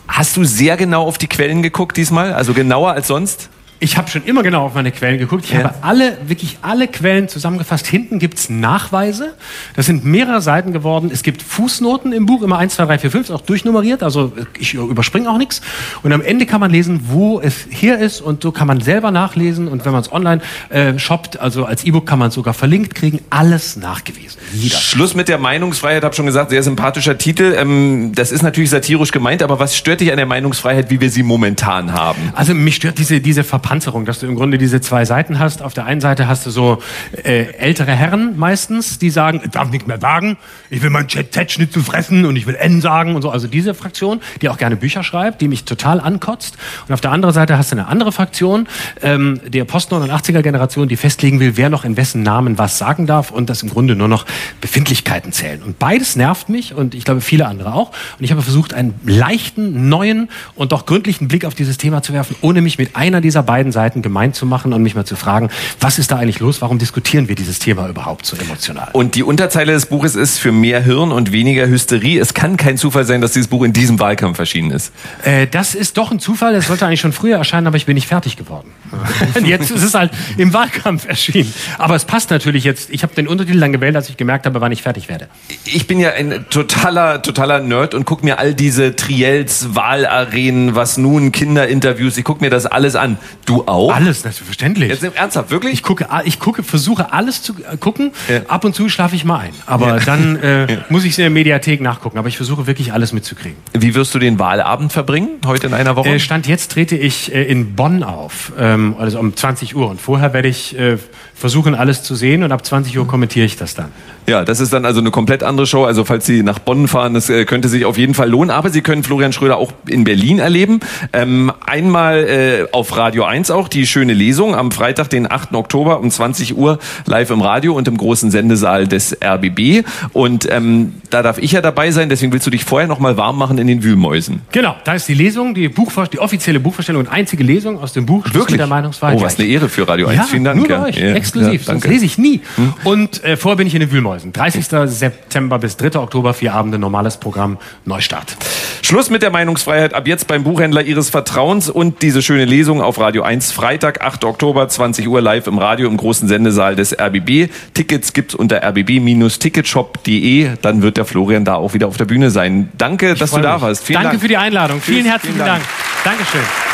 Hast 0.06 0.36
du 0.36 0.44
sehr 0.44 0.76
genau 0.76 1.06
auf 1.06 1.16
die 1.16 1.28
Quellen 1.28 1.62
geguckt 1.62 1.96
diesmal? 1.96 2.34
Also 2.34 2.52
genauer 2.52 2.92
als 2.92 3.06
sonst? 3.06 3.48
Ich 3.82 3.96
habe 3.96 4.10
schon 4.10 4.24
immer 4.24 4.42
genau 4.42 4.66
auf 4.66 4.74
meine 4.74 4.92
Quellen 4.92 5.18
geguckt. 5.18 5.46
Ich 5.46 5.52
Ja. 5.52 5.64
habe 5.64 5.74
alle, 5.80 6.18
wirklich 6.26 6.58
alle 6.60 6.86
Quellen 6.86 7.28
zusammengefasst. 7.28 7.86
Hinten 7.86 8.18
gibt's 8.18 8.50
Nachweise. 8.50 9.32
Das 9.74 9.86
sind 9.86 10.04
mehrere 10.04 10.42
Seiten 10.42 10.74
geworden. 10.74 11.10
Es 11.10 11.22
gibt 11.22 11.40
Fußnoten 11.42 12.12
im 12.12 12.26
Buch, 12.26 12.42
immer 12.42 12.58
1, 12.58 12.74
2, 12.74 12.84
3, 12.84 12.98
4, 12.98 13.10
5, 13.10 13.24
ist 13.30 13.34
auch 13.34 13.40
durchnummeriert. 13.40 14.02
Also 14.02 14.32
ich 14.58 14.74
überspringe 14.74 15.30
auch 15.30 15.38
nichts. 15.38 15.62
Und 16.02 16.12
am 16.12 16.20
Ende 16.20 16.44
kann 16.44 16.60
man 16.60 16.70
lesen, 16.70 17.04
wo 17.08 17.40
es 17.40 17.54
hier 17.70 17.98
ist. 17.98 18.20
Und 18.20 18.42
so 18.42 18.52
kann 18.52 18.66
man 18.66 18.82
selber 18.82 19.10
nachlesen. 19.10 19.66
Und 19.66 19.86
wenn 19.86 19.92
man 19.92 20.02
es 20.02 20.12
online 20.12 20.42
äh, 20.68 20.98
shoppt, 20.98 21.40
also 21.40 21.64
als 21.64 21.82
E-Book 21.84 22.04
kann 22.04 22.18
man 22.18 22.28
es 22.28 22.34
sogar 22.34 22.52
verlinkt 22.52 22.94
kriegen. 22.94 23.20
Alles 23.30 23.76
nachgewiesen. 23.76 24.38
Jeder. 24.52 24.76
Schluss 24.76 25.14
mit 25.14 25.28
der 25.28 25.38
Meinungsfreiheit, 25.38 26.04
habe 26.04 26.14
schon 26.14 26.26
gesagt, 26.26 26.50
sehr 26.50 26.62
sympathischer 26.62 27.16
Titel. 27.16 27.56
Ähm, 27.58 28.12
das 28.14 28.30
ist 28.30 28.42
natürlich 28.42 28.68
satirisch 28.68 29.10
gemeint, 29.10 29.42
aber 29.42 29.58
was 29.58 29.74
stört 29.74 30.02
dich 30.02 30.10
an 30.10 30.18
der 30.18 30.26
Meinungsfreiheit, 30.26 30.90
wie 30.90 31.00
wir 31.00 31.08
sie 31.08 31.22
momentan 31.22 31.94
haben? 31.94 32.30
Also 32.34 32.52
mich 32.52 32.74
stört 32.76 32.98
diese, 32.98 33.20
diese 33.20 33.42
Verpanzerung, 33.70 34.04
dass 34.04 34.18
du 34.18 34.26
im 34.26 34.34
Grunde 34.34 34.58
diese 34.58 34.80
zwei 34.80 35.04
Seiten 35.04 35.38
hast. 35.38 35.62
Auf 35.62 35.74
der 35.74 35.84
einen 35.84 36.00
Seite 36.00 36.26
hast 36.26 36.44
du 36.44 36.50
so 36.50 36.82
äh, 37.22 37.52
ältere 37.52 37.92
Herren 37.92 38.36
meistens, 38.36 38.98
die 38.98 39.10
sagen, 39.10 39.42
ich 39.44 39.52
darf 39.52 39.70
nichts 39.70 39.86
mehr 39.86 40.00
sagen, 40.00 40.38
ich 40.70 40.82
will 40.82 40.90
meinen 40.90 41.08
Z-Schnitzel 41.08 41.84
fressen 41.84 42.24
und 42.24 42.34
ich 42.34 42.48
will 42.48 42.56
N 42.56 42.80
sagen 42.80 43.14
und 43.14 43.22
so. 43.22 43.30
Also 43.30 43.46
diese 43.46 43.74
Fraktion, 43.74 44.22
die 44.42 44.48
auch 44.48 44.58
gerne 44.58 44.74
Bücher 44.74 45.04
schreibt, 45.04 45.40
die 45.40 45.46
mich 45.46 45.66
total 45.66 46.00
ankotzt. 46.00 46.58
Und 46.88 46.94
auf 46.94 47.00
der 47.00 47.12
anderen 47.12 47.32
Seite 47.32 47.56
hast 47.58 47.70
du 47.70 47.76
eine 47.76 47.86
andere 47.86 48.10
Fraktion, 48.10 48.66
ähm, 49.02 49.40
der 49.46 49.64
Post-89er-Generation, 49.66 50.88
die 50.88 50.96
festlegen 50.96 51.38
will, 51.38 51.56
wer 51.56 51.70
noch 51.70 51.84
in 51.84 51.96
wessen 51.96 52.24
Namen 52.24 52.58
was 52.58 52.76
sagen 52.76 53.06
darf 53.06 53.30
und 53.30 53.50
das 53.50 53.62
im 53.62 53.70
Grunde 53.70 53.94
nur 53.94 54.08
noch 54.08 54.26
Befindlichkeiten 54.60 55.30
zählen. 55.30 55.62
Und 55.62 55.78
beides 55.78 56.16
nervt 56.16 56.48
mich 56.48 56.74
und 56.74 56.96
ich 56.96 57.04
glaube 57.04 57.20
viele 57.20 57.46
andere 57.46 57.72
auch. 57.72 57.90
Und 58.18 58.24
ich 58.24 58.32
habe 58.32 58.42
versucht, 58.42 58.74
einen 58.74 58.94
leichten, 59.04 59.88
neuen 59.88 60.28
und 60.56 60.72
doch 60.72 60.86
gründlichen 60.86 61.28
Blick 61.28 61.44
auf 61.44 61.54
dieses 61.54 61.78
Thema 61.78 62.02
zu 62.02 62.12
werfen, 62.12 62.34
ohne 62.40 62.62
mich 62.62 62.76
mit 62.76 62.96
einer 62.96 63.20
dieser 63.20 63.44
beiden 63.44 63.59
Seiten 63.72 64.02
gemein 64.02 64.32
zu 64.32 64.46
machen 64.46 64.72
und 64.72 64.82
mich 64.82 64.94
mal 64.94 65.04
zu 65.04 65.16
fragen, 65.16 65.50
was 65.78 65.98
ist 65.98 66.10
da 66.10 66.16
eigentlich 66.16 66.40
los? 66.40 66.60
Warum 66.60 66.78
diskutieren 66.78 67.28
wir 67.28 67.34
dieses 67.34 67.58
Thema 67.58 67.88
überhaupt 67.88 68.26
so 68.26 68.36
emotional? 68.36 68.88
Und 68.92 69.14
die 69.14 69.22
Unterzeile 69.22 69.72
des 69.72 69.86
Buches 69.86 70.16
ist 70.16 70.38
für 70.38 70.52
mehr 70.52 70.80
Hirn 70.82 71.12
und 71.12 71.32
weniger 71.32 71.66
Hysterie. 71.68 72.18
Es 72.18 72.34
kann 72.34 72.56
kein 72.56 72.76
Zufall 72.76 73.04
sein, 73.04 73.20
dass 73.20 73.32
dieses 73.32 73.48
Buch 73.48 73.62
in 73.62 73.72
diesem 73.72 74.00
Wahlkampf 74.00 74.38
erschienen 74.38 74.70
ist. 74.70 74.92
Äh, 75.24 75.46
das 75.46 75.74
ist 75.74 75.98
doch 75.98 76.10
ein 76.10 76.18
Zufall. 76.18 76.54
Es 76.54 76.66
sollte 76.66 76.86
eigentlich 76.86 77.00
schon 77.00 77.12
früher 77.12 77.36
erscheinen, 77.36 77.66
aber 77.66 77.76
ich 77.76 77.86
bin 77.86 77.94
nicht 77.94 78.08
fertig 78.08 78.36
geworden. 78.36 78.70
Jetzt 79.44 79.70
ist 79.70 79.82
es 79.82 79.94
halt 79.94 80.10
im 80.36 80.52
Wahlkampf 80.52 81.06
erschienen. 81.06 81.52
Aber 81.78 81.94
es 81.94 82.04
passt 82.04 82.30
natürlich 82.30 82.64
jetzt. 82.64 82.90
Ich 82.90 83.02
habe 83.02 83.14
den 83.14 83.28
Untertitel 83.28 83.60
dann 83.60 83.72
gewählt, 83.72 83.96
als 83.96 84.08
ich 84.08 84.16
gemerkt 84.16 84.46
habe, 84.46 84.60
wann 84.60 84.72
ich 84.72 84.82
fertig 84.82 85.08
werde. 85.08 85.28
Ich 85.64 85.86
bin 85.86 86.00
ja 86.00 86.10
ein 86.10 86.46
totaler, 86.50 87.22
totaler 87.22 87.60
Nerd 87.60 87.94
und 87.94 88.04
guck 88.04 88.24
mir 88.24 88.38
all 88.38 88.54
diese 88.54 88.96
Triels, 88.96 89.74
Wahlarenen, 89.74 90.74
was 90.74 90.96
nun, 90.96 91.32
Kinderinterviews, 91.32 92.16
ich 92.16 92.24
guck 92.24 92.40
mir 92.40 92.50
das 92.50 92.66
alles 92.66 92.96
an. 92.96 93.18
Du 93.50 93.64
auch? 93.66 93.92
Alles, 93.92 94.22
selbstverständlich. 94.22 94.90
Jetzt 94.90 95.02
ernsthaft, 95.02 95.50
wirklich? 95.50 95.72
Ich 95.72 95.82
gucke, 95.82 96.06
ich 96.24 96.38
gucke, 96.38 96.62
versuche 96.62 97.12
alles 97.12 97.42
zu 97.42 97.54
äh, 97.54 97.76
gucken. 97.76 98.12
Ja. 98.28 98.42
Ab 98.46 98.64
und 98.64 98.76
zu 98.76 98.88
schlafe 98.88 99.16
ich 99.16 99.24
mal 99.24 99.38
ein. 99.40 99.50
Aber 99.66 99.96
Ja. 99.96 100.04
dann 100.04 100.36
äh, 100.36 100.78
muss 100.88 101.02
ich 101.04 101.10
es 101.12 101.18
in 101.18 101.22
der 101.22 101.30
Mediathek 101.30 101.80
nachgucken. 101.80 102.16
Aber 102.18 102.28
ich 102.28 102.36
versuche 102.36 102.68
wirklich 102.68 102.92
alles 102.92 103.12
mitzukriegen. 103.12 103.58
Wie 103.72 103.96
wirst 103.96 104.14
du 104.14 104.20
den 104.20 104.38
Wahlabend 104.38 104.92
verbringen, 104.92 105.30
heute 105.44 105.66
in 105.66 105.74
einer 105.74 105.96
Woche? 105.96 106.10
Äh, 106.10 106.18
Stand 106.20 106.46
jetzt 106.46 106.70
trete 106.70 106.96
ich 106.96 107.34
äh, 107.34 107.42
in 107.42 107.74
Bonn 107.74 108.04
auf, 108.04 108.52
ähm, 108.56 108.94
also 108.98 109.18
um 109.18 109.34
20 109.34 109.74
Uhr. 109.74 109.90
Und 109.90 110.00
vorher 110.00 110.32
werde 110.32 110.46
ich 110.48 110.78
äh, 110.78 110.96
versuchen, 111.40 111.74
alles 111.74 112.02
zu 112.02 112.14
sehen. 112.14 112.42
Und 112.42 112.52
ab 112.52 112.64
20 112.64 112.96
Uhr 112.98 113.06
kommentiere 113.08 113.46
ich 113.46 113.56
das 113.56 113.74
dann. 113.74 113.88
Ja, 114.28 114.44
das 114.44 114.60
ist 114.60 114.72
dann 114.72 114.84
also 114.84 115.00
eine 115.00 115.10
komplett 115.10 115.42
andere 115.42 115.66
Show. 115.66 115.84
Also 115.84 116.04
falls 116.04 116.26
Sie 116.26 116.42
nach 116.42 116.58
Bonn 116.58 116.86
fahren, 116.86 117.14
das 117.14 117.30
äh, 117.30 117.44
könnte 117.46 117.68
sich 117.68 117.84
auf 117.84 117.98
jeden 117.98 118.14
Fall 118.14 118.28
lohnen. 118.28 118.50
Aber 118.50 118.70
Sie 118.70 118.82
können 118.82 119.02
Florian 119.02 119.32
Schröder 119.32 119.56
auch 119.56 119.72
in 119.88 120.04
Berlin 120.04 120.38
erleben. 120.38 120.80
Ähm, 121.12 121.50
einmal 121.66 122.18
äh, 122.18 122.66
auf 122.72 122.96
Radio 122.96 123.24
1 123.24 123.50
auch 123.50 123.68
die 123.68 123.86
schöne 123.86 124.12
Lesung 124.12 124.54
am 124.54 124.70
Freitag, 124.70 125.08
den 125.08 125.30
8. 125.30 125.54
Oktober 125.54 125.98
um 125.98 126.10
20 126.10 126.56
Uhr 126.56 126.78
live 127.06 127.30
im 127.30 127.40
Radio 127.40 127.74
und 127.74 127.88
im 127.88 127.96
großen 127.96 128.30
Sendesaal 128.30 128.86
des 128.86 129.16
RBB. 129.24 129.84
Und 130.12 130.46
ähm, 130.50 130.94
da 131.08 131.22
darf 131.22 131.38
ich 131.38 131.52
ja 131.52 131.62
dabei 131.62 131.90
sein. 131.90 132.10
Deswegen 132.10 132.32
willst 132.32 132.46
du 132.46 132.50
dich 132.50 132.64
vorher 132.64 132.86
noch 132.86 132.98
mal 132.98 133.16
warm 133.16 133.38
machen 133.38 133.58
in 133.58 133.66
den 133.66 133.82
Wühlmäusen. 133.82 134.42
Genau, 134.52 134.76
da 134.84 134.94
ist 134.94 135.08
die 135.08 135.14
Lesung, 135.14 135.54
die, 135.54 135.68
Buchvor 135.68 136.06
die 136.06 136.18
offizielle 136.18 136.60
Buchvorstellung 136.60 137.00
und 137.00 137.08
einzige 137.08 137.42
Lesung 137.42 137.80
aus 137.80 137.94
dem 137.94 138.04
Buch 138.06 138.26
mit 138.32 138.58
der 138.58 138.66
Meinungsfreiheit. 138.66 139.18
Oh, 139.18 139.22
was 139.22 139.38
eine 139.38 139.48
Ehre 139.48 139.68
für 139.68 139.88
Radio 139.88 140.06
1. 140.06 140.16
Ja, 140.16 140.24
Vielen 140.24 140.44
Dank. 140.44 140.58
Nur 140.58 140.68
ja. 140.68 140.84
euch, 140.84 140.96
Ja, 140.96 141.14
exklusiv, 141.34 141.62
ja, 141.62 141.72
sonst 141.72 141.86
lese 141.86 142.04
ich 142.04 142.16
nie. 142.16 142.40
Und 142.84 143.24
äh, 143.24 143.36
vorher 143.36 143.56
bin 143.56 143.66
ich 143.66 143.74
in 143.74 143.80
den 143.80 143.90
Wühlmäusen. 143.90 144.30
Oberhausen. 144.30 144.32
30. 144.32 144.66
September 144.90 145.58
bis 145.58 145.76
3. 145.76 145.98
Oktober, 145.98 146.34
vier 146.34 146.54
Abende, 146.54 146.78
normales 146.78 147.16
Programm, 147.16 147.58
Neustart. 147.84 148.36
Schluss 148.82 149.10
mit 149.10 149.22
der 149.22 149.30
Meinungsfreiheit 149.30 149.94
ab 149.94 150.06
jetzt 150.06 150.26
beim 150.26 150.42
Buchhändler 150.42 150.82
Ihres 150.82 151.10
Vertrauens 151.10 151.68
und 151.70 152.02
diese 152.02 152.22
schöne 152.22 152.44
Lesung 152.44 152.80
auf 152.82 152.98
Radio 152.98 153.22
1 153.22 153.52
Freitag, 153.52 154.00
8. 154.02 154.24
Oktober, 154.24 154.68
20 154.68 155.06
Uhr 155.08 155.20
live 155.20 155.46
im 155.46 155.58
Radio 155.58 155.88
im 155.88 155.96
großen 155.96 156.28
Sendesaal 156.28 156.76
des 156.76 156.98
RBB. 156.98 157.50
Tickets 157.74 158.12
gibt's 158.12 158.34
unter 158.34 158.62
rbb-ticketshop.de. 158.62 160.50
Dann 160.60 160.82
wird 160.82 160.96
der 160.96 161.04
Florian 161.04 161.44
da 161.44 161.54
auch 161.54 161.74
wieder 161.74 161.86
auf 161.88 161.96
der 161.96 162.06
Bühne 162.06 162.30
sein. 162.30 162.70
Danke, 162.76 163.14
dass 163.14 163.30
du 163.30 163.40
da 163.40 163.54
mich. 163.54 163.62
warst. 163.62 163.84
Vielen 163.84 163.96
Danke 163.96 164.10
Dank. 164.10 164.22
für 164.22 164.28
die 164.28 164.36
Einladung. 164.36 164.80
Vielen 164.80 165.02
Tschüss, 165.02 165.12
herzlichen 165.12 165.36
vielen 165.36 165.46
Dank. 165.46 165.62
Dank. 166.04 166.18
Dankeschön. 166.18 166.69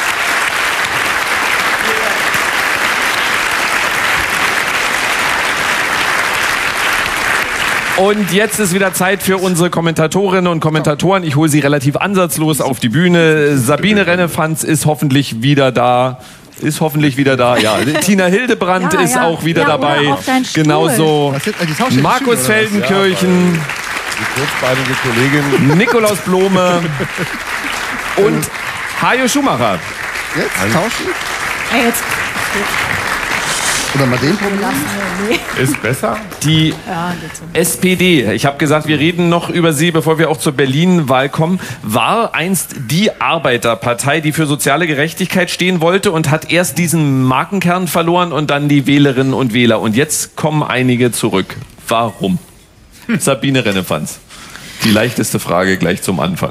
Und 7.99 8.31
jetzt 8.33 8.59
ist 8.61 8.75
wieder 8.75 8.93
Zeit 8.93 9.23
für 9.23 9.39
unsere 9.39 9.71
Kommentatorinnen 9.71 10.49
und 10.49 10.61
Kommentatoren. 10.61 11.25
Ich 11.25 11.35
hole 11.37 11.49
sie 11.49 11.61
relativ 11.61 11.97
ansatzlos 11.97 12.61
auf 12.61 12.79
die 12.79 12.91
Bühne. 12.91 13.57
Sabine 13.57 14.07
Rennefanz 14.07 14.65
ist 14.65 14.85
hoffentlich 14.85 15.41
wieder 15.43 15.73
da. 15.73 16.19
Ist 16.61 16.81
hoffentlich 16.81 17.17
wieder 17.17 17.37
da, 17.37 17.57
ja. 17.57 17.77
Tina 18.03 18.27
Hildebrand 18.27 18.93
Ja, 18.93 19.01
ist 19.01 19.15
ja. 19.15 19.25
auch 19.25 19.45
wieder 19.45 19.63
Ja, 19.63 19.69
dabei. 19.69 20.15
Genauso 20.55 21.35
Markus? 22.03 22.47
Feldenkirchen, 22.47 23.59
Die 24.19 24.41
kurzbeinige 24.41 24.95
Kollegin. 25.03 25.79
Nikolaus 25.79 26.19
Blome 26.19 26.81
und 28.17 28.47
Hajo 29.03 29.29
Schumacher. 29.29 29.79
Jetzt 30.35 30.75
tauschen? 30.75 31.07
Ey, 31.75 31.87
jetzt, 31.87 32.03
Oder 33.97 34.05
mal 34.05 34.19
den 34.19 34.37
probieren? 34.37 34.75
Ist 35.59 35.81
besser? 35.81 36.19
Die 36.43 36.69
ja, 36.87 37.15
geht 37.19 37.35
so. 37.35 37.45
SPD, 37.55 38.31
ich 38.35 38.45
habe 38.45 38.59
gesagt, 38.59 38.87
wir 38.89 38.99
reden 38.99 39.31
noch 39.31 39.49
über 39.49 39.73
sie, 39.73 39.91
bevor 39.91 40.19
wir 40.19 40.29
auch 40.29 40.37
zur 40.37 40.53
Berlin-Wahl 40.53 41.31
kommen, 41.31 41.61
war 41.83 42.35
einst 42.35 42.75
die 42.91 43.11
Arbeiterpartei, 43.19 44.21
die 44.21 44.33
für 44.33 44.45
soziale 44.45 44.87
Gerechtigkeit 44.87 45.51
stehen 45.51 45.81
wollte 45.81 46.13
und 46.13 46.31
hat 46.31 46.53
erst 46.53 46.77
diesen 46.77 47.23
Markenkern 47.23 47.89
verloren 47.89 48.33
und 48.33 48.51
dann 48.51 48.69
die 48.69 48.87
Wählerinnen 48.87 49.33
und 49.33 49.55
Wähler. 49.55 49.81
Und 49.81 49.97
jetzt 49.97 50.37
kommen 50.37 50.63
einige 50.63 51.11
zurück. 51.11 51.57
Warum? 51.89 52.39
Sabine 53.19 53.65
Rennefanz. 53.65 54.19
Die 54.85 54.91
leichteste 54.91 55.39
Frage 55.39 55.79
gleich 55.79 56.03
zum 56.03 56.21
Anfang. 56.21 56.51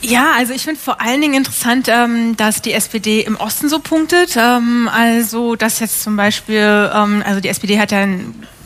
Ja, 0.00 0.32
also 0.36 0.52
ich 0.52 0.62
finde 0.62 0.80
vor 0.80 1.00
allen 1.00 1.20
Dingen 1.20 1.34
interessant, 1.34 1.88
ähm, 1.88 2.36
dass 2.36 2.62
die 2.62 2.72
SPD 2.72 3.20
im 3.20 3.36
Osten 3.36 3.68
so 3.68 3.80
punktet. 3.80 4.36
Ähm, 4.36 4.88
also 4.92 5.56
dass 5.56 5.80
jetzt 5.80 6.02
zum 6.02 6.16
Beispiel, 6.16 6.90
ähm, 6.94 7.22
also 7.26 7.40
die 7.40 7.48
SPD 7.48 7.78
hat 7.78 7.90
ja 7.90 8.06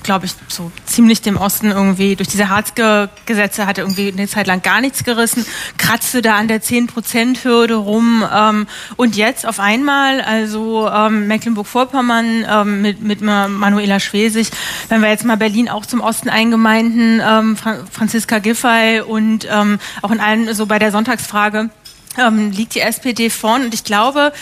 glaube 0.02 0.26
ich, 0.26 0.34
so 0.48 0.70
ziemlich 0.86 1.22
dem 1.22 1.36
Osten 1.36 1.70
irgendwie 1.70 2.16
durch 2.16 2.28
diese 2.28 2.48
Hartz-Gesetze 2.48 3.66
hatte 3.66 3.82
irgendwie 3.82 4.12
eine 4.12 4.28
Zeit 4.28 4.46
lang 4.46 4.62
gar 4.62 4.80
nichts 4.80 5.04
gerissen, 5.04 5.46
kratzte 5.78 6.22
da 6.22 6.36
an 6.36 6.48
der 6.48 6.62
10-Prozent-Hürde 6.62 7.74
rum 7.74 8.24
ähm, 8.32 8.66
und 8.96 9.16
jetzt 9.16 9.46
auf 9.46 9.60
einmal, 9.60 10.20
also 10.20 10.88
ähm, 10.88 11.26
Mecklenburg-Vorpommern 11.26 12.46
ähm, 12.48 12.82
mit, 12.82 13.02
mit 13.02 13.20
Manuela 13.22 14.00
Schwesig, 14.00 14.50
wenn 14.88 15.00
wir 15.00 15.08
jetzt 15.08 15.24
mal 15.24 15.36
Berlin 15.36 15.68
auch 15.68 15.86
zum 15.86 16.00
Osten 16.00 16.28
eingemeinden, 16.28 17.20
ähm, 17.24 17.56
Fra 17.56 17.78
Franziska 17.90 18.38
Giffey 18.38 19.00
und 19.00 19.46
ähm, 19.50 19.78
auch 20.02 20.10
in 20.10 20.20
allen 20.20 20.54
so 20.54 20.66
bei 20.66 20.78
der 20.78 20.92
Sonntagsfrage, 20.92 21.70
ähm, 22.18 22.50
liegt 22.50 22.74
die 22.74 22.80
SPD 22.80 23.30
vorn. 23.30 23.64
Und 23.64 23.74
ich 23.74 23.84
glaube, 23.84 24.32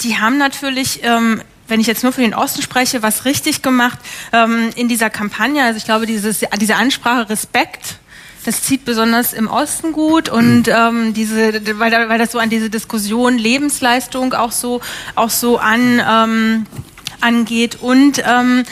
die 0.00 0.18
haben 0.18 0.36
natürlich 0.36 1.00
wenn 1.72 1.80
ich 1.80 1.86
jetzt 1.86 2.02
nur 2.02 2.12
für 2.12 2.20
den 2.20 2.34
Osten 2.34 2.60
spreche, 2.60 3.02
was 3.02 3.24
richtig 3.24 3.62
gemacht 3.62 3.98
ähm, 4.34 4.68
in 4.76 4.88
dieser 4.88 5.08
Kampagne. 5.08 5.64
Also 5.64 5.78
ich 5.78 5.86
glaube, 5.86 6.04
dieses, 6.04 6.44
diese 6.60 6.76
Ansprache 6.76 7.30
Respekt, 7.30 7.96
das 8.44 8.62
zieht 8.62 8.84
besonders 8.84 9.32
im 9.32 9.48
Osten 9.48 9.92
gut 9.92 10.28
und 10.28 10.68
ähm, 10.68 11.14
diese, 11.14 11.78
weil, 11.78 11.92
weil 12.10 12.18
das 12.18 12.32
so 12.32 12.38
an 12.38 12.50
diese 12.50 12.68
Diskussion 12.68 13.38
Lebensleistung 13.38 14.34
auch 14.34 14.52
so 14.52 14.82
auch 15.14 15.30
so 15.30 15.56
an 15.56 16.02
ähm, 16.06 16.66
angeht 17.22 17.78
und 17.80 18.22
ähm, 18.26 18.64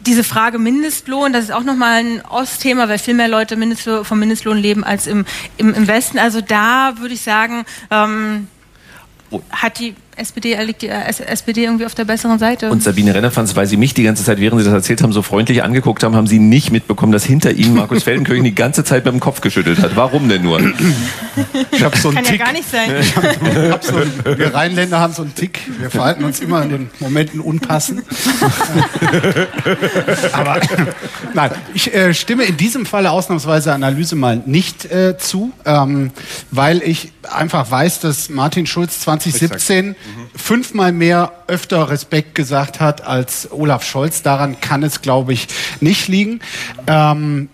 diese 0.00 0.22
Frage 0.22 0.58
Mindestlohn, 0.58 1.32
das 1.32 1.44
ist 1.44 1.52
auch 1.52 1.62
nochmal 1.62 2.04
ein 2.04 2.22
Ostthema, 2.26 2.88
weil 2.90 2.98
viel 2.98 3.14
mehr 3.14 3.28
Leute 3.28 3.56
Mindestlohn, 3.56 4.04
vom 4.04 4.18
Mindestlohn 4.18 4.58
leben 4.58 4.84
als 4.84 5.06
im, 5.06 5.24
im, 5.56 5.72
im 5.72 5.86
Westen. 5.88 6.18
Also 6.18 6.42
da 6.42 6.98
würde 6.98 7.14
ich 7.14 7.22
sagen, 7.22 7.64
ähm, 7.90 8.48
hat 9.52 9.78
die 9.78 9.94
SPD, 10.20 10.52
äh, 10.52 11.24
SPD 11.26 11.64
irgendwie 11.64 11.86
auf 11.86 11.94
der 11.94 12.04
besseren 12.04 12.38
Seite. 12.38 12.70
Und 12.70 12.82
Sabine 12.82 13.14
Rennefanz, 13.14 13.56
weil 13.56 13.66
Sie 13.66 13.76
mich 13.76 13.94
die 13.94 14.02
ganze 14.02 14.22
Zeit, 14.22 14.38
während 14.38 14.60
Sie 14.60 14.64
das 14.64 14.74
erzählt 14.74 15.02
haben, 15.02 15.12
so 15.12 15.22
freundlich 15.22 15.62
angeguckt 15.62 16.02
haben, 16.02 16.14
haben 16.14 16.26
Sie 16.26 16.38
nicht 16.38 16.70
mitbekommen, 16.70 17.12
dass 17.12 17.24
hinter 17.24 17.52
Ihnen 17.52 17.74
Markus 17.74 18.02
Feldenkirchen 18.04 18.44
die 18.44 18.54
ganze 18.54 18.84
Zeit 18.84 19.04
mit 19.04 19.14
dem 19.14 19.20
Kopf 19.20 19.40
geschüttelt 19.40 19.80
hat. 19.80 19.96
Warum 19.96 20.28
denn 20.28 20.42
nur? 20.42 20.60
Ich 21.72 21.82
habe 21.82 21.96
so 21.96 22.08
einen 22.08 22.16
Kann 22.16 22.24
ja 22.24 22.30
Tick. 22.32 22.40
gar 22.40 22.52
nicht 22.52 22.70
sein. 22.70 22.90
hab 23.70 23.84
so 23.84 23.96
einen, 23.96 24.38
wir 24.38 24.54
Rheinländer 24.54 25.00
haben 25.00 25.12
so 25.12 25.22
einen 25.22 25.34
Tick. 25.34 25.60
Wir 25.78 25.90
verhalten 25.90 26.24
uns 26.24 26.40
immer 26.40 26.62
in 26.62 26.68
den 26.68 26.90
Momenten 27.00 27.40
unpassend. 27.40 28.00
Aber 30.32 30.60
nein, 31.34 31.50
ich 31.74 31.94
äh, 31.94 32.14
stimme 32.14 32.44
in 32.44 32.56
diesem 32.56 32.86
Falle 32.86 33.10
ausnahmsweise 33.10 33.72
Analyse 33.72 34.16
mal 34.16 34.42
nicht 34.44 34.90
äh, 34.90 35.16
zu, 35.18 35.52
ähm, 35.64 36.10
weil 36.50 36.82
ich 36.82 37.12
einfach 37.30 37.70
weiß, 37.70 38.00
dass 38.00 38.28
Martin 38.28 38.66
Schulz 38.66 39.00
2017 39.00 39.96
fünfmal 40.34 40.92
mehr 40.92 41.32
öfter 41.46 41.90
Respekt 41.90 42.34
gesagt 42.34 42.80
hat 42.80 43.06
als 43.06 43.50
Olaf 43.50 43.84
Scholz. 43.84 44.22
Daran 44.22 44.60
kann 44.60 44.82
es, 44.82 45.02
glaube 45.02 45.32
ich, 45.32 45.48
nicht 45.80 46.08
liegen. 46.08 46.40
Ähm, 46.86 47.48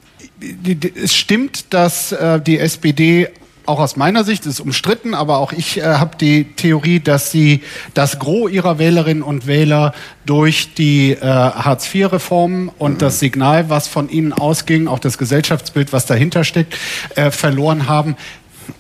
es 1.03 1.17
stimmt, 1.17 1.73
dass 1.73 2.13
äh, 2.13 2.41
die 2.41 2.59
SPD 2.59 3.29
auch 3.67 3.81
aus 3.81 3.97
meiner 3.97 4.25
Sicht 4.25 4.47
ist 4.47 4.61
umstritten, 4.61 5.15
aber 5.15 5.39
auch 5.39 5.53
ich 5.53 5.79
äh, 5.79 5.83
habe 5.83 6.17
die 6.17 6.45
Theorie, 6.45 7.01
dass 7.01 7.31
sie 7.31 7.63
das 7.95 8.19
Gros 8.19 8.51
ihrer 8.51 8.79
Wählerinnen 8.79 9.23
und 9.23 9.47
Wähler 9.47 9.93
durch 10.25 10.75
die 10.75 11.13
äh, 11.13 11.21
Hartz-IV-Reformen 11.21 12.71
und 12.79 13.03
das 13.03 13.19
Signal, 13.19 13.69
was 13.69 13.89
von 13.89 14.09
ihnen 14.09 14.33
ausging, 14.33 14.89
auch 14.89 14.99
das 14.99 15.19
Gesellschaftsbild, 15.19 15.93
was 15.93 16.07
dahinter 16.07 16.45
steckt, 16.45 16.77
äh, 17.17 17.31
verloren 17.31 17.89
haben. 17.89 18.17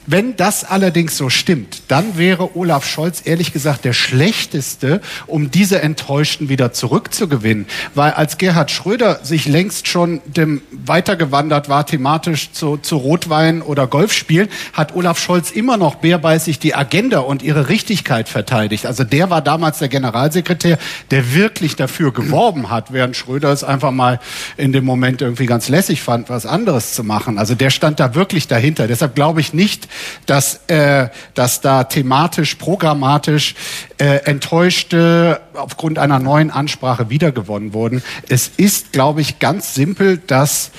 Wenn 0.06 0.36
das 0.36 0.62
allerdings 0.62 1.16
so 1.16 1.30
stimmt, 1.30 1.82
dann 1.88 2.16
wäre 2.16 2.56
Olaf 2.56 2.86
Scholz 2.86 3.22
ehrlich 3.24 3.52
gesagt 3.52 3.84
der 3.84 3.92
schlechteste, 3.92 5.00
um 5.26 5.50
diese 5.50 5.82
Enttäuschten 5.82 6.48
wieder 6.48 6.72
zurückzugewinnen. 6.72 7.66
Weil 7.94 8.12
als 8.12 8.38
Gerhard 8.38 8.70
Schröder 8.70 9.20
sich 9.24 9.46
längst 9.46 9.88
schon 9.88 10.20
dem 10.24 10.62
weitergewandert 10.70 11.68
war, 11.68 11.86
thematisch 11.86 12.52
zu, 12.52 12.76
zu 12.76 12.98
Rotwein 12.98 13.62
oder 13.62 13.88
Golfspielen, 13.88 14.48
hat 14.72 14.94
Olaf 14.94 15.18
Scholz 15.18 15.50
immer 15.50 15.76
noch 15.76 15.96
bärbeißig 15.96 16.60
die 16.60 16.76
Agenda 16.76 17.18
und 17.18 17.42
ihre 17.42 17.68
Richtigkeit 17.68 18.28
verteidigt. 18.28 18.86
Also 18.86 19.02
der 19.02 19.30
war 19.30 19.42
damals 19.42 19.78
der 19.78 19.88
Generalsekretär, 19.88 20.78
der 21.10 21.34
wirklich 21.34 21.74
dafür 21.74 22.12
geworben 22.12 22.70
hat, 22.70 22.92
während 22.92 23.16
Schröder 23.16 23.50
es 23.50 23.64
einfach 23.64 23.90
mal 23.90 24.20
in 24.56 24.72
dem 24.72 24.84
Moment 24.84 25.20
irgendwie 25.20 25.46
ganz 25.46 25.68
lässig 25.68 26.02
fand, 26.02 26.30
was 26.30 26.46
anderes 26.46 26.94
zu 26.94 27.02
machen. 27.02 27.38
Also 27.38 27.56
der 27.56 27.70
stand 27.70 27.98
da 27.98 28.14
wirklich 28.14 28.46
dahinter. 28.46 28.86
Deshalb 28.86 29.16
glaube 29.16 29.40
ich 29.40 29.52
nicht, 29.52 29.88
dass, 30.26 30.60
äh, 30.68 31.08
dass 31.34 31.60
da 31.60 31.84
thematisch, 31.84 32.56
programmatisch 32.56 33.54
äh, 33.98 34.24
Enttäuschte 34.24 35.40
aufgrund 35.54 35.98
einer 35.98 36.18
neuen 36.18 36.50
Ansprache 36.50 37.10
wiedergewonnen 37.10 37.72
wurden. 37.72 38.02
Es 38.28 38.50
ist, 38.56 38.92
glaube 38.92 39.20
ich, 39.20 39.38
ganz 39.38 39.74
simpel, 39.74 40.18
dass 40.18 40.70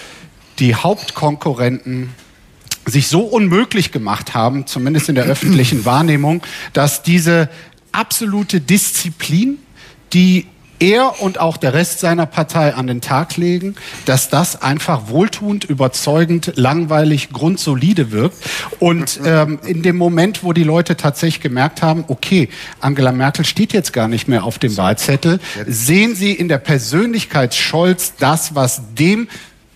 die 0.60 0.76
Hauptkonkurrenten 0.76 2.14
sich 2.86 3.08
so 3.08 3.22
unmöglich 3.22 3.92
gemacht 3.92 4.34
haben, 4.34 4.66
zumindest 4.66 5.10
in 5.10 5.16
der 5.16 5.26
öffentlichen 5.26 5.86
Wahrnehmung, 5.86 6.42
dass 6.74 7.04
diese 7.04 7.50
absolute 7.92 8.62
Disziplin, 8.62 9.58
die 10.14 10.48
er 10.80 11.22
und 11.22 11.40
auch 11.40 11.58
der 11.58 11.74
Rest 11.74 12.00
seiner 12.00 12.26
Partei 12.26 12.74
an 12.74 12.88
den 12.88 13.02
Tag 13.02 13.38
legen, 13.38 13.76
dass 14.06 14.30
das 14.30 14.62
einfach 14.62 15.10
wohltuend, 15.10 15.64
überzeugend, 15.66 16.54
langweilig, 16.56 17.30
grundsolide 17.30 18.12
wirkt. 18.12 18.38
Und 18.80 19.20
ähm, 19.26 19.60
in 19.66 19.82
dem 19.82 19.98
Moment, 19.98 20.44
wo 20.44 20.54
die 20.54 20.64
Leute 20.64 20.98
tatsächlich 20.98 21.42
gemerkt 21.42 21.82
haben, 21.82 22.06
okay, 22.08 22.50
Angela 22.80 23.12
Merkel 23.12 23.46
steht 23.46 23.74
jetzt 23.74 23.94
gar 23.94 24.08
nicht 24.08 24.28
mehr 24.28 24.44
auf 24.44 24.60
dem 24.60 24.78
Wahlzettel, 24.78 25.40
sehen 25.66 26.16
sie 26.16 26.32
in 26.32 26.48
der 26.48 26.60
Persönlichkeit 26.60 27.56
Scholz 27.56 28.14
das, 28.18 28.56
was 28.56 28.82
dem 28.96 29.28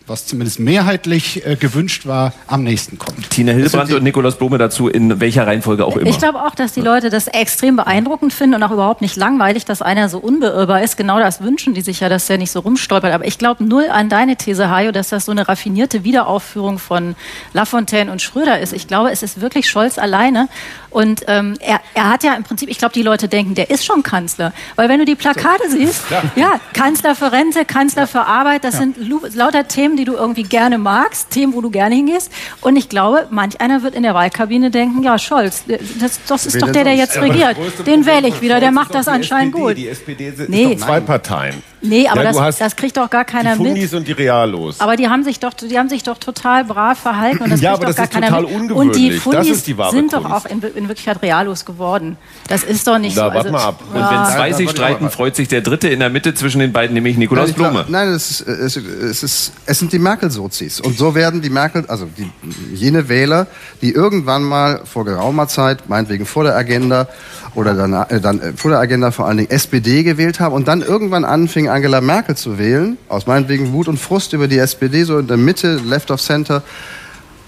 was 0.07 0.25
zumindest 0.25 0.59
mehrheitlich 0.59 1.45
äh, 1.45 1.55
gewünscht 1.55 2.05
war, 2.05 2.33
am 2.47 2.63
nächsten 2.63 2.97
kommt. 2.97 3.29
Tina 3.29 3.51
Hildebrand 3.53 3.93
und 3.93 4.03
Nikolaus 4.03 4.37
Blume 4.37 4.57
dazu, 4.57 4.87
in 4.87 5.19
welcher 5.19 5.47
Reihenfolge 5.47 5.85
auch 5.85 5.95
immer. 5.97 6.09
Ich 6.09 6.17
glaube 6.17 6.41
auch, 6.43 6.55
dass 6.55 6.73
die 6.73 6.81
Leute 6.81 7.09
das 7.09 7.27
extrem 7.27 7.75
beeindruckend 7.75 8.33
finden 8.33 8.55
und 8.55 8.63
auch 8.63 8.71
überhaupt 8.71 9.01
nicht 9.01 9.15
langweilig, 9.15 9.65
dass 9.65 9.81
einer 9.81 10.09
so 10.09 10.17
unbeirrbar 10.17 10.83
ist. 10.83 10.97
Genau 10.97 11.19
das 11.19 11.41
wünschen 11.41 11.73
die 11.73 11.81
sich 11.81 11.99
ja, 11.99 12.09
dass 12.09 12.27
der 12.27 12.37
nicht 12.37 12.51
so 12.51 12.59
rumstolpert. 12.59 13.13
Aber 13.13 13.25
ich 13.25 13.37
glaube 13.37 13.63
null 13.63 13.85
an 13.91 14.09
deine 14.09 14.35
These, 14.35 14.69
Hajo, 14.69 14.91
dass 14.91 15.09
das 15.09 15.25
so 15.25 15.31
eine 15.31 15.47
raffinierte 15.47 16.03
Wiederaufführung 16.03 16.79
von 16.79 17.15
Lafontaine 17.53 18.11
und 18.11 18.21
Schröder 18.21 18.59
ist. 18.59 18.73
Ich 18.73 18.87
glaube, 18.87 19.11
es 19.11 19.23
ist 19.23 19.41
wirklich 19.41 19.69
Scholz 19.69 19.97
alleine. 19.97 20.47
Und 20.91 21.23
ähm, 21.27 21.55
er, 21.61 21.79
er 21.93 22.09
hat 22.11 22.23
ja 22.23 22.33
im 22.35 22.43
Prinzip, 22.43 22.69
ich 22.69 22.77
glaube, 22.77 22.93
die 22.93 23.01
Leute 23.01 23.27
denken, 23.27 23.55
der 23.55 23.69
ist 23.69 23.85
schon 23.85 24.03
Kanzler. 24.03 24.53
Weil 24.75 24.89
wenn 24.89 24.99
du 24.99 25.05
die 25.05 25.15
Plakate 25.15 25.69
siehst, 25.69 26.03
ja. 26.35 26.59
Kanzler 26.73 27.15
für 27.15 27.31
Rente, 27.31 27.65
Kanzler 27.65 28.07
für 28.07 28.21
Arbeit, 28.25 28.63
das 28.65 28.77
sind 28.77 28.97
lu- 28.97 29.21
lauter 29.33 29.67
Themen, 29.67 29.95
die 29.97 30.03
du 30.05 30.13
irgendwie 30.15 30.43
gerne 30.43 30.77
magst, 30.77 31.31
Themen, 31.31 31.53
wo 31.53 31.61
du 31.61 31.69
gerne 31.71 31.95
hingehst. 31.95 32.31
Und 32.61 32.75
ich 32.75 32.89
glaube, 32.89 33.27
manch 33.31 33.59
einer 33.61 33.83
wird 33.83 33.95
in 33.95 34.03
der 34.03 34.13
Wahlkabine 34.13 34.69
denken, 34.69 35.01
ja, 35.01 35.17
Scholz, 35.17 35.63
das, 35.99 36.19
das 36.27 36.45
ist 36.45 36.61
doch 36.61 36.69
der, 36.71 36.83
der 36.83 36.95
jetzt 36.95 37.17
regiert. 37.19 37.55
Den 37.87 38.05
wähle 38.05 38.27
ich 38.27 38.41
wieder, 38.41 38.59
der 38.59 38.71
macht 38.71 38.93
das 38.93 39.07
anscheinend 39.07 39.55
SPD. 39.55 39.67
gut. 39.69 39.77
Die 39.77 39.87
SPD 39.87 40.31
sind 40.31 40.49
Nee. 40.49 40.75
zwei 40.77 40.99
Parteien. 40.99 41.63
Nee, 41.83 42.07
aber 42.07 42.23
Ja, 42.23 42.31
das, 42.31 42.57
das 42.59 42.75
kriegt 42.75 42.95
doch 42.97 43.09
gar 43.09 43.25
keiner 43.25 43.55
die 43.55 43.59
mit. 43.63 43.71
Fundis 43.71 43.93
und 43.93 44.07
die 44.07 44.11
Realos. 44.11 44.79
Aber 44.79 44.95
die 44.95 45.07
haben 45.09 45.23
sich 45.23 45.39
doch, 45.39 45.53
die 45.53 45.77
haben 45.79 45.89
sich 45.89 46.03
doch 46.03 46.17
total 46.19 46.63
brav 46.63 46.99
verhalten 46.99 47.43
und 47.43 47.49
das 47.51 47.59
Ja, 47.61 47.71
kriegt 47.71 47.83
aber 47.83 47.91
doch 47.91 47.95
das 47.95 47.95
gar 47.97 48.03
ist 48.05 48.11
keiner 48.13 48.27
total 48.27 48.59
mit. 48.61 48.71
Und 48.71 48.95
die 48.95 49.07
ist 49.07 49.25
die 49.67 49.75
sind 49.91 50.13
doch 50.13 50.21
Kunst. 50.23 50.31
auch 50.35 50.45
in, 50.45 50.61
in 50.61 50.87
Wirklichkeit 50.87 51.21
Realos 51.21 51.65
geworden. 51.65 52.17
Das 52.47 52.63
ist 52.63 52.85
doch 52.87 52.99
nicht 52.99 53.15
Na, 53.15 53.29
so. 53.29 53.33
warte 53.33 53.51
mal 53.51 53.63
ab. 53.63 53.81
Und 53.87 53.95
wenn 53.95 54.25
zwei 54.35 54.53
sich 54.53 54.69
streiten, 54.69 55.09
freut 55.09 55.35
sich 55.35 55.47
der 55.47 55.61
Dritte 55.61 55.87
in 55.89 55.99
der 55.99 56.09
Mitte 56.09 56.33
zwischen 56.35 56.59
den 56.59 56.71
beiden, 56.71 56.93
nämlich 56.93 57.17
Nikolaus 57.17 57.45
Nein, 57.47 57.49
ich 57.51 57.55
glaub- 57.55 57.71
Blume. 57.71 57.85
Nein, 57.89 58.09
es, 58.09 58.29
ist, 58.29 58.41
es, 58.47 58.75
es, 58.77 59.23
ist, 59.23 59.53
es 59.65 59.79
sind 59.79 59.91
die 59.91 59.99
Merkel-Sozis. 59.99 60.81
Und 60.81 60.97
so 60.97 61.15
werden 61.15 61.41
die 61.41 61.49
Merkel, 61.49 61.85
also 61.87 62.05
die, 62.17 62.29
jene 62.75 63.09
Wähler, 63.09 63.47
die 63.81 63.91
irgendwann 63.91 64.43
mal 64.43 64.81
vor 64.85 65.05
geraumer 65.05 65.47
Zeit, 65.47 65.89
meinetwegen 65.89 66.25
vor 66.25 66.43
der 66.43 66.55
Agenda 66.55 67.07
oder 67.55 67.73
dann, 67.73 67.93
äh, 67.93 68.21
dann 68.21 68.39
äh, 68.39 68.53
vor 68.55 68.71
der 68.71 68.79
Agenda 68.79 69.11
vor 69.11 69.25
allen 69.27 69.37
Dingen 69.37 69.49
SPD 69.49 70.03
gewählt 70.03 70.39
haben 70.39 70.53
und 70.53 70.67
dann 70.67 70.81
irgendwann 70.81 71.25
anfingen, 71.25 71.70
Angela 71.71 72.01
Merkel 72.01 72.35
zu 72.35 72.57
wählen, 72.57 72.97
aus 73.09 73.27
meinetwegen 73.27 73.73
Wut 73.73 73.87
und 73.87 73.97
Frust 73.97 74.33
über 74.33 74.47
die 74.47 74.57
SPD, 74.57 75.03
so 75.03 75.17
in 75.17 75.27
der 75.27 75.37
Mitte, 75.37 75.75
Left 75.77 76.11
of 76.11 76.21
Center, 76.21 76.63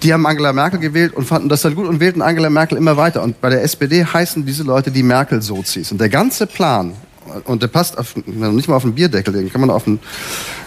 die 0.02 0.12
haben 0.12 0.26
Angela 0.26 0.52
Merkel 0.52 0.80
gewählt 0.80 1.14
und 1.14 1.24
fanden 1.26 1.48
das 1.48 1.62
dann 1.62 1.74
gut 1.74 1.86
und 1.86 2.00
wählten 2.00 2.20
Angela 2.20 2.50
Merkel 2.50 2.76
immer 2.76 2.96
weiter. 2.96 3.22
Und 3.22 3.40
bei 3.40 3.48
der 3.48 3.62
SPD 3.62 4.04
heißen 4.04 4.44
diese 4.44 4.62
Leute 4.62 4.90
die 4.90 5.02
Merkel-Sozis. 5.02 5.92
Und 5.92 6.00
der 6.00 6.10
ganze 6.10 6.46
Plan, 6.46 6.94
und 7.44 7.62
der 7.62 7.68
passt 7.68 7.96
auf, 7.96 8.14
nicht 8.16 8.68
mal 8.68 8.76
auf 8.76 8.82
den 8.82 8.94
Bierdeckel, 8.94 9.32
den 9.32 9.50
kann 9.50 9.60
man 9.60 9.70
auf 9.70 9.86
einen, 9.86 10.00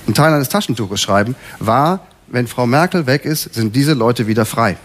einen 0.05 0.15
Teil 0.15 0.34
eines 0.34 0.49
Taschentuches 0.49 0.99
schreiben, 0.99 1.35
war, 1.59 1.99
wenn 2.27 2.47
Frau 2.47 2.65
Merkel 2.65 3.05
weg 3.05 3.25
ist, 3.25 3.53
sind 3.53 3.75
diese 3.75 3.93
Leute 3.93 4.27
wieder 4.27 4.45
frei. 4.45 4.77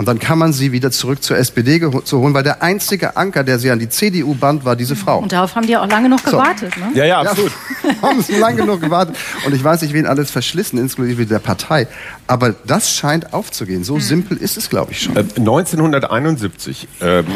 Und 0.00 0.06
dann 0.06 0.18
kann 0.18 0.38
man 0.38 0.54
sie 0.54 0.72
wieder 0.72 0.90
zurück 0.90 1.22
zur 1.22 1.36
SPD 1.36 1.78
zu 2.04 2.20
holen, 2.20 2.32
weil 2.32 2.42
der 2.42 2.62
einzige 2.62 3.18
Anker, 3.18 3.44
der 3.44 3.58
sie 3.58 3.70
an 3.70 3.78
die 3.78 3.90
CDU 3.90 4.32
band, 4.34 4.64
war 4.64 4.74
diese 4.74 4.96
Frau. 4.96 5.18
Und 5.18 5.30
darauf 5.30 5.54
haben 5.54 5.66
die 5.66 5.76
auch 5.76 5.86
lange 5.86 6.08
noch 6.08 6.20
So. 6.20 6.30
gewartet. 6.38 6.74
Ne? 6.78 6.88
ja, 6.94 7.04
ja, 7.04 7.20
absolut. 7.20 7.52
haben 8.02 8.22
sie 8.22 8.36
lang 8.38 8.56
genug 8.56 8.80
gewartet. 8.80 9.14
Und 9.44 9.54
ich 9.54 9.62
weiß 9.62 9.82
nicht, 9.82 9.92
wen 9.92 10.06
alles 10.06 10.30
verschlissen, 10.30 10.78
inklusive 10.78 11.26
der 11.26 11.38
Partei. 11.38 11.86
Aber 12.26 12.54
das 12.66 12.94
scheint 12.96 13.34
aufzugehen. 13.34 13.84
So 13.84 13.98
simpel 13.98 14.38
ist 14.38 14.56
es, 14.56 14.70
glaube 14.70 14.92
ich, 14.92 15.02
schon. 15.02 15.16
Äh, 15.18 15.24
1971. 15.36 16.88
Ähm, 17.02 17.26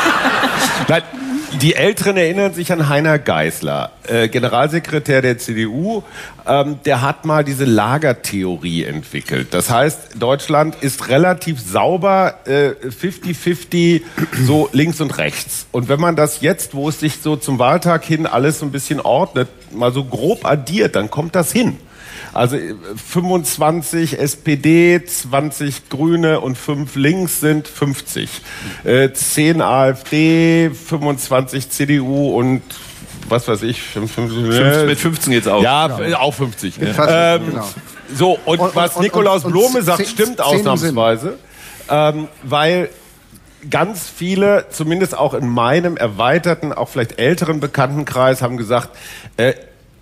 Nein, 0.88 1.02
die 1.60 1.74
Älteren 1.74 2.16
erinnern 2.16 2.52
sich 2.54 2.72
an 2.72 2.88
Heiner 2.88 3.18
Geißler, 3.18 3.92
äh, 4.08 4.28
Generalsekretär 4.28 5.22
der 5.22 5.38
CDU. 5.38 6.02
Ähm, 6.46 6.78
der 6.84 7.02
hat 7.02 7.24
mal 7.24 7.44
diese 7.44 7.64
Lagertheorie 7.64 8.84
entwickelt. 8.84 9.48
Das 9.52 9.70
heißt, 9.70 10.16
Deutschland 10.18 10.76
ist 10.80 11.08
relativ 11.08 11.60
sauber 11.60 12.40
äh, 12.46 12.70
50-50, 12.88 14.02
so 14.44 14.68
links 14.72 15.00
und 15.00 15.16
rechts. 15.18 15.66
Und 15.72 15.88
wenn 15.88 16.00
man 16.00 16.16
das 16.16 16.40
jetzt, 16.40 16.74
wo 16.74 16.88
es 16.88 17.00
sich 17.00 17.18
so 17.22 17.36
zum 17.36 17.58
Wahltag 17.58 18.04
hin 18.04 18.26
alles 18.26 18.58
so 18.58 18.66
ein 18.66 18.72
bisschen 18.72 19.00
ordnet, 19.00 19.48
mal 19.72 19.92
so 19.92 20.04
grob 20.04 20.44
addiert, 20.44 20.96
dann 20.96 21.10
kommt 21.10 21.34
das 21.34 21.52
hin. 21.52 21.78
Also 22.32 22.56
äh, 22.56 22.74
25 22.96 24.18
SPD, 24.18 25.02
20 25.04 25.88
Grüne 25.88 26.40
und 26.40 26.56
5 26.58 26.94
Links 26.96 27.40
sind 27.40 27.68
50. 27.68 28.28
Äh, 28.84 29.12
10 29.12 29.60
AfD, 29.62 30.70
25 30.70 31.70
CDU 31.70 32.38
und 32.38 32.62
was 33.28 33.48
weiß 33.48 33.62
ich, 33.62 33.80
50, 33.82 34.14
Fünf- 34.16 34.86
mit 34.86 34.98
15 34.98 35.32
geht's 35.32 35.46
auch. 35.48 35.62
Ja, 35.62 35.86
f- 35.98 36.14
auch 36.16 36.34
50. 36.34 36.74
Fast, 36.94 37.10
Ähm, 37.12 37.50
genau. 37.50 37.68
So, 38.14 38.38
und, 38.44 38.58
Und- 38.60 38.76
was 38.76 38.96
und- 38.96 39.02
Nikolaus 39.02 39.44
und- 39.44 39.52
Blome 39.52 39.78
und 39.78 39.84
sagt, 39.84 40.06
stimmt 40.06 40.40
ausnahmsweise. 40.40 41.38
Ähm, 41.88 42.28
weil 42.42 42.90
ganz 43.70 44.06
viele, 44.14 44.66
zumindest 44.70 45.16
auch 45.16 45.32
in 45.32 45.48
meinem 45.48 45.96
erweiterten, 45.96 46.72
auch 46.74 46.90
vielleicht 46.90 47.18
älteren 47.18 47.60
Bekanntenkreis, 47.60 48.42
haben 48.42 48.58
gesagt, 48.58 48.90
äh, 49.38 49.54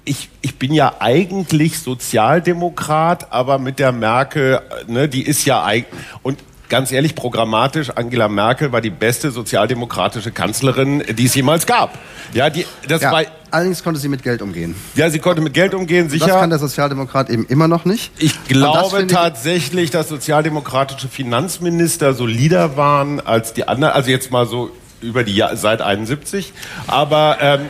ich, 0.04 0.28
ich 0.40 0.56
bin 0.58 0.72
ja 0.72 0.94
eigentlich 1.00 1.78
Sozialdemokrat, 1.78 3.32
aber 3.32 3.58
mit 3.58 3.78
der 3.78 3.92
Merkel, 3.92 4.60
ne, 4.86 5.08
die 5.08 5.22
ist 5.22 5.44
ja 5.44 5.64
eig 5.64 5.86
und 6.22 6.38
ganz 6.68 6.90
ehrlich, 6.90 7.14
programmatisch, 7.14 7.90
Angela 7.90 8.28
Merkel 8.28 8.72
war 8.72 8.80
die 8.80 8.88
beste 8.90 9.30
sozialdemokratische 9.30 10.32
Kanzlerin, 10.32 11.02
die 11.18 11.26
es 11.26 11.34
jemals 11.34 11.66
gab. 11.66 11.98
Ja, 12.32 12.48
die, 12.48 12.64
das 12.88 13.02
Ja, 13.02 13.12
war, 13.12 13.22
allerdings 13.50 13.84
konnte 13.84 14.00
sie 14.00 14.08
mit 14.08 14.22
Geld 14.22 14.40
umgehen. 14.40 14.74
ja, 14.94 15.10
sie 15.10 15.18
konnte 15.18 15.42
mit 15.42 15.52
Geld 15.52 15.74
umgehen, 15.74 16.08
sicher. 16.08 16.28
Das 16.28 16.36
kann 16.40 16.48
der 16.48 16.58
Sozialdemokrat 16.58 17.28
eben 17.28 17.44
immer 17.46 17.68
noch 17.68 17.84
nicht. 17.84 18.10
Ich 18.18 18.32
das 18.38 18.48
glaube 18.48 19.02
ich- 19.02 19.06
tatsächlich, 19.12 19.90
dass 19.90 20.08
sozialdemokratische 20.08 21.08
Finanzminister 21.08 22.14
solider 22.14 22.76
waren 22.78 23.20
als 23.20 23.52
die 23.52 23.68
anderen. 23.68 23.92
Also 23.92 24.10
jetzt 24.10 24.30
mal 24.30 24.46
so 24.46 24.70
über 25.02 25.24
die 25.24 25.34
Jahr, 25.34 25.56
seit 25.56 25.82
71. 25.82 26.52
Aber 26.86 27.38
ähm, 27.40 27.60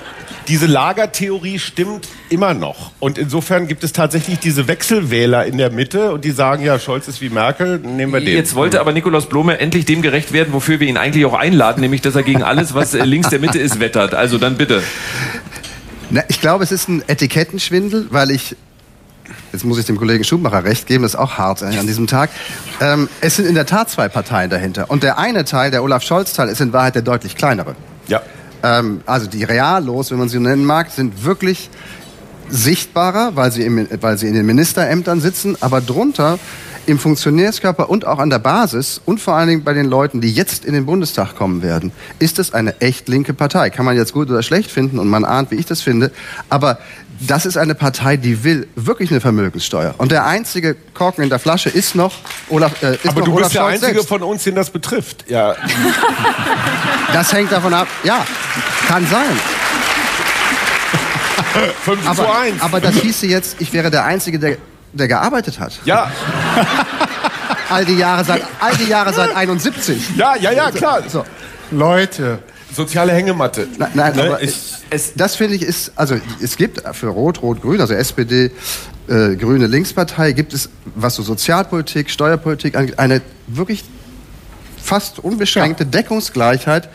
diese 0.48 0.66
Lagertheorie 0.66 1.59
stimmt 1.59 2.09
immer 2.28 2.54
noch. 2.54 2.92
Und 2.98 3.18
insofern 3.18 3.68
gibt 3.68 3.84
es 3.84 3.92
tatsächlich 3.92 4.38
diese 4.38 4.68
Wechselwähler 4.68 5.46
in 5.46 5.59
der 5.59 5.70
Mitte 5.70 6.12
und 6.12 6.24
die 6.24 6.30
sagen, 6.30 6.64
ja, 6.64 6.78
Scholz 6.78 7.09
ist 7.09 7.20
wie 7.20 7.28
Merkel, 7.28 7.78
nehmen 7.78 8.12
wir 8.12 8.20
den. 8.20 8.34
Jetzt 8.34 8.54
wollte 8.54 8.80
aber 8.80 8.92
Nikolaus 8.92 9.28
Blome 9.28 9.59
endlich 9.59 9.84
dem 9.84 10.02
gerecht 10.02 10.32
werden, 10.32 10.52
wofür 10.52 10.80
wir 10.80 10.88
ihn 10.88 10.96
eigentlich 10.96 11.24
auch 11.24 11.34
einladen, 11.34 11.80
nämlich 11.80 12.00
dass 12.00 12.16
er 12.16 12.22
gegen 12.22 12.42
alles, 12.42 12.74
was 12.74 12.94
äh, 12.94 13.04
links 13.04 13.28
der 13.30 13.38
Mitte 13.38 13.59
ist, 13.59 13.80
wettert. 13.80 14.14
Also 14.14 14.38
dann 14.38 14.56
bitte. 14.56 14.82
Na, 16.10 16.22
ich 16.28 16.40
glaube, 16.40 16.64
es 16.64 16.72
ist 16.72 16.88
ein 16.88 17.02
Etikettenschwindel, 17.06 18.09
weil 18.10 18.30
ich, 18.30 18.56
jetzt 19.52 19.64
muss 19.64 19.78
ich 19.78 19.86
dem 19.86 19.96
Kollegen 19.96 20.24
Schumacher 20.24 20.64
recht 20.64 20.86
geben, 20.86 21.02
das 21.02 21.14
ist 21.14 21.20
auch 21.20 21.38
hart 21.38 21.62
äh, 21.62 21.66
an 21.78 21.86
diesem 21.86 22.06
Tag. 22.06 22.30
Ähm, 22.80 23.09
es 23.20 23.36
sind 23.36 23.46
in 23.46 23.54
der 23.54 23.66
Tat 23.66 23.90
zwei 23.90 24.09
Parteien 24.09 24.50
dahinter. 24.50 24.90
Und 24.90 25.02
der 25.02 25.18
eine 25.18 25.44
Teil, 25.44 25.70
der 25.70 25.82
Olaf 25.82 26.02
Scholz-Teil, 26.02 26.48
ist 26.48 26.60
in 26.60 26.72
Wahrheit 26.72 26.94
der 26.94 27.02
deutlich 27.02 27.36
kleinere. 27.36 27.74
ja. 28.09 28.22
Ähm, 28.62 29.00
also 29.06 29.26
die 29.26 29.42
Reallos, 29.44 30.10
wenn 30.10 30.18
man 30.18 30.28
sie 30.28 30.38
nennen 30.38 30.64
mag, 30.64 30.90
sind 30.90 31.24
wirklich 31.24 31.68
sichtbarer, 32.48 33.32
weil 33.34 33.50
sie, 33.50 33.62
im, 33.62 33.88
weil 34.00 34.18
sie 34.18 34.28
in 34.28 34.34
den 34.34 34.46
Ministerämtern 34.46 35.20
sitzen, 35.20 35.56
aber 35.60 35.80
drunter 35.80 36.38
im 36.86 36.98
Funktionärskörper 36.98 37.88
und 37.88 38.06
auch 38.06 38.18
an 38.18 38.30
der 38.30 38.38
Basis 38.38 39.00
und 39.04 39.20
vor 39.20 39.34
allen 39.34 39.48
Dingen 39.48 39.64
bei 39.64 39.72
den 39.72 39.86
Leuten, 39.86 40.20
die 40.20 40.32
jetzt 40.32 40.64
in 40.64 40.72
den 40.74 40.86
Bundestag 40.86 41.36
kommen 41.36 41.62
werden, 41.62 41.92
ist 42.18 42.38
es 42.38 42.52
eine 42.54 42.80
echt 42.80 43.09
linke 43.09 43.34
Partei. 43.34 43.70
Kann 43.70 43.84
man 43.84 43.96
jetzt 43.96 44.12
gut 44.12 44.30
oder 44.30 44.42
schlecht 44.42 44.70
finden 44.70 44.98
und 44.98 45.09
man 45.09 45.24
ahnt, 45.24 45.50
wie 45.50 45.56
ich 45.56 45.66
das 45.66 45.80
finde, 45.80 46.10
aber 46.48 46.78
das 47.26 47.46
ist 47.46 47.56
eine 47.56 47.76
Partei, 47.76 48.16
die 48.16 48.42
will 48.42 48.66
wirklich 48.74 49.10
eine 49.12 49.20
Vermögenssteuer. 49.20 49.94
Und 49.98 50.10
der 50.10 50.26
einzige 50.26 50.74
Korken 50.92 51.22
in 51.22 51.30
der 51.30 51.38
Flasche 51.38 51.68
ist 51.68 51.94
noch 51.94 52.14
Olaf, 52.48 52.82
äh, 52.82 52.94
ist 52.96 53.06
Aber 53.09 53.20
noch 53.20 53.26
du 53.26 53.32
Olaf 53.34 53.42
bist 53.44 53.54
der 53.54 53.60
Scholz 53.60 53.74
Einzige 53.74 53.92
selbst. 53.94 54.09
von 54.09 54.22
uns, 54.22 54.42
den 54.42 54.56
das 54.56 54.70
betrifft. 54.70 55.24
Ja. 55.28 55.54
Das 57.12 57.32
hängt 57.32 57.52
davon 57.52 57.74
ab. 57.74 57.86
Ja, 58.02 58.26
kann 58.88 59.06
sein. 59.06 59.38
5 61.84 62.02
zu 62.02 62.09
Aber, 62.09 62.38
1. 62.40 62.62
aber 62.62 62.80
das 62.80 62.96
hieße 62.96 63.26
jetzt, 63.26 63.56
ich 63.60 63.72
wäre 63.72 63.90
der 63.90 64.04
Einzige, 64.04 64.38
der, 64.38 64.56
der 64.93 65.09
gearbeitet 65.09 65.59
hat. 65.60 65.81
ja, 65.85 66.10
All 67.70 67.85
die 67.86 67.94
Jahre 67.97 68.23
seit, 68.24 68.43
all 68.60 68.77
die 68.77 68.85
Jahre 68.89 69.14
seit 69.14 69.35
71. 69.35 70.16
ja, 70.16 70.36
ja, 70.36 70.52
ja, 70.52 70.70
klar. 70.70 71.02
So. 71.09 71.24
Leute, 71.70 72.40
Soziale 72.74 73.12
Hängematte. 73.12 73.66
Nein, 73.78 73.90
nein 73.94 74.16
Ne, 74.16 74.23
aber 74.24 74.43
ich- 74.43 74.55
es, 74.90 75.12
das 75.14 75.36
finde 75.36 75.55
ich 75.56 75.62
ist, 75.62 75.93
also 75.97 76.16
es 76.43 76.56
gibt 76.56 76.82
für 76.94 77.09
Rot, 77.09 77.40
Rot, 77.43 77.62
Grün, 77.62 77.81
also 77.81 77.94
SPD, 77.94 78.51
äh, 79.09 79.36
Grüne 79.36 79.66
Linkspartei, 79.66 80.32
gibt 80.32 80.52
es, 80.52 80.69
was 80.94 81.14
so 81.14 81.23
Sozialpolitik, 81.23 82.10
Steuerpolitik 82.10 82.77
angeht, 82.77 82.98
eine 82.98 83.23
wirklich 83.47 83.85
fast 84.82 85.18
unbeschränkte 85.18 85.86
Deckungsgleichheit 85.86 86.88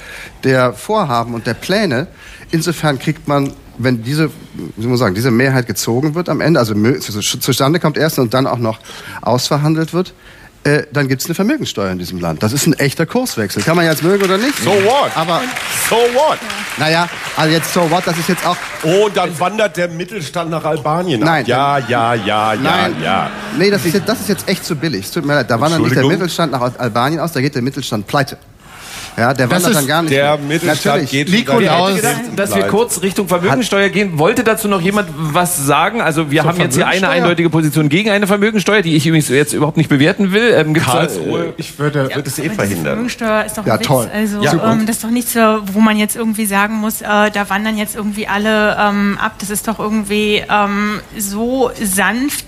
der 0.44 0.74
Vorhaben 0.74 1.34
und 1.34 1.48
der 1.48 1.54
Pläne. 1.54 2.08
Insofern 2.52 3.00
kriegt 3.00 3.28
man, 3.28 3.54
wenn 3.78 4.04
diese, 4.04 4.30
wie 4.76 4.88
man 4.88 4.98
sagen, 4.98 5.16
diese 5.16 5.32
Mehrheit 5.32 5.68
gezogen 5.68 6.16
wird 6.16 6.30
am 6.30 6.42
Ende, 6.42 6.60
also 6.60 6.74
zustande 7.40 7.80
kommt 7.80 7.98
erst 7.98 8.20
und 8.20 8.34
dann 8.34 8.48
auch 8.48 8.60
noch 8.60 8.80
ausverhandelt 9.22 9.94
wird, 9.94 10.14
äh, 10.68 10.86
dann 10.92 11.08
gibt 11.08 11.22
es 11.22 11.28
eine 11.28 11.36
Vermögenssteuer 11.36 11.92
in 11.92 11.98
diesem 11.98 12.20
Land. 12.20 12.44
Das 12.44 12.52
ist 12.54 12.68
ein 12.68 12.74
echter 12.74 13.06
Kurswechsel. 13.06 13.64
Kann 13.64 13.76
man 13.76 13.86
jetzt 13.86 14.04
mögen 14.04 14.24
oder 14.24 14.38
nicht. 14.38 14.58
So 14.60 14.72
what? 14.72 15.12
Aber 15.16 15.42
So 15.90 15.96
what? 15.96 16.38
naja, 16.78 17.08
also 17.36 17.52
jetzt 17.54 17.74
so 17.74 17.90
what, 17.90 18.06
das 18.06 18.18
ist 18.18 18.30
jetzt 18.30 18.46
auch. 18.46 18.58
Oh, 18.84 19.10
dann 19.14 19.40
wandert 19.40 19.78
der 19.78 19.88
Mittelstand 19.88 20.52
nach 20.52 20.64
Albanien. 20.66 21.24
ab. 21.24 21.30
Nein. 21.30 21.46
Ja, 21.46 21.78
ja, 21.80 22.14
ja, 22.14 22.54
ja, 22.54 22.62
Nein, 22.62 22.96
ja. 23.02 23.30
nee, 23.58 23.72
das 23.72 23.86
ist, 23.86 23.94
jetzt, 23.94 24.10
das 24.10 24.20
ist 24.20 24.30
jetzt 24.30 24.48
echt 24.50 24.66
zu 24.66 24.76
billig. 24.76 25.06
Es 25.06 25.12
tut 25.12 25.26
mir 25.26 25.36
leid, 25.36 25.50
da 25.50 25.60
wandert 25.60 25.82
nicht 25.82 25.96
der? 25.96 26.06
Mittelstand 26.06 26.52
nach 26.52 26.78
Albanien 26.78 27.20
aus, 27.22 27.32
da 27.32 27.42
geht 27.42 27.56
der 27.56 27.62
Mittelstand 27.62 28.06
pleite. 28.06 28.38
Ja, 29.18 29.34
der 29.34 29.48
Das 29.48 29.56
wandert 29.64 29.72
ist 29.72 29.78
dann 29.80 29.88
gar 29.88 30.02
nicht. 30.04 30.14
Der. 30.14 30.38
Mittelstand 30.38 30.86
Natürlich. 31.04 31.10
geht 31.10 31.30
Nikolaus- 31.32 31.96
gedacht, 31.96 32.22
dass 32.36 32.56
wir 32.56 32.64
kurz 32.68 33.02
Richtung 33.02 33.28
Vermögensteuer 33.28 33.90
gehen. 33.90 34.20
Wollte 34.20 34.44
dazu 34.44 34.68
noch 34.68 34.80
jemand 34.80 35.10
was 35.16 35.58
sagen? 35.58 36.02
Also 36.02 36.30
wir 36.30 36.42
Zur 36.44 36.52
haben 36.52 36.60
jetzt 36.62 36.76
hier 36.76 36.88
eine 36.88 37.10
eindeutige 37.10 37.50
Position 37.50 37.90
gegen 37.90 38.12
eine 38.12 38.28
Vermögensteuer, 38.28 38.84
die 38.84 38.96
ich 38.96 39.08
übrigens 39.08 39.30
jetzt 39.30 39.54
überhaupt 39.54 39.78
nicht 39.78 39.90
bewerten 39.90 40.32
will. 40.34 40.54
Ähm, 40.56 40.74
Karlsruhe 40.74 41.54
Ich 41.58 41.80
würde, 41.80 42.10
wird 42.14 42.28
es 42.28 42.38
eh 42.38 42.50
verhindern. 42.50 42.86
Vermögensteuer 42.86 43.44
ist 43.46 43.58
doch 43.58 43.66
Ja, 43.66 43.74
ein 43.74 43.80
Witz. 43.80 43.88
toll. 43.88 44.10
Also 44.14 44.42
Ja, 44.44 44.72
ähm, 44.72 44.86
das 44.86 44.98
ist 44.98 45.04
doch 45.04 45.10
nichts, 45.10 45.36
äh, 45.36 45.42
wo 45.74 45.80
man 45.80 45.98
jetzt 45.98 46.16
irgendwie 46.16 46.46
sagen 46.46 46.76
muss, 46.76 47.02
äh, 47.02 47.06
da 47.32 47.50
wandern 47.50 47.76
jetzt 47.78 47.96
irgendwie 47.96 48.28
alle 48.28 48.78
ähm, 48.80 49.18
ab. 49.20 49.34
Das 49.40 49.50
ist 49.50 49.68
doch 49.68 49.80
irgendwie 49.80 50.44
ähm, 50.48 51.00
so 51.18 51.72
sanft. 51.82 52.46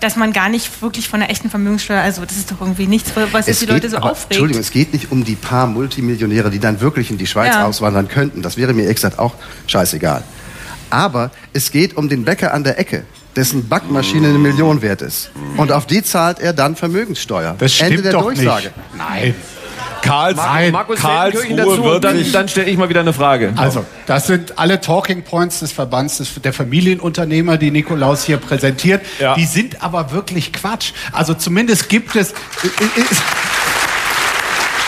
Dass 0.00 0.16
man 0.16 0.32
gar 0.32 0.48
nicht 0.48 0.80
wirklich 0.82 1.08
von 1.08 1.20
einer 1.20 1.30
echten 1.30 1.50
Vermögenssteuer, 1.50 2.00
also 2.00 2.22
das 2.24 2.36
ist 2.36 2.50
doch 2.50 2.60
irgendwie 2.60 2.86
nichts, 2.86 3.12
was 3.32 3.46
jetzt 3.46 3.60
die 3.60 3.66
Leute 3.66 3.88
so 3.90 3.98
aber, 3.98 4.12
aufregt. 4.12 4.30
Entschuldigung, 4.32 4.60
es 4.62 4.70
geht 4.70 4.92
nicht 4.92 5.12
um 5.12 5.24
die 5.24 5.36
paar 5.36 5.66
Multimillionäre, 5.66 6.50
die 6.50 6.58
dann 6.58 6.80
wirklich 6.80 7.10
in 7.10 7.18
die 7.18 7.26
Schweiz 7.26 7.54
Ja. 7.54 7.66
auswandern 7.66 8.08
könnten. 8.08 8.40
Das 8.42 8.56
wäre 8.56 8.72
mir 8.72 8.82
ehrlich 8.82 8.96
gesagt 8.96 9.18
auch 9.18 9.34
scheißegal. 9.66 10.22
Aber 10.88 11.30
es 11.52 11.70
geht 11.70 11.96
um 11.96 12.08
den 12.08 12.24
Bäcker 12.24 12.52
an 12.54 12.64
der 12.64 12.78
Ecke, 12.78 13.04
dessen 13.36 13.68
Backmaschine 13.68 14.28
eine 14.28 14.38
Million 14.38 14.82
wert 14.82 15.02
ist. 15.02 15.30
Und 15.56 15.70
auf 15.70 15.86
die 15.86 16.02
zahlt 16.02 16.40
er 16.40 16.52
dann 16.52 16.76
Vermögenssteuer. 16.76 17.54
das 17.58 17.74
stimmt 17.74 17.90
Ende 17.90 18.02
der 18.02 18.12
doch 18.12 18.22
Durchsage. 18.22 18.64
nicht. 18.64 18.74
Nein. 18.96 19.34
Karls 20.02 20.36
Nein. 20.36 20.72
Markus 20.72 21.00
Feldenkirchen 21.00 21.56
dazu 21.56 21.68
Karlsruhe 21.70 21.94
und 21.96 22.04
dann, 22.04 22.32
dann 22.32 22.48
stelle 22.48 22.70
ich 22.70 22.76
mal 22.76 22.88
wieder 22.88 23.00
eine 23.00 23.12
Frage. 23.12 23.52
Also, 23.56 23.84
das 24.06 24.26
sind 24.26 24.58
alle 24.58 24.80
Talking 24.80 25.22
Points 25.22 25.60
des 25.60 25.72
Verbands 25.72 26.18
des, 26.18 26.40
der 26.42 26.52
Familienunternehmer, 26.52 27.56
die 27.56 27.70
Nikolaus 27.70 28.24
hier 28.24 28.38
präsentiert. 28.38 29.04
Ja. 29.18 29.34
Die 29.34 29.46
sind 29.46 29.82
aber 29.82 30.12
wirklich 30.12 30.52
Quatsch. 30.52 30.92
Also 31.12 31.34
zumindest 31.34 31.88
gibt 31.88 32.16
es. 32.16 32.34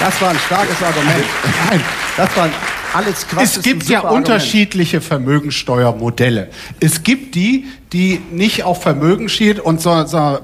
Das 0.00 0.20
war 0.20 0.30
ein 0.30 0.38
starkes 0.46 0.82
Argument. 0.82 1.24
Nein. 1.70 1.80
Das 2.16 2.36
war 2.36 2.48
alles 2.94 3.26
Quatsch. 3.28 3.42
Es 3.44 3.56
ein 3.58 3.62
gibt 3.62 3.88
ja 3.88 4.00
unterschiedliche 4.00 5.00
Vermögensteuermodelle. 5.00 6.50
Es 6.80 7.02
gibt 7.02 7.34
die, 7.34 7.66
die 7.92 8.20
nicht 8.30 8.64
auf 8.64 8.82
Vermögen 8.82 9.28
schielt 9.28 9.60
und 9.60 9.80
so, 9.80 10.04
so 10.06 10.38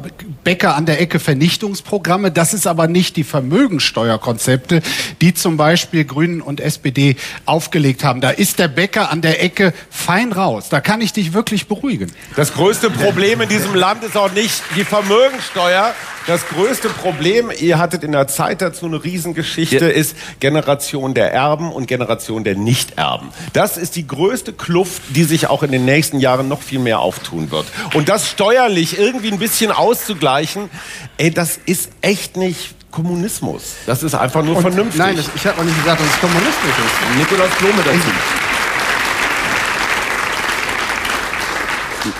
Bäcker 0.45 0.77
an 0.77 0.87
der 0.87 1.01
Ecke 1.01 1.19
Vernichtungsprogramme. 1.19 2.31
Das 2.31 2.53
ist 2.55 2.67
aber 2.67 2.89
nicht 2.89 3.17
die 3.17 3.25
Vermögensteuerkonzepte, 3.25 4.83
die 5.21 5.35
zum 5.35 5.57
Beispiel 5.57 6.05
Grünen 6.05 6.41
und 6.41 6.61
SPD 6.61 7.17
aufgelegt 7.47 8.05
haben. 8.05 8.21
Da 8.21 8.31
ist 8.31 8.59
der 8.59 8.69
Bäcker 8.69 9.11
an 9.11 9.23
der 9.23 9.43
Ecke 9.43 9.73
fein 9.91 10.33
raus. 10.33 10.69
Da 10.69 10.81
kann 10.81 11.01
ich 11.01 11.13
dich 11.13 11.33
wirklich 11.33 11.67
beruhigen. 11.69 12.13
Das 12.37 12.53
größte 12.53 12.91
Problem 12.91 13.41
in 13.41 13.49
diesem 13.49 13.75
Land 13.75 14.05
ist 14.05 14.17
auch 14.17 14.33
nicht 14.33 14.63
die 14.77 14.85
Vermögensteuer. 14.85 15.95
Das 16.27 16.47
größte 16.49 16.91
Problem, 16.91 17.51
ihr 17.59 17.79
hattet 17.79 18.05
in 18.05 18.13
der 18.13 18.27
Zeit 18.29 18.61
dazu 18.61 18.85
eine 18.85 19.03
Riesengeschichte, 19.03 19.77
Ja. 19.87 19.89
ist 19.89 20.15
Generation 20.41 21.15
der 21.15 21.33
Erben 21.33 21.73
und 21.73 21.87
Generation 21.87 22.45
der 22.45 22.55
Nichterben. 22.55 23.29
Das 23.55 23.79
ist 23.79 23.97
die 23.97 24.07
größte 24.07 24.53
Kluft, 24.53 25.01
die 25.09 25.25
sich 25.25 25.47
auch 25.47 25.63
in 25.63 25.73
den 25.73 25.87
nächsten 25.87 26.21
Jahren 26.21 26.47
noch 26.49 26.61
viel 26.61 26.81
mehr 26.81 26.99
auftun 27.39 27.51
wird. 27.51 27.67
Und 27.95 28.09
das 28.09 28.29
steuerlich 28.29 28.99
irgendwie 28.99 29.31
ein 29.31 29.39
bisschen 29.39 29.71
auszugleichen, 29.71 30.71
ey, 31.17 31.31
das 31.31 31.59
ist 31.67 31.91
echt 32.01 32.37
nicht 32.37 32.75
Kommunismus. 32.91 33.75
Das 33.87 34.03
ist 34.03 34.15
einfach 34.15 34.43
nur 34.43 34.61
vernünftig. 34.61 34.99
Nein, 34.99 35.17
das, 35.17 35.27
ich 35.35 35.47
habe 35.47 35.61
auch 35.61 35.65
nicht 35.65 35.77
gesagt, 35.79 36.01
dass 36.01 36.09
es 36.09 36.21
kommunistisch 36.21 36.55
ist. 36.55 37.19
Nikolaus 37.19 37.51
Blome 37.59 37.83
dazu. 37.85 38.48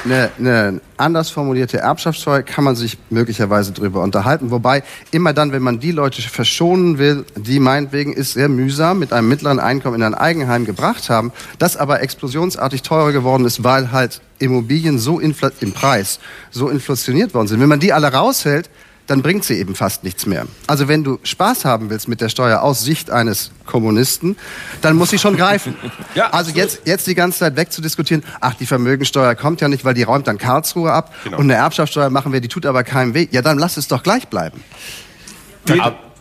Eine, 0.05 0.31
eine 0.39 0.81
anders 0.97 1.31
formulierte 1.31 1.79
Erbschaftssteuer 1.79 2.43
kann 2.43 2.65
man 2.65 2.77
sich 2.77 2.99
möglicherweise 3.11 3.73
drüber 3.73 4.03
unterhalten. 4.03 4.51
Wobei 4.51 4.83
immer 5.11 5.33
dann, 5.33 5.53
wenn 5.53 5.63
man 5.63 5.81
die 5.81 5.93
Leute 5.93 6.23
verschonen 6.23 6.99
will, 6.99 7.25
die 7.37 7.61
meinetwegen 7.61 8.13
ist 8.13 8.33
sehr 8.33 8.49
mühsam 8.49 8.99
mit 8.99 9.13
einem 9.13 9.29
mittleren 9.29 9.61
Einkommen 9.61 9.97
in 9.97 10.03
ein 10.03 10.15
Eigenheim 10.15 10.65
gebracht 10.65 11.11
haben, 11.11 11.33
das 11.59 11.77
aber 11.77 12.03
explosionsartig 12.03 12.83
teurer 12.83 13.13
geworden 13.13 13.45
ist, 13.45 13.65
weil 13.65 13.93
halt 13.93 14.21
Immobilien 14.39 14.99
so 14.99 15.21
im 15.21 15.35
Preis 15.73 16.21
so 16.51 16.69
inflationiert 16.69 17.35
worden 17.35 17.49
sind. 17.49 17.61
Wenn 17.61 17.69
man 17.69 17.81
die 17.81 17.93
alle 17.93 18.13
raushält, 18.13 18.71
dann 19.09 19.23
bringt 19.23 19.43
sie 19.45 19.55
eben 19.55 19.75
fast 19.75 20.05
nichts 20.05 20.25
mehr. 20.27 20.47
Also 20.69 20.87
wenn 20.87 21.03
du 21.03 21.19
Spaß 21.25 21.65
haben 21.65 21.91
willst 21.91 22.07
mit 22.09 22.21
der 22.21 22.29
Steuer 22.29 22.63
aus 22.63 22.83
Sicht 22.85 23.11
eines 23.11 23.51
Kommunisten, 23.67 24.37
dann 24.83 24.95
muss 24.97 25.11
sie 25.11 25.19
schon 25.19 25.37
greifen. 25.37 25.75
Ja, 26.15 26.31
also 26.31 26.51
jetzt, 26.51 26.81
jetzt 26.85 27.07
die 27.07 27.15
ganze 27.15 27.39
Zeit 27.41 27.57
wegzudiskutieren, 27.57 28.25
ach, 28.41 28.55
die 28.55 28.67
Vermögensteuer 28.67 29.35
kommt 29.35 29.61
ja 29.61 29.69
nicht, 29.69 29.85
weil 29.85 29.95
die 29.95 30.03
räumt 30.03 30.27
dann 30.27 30.39
Karlsruhe 30.39 30.93
ab 30.93 31.13
Genau. 31.25 31.37
und 31.39 31.45
eine 31.45 31.55
Erbschaftssteuer 31.55 32.11
machen 32.11 32.33
wir, 32.33 32.41
die 32.41 32.49
tut 32.49 32.67
aber 32.67 32.83
keinem 32.85 33.15
weh. 33.15 33.29
Ja, 33.31 33.43
dann 33.43 33.59
lass 33.59 33.77
es 33.77 33.89
doch 33.89 34.03
gleich 34.03 34.29
bleiben. 34.29 34.63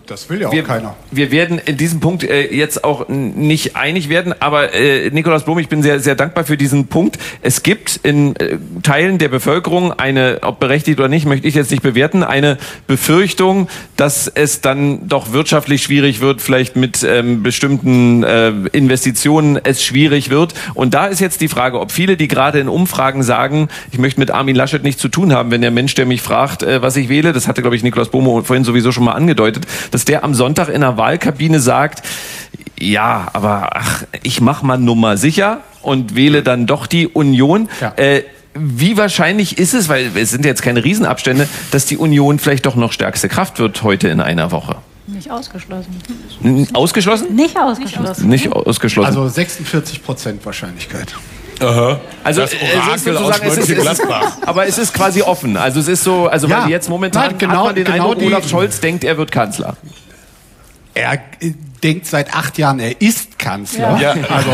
Das 0.08 0.30
will 0.30 0.40
ja 0.42 0.48
auch 0.48 0.54
wir, 0.54 0.64
keiner. 0.64 0.96
wir 1.12 1.32
werden 1.32 1.60
in 1.64 1.76
diesem 1.76 2.00
Punkt 2.00 2.24
äh, 2.24 2.54
jetzt 2.56 2.86
auch 2.86 3.10
nicht 3.10 3.76
einig 3.76 4.08
werden, 4.08 4.34
aber 4.40 4.74
äh, 4.74 5.10
Nikolaus 5.10 5.44
Blum, 5.44 5.60
ich 5.60 5.68
bin 5.68 5.84
sehr, 5.84 6.00
sehr 6.00 6.16
dankbar 6.16 6.46
für 6.46 6.56
diesen 6.56 6.88
Punkt. 6.88 7.20
Es 7.42 7.62
gibt 7.62 8.00
in 8.04 8.34
äh, 8.38 8.58
Teilen 8.84 9.18
der 9.18 9.28
Bevölkerung 9.28 9.92
eine, 9.92 10.40
ob 10.44 10.62
berechtigt 10.62 11.00
oder 11.00 11.10
nicht, 11.10 11.26
möchte 11.26 11.46
ich 11.46 11.56
jetzt 11.56 11.72
nicht 11.72 11.84
bewerten, 11.84 12.24
eine 12.24 12.58
Befürchtung, 12.88 13.68
dass 13.98 14.28
es 14.28 14.62
dann 14.62 15.10
doch 15.10 15.34
wirtschaftlich 15.34 15.84
schwierig 15.84 16.22
wird, 16.22 16.42
vielleicht 16.42 16.78
mit 16.78 17.04
ähm, 17.04 17.44
bestimmten 17.44 18.24
äh, 18.24 18.54
Investitionen 18.72 19.60
es 19.62 19.84
schwierig 19.84 20.30
wird. 20.30 20.54
Und 20.74 20.94
da 20.94 21.08
ist 21.08 21.20
jetzt 21.20 21.42
die 21.42 21.50
Frage, 21.50 21.82
ob 21.82 21.92
viele, 21.92 22.16
die 22.16 22.30
gerade 22.30 22.60
in 22.60 22.70
Umfragen 22.70 23.24
sagen, 23.24 23.68
ich 23.92 24.00
möchte 24.00 24.22
mit 24.22 24.32
Armin 24.32 24.56
Laschet 24.56 24.84
nichts 24.84 25.02
zu 25.02 25.10
tun 25.10 25.34
haben, 25.34 25.52
wenn 25.52 25.62
der 25.62 25.72
Mensch, 25.72 25.96
der 25.96 26.06
mich 26.06 26.22
fragt, 26.22 26.64
äh, 26.64 26.82
was 26.82 26.96
ich 26.96 27.10
wähle, 27.10 27.34
das 27.34 27.50
hatte, 27.50 27.62
glaube 27.62 27.76
ich, 27.76 27.84
Nikolaus 27.84 28.10
Bomo 28.10 28.42
vorhin 28.44 28.64
sowieso 28.64 28.94
schon 28.94 29.04
mal 29.04 29.14
angedeutet, 29.14 29.68
dass 29.98 30.06
der 30.06 30.24
am 30.24 30.36
Sonntag 30.36 30.70
in 30.70 30.82
der 30.82 30.96
Wahlkabine 30.98 31.60
sagt, 31.60 32.04
ja, 32.80 33.30
aber 33.34 33.70
ach, 33.76 34.04
ich 34.22 34.42
mach 34.42 34.62
mal 34.62 34.78
Nummer 34.78 35.18
sicher 35.18 35.62
und 35.82 36.16
wähle 36.16 36.44
dann 36.44 36.68
doch 36.68 36.86
die 36.86 37.08
Union. 37.08 37.68
Ja. 37.82 37.94
Äh, 37.96 38.24
wie 38.54 38.96
wahrscheinlich 38.96 39.58
ist 39.58 39.74
es, 39.74 39.90
weil 39.90 40.12
es 40.16 40.30
sind 40.30 40.46
jetzt 40.46 40.62
keine 40.62 40.84
Riesenabstände, 40.84 41.50
dass 41.72 41.88
die 41.88 41.98
Union 41.98 42.38
vielleicht 42.38 42.68
doch 42.68 42.76
noch 42.76 42.92
stärkste 42.92 43.28
Kraft 43.28 43.58
wird 43.58 43.82
heute 43.82 44.08
in 44.10 44.22
einer 44.22 44.52
Woche? 44.52 44.76
Nicht 45.08 45.32
ausgeschlossen. 45.32 45.96
N- 46.44 46.68
Ausgeschlossen? 46.76 47.36
Nicht 47.36 47.58
ausgeschlossen. 47.58 48.30
Nicht 48.30 48.52
ausgeschlossen. 48.52 49.08
Also 49.08 49.28
46 49.28 50.04
Prozent 50.04 50.46
Wahrscheinlichkeit. 50.46 51.16
Also 51.62 52.42
Das 52.42 52.54
es 52.54 52.62
ist 52.62 52.76
Orakel 52.76 53.18
aus 53.18 53.24
sozusagen, 53.36 53.48
es 53.48 53.58
ist, 53.58 53.70
es 53.70 54.00
ist, 54.00 54.02
aber 54.46 54.68
es 54.68 54.78
ist 54.78 54.94
quasi 54.94 55.22
offen. 55.22 55.58
Also 55.58 55.80
es 55.80 55.88
ist 55.88 56.04
so, 56.04 56.28
also 56.28 56.48
Ja. 56.48 56.64
weil 56.64 56.70
jetzt 56.72 56.90
momentan 56.90 57.30
Nein, 57.32 57.38
genau- 57.38 57.58
hat 57.60 57.66
man 57.66 57.76
den 57.76 57.84
genau 57.86 58.12
Eindruck, 58.12 58.24
Olaf 58.28 58.48
Scholz 58.50 58.80
denkt, 58.80 59.04
er 59.04 59.18
wird 59.18 59.32
Kanzler. 59.32 59.76
Er 60.94 61.14
äh, 61.40 61.54
denkt 61.84 62.06
seit 62.06 62.34
acht 62.34 62.58
Jahren, 62.58 62.80
er 62.80 63.02
ist 63.02 63.40
Kanzler. 63.40 63.98
Ja. 64.00 64.16
Also 64.30 64.52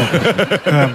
ähm, 0.65 0.93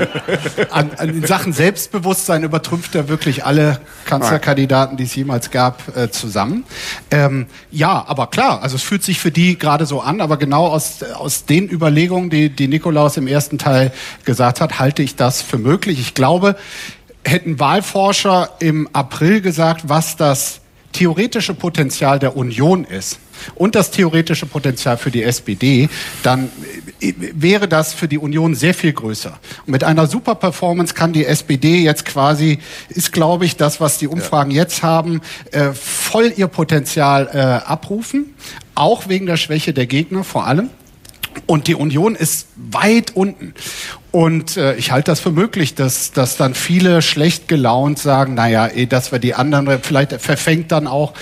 an, 0.70 0.90
an 0.96 1.08
in 1.08 1.26
Sachen 1.26 1.52
Selbstbewusstsein 1.52 2.42
übertrümpft 2.42 2.94
er 2.94 3.08
wirklich 3.08 3.44
alle 3.44 3.80
Kanzlerkandidaten, 4.04 4.96
die 4.96 5.04
es 5.04 5.14
jemals 5.14 5.50
gab, 5.50 5.96
äh, 5.96 6.10
zusammen. 6.10 6.64
Ähm, 7.10 7.46
ja, 7.70 8.04
aber 8.06 8.28
klar, 8.28 8.62
also 8.62 8.76
es 8.76 8.82
fühlt 8.82 9.02
sich 9.02 9.18
für 9.18 9.30
die 9.30 9.58
gerade 9.58 9.84
so 9.86 10.00
an, 10.00 10.20
aber 10.20 10.36
genau 10.36 10.66
aus, 10.66 11.02
aus 11.02 11.44
den 11.44 11.68
Überlegungen, 11.68 12.30
die, 12.30 12.50
die 12.50 12.68
Nikolaus 12.68 13.16
im 13.16 13.26
ersten 13.26 13.58
Teil 13.58 13.92
gesagt 14.24 14.60
hat, 14.60 14.78
halte 14.78 15.02
ich 15.02 15.16
das 15.16 15.42
für 15.42 15.58
möglich. 15.58 15.98
Ich 15.98 16.14
glaube, 16.14 16.56
hätten 17.24 17.58
Wahlforscher 17.58 18.50
im 18.60 18.88
April 18.92 19.40
gesagt, 19.40 19.88
was 19.88 20.16
das 20.16 20.60
theoretische 20.92 21.54
Potenzial 21.54 22.18
der 22.18 22.36
Union 22.36 22.84
ist 22.84 23.18
und 23.54 23.74
das 23.74 23.90
theoretische 23.90 24.46
Potenzial 24.46 24.96
für 24.96 25.10
die 25.10 25.22
SPD, 25.22 25.88
dann 26.22 26.50
äh, 27.00 27.12
wäre 27.34 27.68
das 27.68 27.92
für 27.92 28.08
die 28.08 28.18
Union 28.18 28.54
sehr 28.54 28.74
viel 28.74 28.92
größer. 28.92 29.38
Und 29.66 29.72
mit 29.72 29.84
einer 29.84 30.06
super 30.06 30.34
Performance 30.34 30.94
kann 30.94 31.12
die 31.12 31.24
SPD 31.24 31.80
jetzt 31.80 32.04
quasi, 32.04 32.58
ist 32.88 33.12
glaube 33.12 33.44
ich 33.44 33.56
das, 33.56 33.80
was 33.80 33.98
die 33.98 34.08
Umfragen 34.08 34.50
jetzt 34.50 34.82
haben, 34.82 35.20
äh, 35.52 35.72
voll 35.72 36.32
ihr 36.36 36.48
Potenzial 36.48 37.28
äh, 37.32 37.38
abrufen, 37.38 38.34
auch 38.74 39.08
wegen 39.08 39.26
der 39.26 39.36
Schwäche 39.36 39.72
der 39.72 39.86
Gegner 39.86 40.24
vor 40.24 40.46
allem. 40.46 40.70
Und 41.46 41.68
die 41.68 41.74
Union 41.74 42.14
ist 42.14 42.48
weit 42.56 43.14
unten. 43.14 43.54
Und 44.10 44.56
äh, 44.56 44.74
ich 44.76 44.90
halte 44.90 45.10
das 45.10 45.20
für 45.20 45.30
möglich, 45.30 45.74
dass, 45.74 46.12
dass 46.12 46.38
dann 46.38 46.54
viele 46.54 47.02
schlecht 47.02 47.46
gelaunt 47.46 47.98
sagen, 47.98 48.32
naja, 48.34 48.66
eh, 48.68 48.86
dass 48.86 49.12
wir 49.12 49.18
die 49.18 49.34
anderen, 49.34 49.68
vielleicht 49.82 50.12
verfängt 50.12 50.72
dann 50.72 50.86
auch 50.86 51.12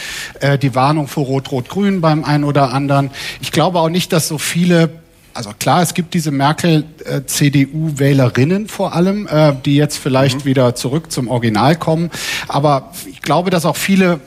äh, 0.40 0.56
die 0.56 0.76
Warnung 0.76 1.08
vor 1.08 1.24
Rot-Rot-Grün 1.24 2.00
beim 2.00 2.22
einen 2.22 2.44
oder 2.44 2.72
anderen. 2.72 3.10
Ich 3.40 3.50
glaube 3.50 3.80
auch 3.80 3.88
nicht, 3.88 4.12
dass 4.12 4.28
so 4.28 4.38
viele 4.38 4.90
also 5.34 5.50
klar, 5.58 5.82
es 5.82 5.92
gibt 5.92 6.14
diese 6.14 6.30
Merkel-CDU-Wählerinnen 6.30 8.68
vor 8.68 8.94
allem, 8.94 9.26
äh, 9.26 9.52
die 9.66 9.76
jetzt 9.76 9.98
vielleicht 9.98 10.46
wieder 10.46 10.74
zurück 10.74 11.12
zum 11.12 11.28
Original 11.28 11.76
kommen. 11.76 12.10
Aber 12.48 12.90
ich 13.06 13.20
glaube, 13.20 13.50
dass 13.50 13.66
auch 13.66 13.76
viele 13.76 14.20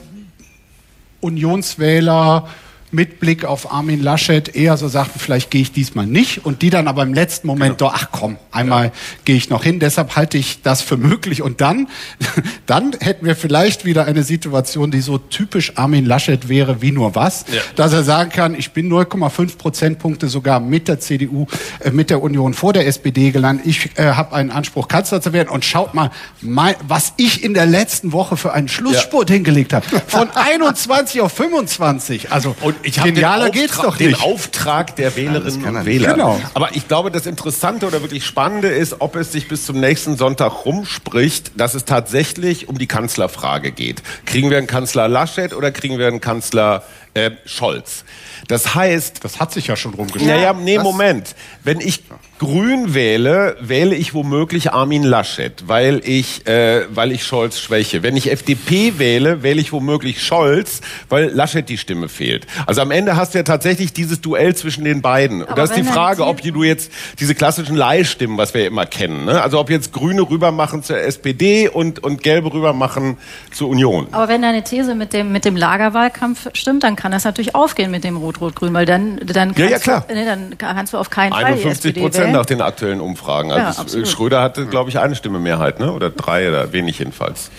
Unionswähler 1.19 2.47
mit 2.91 3.19
Blick 3.19 3.45
auf 3.45 3.71
Armin 3.71 4.01
Laschet 4.01 4.55
eher 4.55 4.77
so 4.77 4.87
sagten, 4.87 5.19
vielleicht 5.19 5.51
gehe 5.51 5.61
ich 5.61 5.71
diesmal 5.71 6.05
nicht 6.05 6.45
und 6.45 6.61
die 6.61 6.69
dann 6.69 6.87
aber 6.87 7.03
im 7.03 7.13
letzten 7.13 7.47
Moment 7.47 7.77
Genau. 7.77 7.91
doch, 7.91 7.93
ach 7.93 8.09
komm, 8.11 8.37
einmal 8.51 8.85
ja. 8.85 8.91
gehe 9.25 9.35
ich 9.35 9.49
noch 9.49 9.63
hin. 9.63 9.79
Deshalb 9.79 10.15
halte 10.15 10.37
ich 10.37 10.61
das 10.61 10.81
für 10.81 10.97
möglich 10.97 11.41
und 11.41 11.61
dann, 11.61 11.87
dann 12.65 12.95
hätten 12.99 13.25
wir 13.25 13.35
vielleicht 13.35 13.85
wieder 13.85 14.05
eine 14.05 14.23
Situation, 14.23 14.91
die 14.91 15.01
so 15.01 15.17
typisch 15.17 15.77
Armin 15.77 16.05
Laschet 16.05 16.49
wäre 16.49 16.81
wie 16.81 16.91
nur 16.91 17.15
was, 17.15 17.45
ja. 17.51 17.61
dass 17.75 17.93
er 17.93 18.03
sagen 18.03 18.31
kann, 18.31 18.55
ich 18.55 18.71
bin 18.71 18.91
0,5 18.91 19.57
Prozentpunkte 19.57 20.27
sogar 20.27 20.59
mit 20.59 20.87
der 20.87 20.99
CDU, 20.99 21.47
äh, 21.79 21.91
mit 21.91 22.09
der 22.09 22.21
Union 22.21 22.53
vor 22.53 22.73
der 22.73 22.87
SPD 22.87 23.31
gelandet. 23.31 23.65
Ich 23.65 23.97
äh, 23.97 24.13
habe 24.13 24.35
einen 24.35 24.51
Anspruch, 24.51 24.87
Kanzler 24.87 25.21
zu 25.21 25.33
werden 25.33 25.49
und 25.49 25.65
schaut 25.65 25.93
mal, 25.93 26.11
mein, 26.41 26.75
was 26.87 27.13
ich 27.17 27.43
in 27.43 27.53
der 27.53 27.65
letzten 27.65 28.11
Woche 28.11 28.37
für 28.37 28.53
einen 28.53 28.67
Schlussspurt 28.67 29.29
ja. 29.29 29.35
hingelegt 29.35 29.73
habe. 29.73 29.85
Von 30.07 30.29
21 30.33 31.21
auf 31.21 31.33
25. 31.33 32.31
Also 32.31 32.55
und 32.61 32.75
ich 32.83 32.99
habe 32.99 33.11
genialer 33.11 33.49
den, 33.49 33.61
geht's 33.61 33.77
doch 33.77 33.97
den. 33.97 34.15
Auftrag 34.15 34.95
der 34.95 35.15
Wählerinnen 35.15 35.75
und 35.77 35.85
Wähler. 35.85 36.13
Genau. 36.13 36.41
Aber 36.53 36.75
ich 36.75 36.87
glaube, 36.87 37.11
das 37.11 37.25
Interessante 37.25 37.85
oder 37.87 38.01
wirklich 38.01 38.25
Spannende 38.25 38.69
ist, 38.69 38.97
ob 38.99 39.15
es 39.15 39.31
sich 39.31 39.47
bis 39.47 39.65
zum 39.65 39.79
nächsten 39.79 40.17
Sonntag 40.17 40.65
rumspricht, 40.65 41.51
dass 41.55 41.73
es 41.73 41.85
tatsächlich 41.85 42.67
um 42.67 42.77
die 42.77 42.87
Kanzlerfrage 42.87 43.71
geht. 43.71 44.01
Kriegen 44.25 44.49
wir 44.49 44.57
einen 44.57 44.67
Kanzler 44.67 45.07
Laschet 45.07 45.53
oder 45.53 45.71
kriegen 45.71 45.97
wir 45.97 46.07
einen 46.07 46.21
Kanzler 46.21 46.83
äh, 47.13 47.31
Scholz? 47.45 48.03
Das 48.47 48.75
heißt, 48.75 49.23
das 49.23 49.39
hat 49.39 49.51
sich 49.51 49.67
ja 49.67 49.75
schon 49.75 49.93
rumgesprochen. 49.93 50.27
Naja, 50.27 50.53
nee, 50.53 50.79
Moment. 50.79 51.35
Wenn 51.63 51.79
ich 51.81 52.03
Grün 52.39 52.93
wähle, 52.93 53.57
wähle 53.59 53.95
ich 53.95 54.13
womöglich 54.13 54.71
Armin 54.71 55.03
Laschet, 55.03 55.67
weil 55.67 56.01
ich, 56.05 56.47
äh, 56.47 56.85
weil 56.89 57.11
ich 57.11 57.25
Scholz 57.25 57.59
schwäche. 57.59 58.01
Wenn 58.01 58.15
ich 58.15 58.31
FDP 58.31 58.97
wähle, 58.97 59.43
wähle 59.43 59.59
ich 59.59 59.73
womöglich 59.73 60.23
Scholz, 60.23 60.79
weil 61.09 61.31
Laschet 61.31 61.67
die 61.67 61.77
Stimme 61.77 62.07
fehlt. 62.07 62.47
Also 62.65 62.81
am 62.81 62.91
Ende 62.91 63.17
hast 63.17 63.33
du 63.33 63.39
ja 63.39 63.43
tatsächlich 63.43 63.91
dieses 63.91 64.21
Duell 64.21 64.55
zwischen 64.55 64.85
den 64.85 65.01
beiden. 65.01 65.41
Und 65.41 65.49
Aber 65.49 65.55
da 65.55 65.63
ist 65.63 65.75
die 65.75 65.83
Frage, 65.83 66.25
ob 66.25 66.41
du 66.41 66.63
jetzt 66.63 66.93
diese 67.19 67.35
klassischen 67.35 67.75
Leihstimmen, 67.75 68.37
was 68.37 68.53
wir 68.53 68.65
immer 68.65 68.85
kennen, 68.85 69.25
ne? 69.25 69.41
also 69.41 69.59
ob 69.59 69.69
jetzt 69.69 69.91
Grüne 69.91 70.21
rüber 70.21 70.53
machen 70.53 70.81
zur 70.81 70.97
SPD 70.97 71.67
und, 71.67 72.01
und 72.01 72.23
Gelbe 72.23 72.53
rüber 72.53 72.71
machen 72.71 73.17
zur 73.51 73.67
Union. 73.67 74.07
Aber 74.13 74.29
wenn 74.29 74.41
deine 74.41 74.63
These 74.63 74.95
mit 74.95 75.11
dem, 75.11 75.33
mit 75.33 75.43
dem 75.43 75.57
Lagerwahlkampf 75.57 76.47
stimmt, 76.53 76.85
dann 76.85 76.95
kann 76.95 77.11
das 77.11 77.25
natürlich 77.25 77.53
aufgehen 77.53 77.91
mit 77.91 78.05
dem 78.05 78.15
Rot-Rot-Grün, 78.15 78.73
weil 78.73 78.85
dann, 78.85 79.19
dann, 79.25 79.53
kannst 79.53 79.85
Ja, 79.85 79.93
ja. 79.93 80.05
Du, 80.07 80.13
nee, 80.13 80.23
dann 80.23 80.57
kannst 80.57 80.93
du 80.93 80.97
auf 80.97 81.09
keinen 81.09 81.33
Fall 81.33 81.55
die 81.55 81.65
51 81.65 81.97
SPD 81.97 82.28
Prozent 82.33 82.37
nach 82.37 82.45
den 82.45 82.61
aktuellen 82.61 83.01
Umfragen. 83.01 83.49
Ja, 83.49 83.67
Also 83.67 83.81
absolut. 83.81 84.07
Schröder 84.07 84.41
hatte, 84.41 84.65
glaube 84.65 84.89
ich, 84.89 84.99
eine 84.99 85.15
Stimme 85.15 85.39
Mehrheit, 85.39 85.79
ne? 85.79 85.91
oder 85.91 86.09
drei 86.09 86.49
oder 86.49 86.71
wenig 86.73 86.99
jedenfalls. 86.99 87.51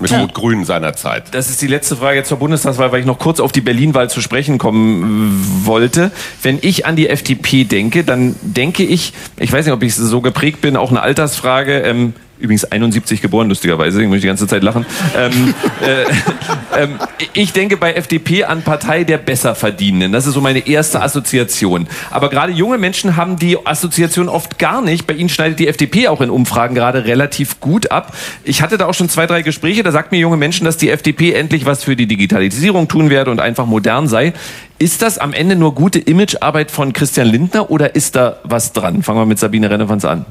Mit 0.00 0.12
Ja. 0.12 0.20
Rot-Grün 0.20 0.64
seiner 0.64 0.92
Zeit. 0.94 1.24
Das 1.34 1.50
ist 1.50 1.60
die 1.60 1.66
letzte 1.66 1.96
Frage 1.96 2.18
jetzt 2.18 2.28
zur 2.28 2.38
Bundestagswahl, 2.38 2.92
weil 2.92 3.00
ich 3.00 3.06
noch 3.06 3.18
kurz 3.18 3.40
auf 3.40 3.50
die 3.50 3.60
Berlin-Wahl 3.60 4.08
zu 4.08 4.20
sprechen 4.20 4.56
kommen 4.56 5.62
äh, 5.62 5.66
wollte. 5.66 6.12
Wenn 6.40 6.58
ich 6.62 6.86
an 6.86 6.94
die 6.94 7.08
FDP 7.08 7.64
denke, 7.64 8.04
dann 8.04 8.36
denke 8.42 8.84
ich, 8.84 9.12
ich 9.38 9.52
weiß 9.52 9.64
nicht, 9.64 9.74
ob 9.74 9.82
ich 9.82 9.96
so 9.96 10.20
geprägt 10.20 10.60
bin, 10.60 10.76
auch 10.76 10.90
eine 10.90 11.00
Altersfrage. 11.02 11.80
Ähm, 11.80 12.14
Übrigens 12.40 12.64
71 12.64 13.20
geboren, 13.20 13.48
lustigerweise, 13.48 13.96
deswegen 13.96 14.10
muss 14.10 14.16
ich 14.16 14.22
die 14.22 14.28
ganze 14.28 14.46
Zeit 14.46 14.62
lachen. 14.62 14.86
ähm, 15.16 15.54
äh, 15.82 16.82
ähm, 16.82 16.98
ich 17.32 17.52
denke 17.52 17.76
bei 17.76 17.94
FDP 17.94 18.44
an 18.44 18.62
Partei 18.62 19.04
der 19.04 19.18
Besserverdienenden. 19.18 20.12
Das 20.12 20.26
ist 20.26 20.34
so 20.34 20.40
meine 20.40 20.66
erste 20.66 21.02
Assoziation. 21.02 21.88
Aber 22.10 22.28
gerade 22.28 22.52
junge 22.52 22.78
Menschen 22.78 23.16
haben 23.16 23.36
die 23.36 23.66
Assoziation 23.66 24.28
oft 24.28 24.58
gar 24.58 24.82
nicht. 24.82 25.06
Bei 25.06 25.14
ihnen 25.14 25.28
schneidet 25.28 25.58
die 25.58 25.68
FDP 25.68 26.08
auch 26.08 26.20
in 26.20 26.30
Umfragen 26.30 26.74
gerade 26.74 27.04
relativ 27.04 27.60
gut 27.60 27.90
ab. 27.90 28.14
Ich 28.44 28.62
hatte 28.62 28.78
da 28.78 28.86
auch 28.86 28.94
schon 28.94 29.08
zwei, 29.08 29.26
drei 29.26 29.42
Gespräche. 29.42 29.82
Da 29.82 29.90
sagt 29.90 30.12
mir 30.12 30.18
junge 30.18 30.36
Menschen, 30.36 30.64
dass 30.64 30.76
die 30.76 30.90
FDP 30.90 31.32
endlich 31.32 31.66
was 31.66 31.84
für 31.84 31.96
die 31.96 32.06
Digitalisierung 32.06 32.88
tun 32.88 33.10
werde 33.10 33.30
und 33.30 33.40
einfach 33.40 33.66
modern 33.66 34.06
sei. 34.06 34.32
Ist 34.78 35.02
das 35.02 35.18
am 35.18 35.32
Ende 35.32 35.56
nur 35.56 35.74
gute 35.74 35.98
Imagearbeit 35.98 36.70
von 36.70 36.92
Christian 36.92 37.26
Lindner 37.26 37.70
oder 37.70 37.96
ist 37.96 38.14
da 38.14 38.38
was 38.44 38.72
dran? 38.72 39.02
Fangen 39.02 39.18
wir 39.18 39.26
mit 39.26 39.38
Sabine 39.40 39.70
Rennewanz 39.70 40.04
an. 40.04 40.24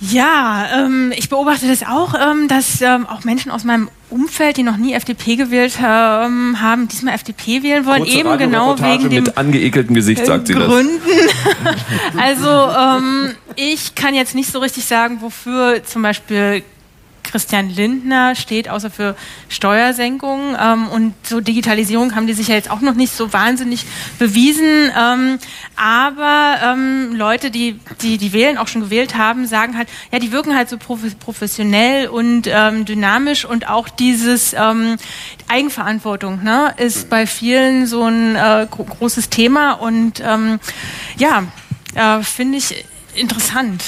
Ja, 0.00 0.66
ähm, 0.74 1.12
ich 1.16 1.28
beobachte 1.28 1.66
das 1.66 1.82
auch, 1.82 2.14
ähm, 2.14 2.46
dass 2.46 2.80
ähm, 2.80 3.06
auch 3.06 3.24
Menschen 3.24 3.50
aus 3.50 3.64
meinem 3.64 3.88
Umfeld, 4.10 4.56
die 4.56 4.62
noch 4.62 4.76
nie 4.76 4.92
FDP 4.92 5.36
gewählt 5.36 5.74
ähm, 5.78 6.60
haben, 6.60 6.88
diesmal 6.88 7.14
FDP 7.14 7.62
wählen 7.62 7.84
wollen, 7.84 8.04
Kurze 8.04 8.18
eben 8.18 8.38
genau 8.38 8.78
wegen 8.78 9.10
dem 9.10 9.24
mit 9.24 9.36
angeekeltem 9.36 9.94
Gesicht, 9.94 10.24
sagt 10.24 10.46
sie 10.46 10.54
das. 10.54 10.66
Gründen. 10.66 11.00
also 12.16 12.48
ähm, 12.48 13.34
ich 13.56 13.96
kann 13.96 14.14
jetzt 14.14 14.34
nicht 14.34 14.52
so 14.52 14.60
richtig 14.60 14.84
sagen, 14.84 15.18
wofür 15.20 15.82
zum 15.84 16.02
Beispiel 16.02 16.62
Christian 17.30 17.70
Lindner 17.70 18.34
steht, 18.34 18.68
außer 18.68 18.90
für 18.90 19.16
Steuersenkungen. 19.48 20.56
Ähm, 20.60 20.88
und 20.88 21.14
so 21.26 21.40
Digitalisierung 21.40 22.14
haben 22.14 22.26
die 22.26 22.32
sich 22.32 22.48
ja 22.48 22.54
jetzt 22.54 22.70
auch 22.70 22.80
noch 22.80 22.94
nicht 22.94 23.14
so 23.14 23.32
wahnsinnig 23.32 23.84
bewiesen. 24.18 24.90
Ähm, 24.98 25.38
aber 25.76 26.58
ähm, 26.62 27.14
Leute, 27.14 27.50
die, 27.50 27.78
die 28.02 28.18
die 28.18 28.32
wählen, 28.32 28.58
auch 28.58 28.68
schon 28.68 28.82
gewählt 28.82 29.16
haben, 29.16 29.46
sagen 29.46 29.76
halt, 29.76 29.88
ja, 30.12 30.18
die 30.18 30.32
wirken 30.32 30.56
halt 30.56 30.68
so 30.68 30.76
prof- 30.76 31.18
professionell 31.18 32.08
und 32.08 32.46
ähm, 32.46 32.84
dynamisch 32.84 33.44
und 33.44 33.68
auch 33.68 33.88
dieses 33.88 34.54
ähm, 34.54 34.96
Eigenverantwortung 35.48 36.42
ne, 36.42 36.74
ist 36.76 37.08
bei 37.08 37.26
vielen 37.26 37.86
so 37.86 38.04
ein 38.04 38.36
äh, 38.36 38.66
gro 38.70 38.84
großes 38.84 39.28
Thema 39.28 39.72
und 39.72 40.20
ähm, 40.24 40.58
ja, 41.18 41.44
äh, 41.94 42.22
finde 42.22 42.58
ich 42.58 42.84
interessant. 43.14 43.82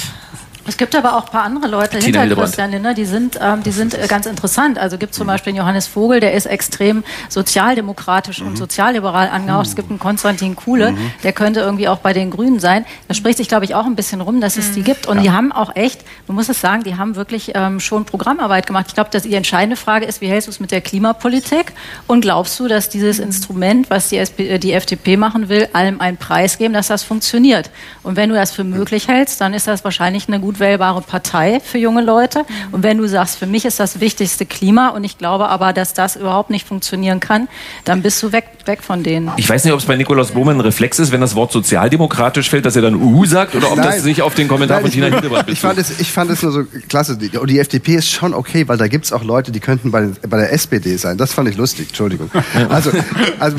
Es 0.71 0.77
gibt 0.77 0.95
aber 0.95 1.17
auch 1.17 1.25
ein 1.25 1.33
paar 1.33 1.43
andere 1.43 1.67
Leute 1.67 1.99
Tina 1.99 2.05
hinter 2.05 2.21
Hildebrand. 2.21 2.47
Christian 2.47 2.71
Lindner, 2.71 2.95
die 2.95 3.05
sind, 3.05 3.37
ähm, 3.43 3.65
die 3.65 3.73
sind 3.73 3.93
äh, 3.93 4.07
ganz 4.07 4.27
interessant. 4.27 4.79
Also 4.79 4.99
gibt 4.99 5.15
zum 5.15 5.27
Beispiel 5.27 5.51
einen 5.51 5.59
Johannes 5.59 5.89
Vogel, 5.89 6.21
der 6.21 6.33
ist 6.33 6.47
extrem 6.47 7.03
sozialdemokratisch 7.29 8.41
und 8.41 8.57
sozialliberal 8.57 9.31
angehaucht. 9.31 9.67
Es 9.67 9.75
gibt 9.75 9.91
einen 9.91 9.99
Konstantin 9.99 10.55
Kuhle, 10.55 10.95
der 11.25 11.33
könnte 11.33 11.59
irgendwie 11.59 11.89
auch 11.89 11.99
bei 11.99 12.13
den 12.13 12.31
Grünen 12.31 12.61
sein. 12.61 12.87
Da 13.09 13.15
spricht 13.15 13.39
sich, 13.39 13.49
glaube 13.49 13.65
ich, 13.65 13.75
auch 13.75 13.85
ein 13.85 13.97
bisschen 13.97 14.21
rum, 14.21 14.41
dass 14.41 14.57
es 14.57 14.71
die 14.71 14.83
gibt. 14.83 15.09
Und 15.09 15.25
die 15.25 15.33
haben 15.33 15.51
auch 15.51 15.75
echt, 15.75 16.05
man 16.29 16.37
muss 16.37 16.49
es 16.49 16.61
sagen, 16.61 16.85
die 16.85 16.97
haben 16.97 17.17
wirklich 17.17 17.51
ähm, 17.57 17.81
schon 17.81 18.05
Programmarbeit 18.05 18.69
gemacht. 18.69 18.87
Ich 18.87 18.95
glaube, 18.95 19.11
dass 19.11 19.25
die 19.25 19.35
entscheidende 19.35 19.75
Frage 19.75 20.07
ist, 20.07 20.21
wie 20.21 20.29
hältst 20.29 20.47
du 20.47 20.53
es 20.53 20.61
mit 20.61 20.71
der 20.71 20.83
Klimapolitik? 20.83 21.73
Und 22.07 22.21
glaubst 22.21 22.61
du, 22.61 22.69
dass 22.69 22.89
dieses 22.89 23.19
Instrument, 23.19 23.91
was 23.91 24.09
die, 24.11 24.19
SP, 24.23 24.47
äh, 24.47 24.59
die 24.61 24.73
FDP 24.73 25.17
machen 25.17 25.49
will, 25.49 25.69
allem 25.73 26.01
einen 26.01 26.17
Preis 26.17 26.59
geben, 26.59 26.75
dass 26.75 26.87
das 26.87 27.03
funktioniert? 27.03 27.71
Und 28.05 28.15
wenn 28.15 28.29
du 28.29 28.37
das 28.37 28.53
für 28.53 28.63
möglich 28.63 29.09
hältst, 29.09 29.41
dann 29.41 29.53
ist 29.53 29.67
das 29.67 29.83
wahrscheinlich 29.83 30.29
eine 30.29 30.39
gut 30.39 30.60
wählbare 30.61 31.01
Partei 31.01 31.61
für 31.61 31.79
junge 31.79 32.03
Leute. 32.03 32.45
Und 32.73 32.83
wenn 32.83 32.99
du 32.99 33.09
sagst, 33.09 33.39
für 33.39 33.47
mich 33.47 33.65
ist 33.65 33.81
das 33.81 34.01
wichtigste 34.01 34.47
Klima 34.47 34.91
und 34.91 35.05
ich 35.05 35.19
glaube 35.19 35.49
aber, 35.49 35.73
dass 35.73 35.95
das 35.95 36.17
überhaupt 36.17 36.51
nicht 36.51 36.67
funktionieren 36.67 37.21
kann, 37.21 37.49
dann 37.85 38.03
bist 38.03 38.23
du 38.23 38.33
weg, 38.33 38.45
weg 38.67 38.83
von 38.83 39.03
denen. 39.03 39.31
Ich 39.37 39.49
weiß 39.49 39.65
nicht, 39.65 39.73
ob 39.73 39.81
es 39.81 39.87
bei 39.87 39.97
Nikolaus 39.97 40.35
Lohmann 40.35 40.57
ein 40.57 40.61
Reflex 40.61 40.99
ist, 40.99 41.13
wenn 41.13 41.21
das 41.21 41.35
Wort 41.35 41.53
sozialdemokratisch 41.53 42.49
fällt, 42.51 42.67
dass 42.67 42.77
er 42.77 42.83
dann 42.83 42.95
Uhu 42.95 43.25
sagt 43.25 43.55
oder 43.55 43.71
ob 43.71 43.77
das 43.77 43.87
Nein. 43.87 44.01
sich 44.01 44.23
auf 44.23 44.35
den 44.35 44.49
Kommentar 44.49 44.81
von 44.81 44.91
Nein, 44.91 44.93
Tina 44.93 45.09
ich, 45.09 45.15
Hildebrand 45.15 45.49
ich, 45.49 45.61
fand 45.61 45.79
es, 45.79 45.99
ich 45.99 46.13
fand 46.13 46.31
es 46.31 46.43
nur 46.43 46.53
so 46.53 46.65
klasse. 46.89 47.17
Die, 47.17 47.37
und 47.37 47.49
die 47.49 47.59
FDP 47.59 47.97
ist 47.97 48.11
schon 48.11 48.35
okay, 48.35 48.69
weil 48.69 48.77
da 48.77 48.89
gibt 48.89 49.07
es 49.07 49.13
auch 49.13 49.25
Leute, 49.25 49.53
die 49.53 49.61
könnten 49.61 49.91
bei, 49.91 50.11
bei 50.29 50.37
der 50.37 50.53
SPD 50.53 50.97
sein. 50.97 51.17
Das 51.17 51.33
fand 51.33 51.49
ich 51.49 51.57
lustig, 51.57 51.89
Entschuldigung. 51.89 52.31
Also, 52.69 52.91
also 53.39 53.57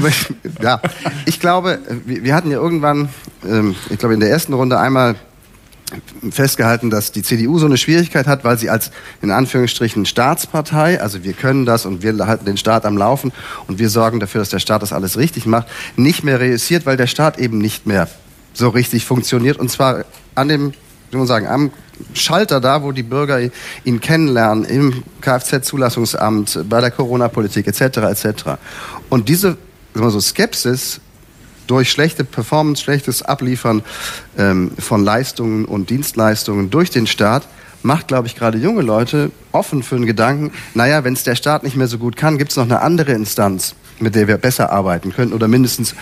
ja, 0.61 0.81
ich 1.25 1.39
glaube, 1.39 1.79
wir, 2.05 2.23
wir 2.23 2.35
hatten 2.35 2.51
ja 2.51 2.57
irgendwann, 2.57 3.09
ähm, 3.47 3.75
ich 3.89 3.97
glaube 3.97 4.13
in 4.13 4.19
der 4.19 4.29
ersten 4.29 4.53
Runde 4.53 4.79
einmal 4.79 5.15
festgehalten, 6.29 6.89
dass 6.89 7.11
die 7.11 7.23
CDU 7.23 7.59
so 7.59 7.65
eine 7.65 7.77
Schwierigkeit 7.77 8.27
hat, 8.27 8.43
weil 8.43 8.57
sie 8.57 8.69
als 8.69 8.91
in 9.21 9.31
Anführungsstrichen 9.31 10.05
Staatspartei, 10.05 11.01
also 11.01 11.23
wir 11.23 11.33
können 11.33 11.65
das 11.65 11.85
und 11.85 12.03
wir 12.03 12.15
halten 12.27 12.45
den 12.45 12.57
Staat 12.57 12.85
am 12.85 12.97
Laufen 12.97 13.31
und 13.67 13.79
wir 13.79 13.89
sorgen 13.89 14.19
dafür, 14.19 14.39
dass 14.39 14.49
der 14.49 14.59
Staat 14.59 14.81
das 14.81 14.93
alles 14.93 15.17
richtig 15.17 15.45
macht, 15.45 15.67
nicht 15.95 16.23
mehr 16.23 16.39
reüssiert, 16.39 16.85
weil 16.85 16.97
der 16.97 17.07
Staat 17.07 17.39
eben 17.39 17.57
nicht 17.57 17.85
mehr 17.87 18.07
so 18.53 18.69
richtig 18.69 19.05
funktioniert 19.05 19.57
und 19.57 19.69
zwar 19.69 20.05
an 20.35 20.47
dem, 20.47 20.73
wie 21.11 21.17
man 21.17 21.27
sagen, 21.27 21.47
am 21.47 21.71
Schalter 22.13 22.59
da, 22.59 22.83
wo 22.83 22.91
die 22.91 23.03
Bürger 23.03 23.39
ihn 23.83 23.99
kennenlernen, 23.99 24.65
im 24.65 25.03
Kfz-Zulassungsamt, 25.21 26.67
bei 26.67 26.81
der 26.81 26.91
Corona-Politik 26.91 27.67
etc. 27.67 27.97
etc. 27.97 28.25
Und 29.09 29.29
diese 29.29 29.57
so, 29.93 30.19
Skepsis 30.19 30.99
durch 31.67 31.91
schlechte 31.91 32.23
Performance, 32.23 32.83
schlechtes 32.83 33.21
Abliefern 33.21 33.83
ähm, 34.37 34.71
von 34.77 35.03
Leistungen 35.03 35.65
und 35.65 35.89
Dienstleistungen 35.89 36.69
durch 36.69 36.89
den 36.89 37.07
Staat 37.07 37.47
macht, 37.83 38.07
glaube 38.07 38.27
ich, 38.27 38.35
gerade 38.35 38.57
junge 38.57 38.81
Leute 38.81 39.31
offen 39.51 39.83
für 39.83 39.95
den 39.95 40.05
Gedanken, 40.05 40.51
naja, 40.73 41.03
wenn 41.03 41.13
es 41.13 41.23
der 41.23 41.35
Staat 41.35 41.63
nicht 41.63 41.75
mehr 41.75 41.87
so 41.87 41.97
gut 41.97 42.15
kann, 42.15 42.37
gibt 42.37 42.51
es 42.51 42.57
noch 42.57 42.65
eine 42.65 42.81
andere 42.81 43.11
Instanz, 43.13 43.75
mit 43.99 44.15
der 44.15 44.27
wir 44.27 44.37
besser 44.37 44.71
arbeiten 44.71 45.13
könnten 45.13 45.33
oder 45.33 45.47
mindestens 45.47 45.95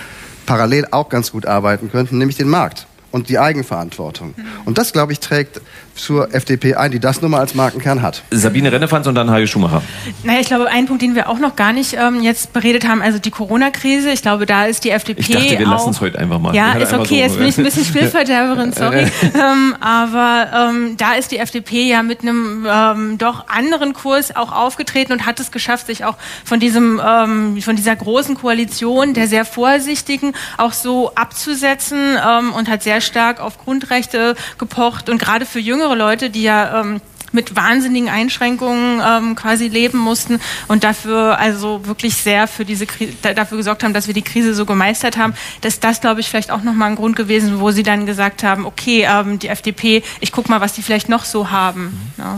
parallel 0.46 0.88
auch 0.92 1.10
ganz 1.10 1.32
gut 1.32 1.46
arbeiten 1.46 1.90
könnten, 1.92 2.18
nämlich 2.18 2.38
den 2.38 2.50
Markt. 2.50 2.86
und 3.12 3.30
die 3.30 3.40
Eigenverantwortung. 3.40 4.36
Und 4.66 4.78
das, 4.78 4.94
glaube 4.94 5.14
ich, 5.14 5.20
trägt 5.20 5.62
zur 6.00 6.34
FDP 6.34 6.76
ein, 6.76 6.92
die 6.92 7.00
das 7.00 7.22
nun 7.22 7.32
mal 7.32 7.40
als 7.40 7.56
Markenkern 7.56 8.02
hat. 8.02 8.24
Sabine 8.32 8.72
Rennefanz 8.72 9.08
und 9.08 9.16
dann 9.16 9.30
Hajo 9.32 9.46
Schumacher. 9.46 9.82
Naja, 10.24 10.40
ich 10.40 10.48
glaube, 10.48 10.68
ein 10.70 10.86
Punkt, 10.86 11.02
den 11.02 11.16
wir 11.16 11.30
auch 11.30 11.40
noch 11.40 11.56
gar 11.56 11.74
nicht 11.74 11.94
ähm, 12.00 12.22
jetzt 12.22 12.54
beredet 12.54 12.88
haben, 12.88 13.02
also 13.02 13.20
die 13.20 13.32
Corona-Krise. 13.32 14.10
Ich 14.12 14.22
glaube, 14.22 14.46
da 14.46 14.66
ist 14.66 14.84
die 14.84 14.92
FDP. 14.92 15.20
Ich 15.22 15.30
dachte, 15.30 15.60
wir 15.60 15.68
lassen 15.68 15.90
es 15.92 16.02
heute 16.02 16.20
einfach 16.20 16.40
mal. 16.40 16.56
Ja, 16.56 16.74
ist 16.74 16.94
okay. 16.94 17.08
so- 17.08 17.16
Jetzt 17.16 17.38
bin 17.38 17.48
ich 17.48 17.58
ein 17.58 17.64
bisschen 17.64 17.86
Spielverderberin, 17.90 18.74
sorry. 18.74 19.08
ähm, 19.34 19.76
aber 19.80 20.70
ähm, 20.72 20.98
da 20.98 21.14
ist 21.14 21.32
die 21.32 21.38
FDP 21.38 21.84
ja 21.84 22.04
mit 22.04 22.22
einem 22.22 22.66
ähm, 22.70 23.18
doch 23.18 23.48
anderen 23.48 23.94
Kurs 23.94 24.36
auch 24.36 24.52
aufgetreten 24.52 25.12
und 25.14 25.26
hat 25.26 25.40
es 25.40 25.52
geschafft, 25.52 25.88
sich 25.88 26.06
auch 26.06 26.16
von 26.46 26.60
diesem, 26.60 27.02
ähm, 27.06 27.62
von 27.62 27.76
dieser 27.76 27.96
großen 27.96 28.36
Koalition 28.36 29.14
der 29.14 29.28
sehr 29.28 29.46
vorsichtigen 29.46 30.34
auch 30.58 30.74
so 30.74 31.12
abzusetzen 31.16 32.00
ähm, 32.26 32.54
und 32.54 32.70
hat 32.70 32.84
sehr 32.84 33.02
stark 33.02 33.40
auf 33.40 33.58
Grundrechte 33.58 34.36
gepocht 34.58 35.10
und 35.10 35.20
gerade 35.20 35.46
für 35.46 35.60
jüngere 35.60 35.89
Leute, 35.96 36.30
die 36.30 36.44
ja 36.44 36.82
ähm, 36.82 37.02
mit 37.32 37.56
wahnsinnigen 37.56 38.10
Einschränkungen 38.10 39.02
ähm, 39.06 39.36
quasi 39.36 39.68
leben 39.68 39.98
mussten 39.98 40.40
und 40.68 40.84
dafür 40.84 41.38
also 41.38 41.86
wirklich 41.86 42.16
sehr 42.16 42.48
für 42.48 42.66
diese 42.66 42.86
Krise, 42.86 43.14
dafür 43.36 43.58
gesorgt 43.58 43.84
haben, 43.84 43.94
dass 43.94 44.08
wir 44.08 44.14
die 44.14 44.22
Krise 44.22 44.54
so 44.54 44.66
gemeistert 44.66 45.18
haben, 45.18 45.34
dass 45.62 45.80
das 45.80 46.02
glaube 46.02 46.22
ich 46.22 46.30
vielleicht 46.30 46.52
auch 46.52 46.64
nochmal 46.64 46.90
ein 46.90 46.96
Grund 46.96 47.16
gewesen, 47.16 47.60
wo 47.60 47.72
sie 47.72 47.84
dann 47.84 48.06
gesagt 48.06 48.44
haben, 48.44 48.66
okay, 48.66 49.08
ähm, 49.10 49.40
die 49.40 49.48
FDP, 49.48 50.04
ich 50.20 50.32
guck 50.32 50.50
mal, 50.50 50.62
was 50.62 50.74
die 50.74 50.82
vielleicht 50.82 51.10
noch 51.10 51.26
so 51.26 51.52
haben. 51.52 52.12
Ja. 52.18 52.38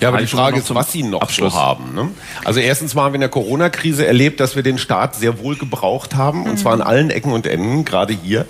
Ja, 0.00 0.08
aber 0.08 0.18
die 0.18 0.26
Frage 0.26 0.56
noch 0.56 0.64
ist, 0.64 0.74
was 0.74 0.92
sie 0.92 1.02
noch 1.02 1.22
Abschluss. 1.22 1.52
so 1.52 1.58
haben. 1.58 1.94
Ne? 1.94 2.08
Also 2.44 2.60
erstens 2.60 2.94
mal 2.94 3.04
haben 3.04 3.12
wir 3.12 3.16
in 3.16 3.22
der 3.22 3.30
Corona-Krise 3.30 4.06
erlebt, 4.06 4.40
dass 4.40 4.56
wir 4.56 4.62
den 4.62 4.78
Staat 4.78 5.16
sehr 5.16 5.38
wohl 5.40 5.56
gebraucht 5.56 6.14
haben, 6.14 6.44
und 6.44 6.58
zwar 6.58 6.72
an 6.72 6.80
allen 6.80 7.10
Ecken 7.10 7.32
und 7.32 7.46
Enden, 7.46 7.84
gerade 7.84 8.12
hier. 8.14 8.46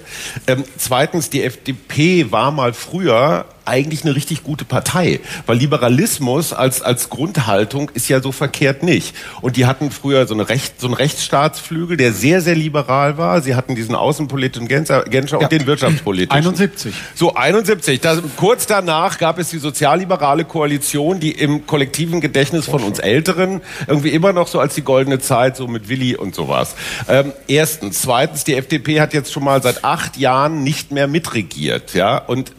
Ähm, 0.46 0.64
zweitens, 0.76 1.30
die 1.30 1.42
FDP 1.42 2.30
war 2.30 2.50
mal 2.50 2.72
früher 2.72 3.46
eigentlich 3.70 4.05
eine 4.05 4.14
richtig 4.14 4.42
gute 4.42 4.64
Partei, 4.64 5.20
weil 5.47 5.56
Liberalismus 5.56 6.52
als, 6.52 6.82
als 6.82 7.09
Grundhaltung 7.09 7.90
ist 7.94 8.09
ja 8.09 8.20
so 8.20 8.32
verkehrt 8.32 8.82
nicht. 8.82 9.14
Und 9.40 9.56
die 9.56 9.66
hatten 9.66 9.90
früher 9.90 10.26
so, 10.26 10.34
eine 10.34 10.48
Recht, 10.48 10.80
so 10.80 10.88
einen 10.88 10.94
Rechtsstaatsflügel, 10.94 11.97
der 11.97 12.12
sehr, 12.12 12.40
sehr 12.40 12.56
liberal 12.56 13.16
war. 13.16 13.40
Sie 13.40 13.55
hatten 13.55 13.74
diesen 13.74 13.94
außenpolitischen 13.94 14.68
Genscher, 14.68 15.05
Genscher 15.05 15.38
und 15.38 15.52
den 15.52 15.66
wirtschaftspolitischen. 15.66 16.36
71. 16.36 16.92
So, 17.14 17.34
71. 17.34 18.01
Das, 18.01 18.20
kurz 18.36 18.66
danach 18.66 19.18
gab 19.18 19.38
es 19.38 19.51
die 19.51 19.59
sozialliberale 19.59 20.44
Koalition, 20.44 21.20
die 21.20 21.30
im 21.30 21.66
kollektiven 21.66 22.20
Gedächtnis 22.20 22.66
von 22.66 22.82
uns 22.82 22.98
Älteren 22.98 23.60
irgendwie 23.86 24.10
immer 24.10 24.32
noch 24.32 24.48
so 24.48 24.59
als 24.59 24.74
die 24.74 24.82
goldene 24.82 25.20
Zeit, 25.20 25.56
so 25.56 25.68
mit 25.68 25.88
Willi 25.88 26.16
und 26.16 26.34
sowas. 26.34 26.74
Ähm, 27.09 27.32
erstens. 27.47 28.01
Zweitens, 28.02 28.44
die 28.44 28.55
FDP 28.55 29.01
hat 29.01 29.14
jetzt 29.14 29.32
schon 29.32 29.44
mal 29.44 29.62
seit 29.62 29.84
acht 29.84 30.16
Jahren 30.16 30.64
nicht 30.64 30.90
mehr 30.90 31.06
mitregiert, 31.06 31.94
ja, 31.94 32.18
und 32.18 32.52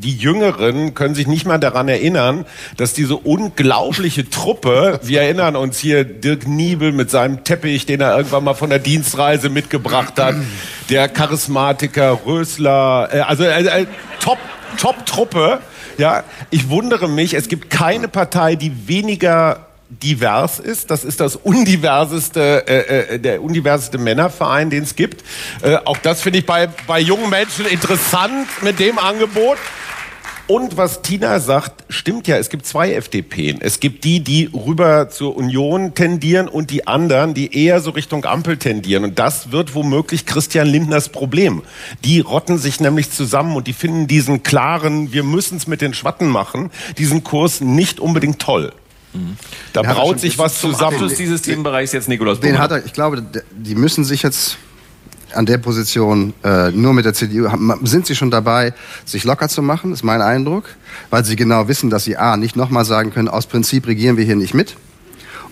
die 0.00 0.16
Jüngeren 0.16 0.94
können 0.94 1.14
sich 1.14 1.26
nicht 1.26 1.46
mehr 1.46 1.58
daran 1.58 1.88
erinnern, 1.88 2.44
dass 2.76 2.92
diese 2.92 3.16
unglaubliche 3.16 4.28
Truppe, 4.28 5.00
wir 5.02 5.22
erinnern 5.22 5.56
uns 5.56 5.78
hier 5.78 6.04
Dirk 6.04 6.46
Niebel 6.46 6.92
mit 6.92 7.10
seinem 7.10 7.44
Teppich, 7.44 7.86
den 7.86 8.00
er 8.00 8.16
irgendwann 8.16 8.44
mal 8.44 8.54
von 8.54 8.70
der 8.70 8.78
Dienstreise 8.78 9.48
mitgebracht 9.48 10.14
hat, 10.18 10.36
der 10.90 11.08
Charismatiker 11.08 12.20
Rösler, 12.26 13.08
äh, 13.12 13.20
also 13.20 13.44
äh, 13.44 13.82
äh, 13.82 13.86
Top, 14.20 14.38
Top-Truppe. 14.78 15.60
Ja, 15.98 16.24
ich 16.50 16.68
wundere 16.68 17.08
mich, 17.08 17.34
es 17.34 17.48
gibt 17.48 17.70
keine 17.70 18.08
Partei, 18.08 18.54
die 18.54 18.86
weniger 18.86 19.65
divers 19.88 20.58
ist. 20.58 20.90
Das 20.90 21.04
ist 21.04 21.20
das 21.20 21.36
undiverseste, 21.36 22.66
äh, 22.66 23.14
äh, 23.14 23.18
der 23.18 23.42
undiverseste 23.42 23.98
Männerverein, 23.98 24.70
den 24.70 24.82
es 24.82 24.96
gibt. 24.96 25.24
Äh, 25.62 25.76
auch 25.84 25.98
das 25.98 26.22
finde 26.22 26.40
ich 26.40 26.46
bei, 26.46 26.68
bei 26.86 27.00
jungen 27.00 27.30
Menschen 27.30 27.66
interessant 27.66 28.48
mit 28.62 28.78
dem 28.78 28.98
Angebot. 28.98 29.58
Und 30.48 30.76
was 30.76 31.02
Tina 31.02 31.40
sagt, 31.40 31.84
stimmt 31.88 32.28
ja. 32.28 32.36
Es 32.36 32.50
gibt 32.50 32.66
zwei 32.66 32.92
FDPen. 32.92 33.60
Es 33.60 33.80
gibt 33.80 34.04
die, 34.04 34.20
die 34.20 34.48
rüber 34.54 35.08
zur 35.08 35.36
Union 35.36 35.94
tendieren 35.94 36.46
und 36.46 36.70
die 36.70 36.86
anderen, 36.86 37.34
die 37.34 37.52
eher 37.52 37.80
so 37.80 37.90
Richtung 37.90 38.24
Ampel 38.24 38.56
tendieren. 38.56 39.02
Und 39.02 39.18
das 39.18 39.50
wird 39.50 39.74
womöglich 39.74 40.24
Christian 40.24 40.68
Lindners 40.68 41.08
Problem. 41.08 41.62
Die 42.04 42.20
rotten 42.20 42.58
sich 42.58 42.78
nämlich 42.78 43.10
zusammen 43.10 43.56
und 43.56 43.66
die 43.66 43.72
finden 43.72 44.06
diesen 44.06 44.44
klaren, 44.44 45.12
wir 45.12 45.24
müssen 45.24 45.56
es 45.56 45.66
mit 45.66 45.80
den 45.80 45.94
Schwatten 45.94 46.28
machen, 46.28 46.70
diesen 46.96 47.24
Kurs 47.24 47.60
nicht 47.60 47.98
unbedingt 47.98 48.38
toll. 48.38 48.72
Da 49.72 49.82
Den 49.82 49.90
braut 49.92 50.20
sich 50.20 50.38
was 50.38 50.60
zusammen. 50.60 50.94
Abschluss 50.94 51.14
dieses 51.14 51.42
Themenbereichs 51.42 51.92
jetzt 51.92 52.08
Nikolaus 52.08 52.40
Den 52.40 52.58
hat 52.58 52.70
er, 52.70 52.84
ich 52.84 52.92
glaube, 52.92 53.22
die 53.52 53.74
müssen 53.74 54.04
sich 54.04 54.22
jetzt 54.22 54.58
an 55.32 55.46
der 55.46 55.58
Position 55.58 56.34
äh, 56.44 56.70
nur 56.70 56.94
mit 56.94 57.04
der 57.04 57.14
CDU, 57.14 57.48
sind 57.82 58.06
sie 58.06 58.14
schon 58.14 58.30
dabei, 58.30 58.72
sich 59.04 59.24
locker 59.24 59.48
zu 59.48 59.62
machen, 59.62 59.92
ist 59.92 60.02
mein 60.02 60.22
Eindruck, 60.22 60.64
weil 61.10 61.24
sie 61.24 61.36
genau 61.36 61.68
wissen, 61.68 61.90
dass 61.90 62.04
sie 62.04 62.16
A, 62.16 62.36
nicht 62.36 62.56
nochmal 62.56 62.84
sagen 62.84 63.12
können, 63.12 63.28
aus 63.28 63.46
Prinzip 63.46 63.86
regieren 63.86 64.16
wir 64.16 64.24
hier 64.24 64.36
nicht 64.36 64.54
mit. 64.54 64.76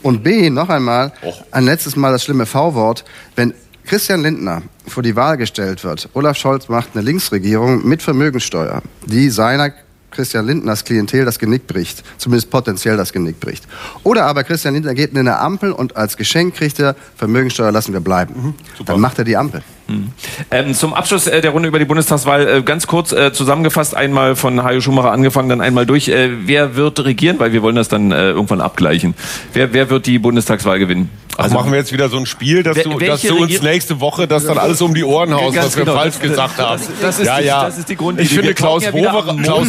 Und 0.02 0.22
B, 0.22 0.50
noch 0.50 0.68
einmal, 0.68 1.12
ein 1.50 1.64
letztes 1.64 1.96
Mal 1.96 2.12
das 2.12 2.24
schlimme 2.24 2.46
V-Wort, 2.46 3.04
wenn 3.36 3.54
Christian 3.86 4.22
Lindner 4.22 4.62
vor 4.86 5.02
die 5.02 5.16
Wahl 5.16 5.36
gestellt 5.36 5.84
wird, 5.84 6.08
Olaf 6.14 6.36
Scholz 6.36 6.68
macht 6.68 6.90
eine 6.94 7.02
Linksregierung 7.02 7.86
mit 7.86 8.02
Vermögenssteuer, 8.02 8.82
die 9.06 9.30
seiner 9.30 9.72
Christian 10.14 10.46
Lindners 10.46 10.84
Klientel 10.84 11.24
das 11.24 11.38
Genick 11.38 11.66
bricht, 11.66 12.02
zumindest 12.18 12.50
potenziell 12.50 12.96
das 12.96 13.12
Genick 13.12 13.40
bricht. 13.40 13.66
Oder 14.02 14.24
aber 14.26 14.44
Christian 14.44 14.74
Lindner 14.74 14.94
geht 14.94 15.12
in 15.12 15.18
eine 15.18 15.38
Ampel 15.38 15.72
und 15.72 15.96
als 15.96 16.16
Geschenk 16.16 16.54
kriegt 16.54 16.78
er 16.78 16.96
Vermögenssteuer 17.16 17.72
lassen 17.72 17.92
wir 17.92 18.00
bleiben. 18.00 18.54
Dann 18.86 19.00
macht 19.00 19.18
er 19.18 19.24
die 19.24 19.36
Ampel. 19.36 19.62
Ähm, 20.50 20.74
zum 20.74 20.94
Abschluss 20.94 21.26
äh, 21.26 21.40
der 21.40 21.50
Runde 21.50 21.68
über 21.68 21.78
die 21.78 21.84
Bundestagswahl 21.84 22.48
äh, 22.48 22.62
ganz 22.62 22.86
kurz 22.86 23.12
äh, 23.12 23.32
zusammengefasst, 23.32 23.94
einmal 23.94 24.34
von 24.34 24.62
Hajo 24.64 24.80
Schumacher 24.80 25.12
angefangen, 25.12 25.48
dann 25.50 25.60
einmal 25.60 25.84
durch. 25.86 26.08
Äh, 26.08 26.30
wer 26.46 26.74
wird 26.76 27.04
regieren? 27.04 27.38
Weil 27.38 27.52
wir 27.52 27.62
wollen 27.62 27.76
das 27.76 27.88
dann 27.88 28.10
äh, 28.10 28.30
irgendwann 28.30 28.60
abgleichen. 28.60 29.14
Wer, 29.52 29.72
wer 29.72 29.90
wird 29.90 30.06
die 30.06 30.18
Bundestagswahl 30.18 30.78
gewinnen? 30.78 31.10
Ach, 31.36 31.50
machen 31.50 31.70
wir 31.72 31.78
jetzt 31.78 31.92
wieder 31.92 32.08
so 32.08 32.16
ein 32.16 32.26
Spiel, 32.26 32.62
dass 32.62 32.78
du, 32.78 32.98
dass 32.98 33.22
du 33.22 33.36
uns 33.42 33.60
nächste 33.60 34.00
Woche 34.00 34.26
das 34.28 34.46
dann 34.46 34.56
alles 34.56 34.80
um 34.80 34.94
die 34.94 35.04
Ohren 35.04 35.34
haust, 35.34 35.56
was 35.56 35.76
wir 35.76 35.84
genau. 35.84 35.96
falsch 35.98 36.14
Das- 36.14 36.22
gesagt 36.30 36.58
das- 36.58 36.66
haben. 36.66 36.82
das 37.02 37.18
ist 37.18 37.26
ja, 37.26 37.38
die- 37.40 37.46
ja. 37.46 37.64
das 37.64 37.78
ist 37.78 37.88
die 37.88 37.96
Grundidee. 37.96 38.26
Ich 38.28 38.34
finde, 38.34 38.54
Klaus, 38.54 38.84
ja 38.84 38.92
Klaus 39.42 39.68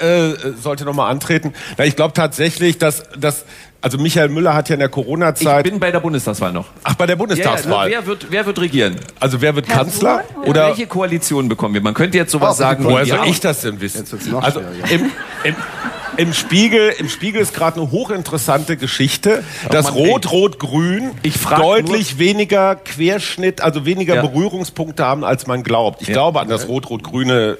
äh, 0.00 0.34
sollte 0.60 0.84
nochmal 0.84 1.10
antreten. 1.10 1.52
Na, 1.76 1.84
ich 1.84 1.96
glaube 1.96 2.12
tatsächlich, 2.14 2.78
dass, 2.78 3.04
dass 3.18 3.44
also 3.80 3.98
Michael 3.98 4.28
Müller 4.30 4.54
hat 4.54 4.68
ja 4.68 4.74
in 4.74 4.80
der 4.80 4.88
Ich 4.88 4.94
Corona-Zeit, 4.94 5.64
bin 5.64 5.78
bei 5.78 5.90
der 5.90 6.00
Bundestagswahl 6.00 6.52
noch. 6.52 6.66
ach 6.82 6.94
bei 6.94 7.06
der 7.06 7.14
Ja, 7.14 7.18
ja, 7.22 7.26
Bundestagswahl, 7.26 7.90
wer, 7.90 8.06
wird, 8.06 8.26
wer 8.30 8.46
wird 8.46 8.60
regieren? 8.60 8.96
also 9.20 9.40
wer 9.40 9.54
wird 9.54 9.68
Kanzler? 9.68 10.24
Oder 10.40 10.48
Oder 10.48 10.66
welche 10.68 10.86
Koalition 10.86 11.48
bekommen 11.48 11.74
wir? 11.74 11.80
Man 11.82 11.94
könnte 11.94 12.16
jetzt 12.18 12.32
sowas 12.32 12.54
Oh, 12.56 12.58
sagen. 12.58 12.84
woher 12.84 13.06
soll 13.06 13.26
ich 13.26 13.40
das 13.40 13.60
denn 13.60 13.80
wissen? 13.80 14.04
Also 14.40 14.60
im, 14.90 15.10
im, 15.44 15.54
im 16.16 16.32
Spiegel, 16.32 16.92
im 16.98 17.08
Spiegel 17.08 17.40
ist 17.42 17.54
gerade 17.54 17.80
eine 17.80 17.90
hochinteressante 17.90 18.76
Geschichte, 18.76 19.44
dass 19.70 19.86
Mann, 19.86 19.96
ey. 19.98 20.10
Rot-Rot-Grün 20.10 21.10
Ich 21.22 21.36
deutlich 21.44 22.18
weniger 22.18 22.74
Querschnitt, 22.76 23.60
also 23.60 23.84
weniger 23.84 24.16
Ja. 24.16 24.22
Berührungspunkte 24.22 25.04
haben, 25.04 25.24
als 25.24 25.46
man 25.46 25.62
glaubt. 25.62 26.02
Ich 26.02 26.08
glaube 26.08 26.40
an 26.40 26.48
das 26.48 26.66
Rot-Rot-Grüne 26.68 27.58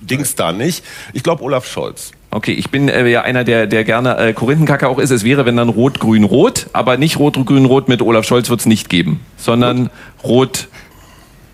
Dings 0.00 0.34
da 0.34 0.52
nicht. 0.52 0.82
Ich 1.12 1.22
glaube 1.22 1.42
Olaf 1.44 1.66
Scholz. 1.66 2.12
Okay, 2.32 2.52
ich 2.52 2.70
bin 2.70 2.88
äh, 2.88 3.08
ja 3.08 3.22
einer, 3.22 3.42
der, 3.42 3.66
der 3.66 3.82
gerne 3.82 4.16
äh, 4.16 4.32
Korinthenkacker 4.32 4.88
auch 4.88 4.98
ist. 4.98 5.10
Es 5.10 5.24
wäre, 5.24 5.46
wenn 5.46 5.56
dann 5.56 5.68
Rot, 5.68 5.98
Grün, 5.98 6.22
Rot, 6.22 6.68
aber 6.72 6.96
nicht 6.96 7.18
Rot, 7.18 7.34
Grün, 7.44 7.64
Rot 7.64 7.88
mit 7.88 8.02
Olaf 8.02 8.24
Scholz 8.24 8.48
wird 8.50 8.60
es 8.60 8.66
nicht 8.66 8.88
geben, 8.88 9.20
sondern 9.36 9.90
Rot, 10.22 10.68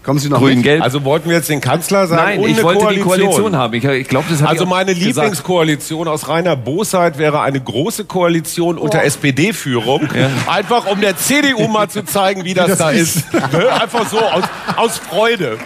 Kommen 0.07 0.21
Sie 0.21 0.29
noch 0.29 0.39
Grün, 0.39 0.55
mit? 0.59 0.63
Gelb. 0.65 0.83
Also 0.83 1.03
wollten 1.05 1.29
wir 1.29 1.37
jetzt 1.37 1.49
den 1.49 1.61
Kanzler 1.61 2.07
sagen 2.07 2.23
Nein, 2.25 2.39
und 2.39 2.49
ich 2.49 2.55
eine 2.55 2.63
wollte 2.63 2.81
Koalition. 2.85 3.15
die 3.19 3.25
Koalition 3.25 3.57
haben. 3.57 3.75
Ich, 3.75 3.85
ich 3.85 4.07
glaube, 4.09 4.27
das 4.31 4.41
hat 4.41 4.49
Also 4.51 4.65
meine 4.65 4.93
Lieblingskoalition 4.93 6.07
aus 6.07 6.29
reiner 6.29 6.55
Bosheit 6.55 7.19
wäre 7.19 7.41
eine 7.41 7.61
große 7.61 8.05
Koalition 8.05 8.79
unter 8.79 9.03
SPD-Führung. 9.03 10.09
Einfach 10.47 10.87
um 10.87 11.01
der 11.01 11.17
CDU 11.17 11.67
mal 11.67 11.89
zu 11.91 12.05
zeigen, 12.05 12.45
wie 12.45 12.55
das, 12.55 12.79
da 12.79 12.91
ist. 12.91 13.33
Ne? 13.53 13.69
Einfach 13.73 14.09
so 14.09 14.21
aus, 14.21 14.45
aus 14.77 14.99
Freude. 14.99 15.59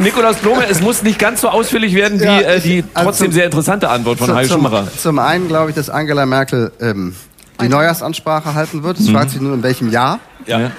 Nikolaus 0.00 0.36
Blome, 0.38 0.64
es 0.68 0.80
muss 0.80 1.02
nicht 1.04 1.20
ganz 1.20 1.40
so 1.40 1.48
ausführlich 1.48 1.94
werden 1.94 2.18
wie 2.20 2.24
Ja, 2.24 2.40
äh, 2.40 2.60
die 2.60 2.82
also 2.94 3.08
trotzdem 3.10 3.26
zum- 3.28 3.32
sehr 3.34 3.44
interessante 3.44 3.88
Antwort 3.90 4.18
von 4.18 4.34
Heil 4.34 4.46
zum, 4.48 4.56
Schumacher. 4.56 4.88
zum 4.96 5.18
einen 5.20 5.46
glaube 5.46 5.70
ich, 5.70 5.76
dass 5.76 5.88
Angela 5.88 6.26
Merkel 6.26 6.72
ähm, 6.80 7.14
die 7.60 7.68
Neujahrsansprache 7.68 8.54
halten 8.54 8.82
wird. 8.82 8.98
Es 8.98 9.08
fragt 9.08 9.30
sich 9.30 9.40
nur, 9.40 9.54
in 9.54 9.62
welchem 9.62 9.90
Jahr. 9.92 10.18
Ja. 10.46 10.72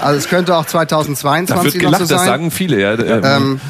Also 0.00 0.18
es 0.18 0.28
könnte 0.28 0.56
auch 0.56 0.64
Da 0.64 0.82
wird 0.82 0.88
2022 0.88 1.74
noch 1.74 1.80
gelacht, 1.80 2.02
so 2.02 2.14
das 2.14 2.20
sein. 2.22 2.26
sagen 2.26 2.50
viele. 2.50 2.80
Ja. 2.80 2.92
Ähm, 2.94 3.22
Ähm, 3.24 3.60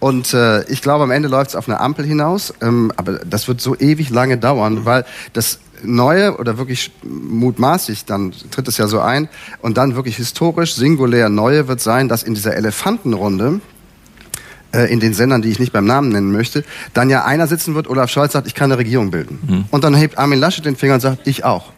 und 0.00 0.32
äh, 0.32 0.62
ich 0.70 0.80
glaube, 0.80 1.04
am 1.04 1.10
Ende 1.10 1.28
läuft 1.28 1.50
es 1.50 1.56
auf 1.56 1.68
eine 1.68 1.80
Ampel 1.80 2.04
hinaus. 2.04 2.54
Ähm, 2.62 2.92
aber 2.96 3.14
das 3.24 3.48
wird 3.48 3.60
so 3.60 3.76
ewig 3.76 4.10
lange 4.10 4.38
dauern, 4.38 4.84
weil 4.84 5.04
das 5.32 5.58
Neue 5.82 6.36
oder 6.38 6.58
wirklich 6.58 6.90
mutmaßlich, 7.02 8.04
dann 8.04 8.32
tritt 8.50 8.66
es 8.68 8.78
ja 8.78 8.88
so 8.88 9.00
ein, 9.00 9.28
und 9.62 9.76
dann 9.76 9.94
wirklich 9.94 10.16
historisch 10.16 10.74
singulär 10.74 11.28
Neue 11.28 11.68
wird 11.68 11.80
sein, 11.80 12.08
dass 12.08 12.24
in 12.24 12.34
dieser 12.34 12.56
Elefantenrunde 12.56 13.60
äh, 14.72 14.92
in 14.92 15.00
den 15.00 15.14
Sendern, 15.14 15.40
die 15.40 15.50
ich 15.50 15.58
nicht 15.60 15.72
beim 15.72 15.86
Namen 15.86 16.08
nennen 16.10 16.32
möchte, 16.32 16.64
dann 16.94 17.10
ja 17.10 17.24
einer 17.24 17.46
sitzen 17.46 17.74
wird, 17.74 17.88
Olaf 17.88 18.10
Scholz 18.10 18.32
sagt, 18.32 18.46
ich 18.46 18.54
kann 18.54 18.70
eine 18.70 18.78
Regierung 18.78 19.10
bilden. 19.10 19.38
Mhm. 19.46 19.64
Und 19.70 19.84
dann 19.84 19.94
hebt 19.94 20.18
Armin 20.18 20.40
Laschet 20.40 20.64
den 20.64 20.76
Finger 20.76 20.94
und 20.94 21.00
sagt, 21.00 21.26
ich 21.26 21.44
auch. 21.44 21.72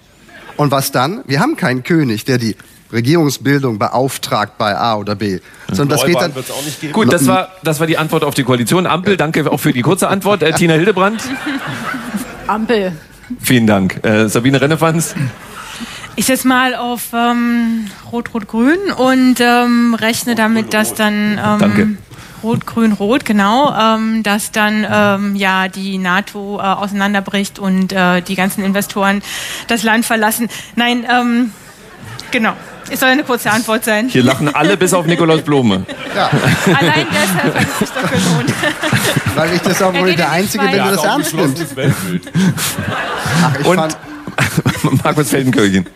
Und 0.57 0.70
was 0.70 0.93
dann? 0.93 1.23
Wir 1.27 1.40
haben 1.40 1.57
keinen 1.57 1.82
König, 1.82 2.24
der 2.24 2.39
die 2.39 2.57
Regierungsbildung 2.92 3.78
beauftragt 3.78 4.58
bei 4.58 4.76
A 4.76 4.96
oder 4.96 5.14
B. 5.14 5.40
Sondern 5.68 5.98
das 5.98 6.06
geht 6.06 6.16
dann. 6.16 6.30
Neuwahlen 6.30 6.34
wird's 6.34 6.50
auch 6.50 6.64
nicht 6.64 6.80
geben. 6.80 6.92
Gut, 6.92 7.12
das 7.12 7.26
war, 7.26 7.48
das 7.62 7.80
war 7.80 7.86
die 7.86 7.98
Antwort 7.98 8.24
auf 8.24 8.34
die 8.34 8.44
Koalition. 8.44 8.86
Ampel, 8.86 9.16
danke 9.16 9.50
auch 9.50 9.60
für 9.60 9.72
die 9.72 9.82
kurze 9.82 10.08
Antwort. 10.08 10.42
Äh, 10.42 10.52
Tina 10.52 10.74
Hildebrand, 10.74 11.22
Ampel. 12.46 12.92
vielen 13.40 13.66
Dank. 13.66 14.04
Äh, 14.04 14.28
Sabine 14.28 14.60
Rennefanz, 14.60 15.14
Ich 16.16 16.26
setze 16.26 16.48
mal 16.48 16.74
auf 16.74 17.12
ähm, 17.14 17.86
Rot-Rot-Grün 18.12 18.92
und 18.96 19.36
ähm, 19.40 19.94
rechne 19.94 20.34
damit, 20.34 20.74
dass 20.74 20.94
dann 20.94 21.38
ähm, 21.38 21.58
Danke. 21.58 21.88
Rot-Grün-Rot, 22.42 23.24
genau, 23.24 23.72
ähm, 23.78 24.22
dass 24.22 24.50
dann 24.50 24.86
ähm, 24.90 25.36
ja 25.36 25.68
die 25.68 25.98
NATO 25.98 26.58
äh, 26.58 26.62
auseinanderbricht 26.62 27.58
und 27.58 27.92
äh, 27.92 28.22
die 28.22 28.34
ganzen 28.34 28.64
Investoren 28.64 29.22
das 29.68 29.82
Land 29.82 30.04
verlassen. 30.04 30.48
Nein, 30.74 31.06
ähm, 31.10 31.52
genau. 32.31 32.52
Es 32.90 33.01
soll 33.01 33.11
eine 33.11 33.23
kurze 33.23 33.51
Antwort 33.51 33.85
sein. 33.85 34.09
hier 34.09 34.24
lachen 34.24 34.52
alle 34.55 34.77
bis 34.77 34.93
auf 34.93 35.07
Nikolaus 35.07 35.43
Blome. 35.43 35.85
Allein 36.15 37.07
deshalb 37.12 37.55
hat 37.55 37.66
es 37.73 37.78
sich 37.78 37.90
doch 37.90 38.11
gelohnt. 38.11 38.55
Weil 39.36 39.55
ich 39.55 39.61
das 39.62 39.82
auch 39.82 39.94
wohl 39.94 40.15
der 40.15 40.31
Einzige 40.31 40.65
bin, 40.65 40.73
der 40.73 40.90
das 40.90 41.05
ernst 41.05 41.35
nimmt. 41.35 41.66
Ach, 43.43 43.61
ich 43.61 43.66
Und 43.66 43.77
fand, 43.77 43.97
Markus 45.05 45.31
Feldenkirchen. 45.31 45.86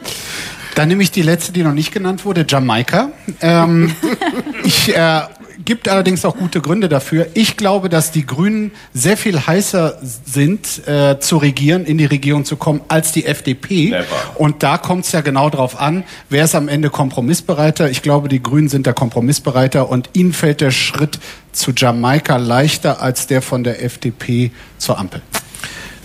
Dann 0.74 0.88
nehme 0.88 1.02
ich 1.02 1.10
die 1.10 1.22
letzte, 1.22 1.52
die 1.52 1.62
noch 1.62 1.72
nicht 1.72 1.92
genannt 1.92 2.24
wurde, 2.24 2.44
Jamaika. 2.48 3.10
Ähm, 3.40 3.94
ich 4.64 4.94
äh, 4.96 5.22
gibt 5.64 5.88
allerdings 5.88 6.24
auch 6.24 6.36
gute 6.36 6.60
Gründe 6.60 6.88
dafür. 6.88 7.26
Ich 7.34 7.56
glaube, 7.56 7.88
dass 7.88 8.10
die 8.10 8.26
Grünen 8.26 8.72
sehr 8.92 9.16
viel 9.16 9.46
heißer 9.46 9.98
sind, 10.02 10.86
äh, 10.86 11.18
zu 11.18 11.36
regieren, 11.36 11.84
in 11.84 11.98
die 11.98 12.04
Regierung 12.04 12.44
zu 12.44 12.56
kommen, 12.56 12.80
als 12.88 13.12
die 13.12 13.26
FDP. 13.26 13.90
Never. 13.90 14.04
Und 14.34 14.62
da 14.62 14.78
kommt 14.78 15.06
es 15.06 15.12
ja 15.12 15.20
genau 15.20 15.50
drauf 15.50 15.80
an, 15.80 16.04
wer 16.28 16.44
ist 16.44 16.54
am 16.54 16.68
Ende 16.68 16.90
kompromissbereiter. 16.90 17.90
Ich 17.90 18.02
glaube, 18.02 18.28
die 18.28 18.42
Grünen 18.42 18.68
sind 18.68 18.86
da 18.86 18.92
kompromissbereiter 18.92 19.88
und 19.88 20.10
ihnen 20.12 20.32
fällt 20.32 20.60
der 20.60 20.70
Schritt 20.70 21.18
zu 21.52 21.72
Jamaika 21.76 22.36
leichter 22.36 23.00
als 23.00 23.26
der 23.26 23.42
von 23.42 23.64
der 23.64 23.82
FDP 23.82 24.50
zur 24.78 24.98
Ampel. 24.98 25.22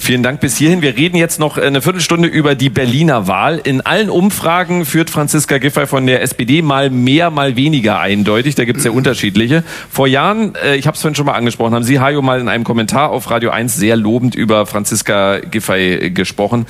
Vielen 0.01 0.23
Dank 0.23 0.39
bis 0.39 0.55
hierhin. 0.55 0.81
Wir 0.81 0.95
reden 0.95 1.17
jetzt 1.17 1.41
noch 1.41 1.57
eine 1.57 1.81
Viertelstunde 1.81 2.29
über 2.29 2.55
die 2.55 2.69
Berliner 2.69 3.27
Wahl. 3.27 3.59
In 3.61 3.81
allen 3.81 4.09
Umfragen 4.09 4.85
führt 4.85 5.09
Franziska 5.09 5.57
Giffey 5.57 5.85
von 5.87 6.07
der 6.07 6.23
SPD 6.23 6.61
mal 6.61 6.89
mehr, 6.89 7.29
mal 7.29 7.57
weniger 7.57 7.99
eindeutig. 7.99 8.55
Da 8.55 8.63
gibt 8.63 8.79
es 8.79 8.85
ja 8.85 8.91
unterschiedliche. 8.91 9.61
Vor 9.91 10.07
Jahren, 10.07 10.55
äh, 10.55 10.77
ich 10.77 10.87
habe 10.87 10.95
es 10.95 11.01
vorhin 11.01 11.15
schon 11.15 11.25
mal 11.25 11.33
angesprochen, 11.33 11.75
haben 11.75 11.83
Sie, 11.83 11.99
Hajo, 11.99 12.21
mal 12.21 12.39
in 12.39 12.47
einem 12.47 12.63
Kommentar 12.63 13.09
auf 13.09 13.29
Radio 13.29 13.49
1 13.49 13.75
sehr 13.75 13.97
lobend 13.97 14.35
über 14.35 14.65
Franziska 14.65 15.39
Giffey 15.39 16.11
gesprochen. 16.11 16.65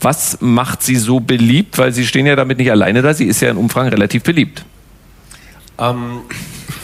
Was 0.00 0.38
macht 0.40 0.82
sie 0.82 0.96
so 0.96 1.20
beliebt? 1.20 1.76
Weil 1.76 1.92
Sie 1.92 2.06
stehen 2.06 2.24
ja 2.24 2.36
damit 2.36 2.58
nicht 2.58 2.70
alleine 2.70 3.02
da. 3.02 3.12
Sie 3.12 3.26
ist 3.26 3.42
ja 3.42 3.50
in 3.50 3.58
Umfragen 3.58 3.90
relativ 3.90 4.22
beliebt. 4.22 4.64
Ähm, 5.78 6.22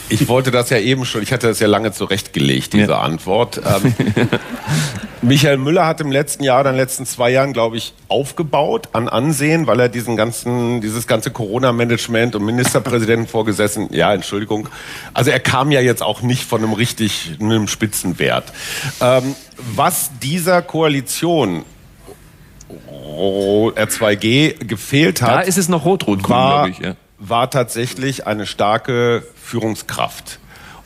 ich 0.09 0.27
wollte 0.27 0.51
das 0.51 0.69
ja 0.69 0.77
eben 0.77 1.05
schon, 1.05 1.21
ich 1.23 1.31
hatte 1.31 1.47
das 1.47 1.59
ja 1.59 1.67
lange 1.67 1.91
zurechtgelegt, 1.91 2.73
diese 2.73 2.91
Ja. 2.91 2.99
Antwort. 2.99 3.59
Ähm, 3.65 3.93
Michael 5.21 5.57
Müller 5.57 5.85
hat 5.85 5.99
im 6.01 6.11
letzten 6.11 6.43
Jahr, 6.43 6.61
oder 6.61 6.69
in 6.69 6.75
den 6.75 6.81
letzten 6.81 7.05
zwei 7.05 7.29
Jahren, 7.29 7.51
glaube 7.53 7.75
ich, 7.77 7.93
aufgebaut 8.07 8.89
an 8.93 9.09
Ansehen, 9.09 9.67
weil 9.67 9.79
er 9.79 9.89
diesen 9.89 10.15
ganzen, 10.15 10.79
dieses 10.81 11.07
ganze 11.07 11.29
Corona-Management 11.31 12.35
und 12.35 12.45
Ministerpräsidenten 12.45 13.27
vorgesessen, 13.27 13.89
ja, 13.91 14.13
Entschuldigung. 14.13 14.69
Also 15.13 15.31
er 15.31 15.39
kam 15.41 15.71
ja 15.71 15.81
jetzt 15.81 16.01
auch 16.01 16.21
nicht 16.21 16.45
von 16.45 16.63
einem 16.63 16.73
richtig, 16.73 17.33
einem 17.41 17.67
Spitzenwert. 17.67 18.45
Ähm, 19.01 19.35
was 19.75 20.11
dieser 20.23 20.61
Koalition 20.61 21.63
Ro- 22.89 23.71
R2G 23.75 24.63
gefehlt 24.65 25.21
hat 25.21 25.29
Da 25.31 25.39
ist 25.41 25.57
es 25.57 25.67
noch 25.69 25.83
war, 26.29 26.67
glaube 26.67 26.69
ich. 26.69 26.79
Ja. 26.79 26.95
War 27.19 27.49
tatsächlich 27.49 28.25
eine 28.25 28.45
starke 28.45 29.23
Führungskraft. 29.35 30.39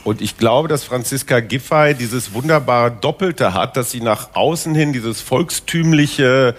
Und 0.03 0.21
ich 0.21 0.37
glaube, 0.37 0.67
dass 0.67 0.83
Franziska 0.83 1.39
Giffey 1.39 1.93
dieses 1.93 2.33
wunderbare 2.33 2.91
Doppelte 2.91 3.53
hat, 3.53 3.77
dass 3.77 3.91
sie 3.91 4.01
nach 4.01 4.29
außen 4.33 4.75
hin 4.75 4.91
dieses 4.91 5.21
volkstümliche, 5.21 6.55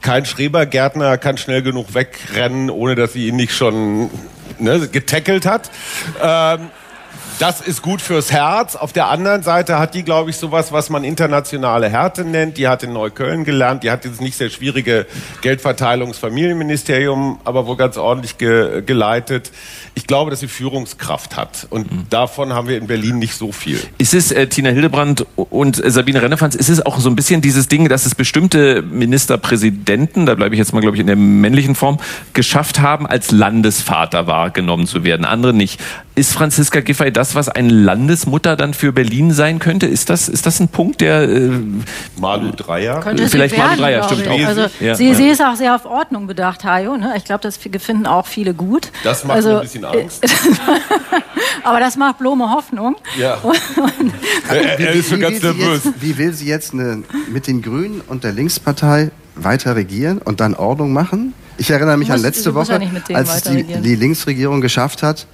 kein 0.00 0.24
Schrebergärtner 0.24 1.18
kann 1.18 1.36
schnell 1.36 1.62
genug 1.62 1.94
wegrennen, 1.94 2.70
ohne 2.70 2.94
dass 2.94 3.14
sie 3.14 3.26
ihn 3.26 3.36
nicht 3.36 3.52
schon 3.52 4.10
ne, 4.60 4.86
getackelt 4.86 5.44
hat. 5.44 5.72
Ähm, 6.22 6.70
das 7.38 7.60
ist 7.60 7.82
gut 7.82 8.00
fürs 8.00 8.32
Herz. 8.32 8.76
Auf 8.76 8.92
der 8.92 9.08
anderen 9.08 9.42
Seite 9.42 9.78
hat 9.78 9.94
die, 9.94 10.02
glaube 10.02 10.30
ich, 10.30 10.36
sowas, 10.36 10.72
was 10.72 10.90
man 10.90 11.04
internationale 11.04 11.88
Härte 11.88 12.24
nennt. 12.24 12.58
Die 12.58 12.68
hat 12.68 12.82
in 12.82 12.92
Neukölln 12.92 13.44
gelernt. 13.44 13.82
Die 13.82 13.90
hat 13.90 14.04
dieses 14.04 14.20
nicht 14.20 14.36
sehr 14.36 14.50
schwierige 14.50 15.06
Geldverteilungsfamilienministerium, 15.42 17.40
aber 17.44 17.66
wohl 17.66 17.76
ganz 17.76 17.96
ordentlich 17.96 18.38
ge 18.38 18.82
geleitet. 18.82 19.50
Ich 19.94 20.06
glaube, 20.06 20.30
dass 20.30 20.40
sie 20.40 20.48
Führungskraft 20.48 21.36
hat. 21.36 21.66
Und 21.70 21.88
davon 22.10 22.52
haben 22.52 22.68
wir 22.68 22.78
in 22.78 22.86
Berlin 22.86 23.18
nicht 23.18 23.34
so 23.34 23.52
viel. 23.52 23.80
Ist 23.98 24.14
es, 24.14 24.32
äh, 24.32 24.46
Tina 24.46 24.70
Hildebrand 24.70 25.26
und 25.36 25.84
äh, 25.84 25.90
Sabine 25.90 26.22
Rennefanz, 26.22 26.54
ist 26.54 26.68
es 26.68 26.84
auch 26.84 26.98
so 26.98 27.08
ein 27.08 27.16
bisschen 27.16 27.40
dieses 27.40 27.68
Ding, 27.68 27.88
dass 27.88 28.06
es 28.06 28.14
bestimmte 28.14 28.82
Ministerpräsidenten, 28.82 30.26
da 30.26 30.34
bleibe 30.34 30.54
ich 30.54 30.58
jetzt 30.58 30.72
mal, 30.72 30.80
glaube 30.80 30.96
ich, 30.96 31.00
in 31.00 31.06
der 31.06 31.16
männlichen 31.16 31.74
Form, 31.74 31.98
geschafft 32.32 32.80
haben, 32.80 33.06
als 33.06 33.30
Landesvater 33.30 34.26
wahrgenommen 34.26 34.86
zu 34.86 35.04
werden, 35.04 35.24
andere 35.24 35.52
nicht. 35.52 35.80
Ist 36.16 36.32
Franziska 36.32 36.80
Giffey 36.80 37.12
das, 37.12 37.34
was 37.34 37.48
eine 37.48 37.70
Landesmutter 37.70 38.54
dann 38.54 38.72
für 38.72 38.92
Berlin 38.92 39.32
sein 39.32 39.58
könnte? 39.58 39.86
Ist 39.86 40.10
das, 40.10 40.28
ist 40.28 40.46
das 40.46 40.60
ein 40.60 40.68
Punkt, 40.68 41.00
der... 41.00 41.28
Äh, 41.28 41.50
Malu 42.16 42.52
Dreyer. 42.52 43.00
Könnte 43.00 43.28
Vielleicht 43.28 43.56
sie 43.56 43.60
mal 43.60 43.70
werden, 43.70 43.80
Dreier, 43.80 44.06
glaube 44.06 44.22
stimmt 44.22 44.28
auch. 44.28 44.46
Also 44.46 44.66
Ja, 44.78 44.94
sie, 44.94 45.12
sie 45.14 45.28
ist 45.28 45.42
auch 45.42 45.56
sehr 45.56 45.74
auf 45.74 45.86
Ordnung 45.86 46.28
bedacht, 46.28 46.62
Hajo. 46.62 46.96
Ne? 46.96 47.14
Ich 47.16 47.24
glaube, 47.24 47.42
das 47.42 47.56
finden 47.56 48.06
auch 48.06 48.26
viele 48.26 48.54
gut. 48.54 48.92
Das 49.02 49.24
macht 49.24 49.38
also, 49.38 49.48
mir 49.48 49.56
ein 49.56 49.62
bisschen 49.62 49.84
Angst. 49.84 50.24
Aber 51.64 51.80
das 51.80 51.96
macht 51.96 52.18
Blome 52.18 52.48
Hoffnung. 52.48 52.94
Ja. 53.18 53.34
Und, 53.42 54.12
Er, 54.48 54.78
er 54.78 54.92
ist 54.92 55.08
schon 55.08 55.18
wie, 55.18 55.22
ganz 55.22 55.42
will 55.42 55.52
sie 55.52 55.58
nervös. 55.58 55.84
jetzt, 55.84 56.02
wie 56.02 56.18
will 56.18 56.32
sie 56.32 56.46
jetzt 56.46 56.72
eine, 56.74 57.02
mit 57.32 57.48
den 57.48 57.60
Grünen 57.60 58.00
und 58.06 58.22
der 58.22 58.30
Linkspartei 58.32 59.10
weiter 59.34 59.74
regieren 59.74 60.18
und 60.18 60.38
dann 60.38 60.54
Ordnung 60.54 60.92
machen? 60.92 61.34
Ich 61.56 61.70
erinnere 61.70 61.96
mich 61.96 62.08
Du 62.08 62.14
an 62.14 62.20
letzte 62.20 62.54
Woche, 62.54 62.80
als 63.12 63.36
es 63.36 63.42
die, 63.42 63.64
die 63.64 63.96
Linksregierung 63.96 64.60
geschafft 64.60 65.02
hat, 65.02 65.26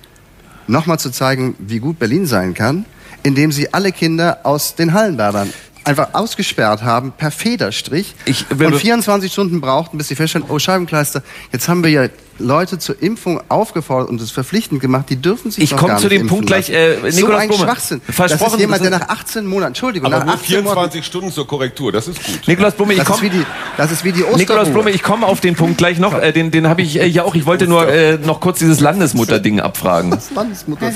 nochmal 0.66 0.98
zu 0.98 1.10
zeigen, 1.10 1.54
wie 1.58 1.78
gut 1.78 1.98
Berlin 1.98 2.26
sein 2.26 2.54
kann, 2.54 2.84
indem 3.22 3.52
sie 3.52 3.72
alle 3.72 3.92
Kinder 3.92 4.40
aus 4.44 4.74
den 4.74 4.92
Hallenbadern 4.92 5.52
einfach 5.84 6.14
ausgesperrt 6.14 6.82
haben 6.82 7.12
per 7.16 7.30
Federstrich 7.30 8.14
Ich 8.26 8.44
und 8.50 8.76
24 8.76 9.32
Stunden 9.32 9.60
brauchten, 9.60 9.98
bis 9.98 10.08
sie 10.08 10.14
feststellen, 10.14 10.46
oh 10.50 10.58
Scheibenkleister, 10.58 11.22
jetzt 11.52 11.68
haben 11.68 11.82
wir 11.82 11.90
ja 11.90 12.08
Leute 12.38 12.78
zur 12.78 13.02
Impfung 13.02 13.40
aufgefordert 13.48 14.08
und 14.08 14.20
es 14.20 14.30
verpflichtend 14.30 14.80
gemacht, 14.80 15.06
die 15.10 15.16
dürfen 15.16 15.50
sich 15.50 15.64
Ich 15.64 15.70
doch 15.70 15.76
komme 15.76 15.92
gar 15.92 15.98
zu 15.98 16.06
nicht 16.06 16.12
dem 16.12 16.20
impfen 16.22 16.36
Punkt 16.36 16.46
gleich, 16.46 16.68
lassen. 16.68 17.04
äh, 17.06 17.10
so 17.10 17.16
Nikolaus 17.18 17.40
ein 17.42 17.48
Blume. 17.48 17.64
Schwachsinn. 17.64 18.00
Versprochen, 18.00 18.28
das 18.44 18.52
ist 18.54 18.60
jemand, 18.60 18.80
das 18.80 18.90
der 18.90 18.98
nach 18.98 19.08
18 19.08 19.46
Monaten, 19.46 19.68
Entschuldigung, 19.68 20.06
Aber 20.06 20.18
nach 20.20 20.24
nur 20.26 20.34
18 20.34 20.64
Monaten 20.64 20.90
24 20.92 21.04
Stunden 21.06 21.32
zur 21.32 21.46
Korrektur, 21.46 21.92
das 21.92 22.08
ist 22.08 22.24
gut. 22.24 22.48
Nikolaus 22.48 22.74
Blume, 22.74 22.92
ich 22.94 22.98
das 22.98 23.08
ist, 23.08 23.14
komme... 23.14 23.30
wie 23.30 23.38
die, 23.38 23.46
das 23.76 23.92
ist 23.92 24.04
wie 24.04 24.12
die 24.12 24.22
Osterruhe. 24.22 24.38
Nikolaus 24.38 24.70
Blume, 24.70 24.90
ich 24.90 25.02
komme 25.02 25.26
auf 25.26 25.40
den 25.40 25.54
Punkt 25.54 25.78
gleich 25.78 25.98
noch. 25.98 26.14
Äh, 26.14 26.32
den 26.32 26.50
den 26.50 26.66
habe 26.66 26.80
ich 26.82 26.98
äh, 26.98 27.06
ja 27.06 27.24
auch. 27.24 27.34
Ich 27.34 27.44
wollte 27.44 27.66
nur 27.66 27.88
äh, 27.88 28.16
noch 28.16 28.40
kurz 28.40 28.58
dieses 28.58 28.80
Landesmutter-Ding 28.80 29.60
abfragen. 29.60 30.10
Das 30.10 30.30
Landesmutter 30.30 30.90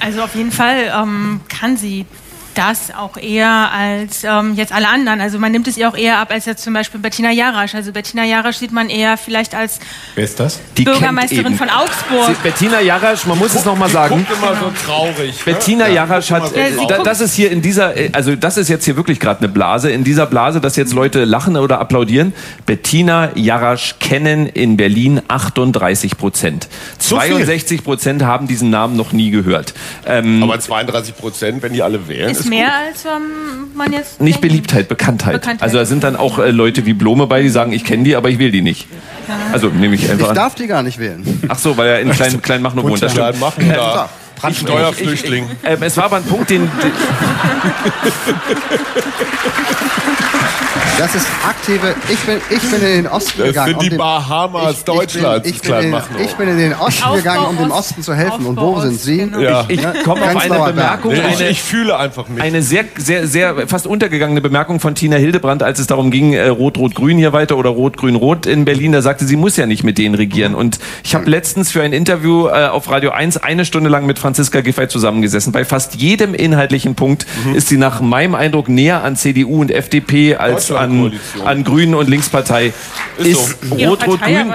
Also 0.00 0.22
auf 0.22 0.34
jeden 0.34 0.52
Fall 0.52 0.92
ähm, 1.00 1.40
kann 1.48 1.76
sie 1.76 2.06
das 2.54 2.92
auch 2.94 3.16
eher 3.16 3.70
als 3.72 4.24
ähm, 4.24 4.54
jetzt 4.54 4.72
alle 4.72 4.88
anderen. 4.88 5.20
Also 5.20 5.38
man 5.38 5.52
nimmt 5.52 5.68
es 5.68 5.76
ihr 5.76 5.88
auch 5.88 5.96
eher 5.96 6.18
ab 6.18 6.30
als 6.30 6.44
jetzt 6.46 6.62
zum 6.64 6.74
Beispiel 6.74 7.00
Bettina 7.00 7.30
Jarasch. 7.30 7.74
Also 7.74 7.92
Bettina 7.92 8.24
Jarasch 8.24 8.56
sieht 8.56 8.72
man 8.72 8.88
eher 8.90 9.16
vielleicht 9.16 9.54
als 9.54 9.78
Wer 10.14 10.24
ist 10.24 10.38
das? 10.40 10.60
Die 10.76 10.84
Bürgermeisterin 10.84 11.54
von 11.56 11.68
Augsburg. 11.70 12.26
Sie- 12.28 12.42
Bettina 12.42 12.80
Jarasch, 12.80 13.26
man 13.26 13.38
muss 13.38 13.54
es 13.54 13.64
noch 13.64 13.76
mal 13.76 13.88
sagen. 13.88 14.26
Guckt 14.26 14.38
immer 14.42 14.54
so 14.56 14.72
traurig. 14.86 15.34
ne? 15.46 15.52
Bettina 15.52 15.88
Jarasch 15.88 16.30
hat, 16.30 16.54
Ja, 16.56 16.62
äh, 16.98 17.02
das 17.04 17.20
ist 17.20 17.34
hier 17.34 17.50
in 17.50 17.62
dieser, 17.62 17.92
also 18.12 18.36
das 18.36 18.56
ist 18.56 18.68
jetzt 18.68 18.84
hier 18.84 18.96
wirklich 18.96 19.18
gerade 19.20 19.40
eine 19.40 19.48
Blase. 19.48 19.90
In 19.90 20.04
dieser 20.04 20.26
Blase, 20.26 20.60
dass 20.60 20.76
jetzt 20.76 20.92
Leute 20.92 21.24
lachen 21.24 21.56
oder 21.56 21.80
applaudieren. 21.80 22.32
Bettina 22.66 23.30
Jarasch 23.36 23.96
kennen 24.00 24.46
in 24.46 24.76
Berlin 24.76 25.20
38 25.28 26.16
Prozent. 26.18 26.68
So 26.98 27.18
viel? 27.20 27.32
62 27.36 27.84
Prozent 27.84 28.22
haben 28.22 28.46
diesen 28.46 28.70
Namen 28.70 28.96
noch 28.96 29.12
nie 29.12 29.30
gehört. 29.30 29.74
Ähm, 30.06 30.42
Aber 30.42 30.58
32 30.58 31.16
Prozent, 31.16 31.62
wenn 31.62 31.72
die 31.72 31.82
alle 31.82 32.08
wählen, 32.08 32.30
ist 32.30 32.41
ist 32.44 32.50
mehr 32.50 32.66
gut. 32.66 32.74
als 32.88 33.04
ähm, 33.04 33.70
man 33.74 33.92
jetzt 33.92 34.20
nicht. 34.20 34.40
Beliebtheit, 34.40 34.88
Bekanntheit. 34.88 35.34
Bekanntheit. 35.34 35.62
Also 35.62 35.78
da 35.78 35.84
sind 35.84 36.04
dann 36.04 36.16
auch 36.16 36.38
äh, 36.38 36.50
Leute 36.50 36.86
wie 36.86 36.92
Blome 36.92 37.26
bei, 37.26 37.42
die 37.42 37.48
sagen, 37.48 37.72
ich 37.72 37.84
kenne 37.84 38.04
die, 38.04 38.16
aber 38.16 38.30
ich 38.30 38.38
will 38.38 38.50
die 38.50 38.62
nicht. 38.62 38.88
Also 39.52 39.68
nehme 39.68 39.94
ich 39.94 40.10
einfach 40.10 40.28
Ich 40.28 40.34
darf 40.34 40.54
die 40.54 40.66
gar 40.66 40.82
nicht 40.82 40.98
wählen. 40.98 41.22
Ach 41.48 41.58
so, 41.58 41.76
weil 41.76 41.88
er 41.88 42.00
in 42.00 42.10
Klein, 42.10 42.42
Kleinmachnow 42.42 42.84
wohnt. 42.84 43.02
Das 43.02 43.12
stimmt. 43.12 43.28
Klein 43.28 43.40
machen 43.40 43.68
da. 43.68 44.08
Steuerflüchtling. 44.50 45.44
Ich, 45.44 45.70
ich, 45.70 45.82
äh, 45.82 45.84
es 45.84 45.96
war 45.96 46.04
aber 46.04 46.16
ein 46.16 46.24
Punkt, 46.24 46.50
den. 46.50 46.68
den 50.96 50.98
Das 50.98 51.14
ist 51.14 51.26
aktive. 51.48 51.94
Ich 52.08 52.18
bin, 52.20 52.38
ich 52.50 52.70
bin 52.70 52.80
in 52.80 53.02
den 53.04 53.06
Osten 53.08 53.32
Das 53.38 53.48
gegangen. 53.48 53.68
sind 53.68 53.82
die 53.82 53.86
um 53.86 53.90
den- 53.90 53.98
Bahamas 53.98 54.72
ich, 54.78 54.84
Deutschlands, 54.84 55.48
Ich 55.48 55.60
bin, 55.60 55.70
ich, 55.70 55.76
bin 55.76 55.84
in, 55.86 55.90
machen. 55.90 56.16
ich 56.24 56.32
bin 56.34 56.48
in 56.48 56.58
den 56.58 56.74
Osten 56.74 57.02
Aufbau 57.04 57.16
gegangen, 57.16 57.46
um 57.46 57.56
dem 57.56 57.70
Ost. 57.70 57.78
Osten 57.90 58.02
zu 58.02 58.14
helfen. 58.14 58.46
Und 58.46 58.58
Aufbau 58.58 58.76
wo 58.76 58.80
sind 58.80 58.92
Ost, 58.94 59.04
Sie? 59.04 59.16
genau. 59.18 59.38
Ja. 59.40 59.64
ich 59.68 59.80
Ne? 59.82 59.94
komme 60.04 60.22
auf 60.22 60.36
eine. 60.36 60.52
Bemerkung, 60.72 61.12
Nee, 61.12 61.18
ich, 61.32 61.40
eine, 61.40 61.48
ich 61.50 61.62
fühle 61.62 61.96
einfach 61.98 62.28
mit. 62.28 62.40
eine 62.42 62.62
sehr, 62.62 62.84
sehr, 62.96 63.26
sehr 63.26 63.66
fast 63.68 63.86
untergegangene 63.86 64.40
Bemerkung 64.40 64.80
von 64.80 64.94
Tina 64.94 65.16
Hildebrand, 65.16 65.62
als 65.62 65.78
es 65.78 65.86
darum 65.86 66.10
ging, 66.10 66.32
äh, 66.34 66.46
Rot-Rot-Grün 66.48 67.18
hier 67.18 67.32
weiter 67.32 67.56
oder 67.56 67.70
Rot-Grün-Rot 67.70 68.46
in 68.46 68.64
Berlin. 68.64 68.92
Da 68.92 69.02
sagte 69.02 69.24
sie, 69.24 69.36
muss 69.36 69.56
ja 69.56 69.66
nicht 69.66 69.82
mit 69.84 69.98
denen 69.98 70.14
regieren. 70.14 70.54
Und 70.54 70.78
ich 71.04 71.14
habe 71.14 71.28
letztens 71.28 71.70
für 71.70 71.82
ein 71.82 71.92
Interview 71.92 72.46
äh, 72.48 72.66
auf 72.66 72.88
Radio 72.90 73.10
1 73.10 73.38
eine 73.38 73.64
Stunde 73.64 73.90
lang 73.90 74.06
mit 74.06 74.18
Franziska 74.18 74.60
Giffey 74.60 74.88
zusammengesessen. 74.88 75.52
Bei 75.52 75.64
fast 75.64 75.94
jedem 75.96 76.34
inhaltlichen 76.34 76.94
Punkt 76.94 77.26
ist 77.54 77.68
sie 77.68 77.76
nach 77.76 78.00
meinem 78.00 78.34
Eindruck 78.34 78.68
näher 78.68 79.02
an 79.02 79.16
CDU 79.16 79.60
und 79.60 79.70
FDP 79.70 80.36
als 80.36 80.70
an, 80.82 81.12
an 81.44 81.64
Grünen 81.64 81.94
und 81.94 82.08
Linkspartei. 82.08 82.72
Ist 83.18 83.56
so. 83.62 83.74
Rot-Rot-Grün 83.74 84.52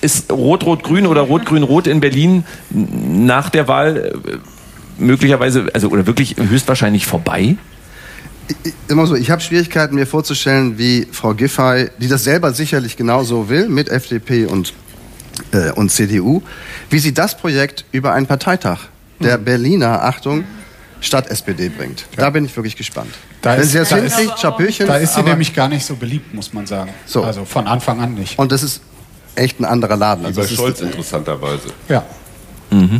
ist 0.00 0.30
Rot-Rot-Grün 0.32 1.06
oder 1.06 1.22
Rot-Grün-Rot 1.22 1.86
in 1.86 2.00
Berlin 2.00 2.44
nach 2.70 3.50
der 3.50 3.68
Wahl 3.68 3.96
äh, 4.24 4.38
möglicherweise, 4.98 5.68
also 5.74 5.88
oder 5.88 6.06
wirklich 6.06 6.36
höchstwahrscheinlich 6.36 7.06
vorbei? 7.06 7.56
Immer 8.88 9.06
so, 9.06 9.14
ich 9.14 9.30
habe 9.30 9.40
Schwierigkeiten, 9.40 9.94
mir 9.94 10.06
vorzustellen, 10.06 10.78
wie 10.78 11.06
Frau 11.12 11.34
Giffey, 11.34 11.88
die 11.98 12.08
das 12.08 12.24
selber 12.24 12.52
sicherlich 12.52 12.96
genauso 12.96 13.48
will, 13.48 13.68
mit 13.68 13.88
FDP 13.88 14.46
und, 14.46 14.72
äh, 15.52 15.70
und 15.72 15.90
CDU, 15.90 16.42
wie 16.88 16.98
sie 16.98 17.14
das 17.14 17.36
Projekt 17.36 17.84
über 17.92 18.12
einen 18.12 18.26
Parteitag 18.26 18.78
der 19.20 19.36
Berliner, 19.38 20.02
Achtung, 20.02 20.44
Stadt 21.00 21.28
SPD 21.30 21.68
bringt. 21.70 22.04
Da 22.16 22.30
bin 22.30 22.44
ich 22.44 22.54
wirklich 22.56 22.76
gespannt. 22.76 23.10
Da 23.42 23.54
Wenn 23.54 23.60
ist- 23.62 23.72
sie 23.72 23.78
das 23.78 23.88
da 23.88 23.96
ist- 23.96 24.16
hinkriegt, 24.18 24.40
Chapöchen. 24.40 24.86
Da 24.86 24.96
ist 24.96 25.14
sie 25.14 25.20
aber- 25.20 25.30
nämlich 25.30 25.54
gar 25.54 25.68
nicht 25.68 25.84
so 25.84 25.96
beliebt, 25.96 26.34
muss 26.34 26.52
man 26.52 26.66
sagen. 26.66 26.92
So. 27.06 27.24
Also 27.24 27.44
von 27.44 27.66
Anfang 27.66 28.00
an 28.00 28.14
nicht. 28.14 28.38
Und 28.38 28.52
das 28.52 28.62
ist 28.62 28.80
echt 29.34 29.60
ein 29.60 29.64
anderer 29.64 29.96
Laden. 29.96 30.22
Wie 30.24 30.26
Also 30.28 30.42
bei 30.42 30.46
Scholz 30.48 30.80
interessanterweise. 30.80 31.68
Ja. 31.88 32.04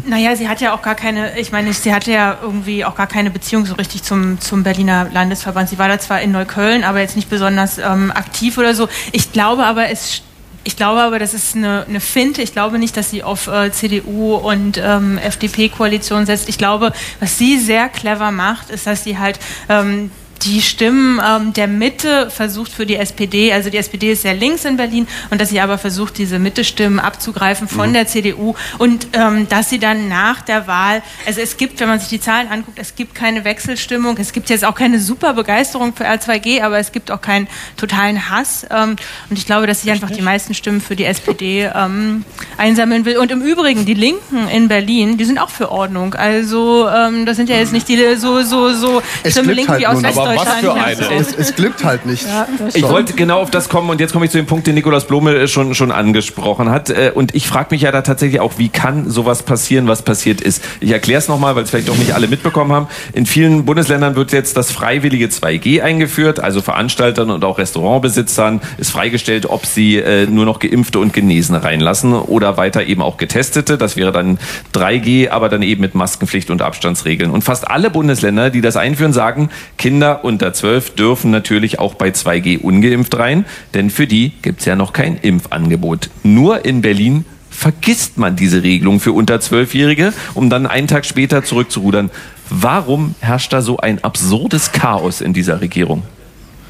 Naja, 0.05 0.35
sie 0.35 0.49
hat 0.49 0.61
ja 0.61 0.75
auch 0.75 0.83
gar 0.83 0.97
keine, 0.97 1.39
ich 1.39 1.53
meine, 1.53 1.73
sie 1.73 1.95
hatte 1.95 2.11
ja 2.11 2.39
irgendwie 2.43 2.85
auch 2.85 2.97
gar 2.97 3.07
keine 3.07 3.31
Beziehung 3.31 3.67
so 3.67 3.75
richtig 3.75 4.03
zum, 4.03 4.41
zum 4.41 4.65
Berliner 4.65 5.09
Landesverband. 5.13 5.69
Sie 5.69 5.79
war 5.79 5.87
da 5.87 6.01
zwar 6.01 6.21
in 6.23 6.33
Neukölln, 6.33 6.83
aber 6.83 6.99
jetzt 6.99 7.15
nicht 7.15 7.31
besonders 7.31 7.79
ähm, 7.79 8.11
aktiv 8.11 8.59
oder 8.59 8.75
so. 8.75 8.89
Ich 9.13 9.31
glaube 9.31 9.65
aber, 9.65 9.89
es 9.89 10.23
ich 10.63 10.77
glaube 10.77 11.01
aber, 11.01 11.19
das 11.19 11.35
ist 11.35 11.57
eine, 11.57 11.87
eine 11.89 12.01
Finte. 12.01 12.43
Ich 12.43 12.53
glaube 12.53 12.79
nicht, 12.79 12.97
dass 12.97 13.11
sie 13.11 13.23
auf 13.23 13.47
äh, 13.47 13.73
CDU 13.73 14.35
und 14.35 14.79
ähm, 14.83 15.19
FDP-Koalition 15.19 16.27
setzt. 16.27 16.49
Ich 16.49 16.59
glaube, 16.59 16.93
was 17.19 17.39
sie 17.39 17.59
sehr 17.59 17.89
clever 17.89 18.31
macht, 18.31 18.71
ist, 18.71 18.87
dass 18.87 19.05
sie 19.05 19.19
halt 19.19 19.39
ähm, 19.69 20.11
die 20.43 20.63
Stimmen 20.63 21.21
ähm, 21.25 21.53
der 21.53 21.69
Mitte 21.69 22.31
versucht 22.31 22.73
für 22.73 22.87
die 22.87 22.97
SPD, 22.97 23.53
also 23.53 23.71
die 23.71 23.77
SPD 23.77 24.13
ist 24.13 24.23
sehr 24.23 24.35
links 24.35 24.65
in 24.65 24.77
Berlin, 24.77 25.07
und 25.31 25.41
dass 25.41 25.51
sie 25.51 25.61
aber 25.61 25.79
versucht, 25.79 26.19
diese 26.19 26.39
Mitte-Stimmen 26.39 26.99
abzugreifen 26.99 27.69
von 27.69 27.93
der 27.93 28.07
CDU 28.07 28.55
und 28.79 29.09
ähm, 29.13 29.49
dass 29.49 29.71
sie 29.71 29.79
dann 29.79 30.09
nach 30.09 30.43
der 30.43 30.67
Wahl, 30.67 31.03
also 31.27 31.41
es 31.41 31.57
gibt, 31.57 31.81
wenn 31.81 31.89
man 31.89 32.01
sich 32.01 32.09
die 32.09 32.21
Zahlen 32.21 32.49
anguckt, 32.49 32.79
es 32.79 32.95
gibt 32.95 33.15
keine 33.15 33.45
Wechselstimmung, 33.45 34.17
es 34.19 34.33
gibt 34.33 34.51
jetzt 34.51 34.65
auch 34.65 34.75
keine 34.75 34.99
super 34.99 35.35
Begeisterung 35.35 35.95
für 35.95 36.05
R2G, 36.05 36.63
aber 36.63 36.79
es 36.79 36.93
gibt 36.93 37.11
auch 37.11 37.21
keinen 37.21 37.47
totalen 37.77 38.31
Hass 38.31 38.67
ähm, 38.71 38.97
und 39.29 39.39
ich 39.39 39.47
glaube, 39.47 39.67
dass 39.67 39.83
sie 39.83 39.91
einfach 39.91 40.11
die 40.11 40.23
meisten 40.23 40.55
Stimmen 40.55 40.81
für 40.81 40.97
die 40.97 41.05
SPD 41.05 41.71
ähm, 41.75 42.25
einsammeln 42.57 43.05
will. 43.05 43.19
Und 43.19 43.31
im 43.31 43.43
Übrigen, 43.43 43.85
die 43.85 43.95
Linken 43.95 44.49
in 44.49 44.69
Berlin, 44.69 45.17
die 45.17 45.25
sind 45.25 45.39
auch 45.39 45.51
für 45.51 45.71
Ordnung, 45.71 46.15
also 46.15 46.89
ähm, 46.89 47.27
das 47.27 47.37
sind 47.37 47.49
ja 47.49 47.57
jetzt 47.57 47.73
nicht 47.73 47.89
die 47.89 48.01
so, 48.17 48.43
so, 48.43 48.73
so 48.73 49.03
glückt 49.23 49.47
Linken 49.47 49.69
halt 49.73 49.81
wie 49.81 49.87
aus 49.87 50.03
nun, 50.03 50.07
aber 50.07 50.30
was 50.37 50.49
für 50.55 50.67
Ja. 50.67 50.75
eine. 50.75 51.15
Es, 51.15 51.35
es 51.37 51.55
glückt 51.55 51.85
halt 51.85 52.07
nicht. 52.07 52.27
Ich 52.75 52.83
wollte 52.83 53.15
genau 53.15 53.41
auf 53.41 53.51
das 53.51 53.69
kommen 53.69 53.91
und 53.91 54.01
jetzt 54.01 54.13
komme 54.13 54.25
ich 54.27 54.31
zu 54.31 54.39
dem 54.39 54.47
Punkt, 54.47 54.67
den 54.67 54.75
Nikolaus 54.75 55.07
Blome 55.07 55.35
äh, 55.35 55.49
schon, 55.49 55.75
schon 55.75 55.91
angesprochen 55.93 56.71
hat. 56.71 56.91
Äh, 56.91 57.13
Und 57.15 57.35
ich 57.35 57.47
frage 57.49 57.69
mich 57.71 57.83
ja 57.83 57.93
da 57.93 58.03
tatsächlich 58.03 58.41
auch, 58.41 58.55
wie 58.59 58.69
kann 58.69 59.09
sowas 59.11 59.43
passieren, 59.43 59.89
was 59.89 60.03
passiert 60.03 60.41
ist. 60.41 60.63
Ich 60.81 60.91
erkläre 60.91 61.19
es 61.19 61.29
nochmal, 61.29 61.57
weil 61.57 61.65
es 61.65 61.71
vielleicht 61.71 61.91
auch 61.91 61.97
nicht 61.97 62.13
alle 62.15 62.29
mitbekommen 62.29 62.73
haben. 62.73 62.89
In 63.13 63.27
vielen 63.27 63.65
Bundesländern 63.65 64.15
wird 64.17 64.33
jetzt 64.33 64.57
das 64.57 64.71
freiwillige 64.71 65.27
2G 65.27 65.83
eingeführt, 65.83 66.41
also 66.41 66.61
Veranstaltern 66.61 67.31
und 67.31 67.45
auch 67.45 67.59
Restaurantbesitzern 67.59 68.61
ist 68.79 68.91
freigestellt, 68.91 69.47
ob 69.47 69.67
sie 69.67 69.97
äh, 69.97 70.27
nur 70.27 70.45
noch 70.47 70.59
Geimpfte 70.59 70.99
und 70.99 71.13
Genesene 71.13 71.63
reinlassen 71.63 72.13
oder 72.15 72.57
weiter 72.57 72.85
eben 72.85 73.03
auch 73.03 73.17
Getestete. 73.17 73.79
Das 73.79 73.97
wäre 73.97 74.13
dann 74.13 74.39
3G, 74.75 75.31
aber 75.31 75.49
dann 75.49 75.63
eben 75.63 75.81
mit 75.81 75.95
Maskenpflicht 75.95 76.51
und 76.51 76.63
Abstandsregeln. 76.63 77.31
Und 77.31 77.43
fast 77.43 77.69
alle 77.71 77.91
Bundesländer, 77.91 78.51
die 78.51 78.61
das 78.61 78.77
einführen, 78.77 79.13
sagen, 79.13 79.51
Kinder 79.79 80.20
unter 80.25 80.53
12 80.53 80.95
dürfen 80.95 81.31
natürlich 81.31 81.79
auch 81.79 81.95
bei 81.95 82.09
2G 82.11 82.59
ungeimpft 82.61 83.17
rein, 83.19 83.45
denn 83.75 83.91
für 83.91 84.07
die 84.07 84.33
gibt's 84.43 84.65
ja 84.65 84.77
noch 84.77 84.93
kein 84.93 85.17
Impfangebot. 85.17 86.11
Nur 86.23 86.65
in 86.65 86.81
Berlin 86.83 87.25
vergisst 87.51 88.17
man 88.19 88.37
diese 88.37 88.63
Regelung 88.63 89.01
für 89.01 89.13
unter 89.13 89.37
12-Jährige, 89.37 90.13
um 90.35 90.49
dann 90.51 90.67
einen 90.67 90.87
Tag 90.89 91.05
später 91.05 91.45
zurückzurudern. 91.45 92.11
Warum 92.49 93.15
herrscht 93.21 93.53
da 93.53 93.61
so 93.63 93.77
ein 93.79 94.03
absurdes 94.03 94.73
Chaos 94.73 95.21
in 95.21 95.33
dieser 95.33 95.61
Regierung? 95.61 96.03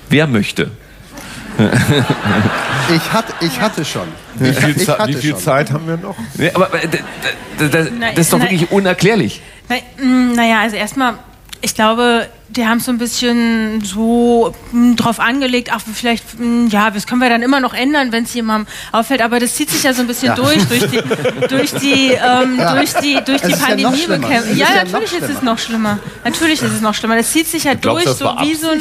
Wer 0.09 0.27
möchte? 0.27 0.71
Ich 2.95 3.13
hatte, 3.13 3.33
ich 3.41 3.61
hatte 3.61 3.85
schon. 3.85 4.09
Wie 4.35 4.53
viel, 4.53 4.77
ich 4.77 4.89
hatte 4.89 5.09
wie 5.09 5.15
viel 5.15 5.31
schon. 5.33 5.39
Zeit 5.41 5.71
haben 5.71 5.87
wir 5.87 5.97
noch? 5.97 6.17
Nee, 6.37 6.51
aber 6.53 6.73
äh, 6.75 6.89
d- 6.89 6.99
d- 7.61 7.69
d- 7.69 7.91
Nein, 7.99 8.15
das 8.17 8.27
ist 8.27 8.33
doch 8.33 8.41
wirklich 8.41 8.71
unerklärlich. 8.73 9.43
Na, 9.69 9.77
mm, 10.05 10.33
naja, 10.35 10.61
also 10.61 10.75
erstmal, 10.75 11.15
ich 11.61 11.75
glaube, 11.75 12.27
die 12.57 12.67
haben 12.67 12.81
so 12.81 12.91
ein 12.91 12.99
bisschen 12.99 13.81
so 13.85 14.55
mm, 14.73 14.97
drauf 14.97 15.21
angelegt, 15.21 15.71
ach, 15.73 15.81
vielleicht, 15.95 16.39
mm, 16.39 16.67
ja, 16.69 16.91
das 16.91 17.07
können 17.07 17.21
wir 17.21 17.29
dann 17.29 17.43
immer 17.43 17.61
noch 17.61 17.75
ändern, 17.75 18.11
wenn 18.13 18.25
es 18.25 18.35
jemandem 18.35 18.67
auffällt, 18.93 19.23
aber 19.23 19.39
das 19.39 19.55
zieht 19.55 19.71
sich 19.71 19.83
ja 19.85 19.93
so 19.93 20.01
ein 20.03 20.09
bisschen 20.09 20.29
Ja. 20.29 20.35
durch, 20.35 20.65
durch 20.67 20.85
die, 20.91 21.01
durch 21.49 21.73
die, 21.75 22.11
ähm, 22.13 22.59
Ja. 22.59 22.75
durch 22.75 22.93
die, 22.95 23.19
durch 23.25 23.43
Es 23.43 23.49
die. 23.49 23.55
Pandemiebekämpfung. 23.65 24.53
Es 24.53 24.57
Ja, 24.59 24.67
ja 24.75 24.85
natürlich 24.85 25.13
ist 25.13 25.31
es 25.31 25.43
noch 25.43 25.59
schlimmer. 25.59 25.99
Natürlich 26.25 26.61
ist 26.63 26.73
es 26.73 26.81
noch 26.81 26.95
schlimmer. 26.95 27.17
Das 27.17 27.31
zieht 27.31 27.47
sich 27.47 27.65
ja 27.65 27.75
glaubst, 27.75 28.07
durch, 28.07 28.17
so 28.19 28.25
wie 28.41 28.55
so 28.55 28.71
ein, 28.71 28.81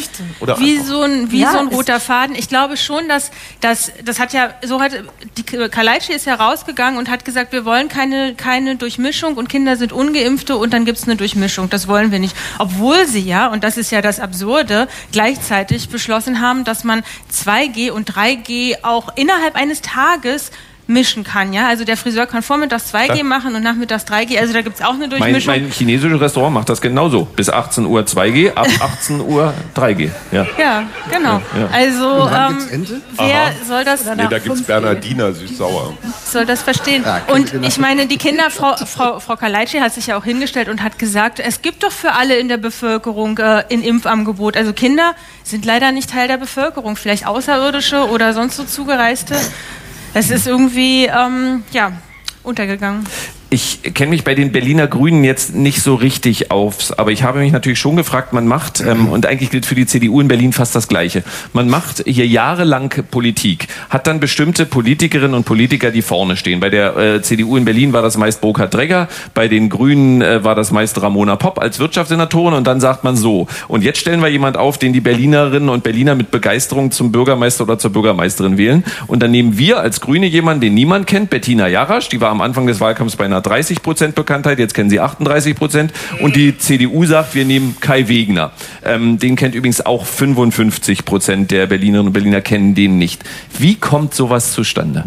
wie 0.60 0.78
so 0.80 1.02
ein, 1.04 1.32
wie 1.32 1.42
Ja, 1.42 1.52
so 1.52 1.60
ein 1.60 1.68
es- 1.68 1.74
roter 1.74 2.00
Faden. 2.00 2.36
Ich 2.36 2.50
glaube 2.50 2.76
schon, 2.76 3.08
dass, 3.08 3.30
dass 3.62 3.92
das 4.04 4.20
hat 4.20 4.34
ja, 4.34 4.50
so 4.66 4.82
hat, 4.82 4.92
die 5.38 5.44
Kaleitschi 5.44 6.14
ist 6.14 6.26
ja 6.26 6.36
rausgegangen 6.36 6.98
und 6.98 7.10
hat 7.10 7.24
gesagt, 7.24 7.52
wir 7.52 7.66
wollen 7.66 7.88
keine, 7.88 8.34
keine 8.36 8.76
Durchmischung 8.78 9.36
und 9.36 9.48
Kinder 9.48 9.78
sind 9.78 9.94
Ungeimpfte 9.94 10.58
und 10.58 10.74
dann 10.74 10.86
gibt 10.86 10.98
es 10.98 11.04
eine 11.06 11.16
Durchmischung. 11.16 11.70
Das 11.70 11.88
wollen 11.88 12.12
wir 12.12 12.20
nicht. 12.20 12.36
Obwohl 12.58 13.06
sie 13.06 13.22
ja, 13.22 13.48
und 13.48 13.59
das 13.64 13.78
ist 13.78 13.92
ja 13.92 14.02
das 14.02 14.20
Absurde, 14.20 14.88
gleichzeitig 15.12 15.90
beschlossen 15.90 16.42
haben, 16.42 16.64
dass 16.64 16.84
man 16.84 17.04
2G 17.32 17.92
und 17.92 18.12
3G 18.12 18.84
auch 18.84 19.16
innerhalb 19.16 19.56
eines 19.56 19.82
Tages 19.82 20.52
mischen 20.90 21.24
kann, 21.24 21.54
ja. 21.54 21.68
Also 21.68 21.86
der 21.86 21.96
Friseur 21.96 22.26
kann 22.26 22.42
vormittags 22.42 22.94
2G 22.94 23.24
machen 23.24 23.56
und 23.56 23.62
nachmittags 23.64 24.06
3G. 24.06 24.40
Also 24.40 24.54
da 24.54 24.62
gibt 24.62 24.78
es 24.80 24.82
auch 24.86 24.96
eine 24.96 25.08
Mein, 25.08 25.10
Durchmischung. 25.12 25.54
mein 25.54 25.72
chinesisches 25.72 26.20
Restaurant 26.20 26.54
macht 26.56 26.68
das 26.70 26.82
genauso. 26.82 27.26
Bis 27.26 27.50
18 27.50 27.86
Uhr 27.86 28.02
2G, 28.02 28.54
ab 28.56 28.68
18 28.82 29.22
Uhr 29.22 29.54
3G. 29.76 30.10
Ja. 30.32 30.48
ja, 30.58 30.84
genau. 31.12 31.42
Ja. 31.58 31.70
Also 31.72 32.28
ähm, 32.28 32.98
wer 33.18 33.54
soll 33.68 33.86
das? 33.86 34.04
Nee, 34.06 34.28
da 34.30 34.40
gibt's 34.40 34.64
Bernardiner 34.64 35.32
süß-sauer. 35.32 35.94
soll 36.26 36.46
das 36.46 36.64
verstehen. 36.64 37.04
Ja, 37.06 37.20
kann- 37.20 37.36
und 37.36 37.52
genau. 37.52 37.68
ich 37.68 37.78
meine, 37.78 38.08
die 38.08 38.18
Kinder, 38.18 38.50
Frau, 38.50 38.76
Frau, 38.78 39.20
Frau 39.20 39.36
Kaleitschi 39.36 39.80
hat 39.80 39.94
sich 39.94 40.08
ja 40.08 40.18
auch 40.18 40.24
hingestellt 40.24 40.70
und 40.70 40.82
hat 40.82 40.98
gesagt, 40.98 41.40
es 41.40 41.62
gibt 41.62 41.84
doch 41.84 41.92
für 41.92 42.14
alle 42.14 42.38
in 42.38 42.48
der 42.48 42.58
Bevölkerung 42.58 43.38
äh, 43.38 43.64
ein 43.72 43.84
Impfangebot. 43.84 44.58
Also 44.58 44.74
Kinder 44.74 45.14
sind 45.44 45.66
leider 45.66 45.92
nicht 45.92 46.10
Teil 46.10 46.28
der 46.28 46.38
Bevölkerung, 46.38 46.96
vielleicht 46.96 47.28
Außerirdische 47.28 48.10
oder 48.10 48.34
sonst 48.34 48.56
so 48.58 48.64
Zugereiste. 48.64 49.36
Das 50.14 50.30
ist 50.30 50.48
irgendwie, 50.48 51.06
ähm, 51.06 51.64
ja, 51.72 51.92
untergegangen. 52.44 53.04
Ich 53.52 53.82
kenne 53.96 54.12
mich 54.12 54.24
bei 54.24 54.36
den 54.36 54.52
Berliner 54.52 54.86
Grünen 54.86 55.24
jetzt 55.24 55.56
nicht 55.56 55.82
so 55.82 55.96
richtig 55.96 56.52
auf, 56.52 56.94
aber 57.00 57.12
ich 57.12 57.24
habe 57.24 57.40
mich 57.40 57.52
natürlich 57.52 57.80
schon 57.80 57.96
gefragt, 57.96 58.32
man 58.32 58.46
macht, 58.46 58.80
ähm, 58.80 59.10
und 59.10 59.26
eigentlich 59.26 59.50
gilt 59.50 59.66
für 59.66 59.74
die 59.74 59.88
CDU 59.88 60.22
in 60.22 60.28
Berlin 60.28 60.54
fast 60.54 60.76
das 60.76 60.88
Gleiche, 60.88 61.24
man 61.52 61.68
macht 61.68 62.04
hier 62.06 62.28
jahrelang 62.28 62.94
Politik, 63.10 63.68
hat 63.90 64.06
dann 64.06 64.20
bestimmte 64.20 64.68
Politikerinnen 64.68 65.34
und 65.34 65.46
Politiker, 65.46 65.90
die 65.90 66.04
vorne 66.04 66.38
stehen. 66.38 66.60
Bei 66.60 66.70
der 66.70 66.96
äh, 66.96 67.22
CDU 67.24 67.58
in 67.58 67.66
Berlin 67.66 67.92
war 67.92 68.04
das 68.04 68.18
meist 68.18 68.40
Burkhard 68.42 68.72
Dregger, 68.72 69.08
bei 69.34 69.48
den 69.48 69.70
Grünen 69.70 70.22
äh, 70.22 70.44
war 70.44 70.54
das 70.54 70.70
meist 70.70 71.02
Ramona 71.02 71.36
Popp 71.36 71.58
als 71.58 71.80
Wirtschaftssenatorin 71.80 72.54
und 72.54 72.68
dann 72.68 72.80
sagt 72.80 73.04
man 73.04 73.16
so, 73.16 73.48
und 73.68 73.84
jetzt 73.84 73.98
stellen 73.98 74.22
wir 74.22 74.30
jemand 74.30 74.58
auf, 74.58 74.78
den 74.78 74.94
die 74.94 75.02
Berlinerinnen 75.02 75.70
und 75.70 75.82
Berliner 75.82 76.14
mit 76.14 76.30
Begeisterung 76.30 76.92
zum 76.92 77.12
Bürgermeister 77.12 77.64
oder 77.64 77.80
zur 77.80 77.92
Bürgermeisterin 77.94 78.60
wählen. 78.60 78.84
Und 79.08 79.24
dann 79.24 79.32
nehmen 79.32 79.58
wir 79.58 79.80
als 79.80 80.02
Grüne 80.02 80.28
jemanden, 80.28 80.62
den 80.62 80.76
niemand 80.76 81.08
kennt, 81.08 81.32
Bettina 81.32 81.68
Jarasch, 81.68 82.10
die 82.10 82.22
war 82.22 82.30
am 82.30 82.42
Anfang 82.42 82.68
des 82.68 82.80
Wahlkampfs 82.80 83.16
bei 83.16 83.26
einer 83.26 83.39
30 83.42 83.82
Prozent 83.82 84.16
Bekanntheit, 84.16 84.60
jetzt 84.60 84.74
kennen 84.74 84.90
sie 84.90 85.00
38 85.00 85.56
Prozent. 85.56 85.94
Und 86.22 86.36
die 86.36 86.58
CDU 86.58 87.06
sagt, 87.06 87.36
wir 87.36 87.46
nehmen 87.46 87.78
Kai 87.80 88.08
Wegner. 88.08 88.52
Ähm, 88.84 89.20
den 89.20 89.36
kennt 89.36 89.56
übrigens 89.56 89.86
auch 89.86 90.06
55 90.06 91.06
Prozent 91.06 91.52
der 91.52 91.68
Berlinerinnen 91.68 92.08
und 92.08 92.14
Berliner 92.14 92.42
kennen 92.42 92.76
den 92.76 92.98
nicht. 92.98 93.24
Wie 93.58 93.76
kommt 93.76 94.14
sowas 94.14 94.54
zustande? 94.54 95.06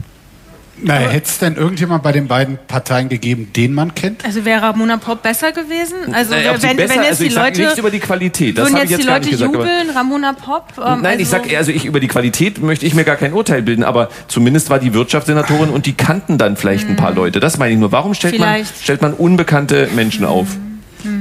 Na, 0.85 0.95
hätte 0.95 1.27
es 1.29 1.39
denn 1.39 1.57
irgendjemand 1.57 2.03
bei 2.03 2.13
den 2.13 2.27
beiden 2.29 2.59
Parteien 2.67 3.09
gegeben, 3.09 3.53
den 3.55 3.73
man 3.75 3.95
kennt? 3.95 4.25
Also 4.25 4.45
wäre 4.45 4.63
Ramona 4.63 4.97
Pop 4.97 5.23
besser 5.23 5.53
gewesen? 5.53 6.13
Also 6.13 6.33
Naja, 6.35 6.51
ob 6.53 6.57
sie 6.59 6.69
wenn, 6.69 6.77
besser- 6.77 6.89
wenn 6.95 7.01
jetzt 7.03 7.11
also 7.11 7.25
ich 7.25 7.29
die 7.31 7.35
Leute 7.39 7.61
nichts 7.63 7.79
über 7.79 7.91
die 7.91 8.01
Qualität, 8.01 8.59
das 8.59 8.73
habe 8.73 8.85
ich 8.85 8.91
jetzt 8.91 9.03
die 9.03 9.07
Leute 9.07 9.21
nicht 9.21 9.31
gesagt, 9.33 9.53
jubeln, 9.55 9.91
Ramona 9.95 10.33
Pop. 10.33 10.73
ähm, 10.79 11.03
Nein, 11.03 11.21
ich 11.21 11.33
also- 11.33 11.49
sag, 11.49 11.57
also 11.57 11.71
ich 11.73 11.85
über 11.85 12.01
die 12.01 12.09
Qualität 12.09 12.61
möchte 12.63 12.85
ich 12.87 12.95
mir 12.95 13.05
gar 13.05 13.17
kein 13.17 13.33
Urteil 13.33 13.63
bilden, 13.63 13.85
aber 13.85 14.09
zumindest 14.29 14.71
war 14.71 14.79
die 14.79 14.93
Wirtschaftssenatorin 14.95 15.71
und 15.71 15.87
die 15.87 15.95
kannten 15.95 16.39
dann 16.39 16.57
vielleicht 16.57 16.89
ein 16.89 16.97
paar 16.97 17.13
Leute. 17.13 17.41
Das 17.41 17.59
meine 17.59 17.73
ich 17.75 17.79
nur. 17.79 17.93
Warum 17.93 18.15
stellt 18.15 18.39
man, 18.39 18.49
Mhm. 18.49 18.53
Vielleicht. 18.55 18.77
Mhm. 18.79 18.83
stellt 18.83 19.03
man 19.03 19.13
unbekannte 19.15 19.89
Menschen 19.95 20.25
auf? 20.25 20.49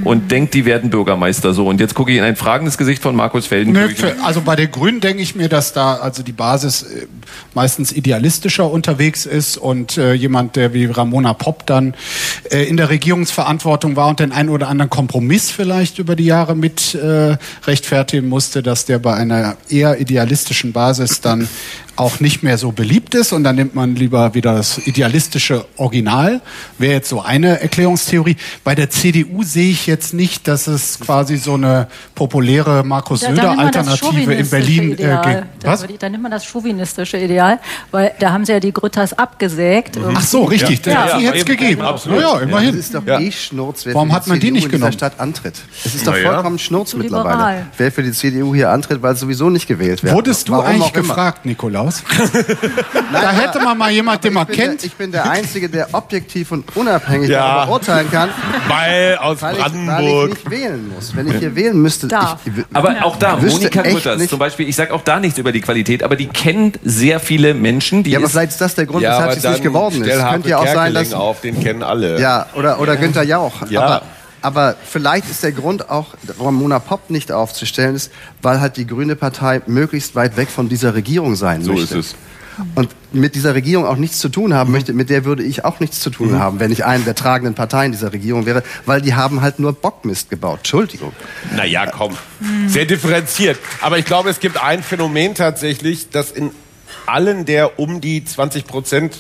Und 0.04 0.32
denkt, 0.32 0.54
die 0.54 0.66
werden 0.66 0.90
Bürgermeister 0.90 1.54
so. 1.54 1.68
Und 1.68 1.80
jetzt 1.80 1.96
gucke 1.96 2.12
ich 2.12 2.18
in 2.18 2.24
ein 2.24 2.36
fragendes 2.36 2.78
Gesicht 2.78 3.02
von 3.02 3.16
Markus 3.16 3.46
Nö, 3.46 3.50
Feldenkirchen. 3.50 3.96
für, 3.96 4.24
also 4.24 4.42
bei 4.42 4.56
den 4.56 4.72
Grünen 4.72 5.02
denke 5.02 5.22
ich 5.22 5.36
mir, 5.36 5.50
dass 5.50 5.74
da 5.74 5.96
also 5.96 6.24
die 6.24 6.32
Basis 6.32 6.84
äh, 6.84 7.08
meistens 7.54 7.92
idealistischer 7.92 8.70
unterwegs 8.70 9.26
ist 9.26 9.58
und 9.58 9.98
äh, 9.98 10.14
jemand, 10.14 10.56
der 10.56 10.74
wie 10.74 10.86
Ramona 10.86 11.34
Popp 11.34 11.66
dann 11.66 11.94
äh, 12.50 12.64
in 12.64 12.78
der 12.78 12.90
Regierungsverantwortung 12.90 13.96
war 13.96 14.10
und 14.10 14.20
den 14.20 14.32
einen 14.32 14.50
oder 14.50 14.68
anderen 14.68 14.90
Kompromiss 14.90 15.52
vielleicht 15.52 16.00
über 16.00 16.16
die 16.16 16.26
Jahre 16.26 16.56
mit 16.56 16.96
äh, 16.96 17.38
rechtfertigen 17.66 18.30
musste, 18.30 18.64
dass 18.64 18.86
der 18.86 19.00
bei 19.00 19.14
einer 19.14 19.58
eher 19.70 20.00
idealistischen 20.00 20.74
Basis 20.74 21.22
dann 21.22 21.48
auch 22.02 22.20
nicht 22.20 22.42
mehr 22.42 22.58
so 22.58 22.72
beliebt 22.72 23.14
ist 23.14 23.32
und 23.32 23.44
dann 23.44 23.56
nimmt 23.56 23.76
man 23.76 23.96
lieber 23.96 24.34
wieder 24.34 24.56
das 24.56 24.80
idealistische 24.88 25.66
Original. 25.78 26.42
Wäre 26.80 26.94
jetzt 26.94 27.10
so 27.10 27.22
eine 27.22 27.62
Erklärungstheorie. 27.62 28.38
Bei 28.64 28.74
der 28.74 28.90
CDU 28.90 29.44
sehe 29.44 29.70
ich 29.70 29.86
jetzt 29.86 30.14
nicht, 30.14 30.48
dass 30.48 30.66
es 30.66 31.00
quasi 31.00 31.38
so 31.38 31.54
eine 31.54 31.88
populäre 32.16 32.84
Markus 32.84 33.20
das 33.22 33.30
Söder-Alternative 33.30 34.34
in 34.34 34.50
Berlin 34.50 34.92
äh, 34.92 34.94
Ideal. 34.94 35.24
ge- 35.24 35.44
Da, 35.60 35.72
Was? 35.74 35.86
da 36.00 36.10
nimmt 36.10 36.24
man 36.24 36.32
das 36.32 36.44
chauvinistische 36.46 37.18
Ideal, 37.18 37.60
weil 37.92 38.12
da 38.20 38.32
haben 38.32 38.46
sie 38.46 38.54
ja 38.54 38.60
die 38.60 38.74
Grütters 38.74 39.14
abgesägt. 39.18 39.98
Ach 40.16 40.22
so, 40.22 40.46
richtig. 40.46 40.84
Ja. 40.86 41.18
Die 41.20 41.26
hätte 41.28 41.38
es 41.38 41.42
eben, 41.42 41.58
gegeben. 41.58 41.82
absolut. 41.82 42.20
Ja, 42.20 42.34
ja, 42.36 42.40
immerhin. 42.40 42.70
Es 42.70 42.86
ist 42.86 42.96
doch 42.96 43.06
Ja. 43.06 43.20
eh 43.20 43.32
Schnurz, 43.32 43.86
wer 43.86 43.94
Warum 43.94 44.12
hat 44.12 44.26
man 44.26 44.40
die 44.40 44.50
nicht 44.50 44.66
in 44.66 44.72
genommen? 44.72 44.94
Stadt 44.94 45.20
antritt. 45.20 45.56
Es 45.86 45.94
ist 45.94 46.08
doch 46.08 46.18
ja. 46.18 46.32
vollkommen 46.34 46.58
Schnurz 46.58 46.96
mittlerweile. 46.96 47.68
Wer 47.78 47.92
für 47.92 48.02
die 48.02 48.12
CDU 48.12 48.56
hier 48.56 48.72
antritt, 48.72 49.02
weil 49.04 49.14
es 49.14 49.20
sowieso 49.20 49.50
nicht 49.52 49.68
gewählt 49.68 50.02
wird. 50.04 50.16
Wurdest 50.16 50.48
du 50.48 50.54
Warum 50.54 50.66
eigentlich 50.66 50.94
gefragt, 50.94 51.46
Nikolaus? 51.46 51.91
Nein, 51.92 52.46
Da 53.12 53.32
hätte 53.32 53.60
man 53.60 53.78
mal 53.78 53.92
jemand, 53.92 54.24
den 54.24 54.34
man 54.34 54.48
kennt. 54.48 54.82
Der, 54.82 54.88
ich 54.88 54.94
bin 54.96 55.12
der 55.12 55.30
Einzige, 55.30 55.70
der 55.70 55.88
objektiv 55.94 56.52
und 56.52 56.76
unabhängig 56.76 57.30
Ja. 57.30 57.40
darüber 57.48 57.66
beurteilen 57.68 58.12
kann, 58.12 58.30
Weil 58.68 59.18
aus 59.18 59.42
weil 59.42 59.56
ich, 59.56 59.60
weil 59.62 59.68
ich 59.68 59.74
Brandenburg. 59.86 60.30
nicht 60.30 60.50
wählen 60.50 60.92
muss. 60.94 61.16
Wenn 61.16 61.28
ich 61.28 61.38
hier 61.38 61.56
wählen 61.56 61.82
müsste, 61.82 62.08
Darf. 62.08 62.40
ich, 62.46 62.58
ich, 62.58 62.66
Aber 62.74 62.96
auch 63.04 63.16
da, 63.18 63.38
Monika 63.38 63.82
nicht- 63.84 64.30
zum 64.30 64.40
Beispiel, 64.40 64.68
ich 64.70 64.76
sage 64.76 64.94
auch 64.94 65.02
da 65.04 65.20
nichts 65.20 65.38
über 65.38 65.52
die 65.52 65.62
Qualität, 65.62 66.04
aber 66.04 66.16
die 66.16 66.28
kennt 66.28 66.80
sehr 66.84 67.20
viele 67.20 67.54
Menschen. 67.54 68.04
Die 68.04 68.12
ja, 68.12 68.20
aber 68.20 68.30
vielleicht 68.30 68.52
ist 68.52 68.62
das 68.62 68.76
der 68.76 68.86
Grund, 68.86 69.04
Ja, 69.04 69.18
weshalb 69.18 69.34
sie 69.34 69.40
es 69.48 69.52
nicht 69.54 69.64
geworden 69.64 70.04
ist. 70.04 70.20
Könnte 70.20 70.50
ja 70.50 70.58
auch 70.58 70.68
sein, 70.68 70.94
dass 70.94 71.14
auf, 71.14 71.42
den 71.42 71.60
kennen 71.62 71.84
alle. 71.84 72.20
Ja, 72.20 72.48
oder, 72.56 72.80
oder 72.80 72.96
Günther 72.98 73.24
Jauch. 73.24 73.54
Ja. 73.70 73.82
Aber, 73.82 74.02
aber 74.42 74.76
vielleicht 74.84 75.30
ist 75.30 75.44
der 75.44 75.52
Grund 75.52 75.90
auch, 75.90 76.16
Ramona 76.40 76.80
Popp 76.80 77.10
nicht 77.10 77.32
aufzustellen, 77.32 77.96
ist, 77.96 78.12
weil 78.42 78.60
halt 78.60 78.78
die 78.78 78.88
Grüne 78.88 79.16
Partei 79.16 79.62
möglichst 79.68 80.16
weit 80.16 80.38
weg 80.38 80.50
von 80.50 80.70
dieser 80.70 80.94
Regierung 80.96 81.36
sein 81.36 81.64
So 81.64 81.74
möchte. 81.74 81.98
ist 82.00 82.14
es. 82.14 82.16
Und 82.76 82.90
mit 83.14 83.36
dieser 83.36 83.56
Regierung 83.56 83.86
auch 83.86 83.96
nichts 83.96 84.20
zu 84.20 84.30
tun 84.30 84.54
haben 84.54 84.72
möchte, 84.72 84.94
mit 84.94 85.10
der 85.10 85.26
würde 85.26 85.42
ich 85.42 85.64
auch 85.64 85.80
nichts 85.80 86.02
zu 86.02 86.10
tun 86.10 86.38
haben, 86.38 86.60
wenn 86.60 86.72
ich 86.72 86.86
eine 86.86 87.04
der 87.04 87.16
tragenden 87.16 87.56
Parteien 87.56 87.92
dieser 87.92 88.12
Regierung 88.12 88.46
wäre, 88.46 88.62
weil 88.86 89.02
die 89.02 89.16
haben 89.16 89.42
halt 89.42 89.60
nur 89.60 89.74
Bockmist 89.74 90.30
gebaut. 90.30 90.60
Entschuldigung. 90.60 91.14
Naja, 91.56 91.88
komm. 91.88 92.18
Sehr 92.68 92.86
differenziert. 92.86 93.58
Aber 93.82 93.98
ich 93.98 94.06
glaube, 94.06 94.30
es 94.30 94.40
gibt 94.40 94.62
ein 94.62 94.84
Phänomen 94.84 95.34
tatsächlich, 95.34 96.10
das 96.10 96.32
in 96.32 96.52
allen 97.06 97.46
der 97.46 97.80
um 97.80 98.02
die 98.02 98.24
20 98.24 98.66
Prozent 98.68 99.16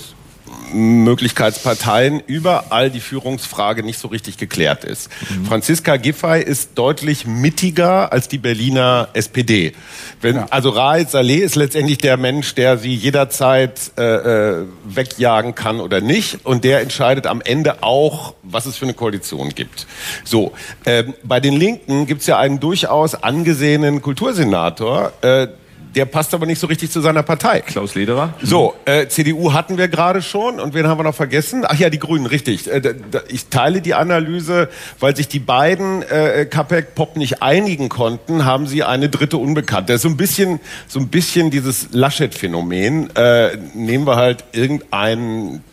Möglichkeitsparteien 0.74 2.22
überall 2.26 2.90
die 2.90 3.00
Führungsfrage 3.00 3.84
nicht 3.84 4.00
so 4.00 4.08
richtig 4.08 4.38
geklärt 4.38 4.84
ist. 4.84 5.10
Franziska 5.48 5.98
Giffey 5.98 6.42
ist 6.42 6.72
deutlich 6.76 7.26
mittiger 7.26 8.12
als 8.12 8.28
die 8.28 8.38
Berliner 8.38 9.10
SPD. 9.14 9.74
Wenn, 10.22 10.38
Also 10.50 10.70
Raed 10.70 11.10
Saleh 11.10 11.38
ist 11.40 11.56
letztendlich 11.56 11.98
der 11.98 12.18
Mensch, 12.18 12.56
der 12.56 12.78
sie 12.78 12.94
jederzeit 12.94 13.92
äh, 13.98 14.04
äh, 14.04 14.66
wegjagen 14.86 15.56
kann 15.56 15.80
oder 15.80 16.02
nicht. 16.02 16.46
Und 16.46 16.64
der 16.64 16.82
entscheidet 16.82 17.28
am 17.28 17.42
Ende 17.42 17.84
auch, 17.84 18.34
was 18.44 18.66
es 18.66 18.78
für 18.78 18.86
eine 18.86 18.94
Koalition 18.94 19.50
gibt. 19.50 19.88
So, 20.24 20.54
ähm, 20.86 21.14
bei 21.24 21.40
den 21.40 21.56
Linken 21.56 22.06
gibt 22.08 22.22
es 22.22 22.28
ja 22.28 22.38
einen 22.38 22.60
durchaus 22.60 23.16
angesehenen 23.16 24.02
Kultursenator, 24.02 25.14
äh, 25.22 25.48
der 25.96 26.06
passt 26.06 26.34
aber 26.34 26.46
nicht 26.46 26.60
so 26.60 26.68
richtig 26.68 26.92
zu 26.92 27.02
seiner 27.02 27.24
Partei. 27.24 27.62
Klaus 27.62 27.96
Lederer. 27.96 28.34
So, 28.42 28.74
äh, 28.86 29.08
CDU 29.08 29.54
hatten 29.54 29.78
wir 29.78 29.88
gerade 29.88 30.22
schon 30.22 30.60
und 30.60 30.74
wen 30.74 30.88
haben 30.88 31.00
wir 31.00 31.04
noch 31.04 31.16
vergessen? 31.16 31.64
Ach 31.68 31.78
ja, 31.78 31.90
die 31.90 32.00
Grünen, 32.00 32.26
richtig. 32.26 32.70
Äh, 32.72 32.82
da, 32.82 32.92
da, 32.94 33.22
ich 33.28 33.48
teile 33.48 33.82
die 33.82 33.94
Analyse, 33.94 34.70
weil 35.00 35.16
sich 35.16 35.28
die 35.28 35.40
beiden 35.40 36.04
äh, 36.04 36.46
Kapek 36.50 36.96
Pop 36.96 37.18
nicht 37.18 37.42
einigen 37.42 37.90
konnten, 37.90 38.46
haben 38.46 38.68
sie 38.68 38.84
eine 38.84 39.10
dritte 39.10 39.38
Unbekannte. 39.38 39.94
Das 39.94 39.98
ist 39.98 40.04
so 40.04 40.10
ein 40.10 40.18
bisschen, 40.18 40.60
so 40.88 41.00
ein 41.00 41.10
bisschen 41.10 41.52
dieses 41.52 41.90
Laschet-Phänomen. 41.92 43.16
Äh, 43.16 43.58
nehmen 43.74 44.08
wir 44.08 44.16
halt 44.16 44.46
irgendeinen 44.54 45.64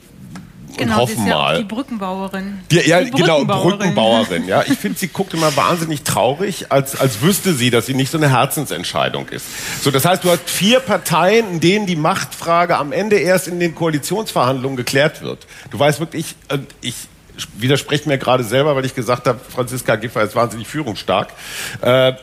Genau, 0.79 0.95
sie 0.95 1.01
hoffen 1.01 1.25
ist 1.25 1.29
ja 1.29 1.35
mal. 1.37 1.59
die 1.59 1.65
Brückenbauerin. 1.65 2.61
Ja, 2.71 2.83
ja 2.83 3.01
Die 3.03 3.11
genau, 3.11 3.39
Brückenbauerin. 3.45 3.79
Brückenbauerin. 3.79 4.49
Ja, 4.49 4.63
ich 4.67 4.79
finde, 4.79 4.99
sie 4.99 5.09
guckt 5.09 5.35
immer 5.35 5.55
wahnsinnig 5.57 6.03
traurig, 6.03 6.71
als, 6.71 6.99
als 6.99 7.21
wüsste 7.23 7.55
sie, 7.55 7.71
dass 7.71 7.87
sie 7.87 7.95
nicht 7.95 8.11
so 8.11 8.19
eine 8.19 8.31
Herzensentscheidung 8.31 9.29
ist. 9.29 9.47
So, 9.83 9.91
das 9.91 10.05
heißt, 10.05 10.25
du 10.25 10.31
hast 10.31 10.49
vier 10.49 10.81
Parteien, 10.81 11.51
in 11.53 11.61
denen 11.61 11.87
die 11.87 11.97
Machtfrage 11.97 12.77
am 12.77 12.93
Ende 12.93 13.17
erst 13.17 13.49
in 13.49 13.61
den 13.61 13.75
Koalitionsverhandlungen 13.75 14.77
geklärt 14.77 15.23
wird. 15.23 15.47
Du 15.71 15.79
weißt 15.79 16.01
wirklich, 16.01 16.35
äh, 16.49 16.59
ich 16.81 16.95
widerspreche 17.57 18.09
mir 18.09 18.19
gerade 18.19 18.45
selber, 18.45 18.75
weil 18.77 18.85
ich 18.85 18.95
gesagt 18.95 19.27
habe, 19.27 19.39
Franziska 19.49 19.97
Giffey 19.97 20.25
ist 20.25 20.35
wahnsinnig 20.35 20.67
führungsstark. 20.67 21.29
Äh, 21.81 22.15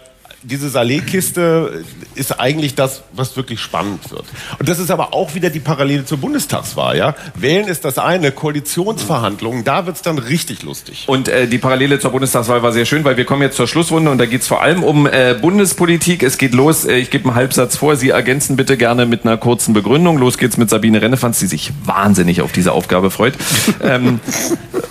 diese 0.46 0.70
Saleh-Kiste 0.70 1.84
ist 2.14 2.40
eigentlich 2.40 2.76
das, 2.76 3.04
was 3.14 3.36
wirklich 3.36 3.60
spannend 3.60 4.12
wird. 4.12 4.26
Und 4.60 4.70
das 4.70 4.80
ist 4.80 4.92
aber 4.92 5.14
auch 5.14 5.36
wieder 5.36 5.50
die 5.50 5.60
Parallele 5.60 6.06
zur 6.06 6.20
Bundestagswahl. 6.20 6.98
Ja? 6.98 7.16
Wählen 7.36 7.68
ist 7.68 7.84
das 7.84 7.98
eine, 7.98 8.32
Koalitionsverhandlungen, 8.32 9.64
da 9.64 9.86
wird's 9.86 10.02
dann 10.02 10.18
richtig 10.18 10.64
lustig. 10.64 11.06
Und 11.08 11.28
äh, 11.28 11.48
die 11.48 11.58
Parallele 11.58 12.00
zur 12.00 12.12
Bundestagswahl 12.12 12.64
war 12.64 12.72
sehr 12.72 12.86
schön, 12.86 13.04
weil 13.04 13.18
wir 13.18 13.26
kommen 13.26 13.42
jetzt 13.42 13.58
zur 13.58 13.68
Schlussrunde 13.68 14.12
und 14.12 14.18
da 14.18 14.26
geht 14.26 14.42
es 14.42 14.48
vor 14.48 14.62
allem 14.62 14.84
um 14.84 15.08
äh, 15.08 15.36
Bundespolitik. 15.40 16.24
Es 16.24 16.38
geht 16.38 16.54
los, 16.54 16.86
äh, 16.86 16.98
ich 16.98 17.10
gebe 17.10 17.26
einen 17.26 17.36
Halbsatz 17.36 17.78
vor, 17.78 17.96
Sie 17.96 18.10
ergänzen 18.10 18.56
bitte 18.56 18.78
gerne 18.78 19.06
mit 19.06 19.26
einer 19.26 19.38
kurzen 19.38 19.74
Begründung. 19.74 20.18
Los 20.18 20.38
geht's 20.38 20.58
mit 20.58 20.70
Sabine 20.70 21.02
Rennefanz, 21.02 21.40
die 21.40 21.48
sich 21.48 21.72
wahnsinnig 21.84 22.42
auf 22.42 22.52
diese 22.52 22.72
Aufgabe 22.72 23.10
freut. 23.10 23.34
ähm, 23.82 24.20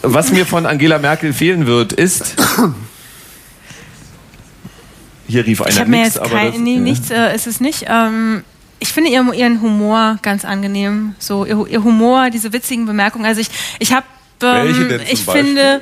was 0.02 0.32
mir 0.32 0.46
von 0.46 0.66
Angela 0.66 0.98
Merkel 0.98 1.32
fehlen 1.32 1.66
wird, 1.66 1.92
ist... 1.92 2.36
Hier 5.26 5.46
rief 5.46 5.62
einer 5.62 5.70
Ich 5.70 5.86
mir 5.86 5.96
nix, 5.98 6.14
jetzt 6.14 6.18
aber 6.20 6.30
kein, 6.30 6.52
das- 6.52 6.60
nee, 6.60 6.74
ja. 6.74 6.80
nichts 6.80 7.10
äh, 7.10 7.34
ist 7.34 7.46
es 7.46 7.60
nicht. 7.60 7.86
Ähm, 7.88 8.44
ich 8.80 8.92
finde 8.92 9.10
ihren, 9.10 9.32
ihren 9.32 9.60
Humor 9.62 10.18
ganz 10.22 10.44
angenehm. 10.44 11.14
So 11.18 11.44
ihr, 11.46 11.66
ihr 11.68 11.82
Humor, 11.82 12.30
diese 12.30 12.52
witzigen 12.52 12.84
Bemerkungen. 12.86 13.24
Also 13.24 13.40
ich, 13.40 13.48
ich 13.78 13.92
habe, 13.92 14.04
ähm, 14.42 15.00
ich 15.10 15.24
Beispiel? 15.24 15.44
finde, 15.44 15.80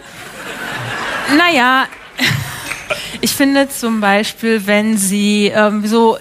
naja, 1.36 1.86
ich 3.20 3.32
finde 3.32 3.68
zum 3.68 4.00
Beispiel, 4.00 4.66
wenn 4.66 4.96
sie 4.96 5.46
ähm, 5.54 5.84
so, 5.86 6.18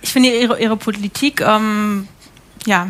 ich 0.00 0.10
finde 0.12 0.30
ihre, 0.30 0.58
ihre 0.60 0.76
Politik, 0.76 1.42
ähm, 1.42 2.08
ja, 2.66 2.88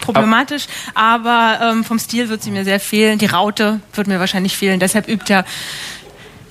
problematisch, 0.00 0.66
aber 0.94 1.58
ähm, 1.62 1.84
vom 1.84 1.98
Stil 1.98 2.28
wird 2.28 2.42
sie 2.42 2.50
mir 2.50 2.64
sehr 2.64 2.80
fehlen. 2.80 3.18
Die 3.18 3.26
Raute 3.26 3.80
wird 3.94 4.06
mir 4.06 4.20
wahrscheinlich 4.20 4.56
fehlen. 4.56 4.78
Deshalb 4.78 5.08
übt 5.08 5.32
ja 5.32 5.44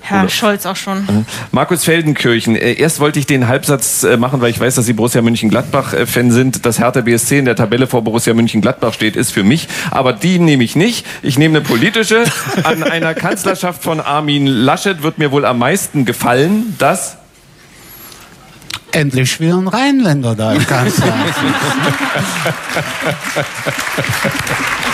Herr 0.08 0.30
Scholz 0.30 0.68
auch 0.68 0.76
schon. 0.76 1.26
Markus 1.52 1.84
Feldenkirchen, 1.84 2.56
äh, 2.56 2.74
erst 2.74 3.00
wollte 3.00 3.18
ich 3.18 3.26
den 3.26 3.48
Halbsatz 3.48 4.04
äh, 4.04 4.18
machen, 4.18 4.40
weil 4.40 4.52
ich 4.52 4.60
weiß, 4.60 4.76
dass 4.76 4.86
Sie 4.86 4.94
Borussia 4.94 5.24
Mönchengladbach-Fan 5.24 6.30
sind. 6.30 6.68
Dass 6.68 6.80
Hertha 6.80 7.02
BSC 7.02 7.40
in 7.40 7.46
der 7.46 7.56
Tabelle 7.56 7.88
vor 7.88 8.04
Borussia 8.04 8.36
Mönchengladbach 8.36 8.94
steht, 8.94 9.16
ist 9.16 9.32
für 9.32 9.44
mich. 9.44 9.68
Aber 9.90 10.14
die 10.14 10.38
nehme 10.38 10.64
ich 10.64 10.76
nicht. 10.76 11.08
Ich 11.24 11.40
nehme 11.40 11.58
eine 11.58 11.66
politische. 11.66 12.24
An 12.64 12.84
einer 12.84 13.16
Kanzlerschaft 13.16 13.84
von 13.84 14.00
Armin 14.00 14.46
Laschet 14.46 15.02
wird 15.02 15.18
mir 15.18 15.32
wohl 15.32 15.44
am 15.44 15.58
meisten 15.58 16.06
gefallen, 16.06 16.76
dass... 16.78 17.18
Endlich 18.92 19.40
wieder 19.40 19.56
ein 19.56 19.68
Rheinländer 19.68 20.36
da 20.36 20.54
im 20.54 20.66
Kanzleramt. 20.66 21.34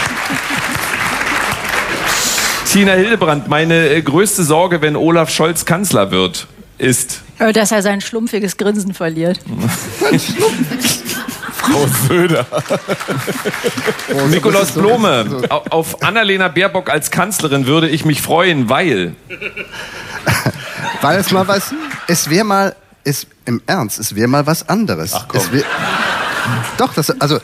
Tina 2.71 2.93
Hildebrand, 2.93 3.47
meine 3.49 3.89
äh, 3.89 4.01
größte 4.01 4.43
Sorge, 4.43 4.81
wenn 4.81 4.95
Olaf 4.95 5.29
Scholz 5.29 5.65
Kanzler 5.65 6.09
wird, 6.11 6.47
ist... 6.77 7.21
Dass 7.37 7.71
er 7.71 7.81
sein 7.81 7.99
schlumpfiges 8.01 8.55
Grinsen 8.55 8.93
verliert. 8.93 9.39
Frau 11.53 11.85
Söder. 12.07 12.45
Nikolaus 14.29 14.71
Blome, 14.71 15.43
au- 15.49 15.63
auf 15.69 16.01
Annalena 16.01 16.47
Baerbock 16.47 16.89
als 16.89 17.11
Kanzlerin 17.11 17.65
würde 17.65 17.89
ich 17.89 18.05
mich 18.05 18.21
freuen, 18.21 18.69
weil... 18.69 19.15
Weil 21.01 21.19
es 21.19 21.31
mal 21.31 21.47
was, 21.47 21.73
es 22.07 22.29
wäre 22.29 22.45
mal, 22.45 22.75
es, 23.03 23.27
im 23.45 23.61
Ernst, 23.65 23.99
es 23.99 24.15
wäre 24.15 24.27
mal 24.27 24.45
was 24.47 24.69
anderes. 24.69 25.13
Ach 25.13 25.25
komm. 25.27 25.41
Es 25.41 25.51
wär, 25.51 25.63
doch, 26.77 26.93
das, 26.93 27.09
also, 27.19 27.39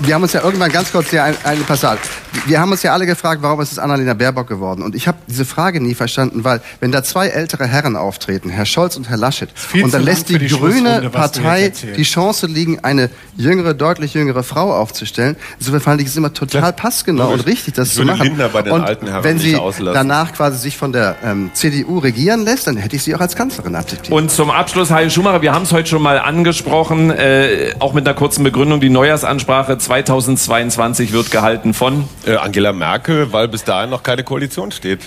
wir 0.00 0.14
haben 0.14 0.22
uns 0.22 0.32
ja 0.32 0.42
irgendwann 0.42 0.70
ganz 0.70 0.92
kurz 0.92 1.10
hier 1.10 1.24
ein, 1.24 1.36
eine 1.44 1.62
Passage. 1.62 2.00
Wir 2.46 2.60
haben 2.60 2.70
uns 2.70 2.82
ja 2.82 2.92
alle 2.92 3.06
gefragt, 3.06 3.42
warum 3.42 3.60
ist 3.60 3.72
es 3.72 3.78
Annalena 3.78 4.14
Baerbock 4.14 4.46
geworden? 4.46 4.82
Und 4.82 4.94
ich 4.94 5.08
habe 5.08 5.18
diese 5.26 5.44
Frage 5.44 5.80
nie 5.80 5.94
verstanden, 5.94 6.44
weil 6.44 6.60
wenn 6.80 6.92
da 6.92 7.02
zwei 7.02 7.28
ältere 7.28 7.66
Herren 7.66 7.96
auftreten, 7.96 8.50
Herr 8.50 8.66
Scholz 8.66 8.96
und 8.96 9.08
Herr 9.08 9.16
Laschet, 9.16 9.48
und 9.74 9.92
dann 9.92 10.02
lässt 10.02 10.28
die, 10.28 10.38
die 10.38 10.48
grüne 10.48 11.10
Partei 11.10 11.72
die 11.96 12.02
Chance 12.02 12.46
liegen, 12.46 12.80
eine 12.84 13.10
jüngere, 13.36 13.74
deutlich 13.74 14.14
jüngere 14.14 14.42
Frau 14.42 14.72
aufzustellen. 14.72 15.36
Insofern 15.58 15.80
fand 15.80 16.00
ich 16.00 16.08
es 16.08 16.16
immer 16.16 16.32
total 16.32 16.72
passgenau 16.72 17.32
und 17.32 17.46
richtig, 17.46 17.74
das 17.74 17.94
zu 17.94 18.04
machen. 18.04 18.22
Lindner 18.22 18.48
bei 18.48 18.62
den 18.62 18.72
und 18.72 18.82
alten 18.82 19.08
Herren 19.08 19.24
wenn 19.24 19.38
sie 19.38 19.56
auslassen. 19.56 19.94
danach 19.94 20.32
quasi 20.32 20.58
sich 20.58 20.76
von 20.76 20.92
der 20.92 21.16
ähm, 21.24 21.50
CDU 21.54 21.98
regieren 21.98 22.44
lässt, 22.44 22.66
dann 22.66 22.76
hätte 22.76 22.96
ich 22.96 23.02
sie 23.02 23.14
auch 23.14 23.20
als 23.20 23.34
Kanzlerin 23.36 23.74
akzeptiert. 23.74 24.12
Und 24.12 24.30
zum 24.30 24.50
Abschluss, 24.50 24.90
Heil 24.90 25.10
Schumacher, 25.10 25.42
wir 25.42 25.52
haben 25.52 25.64
es 25.64 25.72
heute 25.72 25.88
schon 25.88 26.02
mal 26.02 26.18
angesprochen, 26.18 27.10
äh, 27.10 27.74
auch 27.78 27.94
mit 27.94 28.06
einer 28.06 28.16
kurzen 28.16 28.44
Begründung, 28.44 28.80
die 28.80 28.90
Neujahrsansprache 28.90 29.78
2022 29.88 31.12
wird 31.12 31.30
gehalten 31.30 31.72
von... 31.72 32.04
Äh, 32.26 32.36
Angela 32.36 32.74
Merkel, 32.74 33.32
weil 33.32 33.48
bis 33.48 33.64
dahin 33.64 33.88
noch 33.88 34.02
keine 34.02 34.22
Koalition 34.22 34.70
steht. 34.70 35.00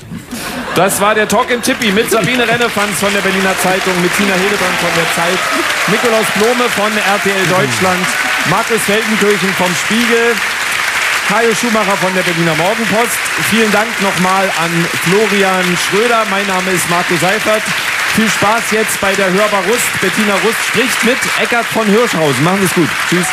Das 0.73 0.99
war 0.99 1.13
der 1.13 1.27
Talk 1.27 1.51
im 1.51 1.61
Tippi 1.61 1.91
mit 1.91 2.09
Sabine 2.09 2.47
Rennefanz 2.47 2.97
von 2.99 3.13
der 3.13 3.21
Berliner 3.21 3.53
Zeitung, 3.61 3.93
mit 4.01 4.09
Tina 4.17 4.33
Hildebrand 4.33 4.77
von 4.81 4.89
der 4.97 5.05
Zeit, 5.13 5.37
Nikolaus 5.85 6.25
Blome 6.33 6.67
von 6.73 6.89
RTL 6.97 7.45
Deutschland, 7.45 8.05
Markus 8.49 8.81
Feldenkirchen 8.81 9.53
vom 9.53 9.69
Spiegel, 9.85 10.33
Hajo 11.29 11.53
Schumacher 11.53 11.95
von 12.01 12.13
der 12.15 12.23
Berliner 12.23 12.55
Morgenpost. 12.55 13.21
Vielen 13.51 13.71
Dank 13.71 13.87
nochmal 14.01 14.49
an 14.57 14.73
Florian 15.05 15.77
Schröder. 15.77 16.25
Mein 16.31 16.47
Name 16.47 16.71
ist 16.71 16.89
Marco 16.89 17.15
Seifert. 17.21 17.61
Viel 18.15 18.27
Spaß 18.27 18.71
jetzt 18.71 18.99
bei 18.99 19.13
der 19.13 19.31
Hörbar 19.31 19.63
Rust. 19.69 19.87
Bettina 20.01 20.33
Rust 20.43 20.59
spricht 20.67 21.03
mit 21.05 21.21
Eckart 21.39 21.67
von 21.67 21.85
Hirschhausen. 21.85 22.43
Machen 22.43 22.59
Sie 22.59 22.65
es 22.65 22.73
gut. 22.73 22.89
Tschüss. 23.09 23.27